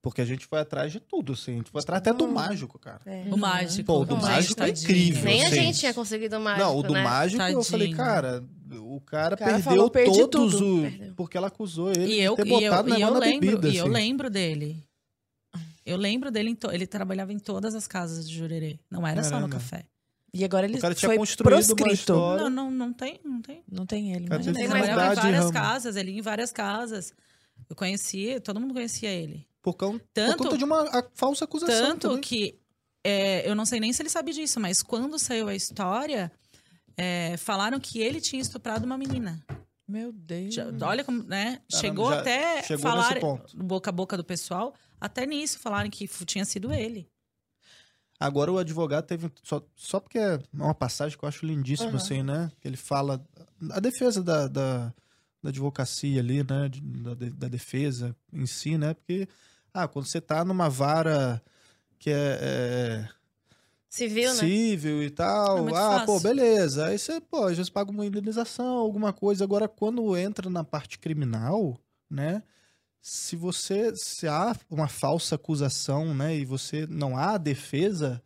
Porque 0.00 0.20
a 0.20 0.24
gente 0.24 0.46
foi 0.46 0.60
atrás 0.60 0.92
de 0.92 1.00
tudo, 1.00 1.32
assim. 1.32 1.54
A 1.54 1.56
gente 1.56 1.70
foi 1.70 1.80
atrás 1.80 1.98
até 2.00 2.12
do 2.12 2.28
mágico, 2.28 2.78
cara. 2.78 3.00
É. 3.04 3.24
O 3.32 3.36
mágico. 3.36 3.84
Pô, 3.84 4.00
o 4.02 4.04
do 4.04 4.16
mágico 4.16 4.52
é 4.62 4.66
tadinho. 4.66 4.84
incrível. 4.84 5.24
Nem 5.24 5.44
a 5.44 5.48
Sim. 5.48 5.54
gente 5.56 5.78
tinha 5.80 5.92
conseguido 5.92 6.36
o 6.36 6.40
mágico, 6.40 6.64
Não, 6.66 6.78
o 6.78 6.82
do 6.84 6.92
né? 6.94 7.02
mágico, 7.02 7.42
eu 7.42 7.64
falei, 7.64 7.88
Tadinho. 7.88 7.96
cara, 8.06 8.44
o 8.80 9.00
cara, 9.00 9.34
O 9.34 9.38
cara 9.38 9.50
perdeu 9.54 9.60
falou, 9.62 9.90
"Perdi 9.90 10.18
todos 10.28 10.52
tudo." 10.54 10.76
os. 10.76 10.82
Perdeu. 10.90 11.14
Porque 11.16 11.36
ela 11.36 11.48
acusou 11.48 11.90
ele 11.90 12.06
E 12.14 12.20
eu, 12.20 12.36
de 12.36 12.42
ter 12.42 12.48
e 12.48 12.52
eu, 12.52 12.60
botado 12.70 12.88
e 12.88 12.92
eu 12.92 12.98
negócio 12.98 13.14
na 13.14 13.20
lembro, 13.20 13.46
bebida. 13.50 13.68
e 13.68 13.76
eu 13.76 13.84
assim. 13.84 13.92
lembro 13.92 14.30
dele. 14.30 14.84
Eu 15.84 15.96
lembro 15.96 16.30
dele, 16.30 16.50
em 16.50 16.54
to- 16.54 16.70
ele 16.70 16.86
trabalhava 16.86 17.32
em 17.32 17.38
todas 17.38 17.74
as 17.74 17.86
casas 17.88 18.28
de 18.28 18.36
Jurerê. 18.36 18.78
Não 18.90 19.04
era 19.06 19.22
só 19.24 19.30
no 19.40 19.48
Caramba. 19.48 19.54
café. 19.54 19.84
E 20.32 20.44
agora 20.44 20.66
ele 20.66 20.76
O 20.76 20.80
cara 20.80 20.94
tinha 20.94 21.08
foi 21.08 21.16
construído 21.16 21.74
proscrito. 21.74 22.12
Não, 22.12 22.50
não, 22.50 22.70
não 22.70 22.92
tem, 22.92 23.18
não 23.24 23.40
tem. 23.42 23.62
Não 23.70 23.86
tem 23.86 24.12
ele, 24.12 24.28
Cara, 24.28 24.38
mas... 24.44 24.46
Ele 24.46 24.68
trabalhava 24.68 25.12
em 25.12 25.16
várias 25.16 25.40
Ramo. 25.40 25.52
casas, 25.52 25.96
ele 25.96 26.10
ia 26.12 26.18
em 26.18 26.22
várias 26.22 26.52
casas. 26.52 27.12
Eu 27.68 27.74
conhecia, 27.74 28.38
todo 28.40 28.60
mundo 28.60 28.74
conhecia 28.74 29.10
ele. 29.10 29.47
Por, 29.62 29.74
causa, 29.74 30.00
Tanto- 30.14 30.36
por 30.36 30.44
conta 30.44 30.58
de 30.58 30.64
uma 30.64 30.82
a- 30.82 31.08
falsa 31.14 31.44
acusação. 31.44 31.88
Tanto 31.88 32.08
também. 32.08 32.20
que 32.20 32.58
é, 33.04 33.48
eu 33.48 33.54
não 33.54 33.64
sei 33.66 33.80
nem 33.80 33.92
se 33.92 34.02
ele 34.02 34.08
sabe 34.10 34.32
disso, 34.32 34.58
mas 34.60 34.82
quando 34.82 35.18
saiu 35.18 35.48
a 35.48 35.54
história, 35.54 36.30
é, 36.96 37.36
falaram 37.36 37.78
que 37.80 38.00
ele 38.00 38.20
tinha 38.20 38.40
estuprado 38.42 38.84
uma 38.86 38.96
menina. 38.98 39.42
Meu 39.86 40.12
Deus. 40.12 40.54
Já- 40.54 40.66
Olha 40.82 41.02
como, 41.02 41.22
né? 41.22 41.44
Caramba, 41.44 41.64
chegou 41.70 42.08
até 42.10 42.62
chegou 42.62 42.82
falar 42.82 43.08
nesse 43.08 43.20
ponto. 43.20 43.56
boca 43.56 43.88
a 43.90 43.92
boca 43.92 44.16
do 44.16 44.24
pessoal, 44.24 44.74
até 45.00 45.24
nisso 45.26 45.58
falaram 45.58 45.88
que 45.88 46.06
tinha 46.26 46.44
sido 46.44 46.72
ele. 46.72 47.08
Agora 48.20 48.50
o 48.52 48.58
advogado 48.58 49.06
teve. 49.06 49.30
Só, 49.44 49.62
só 49.76 50.00
porque 50.00 50.18
é 50.18 50.40
uma 50.52 50.74
passagem 50.74 51.16
que 51.16 51.24
eu 51.24 51.28
acho 51.28 51.46
lindíssima, 51.46 51.90
Aham. 51.90 51.96
assim, 51.98 52.22
né? 52.22 52.50
Que 52.60 52.66
ele 52.68 52.76
fala. 52.76 53.24
A 53.70 53.78
defesa 53.80 54.22
da, 54.22 54.48
da, 54.48 54.92
da 55.42 55.50
advocacia 55.50 56.20
ali, 56.20 56.38
né? 56.42 56.68
Da, 56.70 57.14
da 57.14 57.48
defesa 57.48 58.14
em 58.32 58.46
si, 58.46 58.76
né? 58.78 58.94
Porque, 58.94 59.28
ah, 59.72 59.86
quando 59.88 60.06
você 60.06 60.20
tá 60.20 60.44
numa 60.44 60.68
vara 60.68 61.42
que 61.98 62.10
é, 62.10 62.38
é 62.40 63.08
Civil, 63.88 64.34
né? 64.34 64.34
civil 64.34 65.02
e 65.02 65.06
É 65.06 65.10
tal, 65.10 65.62
muito 65.62 65.76
ah, 65.76 66.00
pô, 66.04 66.20
fácil. 66.20 66.20
beleza. 66.20 66.86
Aí 66.86 66.98
você, 66.98 67.20
pô, 67.20 67.44
às 67.44 67.56
vezes 67.56 67.70
paga 67.70 67.90
uma 67.90 68.04
indenização, 68.06 68.76
alguma 68.78 69.12
coisa. 69.12 69.44
Agora, 69.44 69.66
quando 69.66 70.16
entra 70.16 70.50
na 70.50 70.62
parte 70.62 70.98
criminal, 70.98 71.78
né? 72.10 72.42
Se 73.00 73.36
você 73.36 73.94
se 73.96 74.26
há 74.28 74.54
uma 74.70 74.88
falsa 74.88 75.36
acusação, 75.36 76.14
né, 76.14 76.36
e 76.36 76.44
você 76.44 76.86
não 76.86 77.16
há 77.16 77.38
defesa, 77.38 78.22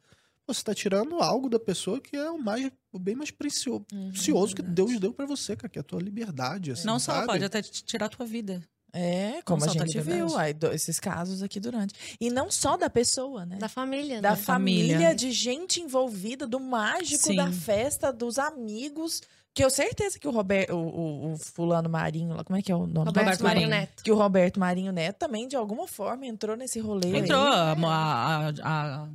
você 0.52 0.60
está 0.60 0.74
tirando 0.74 1.16
algo 1.22 1.48
da 1.48 1.58
pessoa 1.58 2.00
que 2.00 2.16
é 2.16 2.30
o 2.30 2.38
mais 2.38 2.70
o 2.92 2.98
bem 2.98 3.14
mais 3.14 3.30
precio- 3.30 3.84
Uhum, 3.92 4.10
precioso 4.10 4.54
que 4.54 4.62
verdade. 4.62 4.74
Deus 4.86 5.00
deu 5.00 5.12
pra 5.14 5.24
você, 5.26 5.56
cara, 5.56 5.68
que 5.68 5.78
é 5.78 5.80
a 5.80 5.84
tua 5.84 6.00
liberdade, 6.00 6.72
assim, 6.72 6.86
não 6.86 6.98
só 6.98 7.12
sabe? 7.14 7.26
pode 7.26 7.44
até 7.44 7.62
tirar 7.62 8.06
a 8.06 8.08
tua 8.10 8.26
vida. 8.26 8.62
É, 8.94 9.40
como 9.46 9.62
a 9.62 9.66
Não 9.66 9.72
só 9.72 9.78
da 9.78 9.86
gente 9.86 10.00
viu 10.02 10.36
aí, 10.36 10.52
do- 10.52 10.70
esses 10.70 11.00
casos 11.00 11.42
aqui 11.42 11.58
durante. 11.58 11.94
E 12.20 12.28
não 12.28 12.50
só 12.50 12.76
da 12.76 12.90
pessoa, 12.90 13.46
né? 13.46 13.56
Da 13.56 13.66
família, 13.66 14.20
da 14.20 14.32
né? 14.32 14.36
família, 14.36 14.92
família. 14.96 15.14
de 15.14 15.32
gente 15.32 15.80
envolvida, 15.80 16.46
do 16.46 16.60
mágico 16.60 17.24
Sim. 17.28 17.36
da 17.36 17.50
festa, 17.50 18.12
dos 18.12 18.38
amigos. 18.38 19.22
Que 19.54 19.64
eu 19.64 19.70
certeza 19.70 20.18
que 20.18 20.26
o 20.28 20.30
Roberto, 20.30 20.74
o, 20.74 21.32
o- 21.32 21.36
fulano 21.38 21.88
Marinho, 21.88 22.36
como 22.44 22.58
é 22.58 22.62
que 22.62 22.70
é 22.72 22.74
o 22.76 22.86
nome? 22.86 23.06
Roberto 23.06 23.16
Roberto 23.16 23.42
Marinho 23.42 23.68
Marinho. 23.68 23.80
Neto. 23.88 24.02
Que 24.02 24.10
o 24.12 24.14
Roberto 24.14 24.60
Marinho 24.60 24.92
Neto 24.92 25.16
também, 25.18 25.48
de 25.48 25.56
alguma 25.56 25.86
forma, 25.86 26.26
entrou 26.26 26.54
nesse 26.56 26.78
rolê. 26.78 27.16
Entrou, 27.18 27.40
aí. 27.42 27.48
a, 27.48 27.72
a- 27.82 28.52
a- 28.62 29.08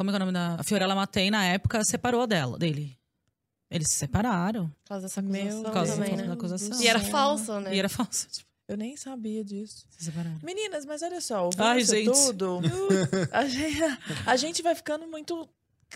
Como 0.00 0.08
é 0.08 0.12
que 0.12 0.16
é 0.16 0.16
o 0.16 0.20
nome 0.20 0.32
da. 0.32 0.54
A 0.58 0.62
Fiorella 0.62 0.94
Matei, 0.94 1.30
na 1.30 1.44
época, 1.44 1.84
separou 1.84 2.26
dela, 2.26 2.56
dele. 2.58 2.96
Eles 3.70 3.88
se 3.90 3.96
separaram. 3.96 4.68
Por 4.82 4.88
causa 4.88 5.06
dessa 5.06 5.20
acusação 5.20 5.62
Por 5.62 5.72
causa 5.72 5.92
também, 5.94 6.16
da 6.16 6.22
né? 6.24 6.32
acusação. 6.32 6.80
E 6.82 6.88
era 6.88 7.00
falso, 7.00 7.60
né? 7.60 7.74
E 7.74 7.78
era 7.78 7.88
falso. 7.90 8.26
Tipo, 8.28 8.48
Eu 8.66 8.78
nem 8.78 8.96
sabia 8.96 9.44
disso. 9.44 9.84
se 9.90 10.04
separaram. 10.06 10.38
Meninas, 10.42 10.86
mas 10.86 11.02
olha 11.02 11.20
só, 11.20 11.44
ouvindo 11.44 11.62
Ai, 11.62 11.80
isso 11.82 11.94
gente. 11.94 12.06
tudo, 12.10 12.60
a 13.30 13.44
gente, 13.46 13.80
a 14.26 14.36
gente 14.36 14.62
vai 14.62 14.74
ficando 14.74 15.06
muito 15.06 15.46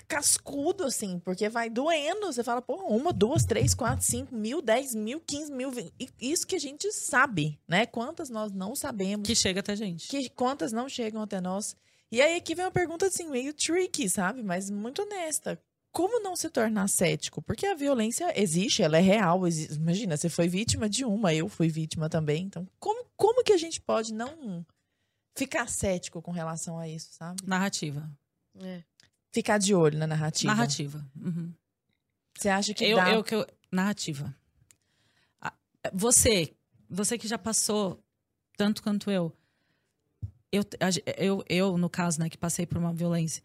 cascudo, 0.06 0.84
assim, 0.84 1.18
porque 1.20 1.48
vai 1.48 1.70
doendo. 1.70 2.26
Você 2.26 2.44
fala, 2.44 2.60
pô, 2.60 2.74
uma, 2.88 3.12
duas, 3.12 3.44
três, 3.44 3.74
quatro, 3.74 4.04
cinco 4.04 4.34
mil, 4.34 4.60
dez 4.60 4.94
mil, 4.94 5.20
quinze 5.20 5.50
mil. 5.50 5.70
vinte- 5.70 5.92
e 5.98 6.10
Isso 6.32 6.46
que 6.46 6.56
a 6.56 6.60
gente 6.60 6.92
sabe, 6.92 7.58
né? 7.66 7.86
Quantas 7.86 8.28
nós 8.28 8.52
não 8.52 8.76
sabemos, 8.76 9.26
Que 9.26 9.34
chega 9.34 9.60
até 9.60 9.72
a 9.72 9.76
gente. 9.76 10.08
que 10.08 10.28
quantas 10.28 10.72
não 10.72 10.88
chegam 10.88 11.22
até 11.22 11.40
nós. 11.40 11.74
E 12.14 12.22
aí 12.22 12.36
aqui 12.36 12.54
vem 12.54 12.64
uma 12.64 12.70
pergunta, 12.70 13.06
assim, 13.06 13.28
meio 13.28 13.52
tricky, 13.52 14.08
sabe? 14.08 14.42
Mas 14.42 14.70
muito 14.70 15.02
honesta. 15.02 15.60
Como 15.90 16.20
não 16.22 16.36
se 16.36 16.48
tornar 16.48 16.88
cético? 16.88 17.42
Porque 17.42 17.66
a 17.66 17.74
violência 17.74 18.32
existe, 18.40 18.82
ela 18.82 18.98
é 18.98 19.00
real. 19.00 19.46
exi- 19.46 19.74
Imagina, 19.74 20.16
você 20.16 20.28
foi 20.28 20.46
vítima 20.48 20.88
de 20.88 21.04
uma, 21.04 21.34
eu 21.34 21.48
fui 21.48 21.68
vítima 21.68 22.08
também. 22.08 22.44
Então, 22.44 22.68
como, 22.78 23.04
como 23.16 23.42
que 23.42 23.52
a 23.52 23.56
gente 23.56 23.80
pode 23.80 24.12
não 24.14 24.64
ficar 25.36 25.68
cético 25.68 26.22
com 26.22 26.30
relação 26.30 26.78
a 26.78 26.88
isso, 26.88 27.08
sabe? 27.12 27.42
Narrativa. 27.44 28.08
É. 28.60 28.82
Ficar 29.32 29.58
de 29.58 29.74
olho 29.74 29.98
na 29.98 30.06
narrativa. 30.06 30.52
Narrativa. 30.54 31.04
Uhum. 31.16 31.52
Você 32.38 32.48
acha 32.48 32.72
que 32.74 32.84
eu, 32.84 32.96
dá... 32.96 33.12
eu, 33.12 33.24
que 33.24 33.34
eu- 33.34 33.46
narrativa. 33.72 34.32
Você, 35.92 36.54
você 36.88 37.18
que 37.18 37.28
já 37.28 37.36
passou 37.38 38.02
tanto 38.56 38.82
quanto 38.82 39.10
eu, 39.10 39.32
eu, 40.56 40.64
eu, 41.16 41.44
eu 41.48 41.78
no 41.78 41.88
caso, 41.88 42.20
né, 42.20 42.28
que 42.28 42.38
passei 42.38 42.66
por 42.66 42.78
uma 42.78 42.92
violência, 42.92 43.42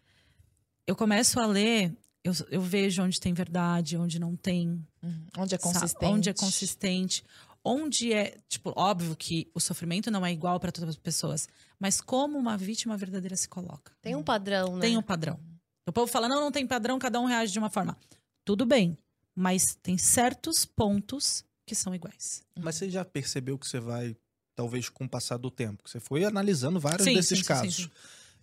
eu 0.86 0.94
começo 0.96 1.40
a 1.40 1.46
ler, 1.46 1.96
eu, 2.22 2.32
eu 2.50 2.60
vejo 2.60 3.02
onde 3.02 3.20
tem 3.20 3.32
verdade, 3.32 3.96
onde 3.96 4.18
não 4.18 4.36
tem, 4.36 4.84
Uhum. 5.02 5.26
Onde 5.38 5.54
é 5.54 5.58
consistente. 5.58 6.12
onde 6.12 6.28
é 6.28 6.34
consistente, 6.34 7.24
onde 7.64 8.12
é, 8.12 8.36
tipo, 8.48 8.72
óbvio 8.76 9.16
que 9.16 9.50
o 9.54 9.60
sofrimento 9.60 10.10
não 10.10 10.24
é 10.24 10.32
igual 10.32 10.60
para 10.60 10.70
todas 10.70 10.90
as 10.90 10.96
pessoas, 10.96 11.48
mas 11.78 12.00
como 12.00 12.38
uma 12.38 12.56
vítima 12.56 12.96
verdadeira 12.96 13.36
se 13.36 13.48
coloca. 13.48 13.92
Tem 14.02 14.14
um 14.14 14.22
padrão, 14.22 14.74
né? 14.74 14.80
Tem 14.82 14.96
um 14.96 15.02
padrão. 15.02 15.40
O 15.86 15.92
povo 15.92 16.06
fala, 16.06 16.28
não, 16.28 16.40
não 16.40 16.52
tem 16.52 16.66
padrão, 16.66 16.98
cada 16.98 17.18
um 17.18 17.24
reage 17.24 17.52
de 17.52 17.58
uma 17.58 17.70
forma. 17.70 17.96
Tudo 18.44 18.66
bem, 18.66 18.96
mas 19.34 19.74
tem 19.82 19.96
certos 19.96 20.64
pontos 20.66 21.44
que 21.66 21.74
são 21.74 21.94
iguais. 21.94 22.44
Mas 22.58 22.76
você 22.76 22.90
já 22.90 23.04
percebeu 23.04 23.58
que 23.58 23.66
você 23.66 23.80
vai, 23.80 24.16
talvez 24.60 24.90
com 24.90 25.04
o 25.04 25.08
passar 25.08 25.38
do 25.38 25.50
tempo, 25.50 25.82
que 25.82 25.88
você 25.88 25.98
foi 25.98 26.22
analisando 26.22 26.78
vários 26.78 27.06
Sim, 27.06 27.14
desses 27.14 27.38
sim, 27.38 27.44
casos, 27.46 27.76
sim, 27.76 27.90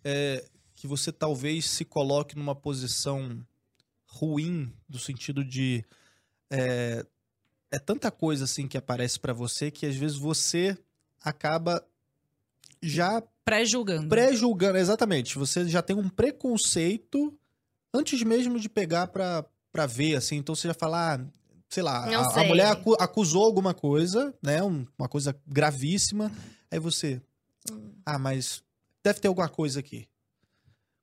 é, 0.03 0.43
que 0.75 0.87
você 0.87 1.11
talvez 1.11 1.69
se 1.69 1.85
coloque 1.85 2.35
numa 2.35 2.55
posição 2.55 3.39
ruim, 4.07 4.73
no 4.89 4.97
sentido 4.97 5.45
de 5.45 5.85
é, 6.49 7.05
é 7.69 7.77
tanta 7.77 8.09
coisa 8.09 8.45
assim 8.45 8.67
que 8.67 8.79
aparece 8.79 9.19
pra 9.19 9.31
você 9.31 9.69
que 9.69 9.85
às 9.85 9.95
vezes 9.95 10.17
você 10.17 10.75
acaba 11.21 11.85
já 12.81 13.21
Pré-julgando. 13.45 14.09
pré-julgando, 14.09 14.79
exatamente. 14.79 15.37
Você 15.37 15.69
já 15.69 15.83
tem 15.83 15.95
um 15.95 16.09
preconceito 16.09 17.31
antes 17.93 18.23
mesmo 18.23 18.59
de 18.59 18.67
pegar 18.67 19.05
pra, 19.07 19.45
pra 19.71 19.85
ver, 19.85 20.15
assim. 20.15 20.37
Então 20.37 20.55
você 20.55 20.67
já 20.67 20.73
fala, 20.73 21.13
ah, 21.13 21.25
sei 21.69 21.83
lá, 21.83 22.05
a, 22.05 22.19
a 22.27 22.29
sei. 22.31 22.47
mulher 22.47 22.67
acu- 22.71 22.95
acusou 22.99 23.43
alguma 23.43 23.73
coisa, 23.73 24.33
né? 24.41 24.61
um- 24.63 24.85
uma 24.97 25.07
coisa 25.09 25.35
gravíssima. 25.47 26.31
Aí 26.71 26.79
você, 26.79 27.21
Hum. 27.71 27.91
ah, 28.05 28.17
mas 28.19 28.61
deve 29.03 29.19
ter 29.19 29.27
alguma 29.27 29.49
coisa 29.49 29.79
aqui. 29.79 30.07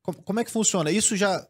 Como, 0.02 0.22
como 0.22 0.40
é 0.40 0.44
que 0.44 0.50
funciona? 0.50 0.90
Isso 0.90 1.16
já. 1.16 1.46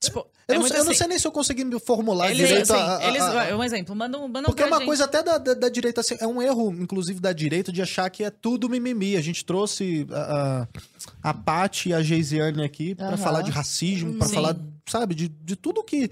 Tipo, 0.00 0.26
Eu, 0.48 0.54
é 0.56 0.58
não, 0.58 0.68
sei- 0.68 0.78
eu 0.78 0.84
não 0.84 0.90
assim, 0.92 0.98
sei 0.98 1.06
nem 1.08 1.18
se 1.18 1.26
eu 1.26 1.32
consegui 1.32 1.64
me 1.64 1.80
formular 1.80 2.30
Eles, 2.30 2.46
direito. 2.48 2.72
assim, 2.72 2.80
a- 2.82 2.98
a- 2.98 3.08
eles, 3.08 3.22
a- 3.22 3.56
um 3.56 3.64
exemplo, 3.64 3.96
manda 3.96 4.18
um, 4.18 4.28
manda 4.28 4.40
um 4.40 4.44
porque 4.44 4.62
é 4.62 4.66
uma 4.66 4.76
gente. 4.76 4.86
coisa 4.86 5.04
até 5.04 5.22
da, 5.22 5.38
da, 5.38 5.54
da 5.54 5.68
direita, 5.68 6.00
assim, 6.02 6.16
é 6.20 6.26
um 6.26 6.40
erro, 6.40 6.70
inclusive, 6.72 7.18
da 7.18 7.32
direita 7.32 7.72
de 7.72 7.82
achar 7.82 8.08
que 8.10 8.22
é 8.22 8.30
tudo 8.30 8.68
mimimi. 8.68 9.16
A 9.16 9.20
gente 9.20 9.44
trouxe 9.44 10.06
a, 10.10 10.62
a, 11.24 11.30
a 11.30 11.34
Paty 11.34 11.88
e 11.88 11.94
a 11.94 12.02
Geisiane 12.02 12.62
aqui 12.62 12.94
pra 12.94 13.08
Aham. 13.08 13.16
falar 13.16 13.42
de 13.42 13.50
racismo, 13.50 14.14
pra 14.18 14.28
Sim. 14.28 14.34
falar, 14.34 14.56
sabe, 14.88 15.14
de, 15.14 15.28
de 15.28 15.56
tudo 15.56 15.82
que. 15.82 16.10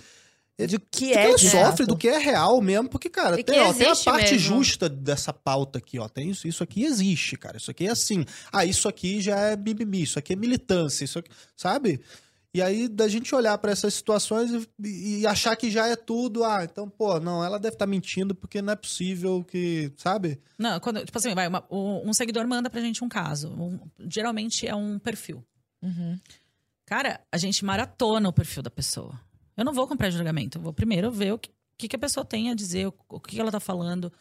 De 0.57 0.79
que 0.79 1.09
que 1.09 1.13
é 1.13 1.29
ela 1.31 1.37
sofre, 1.39 1.85
do 1.85 1.97
que 1.97 2.07
é 2.09 2.17
real 2.17 2.61
mesmo, 2.61 2.89
porque, 2.89 3.11
cara, 3.11 3.43
tem, 3.43 3.59
ó, 3.61 3.73
tem 3.75 3.89
a 3.91 3.97
parte 3.97 4.33
mesmo. 4.35 4.39
justa 4.39 4.89
dessa 4.89 5.33
pauta 5.33 5.79
aqui, 5.79 5.99
ó. 5.99 6.09
Tem 6.09 6.31
isso, 6.31 6.47
isso 6.47 6.63
aqui 6.63 6.85
existe, 6.85 7.37
cara. 7.37 7.57
Isso 7.57 7.71
aqui 7.73 7.87
é 7.89 7.91
assim. 7.91 8.25
Ah, 8.53 8.65
isso 8.65 8.87
aqui 8.89 9.21
já 9.21 9.37
é 9.37 9.57
mimimi, 9.57 10.03
isso 10.03 10.17
aqui 10.19 10.33
é 10.33 10.37
militância, 10.37 11.05
isso 11.05 11.19
aqui, 11.19 11.29
sabe? 11.57 12.01
E 12.55 12.63
aí, 12.63 12.87
da 12.87 13.09
gente 13.09 13.35
olhar 13.35 13.59
pra 13.59 13.73
essas 13.73 13.95
situações 13.95 14.49
e, 14.81 15.23
e 15.23 15.27
achar 15.27 15.57
que 15.57 15.69
já 15.73 15.89
é 15.89 15.97
tudo, 15.97 16.45
ah, 16.45 16.63
então, 16.63 16.89
pô, 16.89 17.19
não, 17.19 17.45
ela 17.45 17.59
deve 17.59 17.75
estar 17.75 17.85
mentindo 17.87 18.33
porque 18.33 18.63
não 18.63 18.75
é 18.75 18.77
possível 18.77 19.43
que, 19.43 19.91
sabe? 19.97 20.41
Não, 20.57 20.79
quando, 20.79 21.05
tipo 21.05 21.19
assim, 21.19 21.35
vai, 21.35 21.49
uma- 21.49 21.65
um, 21.69 22.11
um 22.11 22.13
seguidor 22.15 22.47
manda 22.47 22.71
pra 22.71 22.81
gente 22.81 23.03
um 23.03 23.09
caso. 23.09 23.49
Um- 23.49 23.81
geralmente 24.09 24.69
é 24.69 24.75
um 24.77 25.01
perfil. 25.01 25.45
Uhum. 25.83 26.17
Cara, 26.87 27.21
a 27.33 27.39
gente 27.39 27.65
maratona 27.65 28.29
o 28.29 28.33
perfil 28.33 28.63
da 28.63 28.71
pessoa. 28.71 29.19
Eu 29.57 29.65
não 29.65 29.73
vou 29.73 29.87
comprar 29.87 30.11
julgamento. 30.11 30.59
Eu 30.59 30.63
vou 30.63 30.73
primeiro 30.73 31.11
ver 31.11 31.33
o 31.33 31.39
que, 31.39 31.51
que, 31.79 31.89
que 31.89 31.97
a 31.97 31.99
pessoa 31.99 32.25
tem 32.25 32.51
a 32.51 32.55
dizer, 32.55 32.87
o, 32.89 32.95
o 33.09 33.21
que 33.21 33.39
ela 33.41 33.51
tá 33.53 33.61
falando, 33.61 34.13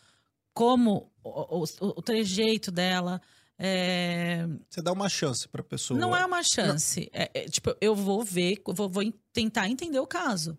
como 0.54 1.12
o, 1.24 1.62
o, 1.62 1.64
o 1.82 2.02
trejeito 2.02 2.72
dela. 2.72 3.22
é, 3.58 4.46
Você 4.70 4.82
dá 4.82 4.92
uma 4.92 5.10
chance 5.10 5.48
pra 5.48 5.64
pessoa. 5.64 6.00
Não 6.00 6.16
é 6.16 6.26
uma 6.26 6.44
chance. 6.44 7.10
É, 7.14 7.30
é, 7.34 7.46
tipo, 7.50 7.76
eu 7.82 7.96
vou 7.96 8.24
ver, 8.24 8.62
vou, 8.68 8.90
vou 8.90 9.04
en- 9.04 9.14
tentar 9.32 9.70
entender 9.70 10.00
o 10.00 10.08
caso. 10.08 10.58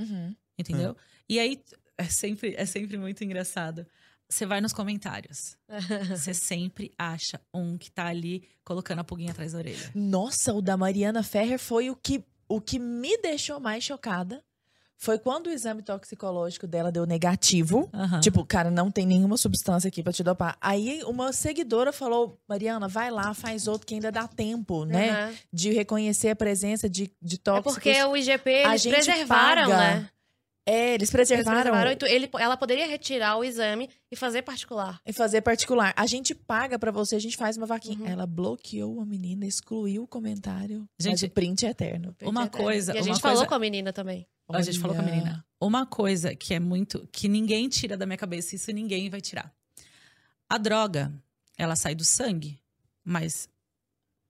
Uhum. 0.00 0.34
Entendeu? 0.58 0.96
E 1.28 1.38
aí 1.38 1.62
é 1.98 2.04
sempre, 2.04 2.54
é 2.56 2.64
sempre 2.66 2.96
muito 2.96 3.22
engraçado. 3.24 3.86
Você 4.28 4.44
vai 4.44 4.60
nos 4.60 4.72
comentários. 4.72 5.56
Você 6.10 6.34
sempre 6.34 6.92
acha 6.98 7.40
um 7.54 7.78
que 7.78 7.90
tá 7.90 8.06
ali 8.06 8.42
colocando 8.64 8.98
a 9.00 9.04
pulguinha 9.04 9.30
atrás 9.30 9.52
da 9.52 9.58
orelha. 9.58 9.92
Nossa, 9.94 10.52
o 10.52 10.60
da 10.60 10.76
Mariana 10.76 11.22
Ferrer 11.22 11.58
foi 11.60 11.90
o 11.90 11.94
que, 11.96 12.24
o 12.48 12.60
que 12.60 12.78
me 12.78 13.16
deixou 13.18 13.58
mais 13.60 13.82
chocada. 13.84 14.42
foi 14.98 15.18
quando 15.18 15.48
o 15.48 15.50
exame 15.50 15.82
toxicológico 15.82 16.66
dela 16.66 16.90
deu 16.90 17.04
negativo. 17.04 17.88
Aham. 17.92 18.20
Tipo, 18.20 18.44
cara, 18.46 18.70
não 18.70 18.90
tem 18.90 19.04
nenhuma 19.04 19.36
substância 19.36 19.88
aqui 19.88 20.02
pra 20.02 20.10
te 20.12 20.22
dopar. 20.24 20.56
Aí 20.60 21.02
uma 21.04 21.32
seguidora 21.34 21.92
falou: 21.92 22.40
Mariana, 22.48 22.88
vai 22.88 23.10
lá, 23.10 23.34
faz 23.34 23.68
outro 23.68 23.86
que 23.86 23.92
ainda 23.94 24.10
dá 24.10 24.26
tempo, 24.26 24.84
né? 24.86 25.10
Aham. 25.10 25.34
De 25.52 25.72
reconhecer 25.72 26.30
a 26.30 26.36
presença 26.36 26.88
de, 26.88 27.10
de 27.20 27.34
É 27.36 27.38
tóxicos. 27.38 27.74
porque 27.74 28.02
o 28.04 28.16
IGP, 28.16 28.50
eles 28.50 28.86
preservaram, 28.86 29.68
paga. 29.70 29.76
né? 29.76 30.10
É, 30.68 30.88
eles 30.94 30.94
Eles 30.94 31.10
preservaram. 31.10 31.60
preservaram. 31.60 31.92
e 31.92 31.96
tu- 31.96 32.06
Ele, 32.06 32.28
ela 32.40 32.56
poderia 32.56 32.88
retirar 32.88 33.36
o 33.36 33.44
exame 33.44 33.88
e 34.10 34.16
fazer 34.16 34.42
particular. 34.42 35.00
E 35.06 35.12
fazer 35.12 35.40
particular. 35.40 35.94
A 35.96 36.06
gente 36.06 36.34
paga 36.34 36.76
pra 36.76 36.90
você, 36.90 37.14
a 37.14 37.20
gente 37.20 37.36
faz 37.36 37.56
uma 37.56 37.66
vaquinha. 37.66 38.00
Uhum. 38.00 38.06
Ela 38.08 38.26
bloqueou 38.26 39.00
a 39.00 39.06
menina, 39.06 39.46
excluiu 39.46 40.02
o 40.02 40.08
comentário. 40.08 40.80
mas 40.98 41.04
Gente, 41.06 41.24
o 41.26 41.30
print 41.30 41.64
é 41.64 41.70
eterno. 41.70 42.16
Uma 42.22 42.48
coisa- 42.48 42.92
E 42.92 42.98
a 42.98 43.00
uma 43.00 43.04
gente 43.04 43.20
coisa- 43.22 43.36
falou 43.36 43.46
com 43.46 43.54
a 43.54 43.58
menina 43.60 43.92
também. 43.92 44.26
A 44.48 44.60
gente 44.62 44.78
falou 44.80 44.96
com 44.96 45.02
a 45.02 45.04
Olha. 45.04 45.12
menina. 45.14 45.46
Uma 45.60 45.86
coisa 45.86 46.34
que 46.34 46.52
é 46.52 46.58
muito. 46.60 47.08
que 47.12 47.28
ninguém 47.28 47.68
tira 47.68 47.96
da 47.96 48.04
minha 48.04 48.18
cabeça, 48.18 48.56
isso 48.56 48.70
ninguém 48.72 49.08
vai 49.08 49.20
tirar. 49.20 49.52
A 50.48 50.58
droga, 50.58 51.12
ela 51.56 51.76
sai 51.76 51.94
do 51.94 52.04
sangue, 52.04 52.58
mas 53.04 53.48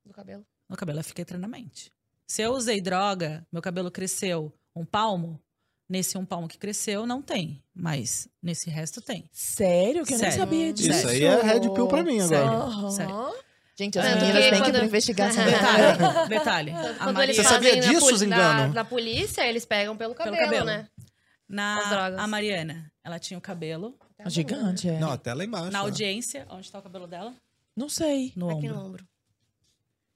Do 0.04 0.12
cabelo. 0.12 0.46
no 0.68 0.76
cabelo 0.76 0.96
ela 0.98 1.02
fica 1.02 1.22
eternamente. 1.22 1.90
Se 2.26 2.42
eu 2.42 2.52
usei 2.52 2.80
droga, 2.80 3.46
meu 3.52 3.60
cabelo 3.62 3.90
cresceu 3.90 4.52
um 4.74 4.84
palmo, 4.84 5.40
nesse 5.88 6.16
um 6.18 6.24
palmo 6.24 6.48
que 6.48 6.58
cresceu, 6.58 7.06
não 7.06 7.20
tem. 7.22 7.62
Mas 7.74 8.28
nesse 8.42 8.68
resto 8.70 9.00
tem. 9.00 9.28
Sério? 9.32 10.04
Que 10.04 10.14
eu 10.14 10.18
nem 10.18 10.30
Sério. 10.30 10.38
sabia 10.38 10.72
disso. 10.72 10.90
Isso 10.90 11.08
aí 11.08 11.24
é 11.24 11.42
red 11.42 11.60
pill 11.60 11.86
pra 11.88 12.02
mim 12.02 12.20
agora. 12.20 12.44
Aham. 12.44 12.90
Sério. 12.90 13.34
Gente, 13.78 13.98
as 13.98 14.06
Tanto 14.06 14.20
meninas 14.22 14.44
que 14.44 14.50
têm 14.50 14.62
que 14.62 14.68
ir 14.70 14.72
pra 14.72 14.84
investigação. 14.84 15.44
Detalhe, 15.44 16.28
detalhe. 16.28 16.70
A 16.72 17.04
Quando 17.04 17.26
Você 17.26 17.44
sabia 17.44 17.76
na 17.76 17.82
disso, 17.82 18.00
poli- 18.00 18.16
Zingano? 18.18 18.42
Na, 18.60 18.68
na 18.68 18.84
polícia, 18.86 19.46
eles 19.46 19.66
pegam 19.66 19.94
pelo 19.96 20.14
cabelo, 20.14 20.36
cabelo. 20.36 20.64
né? 20.64 20.88
as 20.98 21.04
na, 21.48 21.84
drogas. 21.90 22.18
a 22.18 22.26
Mariana, 22.26 22.90
ela 23.04 23.18
tinha 23.18 23.36
o 23.36 23.40
cabelo 23.40 23.94
Gigante, 24.28 24.88
é. 24.88 24.98
Não, 24.98 25.10
até 25.12 25.34
lá 25.34 25.44
embaixo. 25.44 25.70
na 25.70 25.82
ó. 25.82 25.84
audiência, 25.84 26.46
onde 26.50 26.72
tá 26.72 26.78
o 26.78 26.82
cabelo 26.82 27.06
dela? 27.06 27.34
Não 27.76 27.88
sei. 27.90 28.32
No 28.34 28.48
Aqui 28.48 28.66
ombro. 28.66 28.74
no 28.74 28.86
ombro. 28.86 29.06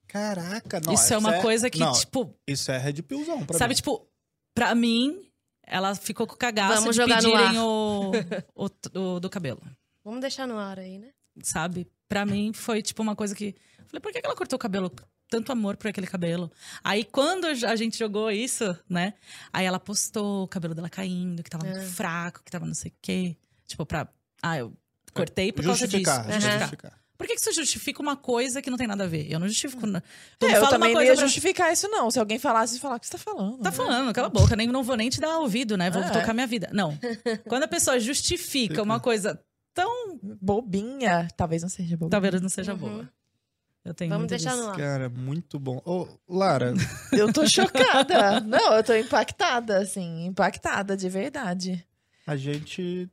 Caraca, 0.08 0.80
não. 0.84 0.92
isso 0.94 1.12
é 1.14 1.18
uma 1.18 1.40
coisa 1.40 1.70
que, 1.70 1.78
não, 1.78 1.92
tipo, 1.92 2.34
Isso 2.46 2.72
é 2.72 2.78
red 2.78 2.94
pillzão 3.02 3.44
pra 3.44 3.58
sabe, 3.58 3.70
mim. 3.72 3.76
tipo, 3.76 4.08
pra 4.54 4.74
mim, 4.74 5.29
ela 5.70 5.94
ficou 5.94 6.26
com 6.26 6.36
cagaço 6.36 6.74
Vamos 6.80 6.96
de 6.96 7.02
jogar 7.02 7.22
no 7.22 7.30
pedirem 7.30 7.56
ar. 7.58 7.64
o, 7.64 8.12
o, 8.94 9.00
o 9.16 9.20
do 9.20 9.30
cabelo. 9.30 9.62
Vamos 10.04 10.20
deixar 10.20 10.46
no 10.46 10.58
ar 10.58 10.78
aí, 10.78 10.98
né? 10.98 11.08
sabe? 11.42 11.86
Pra 12.08 12.26
mim 12.26 12.52
foi 12.52 12.82
tipo 12.82 13.02
uma 13.02 13.14
coisa 13.16 13.34
que. 13.34 13.54
Falei, 13.86 14.00
por 14.00 14.12
que 14.12 14.20
que 14.20 14.26
ela 14.26 14.36
cortou 14.36 14.56
o 14.56 14.60
cabelo? 14.60 14.92
Tanto 15.28 15.52
amor 15.52 15.76
por 15.76 15.86
aquele 15.88 16.06
cabelo. 16.08 16.50
Aí 16.82 17.04
quando 17.04 17.46
a 17.46 17.76
gente 17.76 17.96
jogou 17.96 18.30
isso, 18.32 18.76
né? 18.88 19.14
Aí 19.52 19.64
ela 19.64 19.78
postou 19.78 20.42
o 20.44 20.48
cabelo 20.48 20.74
dela 20.74 20.90
caindo, 20.90 21.42
que 21.42 21.48
tava 21.48 21.64
muito 21.64 21.78
É. 21.78 21.86
fraco, 21.86 22.42
que 22.44 22.50
tava 22.50 22.66
não 22.66 22.74
sei 22.74 22.90
o 22.90 22.94
quê. 23.00 23.36
Tipo, 23.66 23.86
pra. 23.86 24.08
Ah, 24.42 24.58
eu 24.58 24.72
cortei 25.14 25.52
por 25.52 25.64
causa 25.64 25.86
disso. 25.86 25.98
Justificar, 26.04 26.28
Aham. 26.30 26.40
justificar. 26.58 26.99
Por 27.20 27.26
que, 27.26 27.34
que 27.34 27.40
você 27.42 27.52
justifica 27.52 28.00
uma 28.00 28.16
coisa 28.16 28.62
que 28.62 28.70
não 28.70 28.78
tem 28.78 28.86
nada 28.86 29.04
a 29.04 29.06
ver? 29.06 29.30
Eu 29.30 29.38
não 29.38 29.46
justifico. 29.46 29.86
na- 29.86 30.00
Tu 30.38 30.46
É, 30.46 30.52
me 30.52 30.54
eu 30.54 30.68
também 30.70 30.92
uma 30.92 31.00
não 31.00 31.06
ia 31.06 31.12
pra- 31.12 31.20
justificar 31.22 31.70
isso, 31.70 31.86
não. 31.88 32.10
Se 32.10 32.18
alguém 32.18 32.38
falasse, 32.38 32.78
falar 32.80 32.96
o 32.96 32.98
que 33.00 33.04
você 33.06 33.12
tá 33.12 33.18
falando. 33.18 33.58
Tá 33.58 33.70
falando, 33.70 34.10
cala 34.14 34.28
a 34.28 34.30
boca, 34.30 34.56
nem, 34.56 34.66
não 34.68 34.82
vou 34.82 34.96
nem 34.96 35.10
te 35.10 35.20
dar 35.20 35.38
ouvido, 35.38 35.76
né? 35.76 35.90
Vou 35.90 36.02
É. 36.02 36.08
tocar 36.10 36.32
minha 36.32 36.46
vida. 36.46 36.70
Não. 36.72 36.98
Quando 37.46 37.64
a 37.64 37.68
pessoa 37.68 38.00
justifica 38.00 38.82
uma 38.82 38.98
coisa 38.98 39.38
tão. 39.74 40.18
Bobinha. 40.40 41.28
Talvez 41.36 41.60
não 41.60 41.68
seja 41.68 41.94
bobinha. 41.96 42.10
Talvez 42.10 42.40
não 42.40 42.48
seja 42.48 42.72
Uhum. 42.72 42.78
boa. 42.78 43.08
Eu 43.84 43.94
tenho 43.94 44.10
Vamos 44.10 44.26
deixar 44.26 44.50
disso. 44.52 44.62
no 44.62 44.70
ar. 44.70 44.76
Cara, 44.76 45.08
muito 45.08 45.58
bom. 45.58 45.80
Ô, 45.84 46.06
Lara, 46.28 46.72
Eu 47.12 47.32
tô 47.32 47.46
chocada. 47.46 48.40
não, 48.40 48.74
eu 48.74 48.82
tô 48.82 48.94
impactada, 48.94 49.78
assim. 49.78 50.24
Impactada, 50.26 50.96
de 50.96 51.08
verdade. 51.08 51.86
a 52.26 52.36
gente 52.36 53.08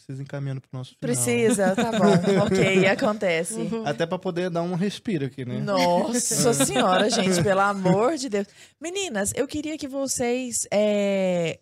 precisa 0.00 0.22
ir 0.22 0.24
encaminhando 0.24 0.60
pro 0.60 0.70
nosso 0.72 0.96
final. 0.96 1.00
Precisa, 1.00 1.74
tá 1.76 1.92
bom. 1.92 2.44
ok, 2.46 2.86
acontece. 2.86 3.54
Uhum. 3.54 3.86
Até 3.86 4.06
pra 4.06 4.18
poder 4.18 4.50
dar 4.50 4.62
um 4.62 4.74
respiro 4.74 5.26
aqui, 5.26 5.44
né? 5.44 5.60
Nossa 5.60 6.52
senhora, 6.64 7.10
gente, 7.10 7.42
pelo 7.42 7.60
amor 7.60 8.16
de 8.16 8.28
Deus. 8.28 8.46
Meninas, 8.80 9.32
eu 9.36 9.46
queria 9.46 9.76
que 9.78 9.86
vocês 9.86 10.66
é, 10.72 11.60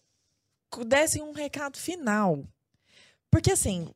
dessem 0.86 1.22
um 1.22 1.32
recado 1.32 1.76
final. 1.76 2.44
Porque 3.30 3.52
assim, 3.52 3.88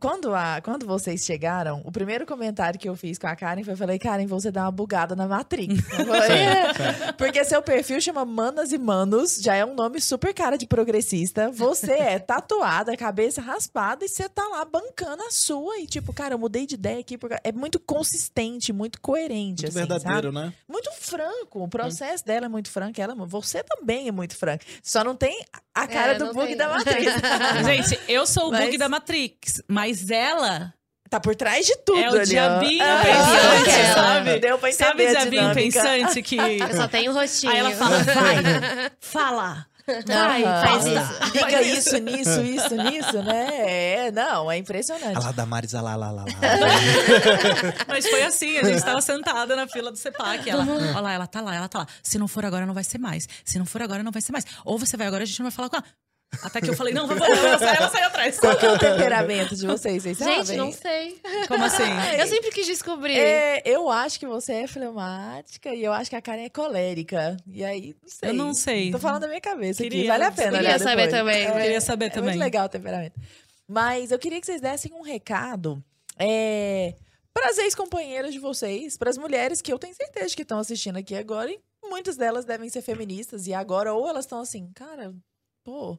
quando, 0.00 0.34
a, 0.34 0.60
quando 0.62 0.86
vocês 0.86 1.24
chegaram, 1.24 1.82
o 1.84 1.92
primeiro 1.92 2.24
comentário 2.24 2.78
que 2.78 2.88
eu 2.88 2.96
fiz 2.96 3.18
com 3.18 3.26
a 3.26 3.36
Karen 3.36 3.62
foi: 3.62 3.74
eu 3.74 3.76
falei, 3.76 3.98
Karen, 3.98 4.26
você 4.26 4.50
dá 4.50 4.62
uma 4.62 4.70
bugada 4.72 5.14
na 5.14 5.26
Matrix. 5.28 5.74
Falei, 5.94 6.38
"É." 6.38 7.12
Porque 7.18 7.44
seu 7.44 7.60
perfil 7.62 8.00
chama 8.00 8.24
Manas 8.24 8.72
e 8.72 8.78
Manos, 8.78 9.36
já 9.36 9.54
é 9.54 9.64
um 9.64 9.74
nome 9.74 10.00
super 10.00 10.32
cara 10.32 10.56
de 10.56 10.66
progressista. 10.66 11.50
Você 11.50 11.92
é 11.92 12.18
tatuada, 12.18 12.96
cabeça 12.96 13.40
raspada 13.42 14.04
e 14.04 14.08
você 14.08 14.28
tá 14.28 14.46
lá 14.48 14.64
bancando 14.64 15.22
a 15.22 15.30
sua. 15.30 15.78
E 15.78 15.86
tipo, 15.86 16.12
cara, 16.12 16.34
eu 16.34 16.38
mudei 16.38 16.66
de 16.66 16.74
ideia 16.74 17.00
aqui. 17.00 17.18
Porque 17.18 17.36
é 17.44 17.52
muito 17.52 17.78
consistente, 17.78 18.72
muito 18.72 19.00
coerente. 19.00 19.64
Muito 19.64 19.68
assim, 19.68 19.78
verdadeiro, 19.78 20.32
sabe? 20.32 20.46
né? 20.46 20.52
Muito 20.68 20.90
franco. 20.98 21.62
O 21.62 21.68
processo 21.68 22.24
dela 22.24 22.46
é 22.46 22.48
muito 22.48 22.70
franco. 22.70 23.00
Ela, 23.00 23.14
você 23.26 23.62
também 23.62 24.08
é 24.08 24.12
muito 24.12 24.36
franco. 24.36 24.64
Só 24.82 25.04
não 25.04 25.14
tem 25.14 25.44
a 25.74 25.86
cara 25.86 26.12
É, 26.12 26.18
do 26.18 26.32
bug 26.32 26.46
tem, 26.46 26.56
da. 26.56 26.68
Matrix. 26.70 27.12
Gente, 27.64 28.00
eu 28.08 28.26
sou 28.26 28.48
o 28.48 28.50
Mas- 28.50 28.64
bug 28.64 28.78
da 28.78 28.88
Matrix, 28.88 29.57
mas 29.66 30.10
ela 30.10 30.72
tá 31.08 31.18
por 31.18 31.34
trás 31.34 31.66
de 31.66 31.76
tudo. 31.78 31.98
é 31.98 32.10
o 32.10 32.12
ali, 32.12 32.20
ó. 32.20 32.24
diabinho 32.24 32.84
Ah, 32.84 33.02
pensante, 33.02 33.94
sabe? 33.94 34.38
Deu 34.40 34.58
pra 34.58 34.72
Sabe 34.72 35.02
entender 35.02 35.16
o 35.16 35.20
a 35.20 35.24
diabinho 35.24 35.54
pensante 35.54 36.22
que. 36.22 36.36
Eu 36.36 36.76
só 36.76 36.88
tenho 36.88 37.12
o 37.12 37.14
rostinho. 37.14 37.52
Aí 37.52 37.58
ela 37.58 37.70
fala, 37.72 37.98
vai, 38.04 38.92
fala, 39.00 39.66
vai, 40.06 40.42
faz 40.42 40.84
fala. 40.84 41.30
Diga 41.32 41.62
isso, 41.62 41.98
nisso, 41.98 42.42
isso, 42.42 42.76
nisso, 42.76 43.22
né? 43.22 44.06
É, 44.06 44.12
não, 44.12 44.50
é 44.50 44.58
impressionante. 44.58 45.16
A 45.16 45.20
lá 45.20 45.32
da 45.32 45.46
Maris, 45.46 45.74
a 45.74 45.80
lá, 45.80 45.96
lá, 45.96 46.10
lá, 46.10 46.24
lá. 46.24 46.26
Mas 47.88 48.06
foi 48.06 48.22
assim, 48.22 48.58
a 48.58 48.64
gente 48.64 48.84
tava 48.84 49.00
sentada 49.00 49.56
na 49.56 49.66
fila 49.66 49.90
do 49.90 49.96
CEPAC. 49.96 50.50
Ela, 50.50 50.64
olha 50.64 51.00
lá, 51.00 51.12
ela 51.12 51.26
tá 51.26 51.40
lá, 51.40 51.54
ela 51.54 51.68
tá 51.68 51.80
lá. 51.80 51.86
Se 52.02 52.18
não 52.18 52.28
for 52.28 52.44
agora, 52.44 52.66
não 52.66 52.74
vai 52.74 52.84
ser 52.84 52.98
mais. 52.98 53.26
Se 53.44 53.58
não 53.58 53.64
for 53.64 53.82
agora, 53.82 54.02
não 54.02 54.12
vai 54.12 54.20
ser 54.20 54.32
mais. 54.32 54.44
Ou 54.64 54.78
você 54.78 54.96
vai 54.96 55.06
agora, 55.06 55.22
a 55.22 55.26
gente 55.26 55.38
não 55.40 55.44
vai 55.44 55.52
falar 55.52 55.70
com 55.70 55.76
ela. 55.76 55.84
Até 56.42 56.60
que 56.60 56.68
eu 56.70 56.74
falei, 56.74 56.92
não, 56.94 57.06
vamos, 57.06 57.26
vamos. 57.26 57.62
Ela, 57.62 57.76
ela 57.76 57.88
saiu 57.90 58.06
atrás. 58.06 58.38
Qual 58.38 58.56
que 58.56 58.64
é 58.66 58.70
o 58.70 58.78
temperamento 58.78 59.56
de 59.56 59.66
vocês? 59.66 60.02
Vocês 60.02 60.18
Gente, 60.18 60.46
sabem? 60.46 60.56
não 60.56 60.70
sei. 60.72 61.20
Como 61.48 61.64
assim? 61.64 61.82
Eu 62.18 62.26
sempre 62.26 62.50
quis 62.50 62.66
descobrir. 62.66 63.18
É, 63.18 63.62
eu 63.64 63.88
acho 63.90 64.20
que 64.20 64.26
você 64.26 64.52
é 64.52 64.66
fleumática 64.66 65.74
e 65.74 65.82
eu 65.82 65.92
acho 65.92 66.10
que 66.10 66.16
a 66.16 66.20
Karen 66.22 66.44
é 66.44 66.48
colérica. 66.50 67.36
E 67.46 67.64
aí, 67.64 67.96
não 68.02 68.08
sei. 68.08 68.28
Eu 68.28 68.34
não 68.34 68.54
sei. 68.54 68.90
Tô 68.90 68.98
falando 68.98 69.22
da 69.22 69.28
minha 69.28 69.40
cabeça 69.40 69.82
aqui. 69.82 69.90
Queria- 69.90 70.12
Vale 70.12 70.24
a 70.24 70.30
pena, 70.32 70.50
Queria 70.52 70.68
olhar 70.68 70.78
saber 70.78 70.96
depois. 71.06 71.10
também. 71.12 71.42
É, 71.46 71.52
Queria 71.62 71.80
saber 71.80 72.04
é 72.04 72.10
também. 72.10 72.30
muito 72.30 72.40
legal 72.40 72.66
o 72.66 72.68
temperamento. 72.68 73.20
Mas 73.66 74.10
eu 74.12 74.18
queria 74.18 74.38
que 74.40 74.46
vocês 74.46 74.60
dessem 74.60 74.92
um 74.94 75.02
recado 75.02 75.82
é, 76.18 76.94
para 77.32 77.50
as 77.50 77.58
ex-companheiras 77.58 78.32
de 78.32 78.38
vocês, 78.38 78.96
para 78.96 79.10
as 79.10 79.16
mulheres 79.18 79.60
que 79.62 79.72
eu 79.72 79.78
tenho 79.78 79.94
certeza 79.94 80.34
que 80.36 80.42
estão 80.42 80.58
assistindo 80.58 80.96
aqui 80.98 81.14
agora, 81.14 81.50
e 81.50 81.58
muitas 81.84 82.16
delas 82.16 82.44
devem 82.44 82.68
ser 82.68 82.82
feministas, 82.82 83.46
e 83.46 83.54
agora 83.54 83.92
ou 83.94 84.08
elas 84.08 84.24
estão 84.24 84.40
assim, 84.40 84.70
cara, 84.74 85.14
pô. 85.64 85.98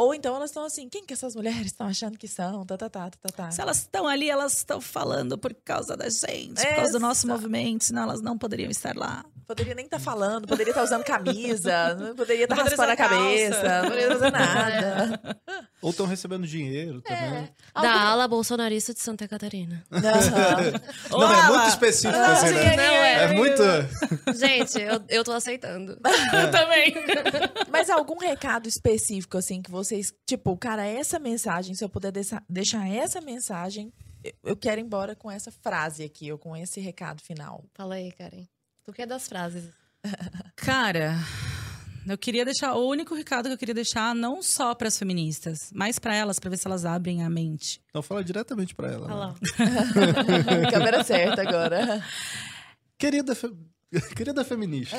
Ou 0.00 0.14
então 0.14 0.34
elas 0.34 0.48
estão 0.48 0.64
assim, 0.64 0.88
quem 0.88 1.04
que 1.04 1.12
essas 1.12 1.36
mulheres 1.36 1.66
estão 1.66 1.86
achando 1.86 2.16
que 2.16 2.26
são? 2.26 2.64
Tá, 2.64 2.78
tá, 2.78 2.88
tá, 2.88 3.10
tá, 3.10 3.28
tá. 3.28 3.50
Se 3.50 3.60
elas 3.60 3.80
estão 3.80 4.08
ali, 4.08 4.30
elas 4.30 4.56
estão 4.56 4.80
falando 4.80 5.36
por 5.36 5.52
causa 5.52 5.94
da 5.94 6.08
gente, 6.08 6.66
por 6.66 6.74
causa 6.76 6.92
do 6.92 7.00
nosso 7.00 7.26
movimento, 7.28 7.84
senão 7.84 8.04
elas 8.04 8.22
não 8.22 8.38
poderiam 8.38 8.70
estar 8.70 8.96
lá. 8.96 9.22
Poderia 9.50 9.74
nem 9.74 9.84
estar 9.86 9.98
falando, 9.98 10.46
poderia 10.46 10.70
estar 10.70 10.84
usando 10.84 11.02
camisa, 11.02 11.92
não 11.98 12.14
poderia 12.14 12.44
estar 12.44 12.54
Não 12.54 12.62
poderia 12.64 12.84
raspando 12.86 12.92
a 12.92 12.96
calça. 12.96 13.16
cabeça, 13.16 13.82
não 13.82 13.88
poderia 13.90 14.08
fazer 14.16 14.30
nada. 14.30 15.40
Ou 15.82 15.90
estão 15.90 16.06
recebendo 16.06 16.46
dinheiro 16.46 17.00
também. 17.02 17.48
Da 17.74 18.00
ala 18.10 18.28
bolsonarista 18.28 18.94
de 18.94 19.00
Santa 19.00 19.26
Catarina. 19.26 19.82
Não, 19.90 21.32
é 21.32 21.48
muito 21.48 21.68
específico, 21.68 22.16
assim, 22.20 22.54
né? 22.54 22.76
Não, 22.76 22.82
é. 22.84 23.24
É 23.24 23.32
muito. 23.34 23.62
Gente, 24.36 24.80
eu, 24.80 25.02
eu 25.08 25.24
tô 25.24 25.32
aceitando. 25.32 25.98
Eu 26.32 26.50
também. 26.52 26.94
Mas 27.70 27.90
algum 27.90 28.18
recado 28.18 28.68
específico, 28.68 29.36
assim, 29.38 29.60
que 29.62 29.70
vocês. 29.70 30.12
Tipo, 30.26 30.56
cara, 30.56 30.86
essa 30.86 31.18
mensagem, 31.18 31.74
se 31.74 31.82
eu 31.84 31.88
puder 31.88 32.12
deixar, 32.12 32.88
essa 32.88 33.20
mensagem, 33.20 33.92
eu- 34.22 34.32
eu 34.44 34.56
quero 34.56 34.80
ir 34.80 34.84
embora 34.84 35.16
com 35.16 35.30
essa 35.30 35.50
frase 35.50 36.04
aqui, 36.04 36.30
ou 36.30 36.38
com 36.38 36.56
esse 36.56 36.78
recado 36.80 37.20
final. 37.22 37.64
Fala 37.74 37.96
aí, 37.96 38.12
Karen. 38.12 38.44
Tu 38.84 38.92
que 38.92 39.02
é 39.02 39.06
das 39.06 39.28
frases. 39.28 39.64
Cara, 40.56 41.14
eu 42.06 42.16
queria 42.18 42.44
deixar. 42.44 42.74
O 42.74 42.88
único 42.88 43.14
recado 43.14 43.46
que 43.48 43.52
eu 43.54 43.58
queria 43.58 43.74
deixar, 43.74 44.14
não 44.14 44.42
só 44.42 44.74
para 44.74 44.88
as 44.88 44.98
feministas, 44.98 45.70
mas 45.74 45.98
para 45.98 46.14
elas, 46.14 46.38
para 46.38 46.50
ver 46.50 46.56
se 46.56 46.66
elas 46.66 46.84
abrem 46.84 47.22
a 47.22 47.30
mente. 47.30 47.80
Então 47.90 48.02
fala 48.02 48.24
diretamente 48.24 48.74
pra 48.74 48.90
ela. 48.90 49.08
Fala 49.08 49.26
né? 49.28 49.34
lá. 50.64 50.70
Câmera 50.70 51.04
certa 51.04 51.42
agora. 51.42 52.04
Querida, 52.98 53.34
fe- 53.34 53.54
Querida 54.16 54.44
feminista. 54.44 54.96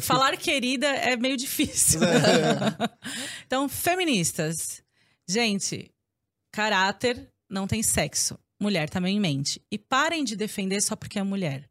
Falar 0.00 0.36
querida 0.36 0.86
é 0.86 1.16
meio 1.16 1.36
difícil. 1.36 2.00
então, 3.46 3.68
feministas. 3.68 4.82
Gente, 5.28 5.90
caráter 6.52 7.28
não 7.48 7.66
tem 7.66 7.82
sexo. 7.82 8.38
Mulher 8.60 8.88
também 8.88 9.20
mente. 9.20 9.60
E 9.70 9.78
parem 9.78 10.24
de 10.24 10.34
defender 10.34 10.80
só 10.80 10.96
porque 10.96 11.18
é 11.18 11.22
mulher. 11.22 11.68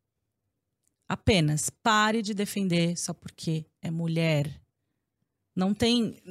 Apenas 1.07 1.69
pare 1.69 2.21
de 2.21 2.33
defender 2.33 2.97
só 2.97 3.13
porque 3.13 3.65
é 3.81 3.91
mulher. 3.91 4.61
Não 5.55 5.73
tem. 5.73 6.21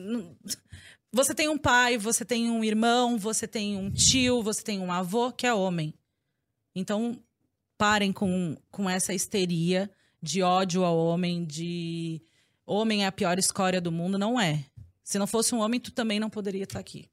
Você 1.12 1.34
tem 1.34 1.48
um 1.48 1.56
pai, 1.56 1.96
você 1.96 2.24
tem 2.24 2.51
um 2.51 2.64
irmão, 2.64 3.16
você 3.16 3.46
tem 3.46 3.76
um 3.76 3.90
tio, 3.90 4.42
você 4.42 4.62
tem 4.62 4.80
um 4.80 4.90
avô 4.90 5.30
que 5.30 5.46
é 5.46 5.55
homem. 5.55 5.94
Então, 6.74 7.22
parem 7.78 8.12
com, 8.12 8.56
com 8.70 8.90
essa 8.90 9.14
histeria 9.14 9.90
de 10.20 10.42
ódio 10.42 10.84
ao 10.84 10.98
homem, 10.98 11.44
de 11.44 12.20
homem 12.66 13.05
é 13.05 13.06
a 13.06 13.12
pior 13.12 13.38
escória 13.38 13.80
do 13.80 13.92
mundo. 13.92 14.18
Não 14.18 14.40
é. 14.40 14.64
Se 15.05 15.18
não 15.18 15.26
fosse 15.26 15.55
um 15.55 15.60
homem, 15.60 15.78
tu 15.78 15.92
também 15.92 16.18
não 16.18 16.30
poderia 16.30 16.64
estar 16.64 16.80
aqui. 16.80 17.09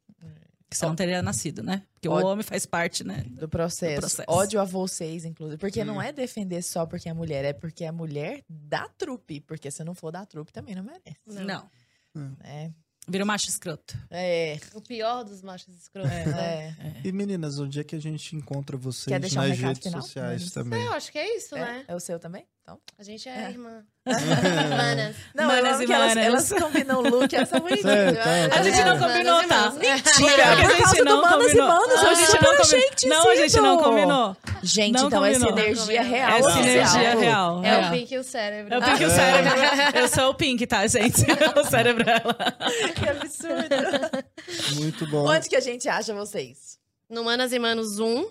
Que 0.71 0.77
você 0.77 0.85
não 0.85 0.95
teria 0.95 1.21
nascido, 1.21 1.61
né? 1.61 1.83
Porque 1.93 2.07
Ódio. 2.07 2.27
o 2.27 2.31
homem 2.31 2.43
faz 2.43 2.65
parte, 2.65 3.03
né? 3.03 3.25
Do 3.29 3.49
processo. 3.49 3.95
Do 3.95 3.99
processo. 3.99 4.23
Ódio 4.31 4.61
a 4.61 4.63
vocês, 4.63 5.25
inclusive. 5.25 5.57
Porque 5.59 5.81
Hum. 5.81 5.85
não 5.85 6.01
é 6.01 6.13
defender 6.13 6.61
só 6.61 6.85
porque 6.85 7.09
é 7.09 7.13
mulher, 7.13 7.43
é 7.43 7.51
porque 7.51 7.83
é 7.83 7.91
mulher 7.91 8.41
da 8.49 8.87
trupe. 8.87 9.41
Porque 9.41 9.69
se 9.69 9.83
não 9.83 9.93
for 9.93 10.11
da 10.13 10.25
trupe, 10.25 10.53
também 10.53 10.73
não 10.73 10.83
merece. 10.83 11.19
Não. 11.45 11.69
né? 12.15 12.73
Vira 13.07 13.23
um 13.23 13.27
macho 13.27 13.49
escroto. 13.49 13.97
É, 14.09 14.57
O 14.73 14.81
pior 14.81 15.23
dos 15.25 15.41
machos 15.41 15.75
escrotos. 15.75 16.09
né? 16.11 16.75
é. 17.03 17.07
E 17.07 17.11
meninas, 17.11 17.59
onde 17.59 17.79
é 17.79 17.83
que 17.83 17.95
a 17.95 17.99
gente 17.99 18.35
encontra 18.35 18.77
vocês 18.77 19.13
um 19.33 19.35
nas 19.35 19.57
redes 19.59 19.83
final, 19.83 20.01
sociais 20.01 20.31
meninas? 20.33 20.53
também? 20.53 20.83
Eu 20.85 20.93
acho 20.93 21.11
que 21.11 21.17
é 21.17 21.35
isso, 21.35 21.55
É, 21.55 21.59
né? 21.59 21.85
é 21.87 21.95
o 21.95 21.99
seu 21.99 22.17
também? 22.19 22.45
Então. 22.63 22.79
A 22.99 23.03
gente 23.03 23.27
é, 23.27 23.31
É. 23.45 23.49
irmã. 23.49 23.83
Manas. 24.05 25.15
Não, 25.33 25.47
Manas 25.47 25.81
eu 25.81 25.87
e 25.89 25.91
elas, 25.91 26.07
manas. 26.15 26.25
elas 26.25 26.53
combinam 26.53 26.99
o 26.99 27.09
look, 27.09 27.33
elas 27.35 27.49
são 27.49 27.59
bonitinhas. 27.59 28.17
É, 28.17 28.47
tá, 28.47 28.59
A 28.59 28.63
gente 28.63 28.77
não 28.77 28.97
Manas 28.97 29.11
combinou, 29.11 29.43
e 29.43 29.47
tá? 29.47 29.71
Mentira, 29.71 30.41
É, 30.43 30.55
por 30.55 30.65
a 30.65 30.69
gente 30.69 30.81
causa 30.83 30.95
do 30.97 31.05
não 31.05 31.21
Manas 31.21 31.33
e 31.33 31.45
combinou. 31.47 31.67
Manos, 31.67 31.95
Não, 31.95 32.03
eu 32.03 32.09
a 32.09 32.15
gente 32.15 32.31
não 32.41 32.57
combinou. 32.57 33.09
Não, 33.09 33.29
a 33.31 33.35
gente 33.35 33.59
não 33.61 33.77
combinou. 33.77 34.37
Gente, 34.63 34.93
Não 34.99 35.07
então 35.07 35.25
essa 35.25 35.39
combinou. 35.39 35.59
energia 35.65 36.03
Não 36.03 36.09
real. 36.09 36.29
Essa 36.31 36.49
oficial. 36.49 36.69
energia 36.71 37.15
real. 37.19 37.63
É 37.63 37.69
é. 37.69 37.87
o 37.87 37.91
Pink 37.91 38.13
e 38.13 38.17
o 38.19 38.23
cérebro. 38.23 38.73
É 38.73 38.77
o 38.77 38.81
Pink 38.83 39.01
e 39.01 39.05
o 39.05 39.09
cérebro. 39.09 39.53
Eu 39.99 40.07
sou 40.07 40.29
o 40.29 40.33
Pink, 40.35 40.67
tá, 40.67 40.87
gente? 40.87 41.21
O 41.59 41.63
cérebro 41.69 42.09
é 42.09 42.13
ela. 42.23 42.37
Que 42.93 43.09
absurdo. 43.09 44.75
Muito 44.75 45.07
bom. 45.07 45.27
Onde 45.27 45.49
que 45.49 45.55
a 45.55 45.59
gente 45.59 45.89
acha 45.89 46.13
vocês? 46.13 46.77
No 47.09 47.23
Manas 47.23 47.51
e 47.53 47.59
Manos 47.59 47.99
1. 47.99 48.27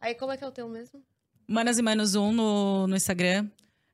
Aí 0.00 0.14
como 0.14 0.30
é 0.32 0.36
que 0.36 0.44
é 0.44 0.46
o 0.46 0.52
teu 0.52 0.68
mesmo? 0.68 1.02
Manas 1.48 1.78
e 1.78 1.82
Manos 1.82 2.14
1 2.14 2.32
no, 2.32 2.86
no 2.86 2.96
Instagram. 2.96 3.46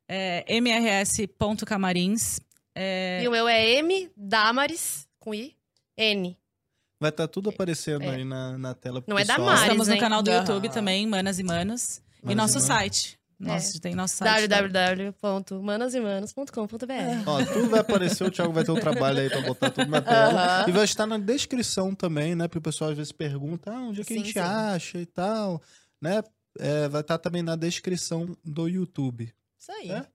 É, 0.08 0.44
mrs.camarins. 0.48 2.40
É, 2.74 3.20
E 3.22 3.28
o 3.28 3.30
meu 3.30 3.46
é 3.46 3.68
M 3.78 4.10
Damaris, 4.16 5.06
com 5.18 5.34
I, 5.34 5.54
N. 5.96 6.36
Vai 7.00 7.10
estar 7.10 7.28
tudo 7.28 7.50
aparecendo 7.50 8.02
É. 8.04 8.16
aí 8.16 8.24
na, 8.24 8.56
na 8.58 8.74
tela. 8.74 9.02
Não 9.06 9.16
é 9.18 9.22
pessoal. 9.22 9.38
Damares, 9.38 9.62
estamos 9.62 9.86
no 9.88 9.94
hein? 9.94 10.00
canal 10.00 10.22
do. 10.22 10.30
YouTube 10.30 10.68
também, 10.70 11.06
Manas 11.06 11.38
e 11.38 11.42
Manos. 11.44 11.98
E 12.22 12.26
Manas 12.26 12.32
e 12.32 12.34
nosso 12.34 12.54
Manos. 12.54 12.66
site. 12.66 13.18
Nosso, 13.38 13.80
Tem 13.80 13.94
nosso 13.94 14.16
site. 14.16 14.48
www.manasemanos.com.br 14.48 17.22
Ó, 17.24 17.44
tudo 17.44 17.70
vai 17.70 17.78
aparecer, 17.80 18.24
o 18.24 18.30
Thiago 18.32 18.52
vai 18.52 18.64
ter 18.64 18.72
um 18.72 18.80
trabalho 18.80 19.20
aí 19.20 19.30
pra 19.30 19.40
botar 19.42 19.70
tudo 19.70 19.88
na 19.88 20.02
tela. 20.02 20.64
E 20.68 20.72
vai 20.72 20.82
estar 20.84 21.06
na 21.06 21.18
descrição 21.18 21.94
também, 21.94 22.34
né? 22.34 22.48
Porque 22.48 22.58
o 22.58 22.62
pessoal 22.62 22.90
às 22.90 22.96
vezes 22.96 23.12
pergunta 23.12 23.70
ah, 23.70 23.78
onde 23.80 24.00
é 24.00 24.04
que 24.04 24.12
a 24.12 24.16
Sim, 24.16 24.24
gente 24.24 24.32
sim. 24.32 24.40
acha 24.40 24.98
e 24.98 25.06
tal, 25.06 25.62
né? 26.02 26.20
É, 26.58 26.88
vai 26.88 27.02
estar 27.02 27.18
também 27.18 27.42
na 27.42 27.54
descrição 27.54 28.36
do 28.44 28.66
YouTube. 28.66 29.32
Isso 29.58 29.72
aí. 29.72 29.90
É? 29.90 30.06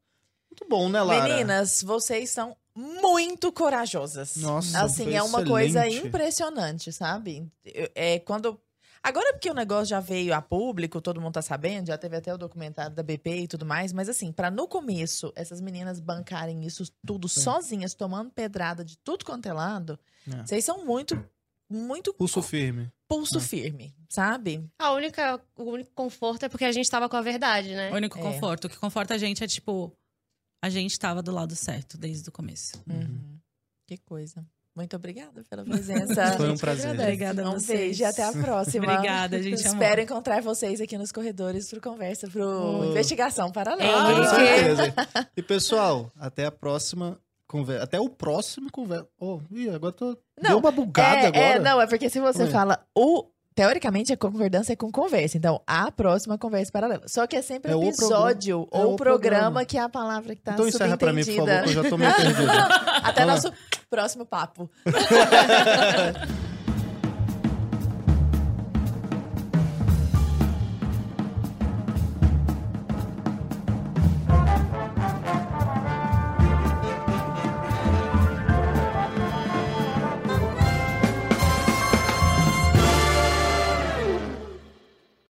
Muito 0.50 0.66
bom, 0.70 0.88
né, 0.90 1.02
Lara? 1.02 1.24
Meninas, 1.28 1.82
vocês 1.84 2.30
são 2.30 2.56
muito 2.76 3.52
corajosas. 3.52 4.38
Nossa, 4.38 4.84
assim, 4.84 5.14
é 5.14 5.22
uma 5.24 5.44
coisa 5.46 5.86
excelente. 5.88 6.08
impressionante, 6.08 6.92
sabe? 6.92 7.52
Eu- 7.66 7.90
É 7.96 8.20
quando 8.20 8.60
Agora 9.06 9.34
porque 9.34 9.50
o 9.50 9.54
negócio 9.54 9.88
já 9.88 10.00
veio 10.00 10.34
a 10.34 10.42
público, 10.42 11.02
todo 11.02 11.20
mundo 11.20 11.34
tá 11.34 11.42
sabendo, 11.42 11.88
já 11.88 11.98
teve 11.98 12.16
até 12.16 12.34
o 12.34 12.38
documentário 12.38 12.96
da 12.96 13.04
BP 13.04 13.36
e 13.42 13.48
tudo 13.50 13.66
mais, 13.66 13.92
mas 13.92 14.08
assim, 14.08 14.32
pra 14.32 14.50
no 14.50 14.66
começo 14.66 15.30
essas 15.36 15.60
meninas 15.60 16.00
bancarem 16.00 16.64
isso 16.66 16.86
tudo 17.06 17.28
sozinhas, 17.28 17.94
tomando 17.94 18.32
pedrada 18.32 18.82
de 18.82 18.98
tudo 19.00 19.26
quanto 19.26 19.46
é 19.46 19.52
lado, 19.52 20.00
É. 20.26 20.46
vocês 20.46 20.64
são 20.64 20.86
muito 20.86 21.22
muito 21.70 22.14
Pulso 22.14 22.42
firme. 22.42 22.90
Pulso 23.16 23.38
É. 23.38 23.42
firme, 23.42 23.94
sabe? 24.10 24.64
A 24.80 24.92
única, 24.92 25.40
o 25.58 25.64
único 25.64 25.92
conforto 25.94 26.44
é 26.46 26.50
porque 26.50 26.66
a 26.66 26.72
gente 26.72 26.90
tava 26.90 27.08
com 27.10 27.18
a 27.18 27.22
verdade, 27.22 27.74
né? 27.76 27.92
O 27.92 27.96
único 27.96 28.18
É. 28.18 28.22
conforto. 28.22 28.66
O 28.66 28.70
que 28.70 28.78
conforta 28.78 29.14
a 29.14 29.18
gente 29.18 29.44
é, 29.44 29.48
tipo, 29.48 29.92
a 30.64 30.70
gente 30.70 30.98
tava 31.00 31.22
do 31.22 31.32
lado 31.32 31.56
certo 31.56 31.98
desde 31.98 32.28
o 32.30 32.32
começo. 32.32 32.74
Uhum. 32.90 33.38
Que 33.88 33.98
coisa. 33.98 34.46
Muito 34.76 34.96
obrigada 34.96 35.44
pela 35.48 35.64
presença. 36.18 36.36
Foi 36.36 36.50
um 36.50 36.58
prazer. 36.58 36.92
Obrigada 37.00 37.44
a 37.46 37.50
Um 37.50 37.54
vocês. 37.60 37.80
beijo 37.80 38.02
e 38.02 38.06
até 38.06 38.24
a 38.24 38.32
próxima. 38.32 38.92
Obrigada, 38.92 39.42
gente. 39.44 39.60
Espero 39.68 40.02
encontrar 40.02 40.42
vocês 40.42 40.82
aqui 40.82 40.98
nos 40.98 41.12
corredores 41.12 41.70
pro 41.70 41.80
conversa, 41.80 42.28
pro 42.28 42.44
Oh. 42.44 42.86
investigação 42.86 43.48
Com 43.48 43.54
paralela. 43.54 44.10
Ei. 44.12 44.26
certeza. 44.76 44.94
E 45.38 45.44
pessoal, 45.44 46.12
até 46.18 46.46
a 46.48 46.52
próxima 46.52 47.20
conversa. 47.48 47.84
Até 47.84 48.00
o 48.00 48.10
próximo 48.10 48.72
conversa. 48.72 49.08
Oh, 49.20 49.40
ih, 49.52 49.70
agora 49.70 49.92
tô. 49.94 50.18
Não, 50.42 50.50
Deu 50.52 50.58
uma 50.60 50.72
bugada 50.72 51.22
é, 51.22 51.28
agora. 51.28 51.44
é, 51.44 51.60
não, 51.60 51.82
é 51.82 51.88
porque 51.88 52.10
se 52.10 52.20
você 52.20 52.48
fala 52.48 52.80
o. 52.98 53.26
Teoricamente, 53.56 54.12
a 54.12 54.18
concordância 54.18 54.74
é 54.74 54.76
com 54.76 54.92
conversa. 54.92 55.38
Então, 55.38 55.62
a 55.68 55.92
próxima 55.92 56.40
conversa 56.40 56.72
paralela. 56.72 57.04
Só 57.08 57.28
que 57.28 57.36
é 57.36 57.42
sempre 57.44 57.72
É 57.72 57.76
o 57.76 57.84
episódio. 57.84 58.68
É 58.72 58.78
ou 58.80 58.94
o 58.94 58.96
programa, 58.96 58.98
programa. 58.98 59.66
que 59.66 59.78
é 59.78 59.82
a 59.82 59.88
palavra 59.88 60.36
que 60.36 60.42
tá 60.42 60.54
então 60.54 60.68
encerra 60.68 60.98
pra 60.98 61.14
mim, 61.14 61.24
por 61.24 61.36
favor, 61.36 61.48
subentendida. 61.50 61.72
que 61.72 61.78
eu 61.78 61.84
já 61.84 61.90
tô 61.92 61.98
meio 62.00 62.16
perdido. 62.18 62.52
Até 63.04 63.26
lá. 63.26 63.34
nosso 63.34 63.54
próximo 63.92 64.26
papo. 64.26 64.68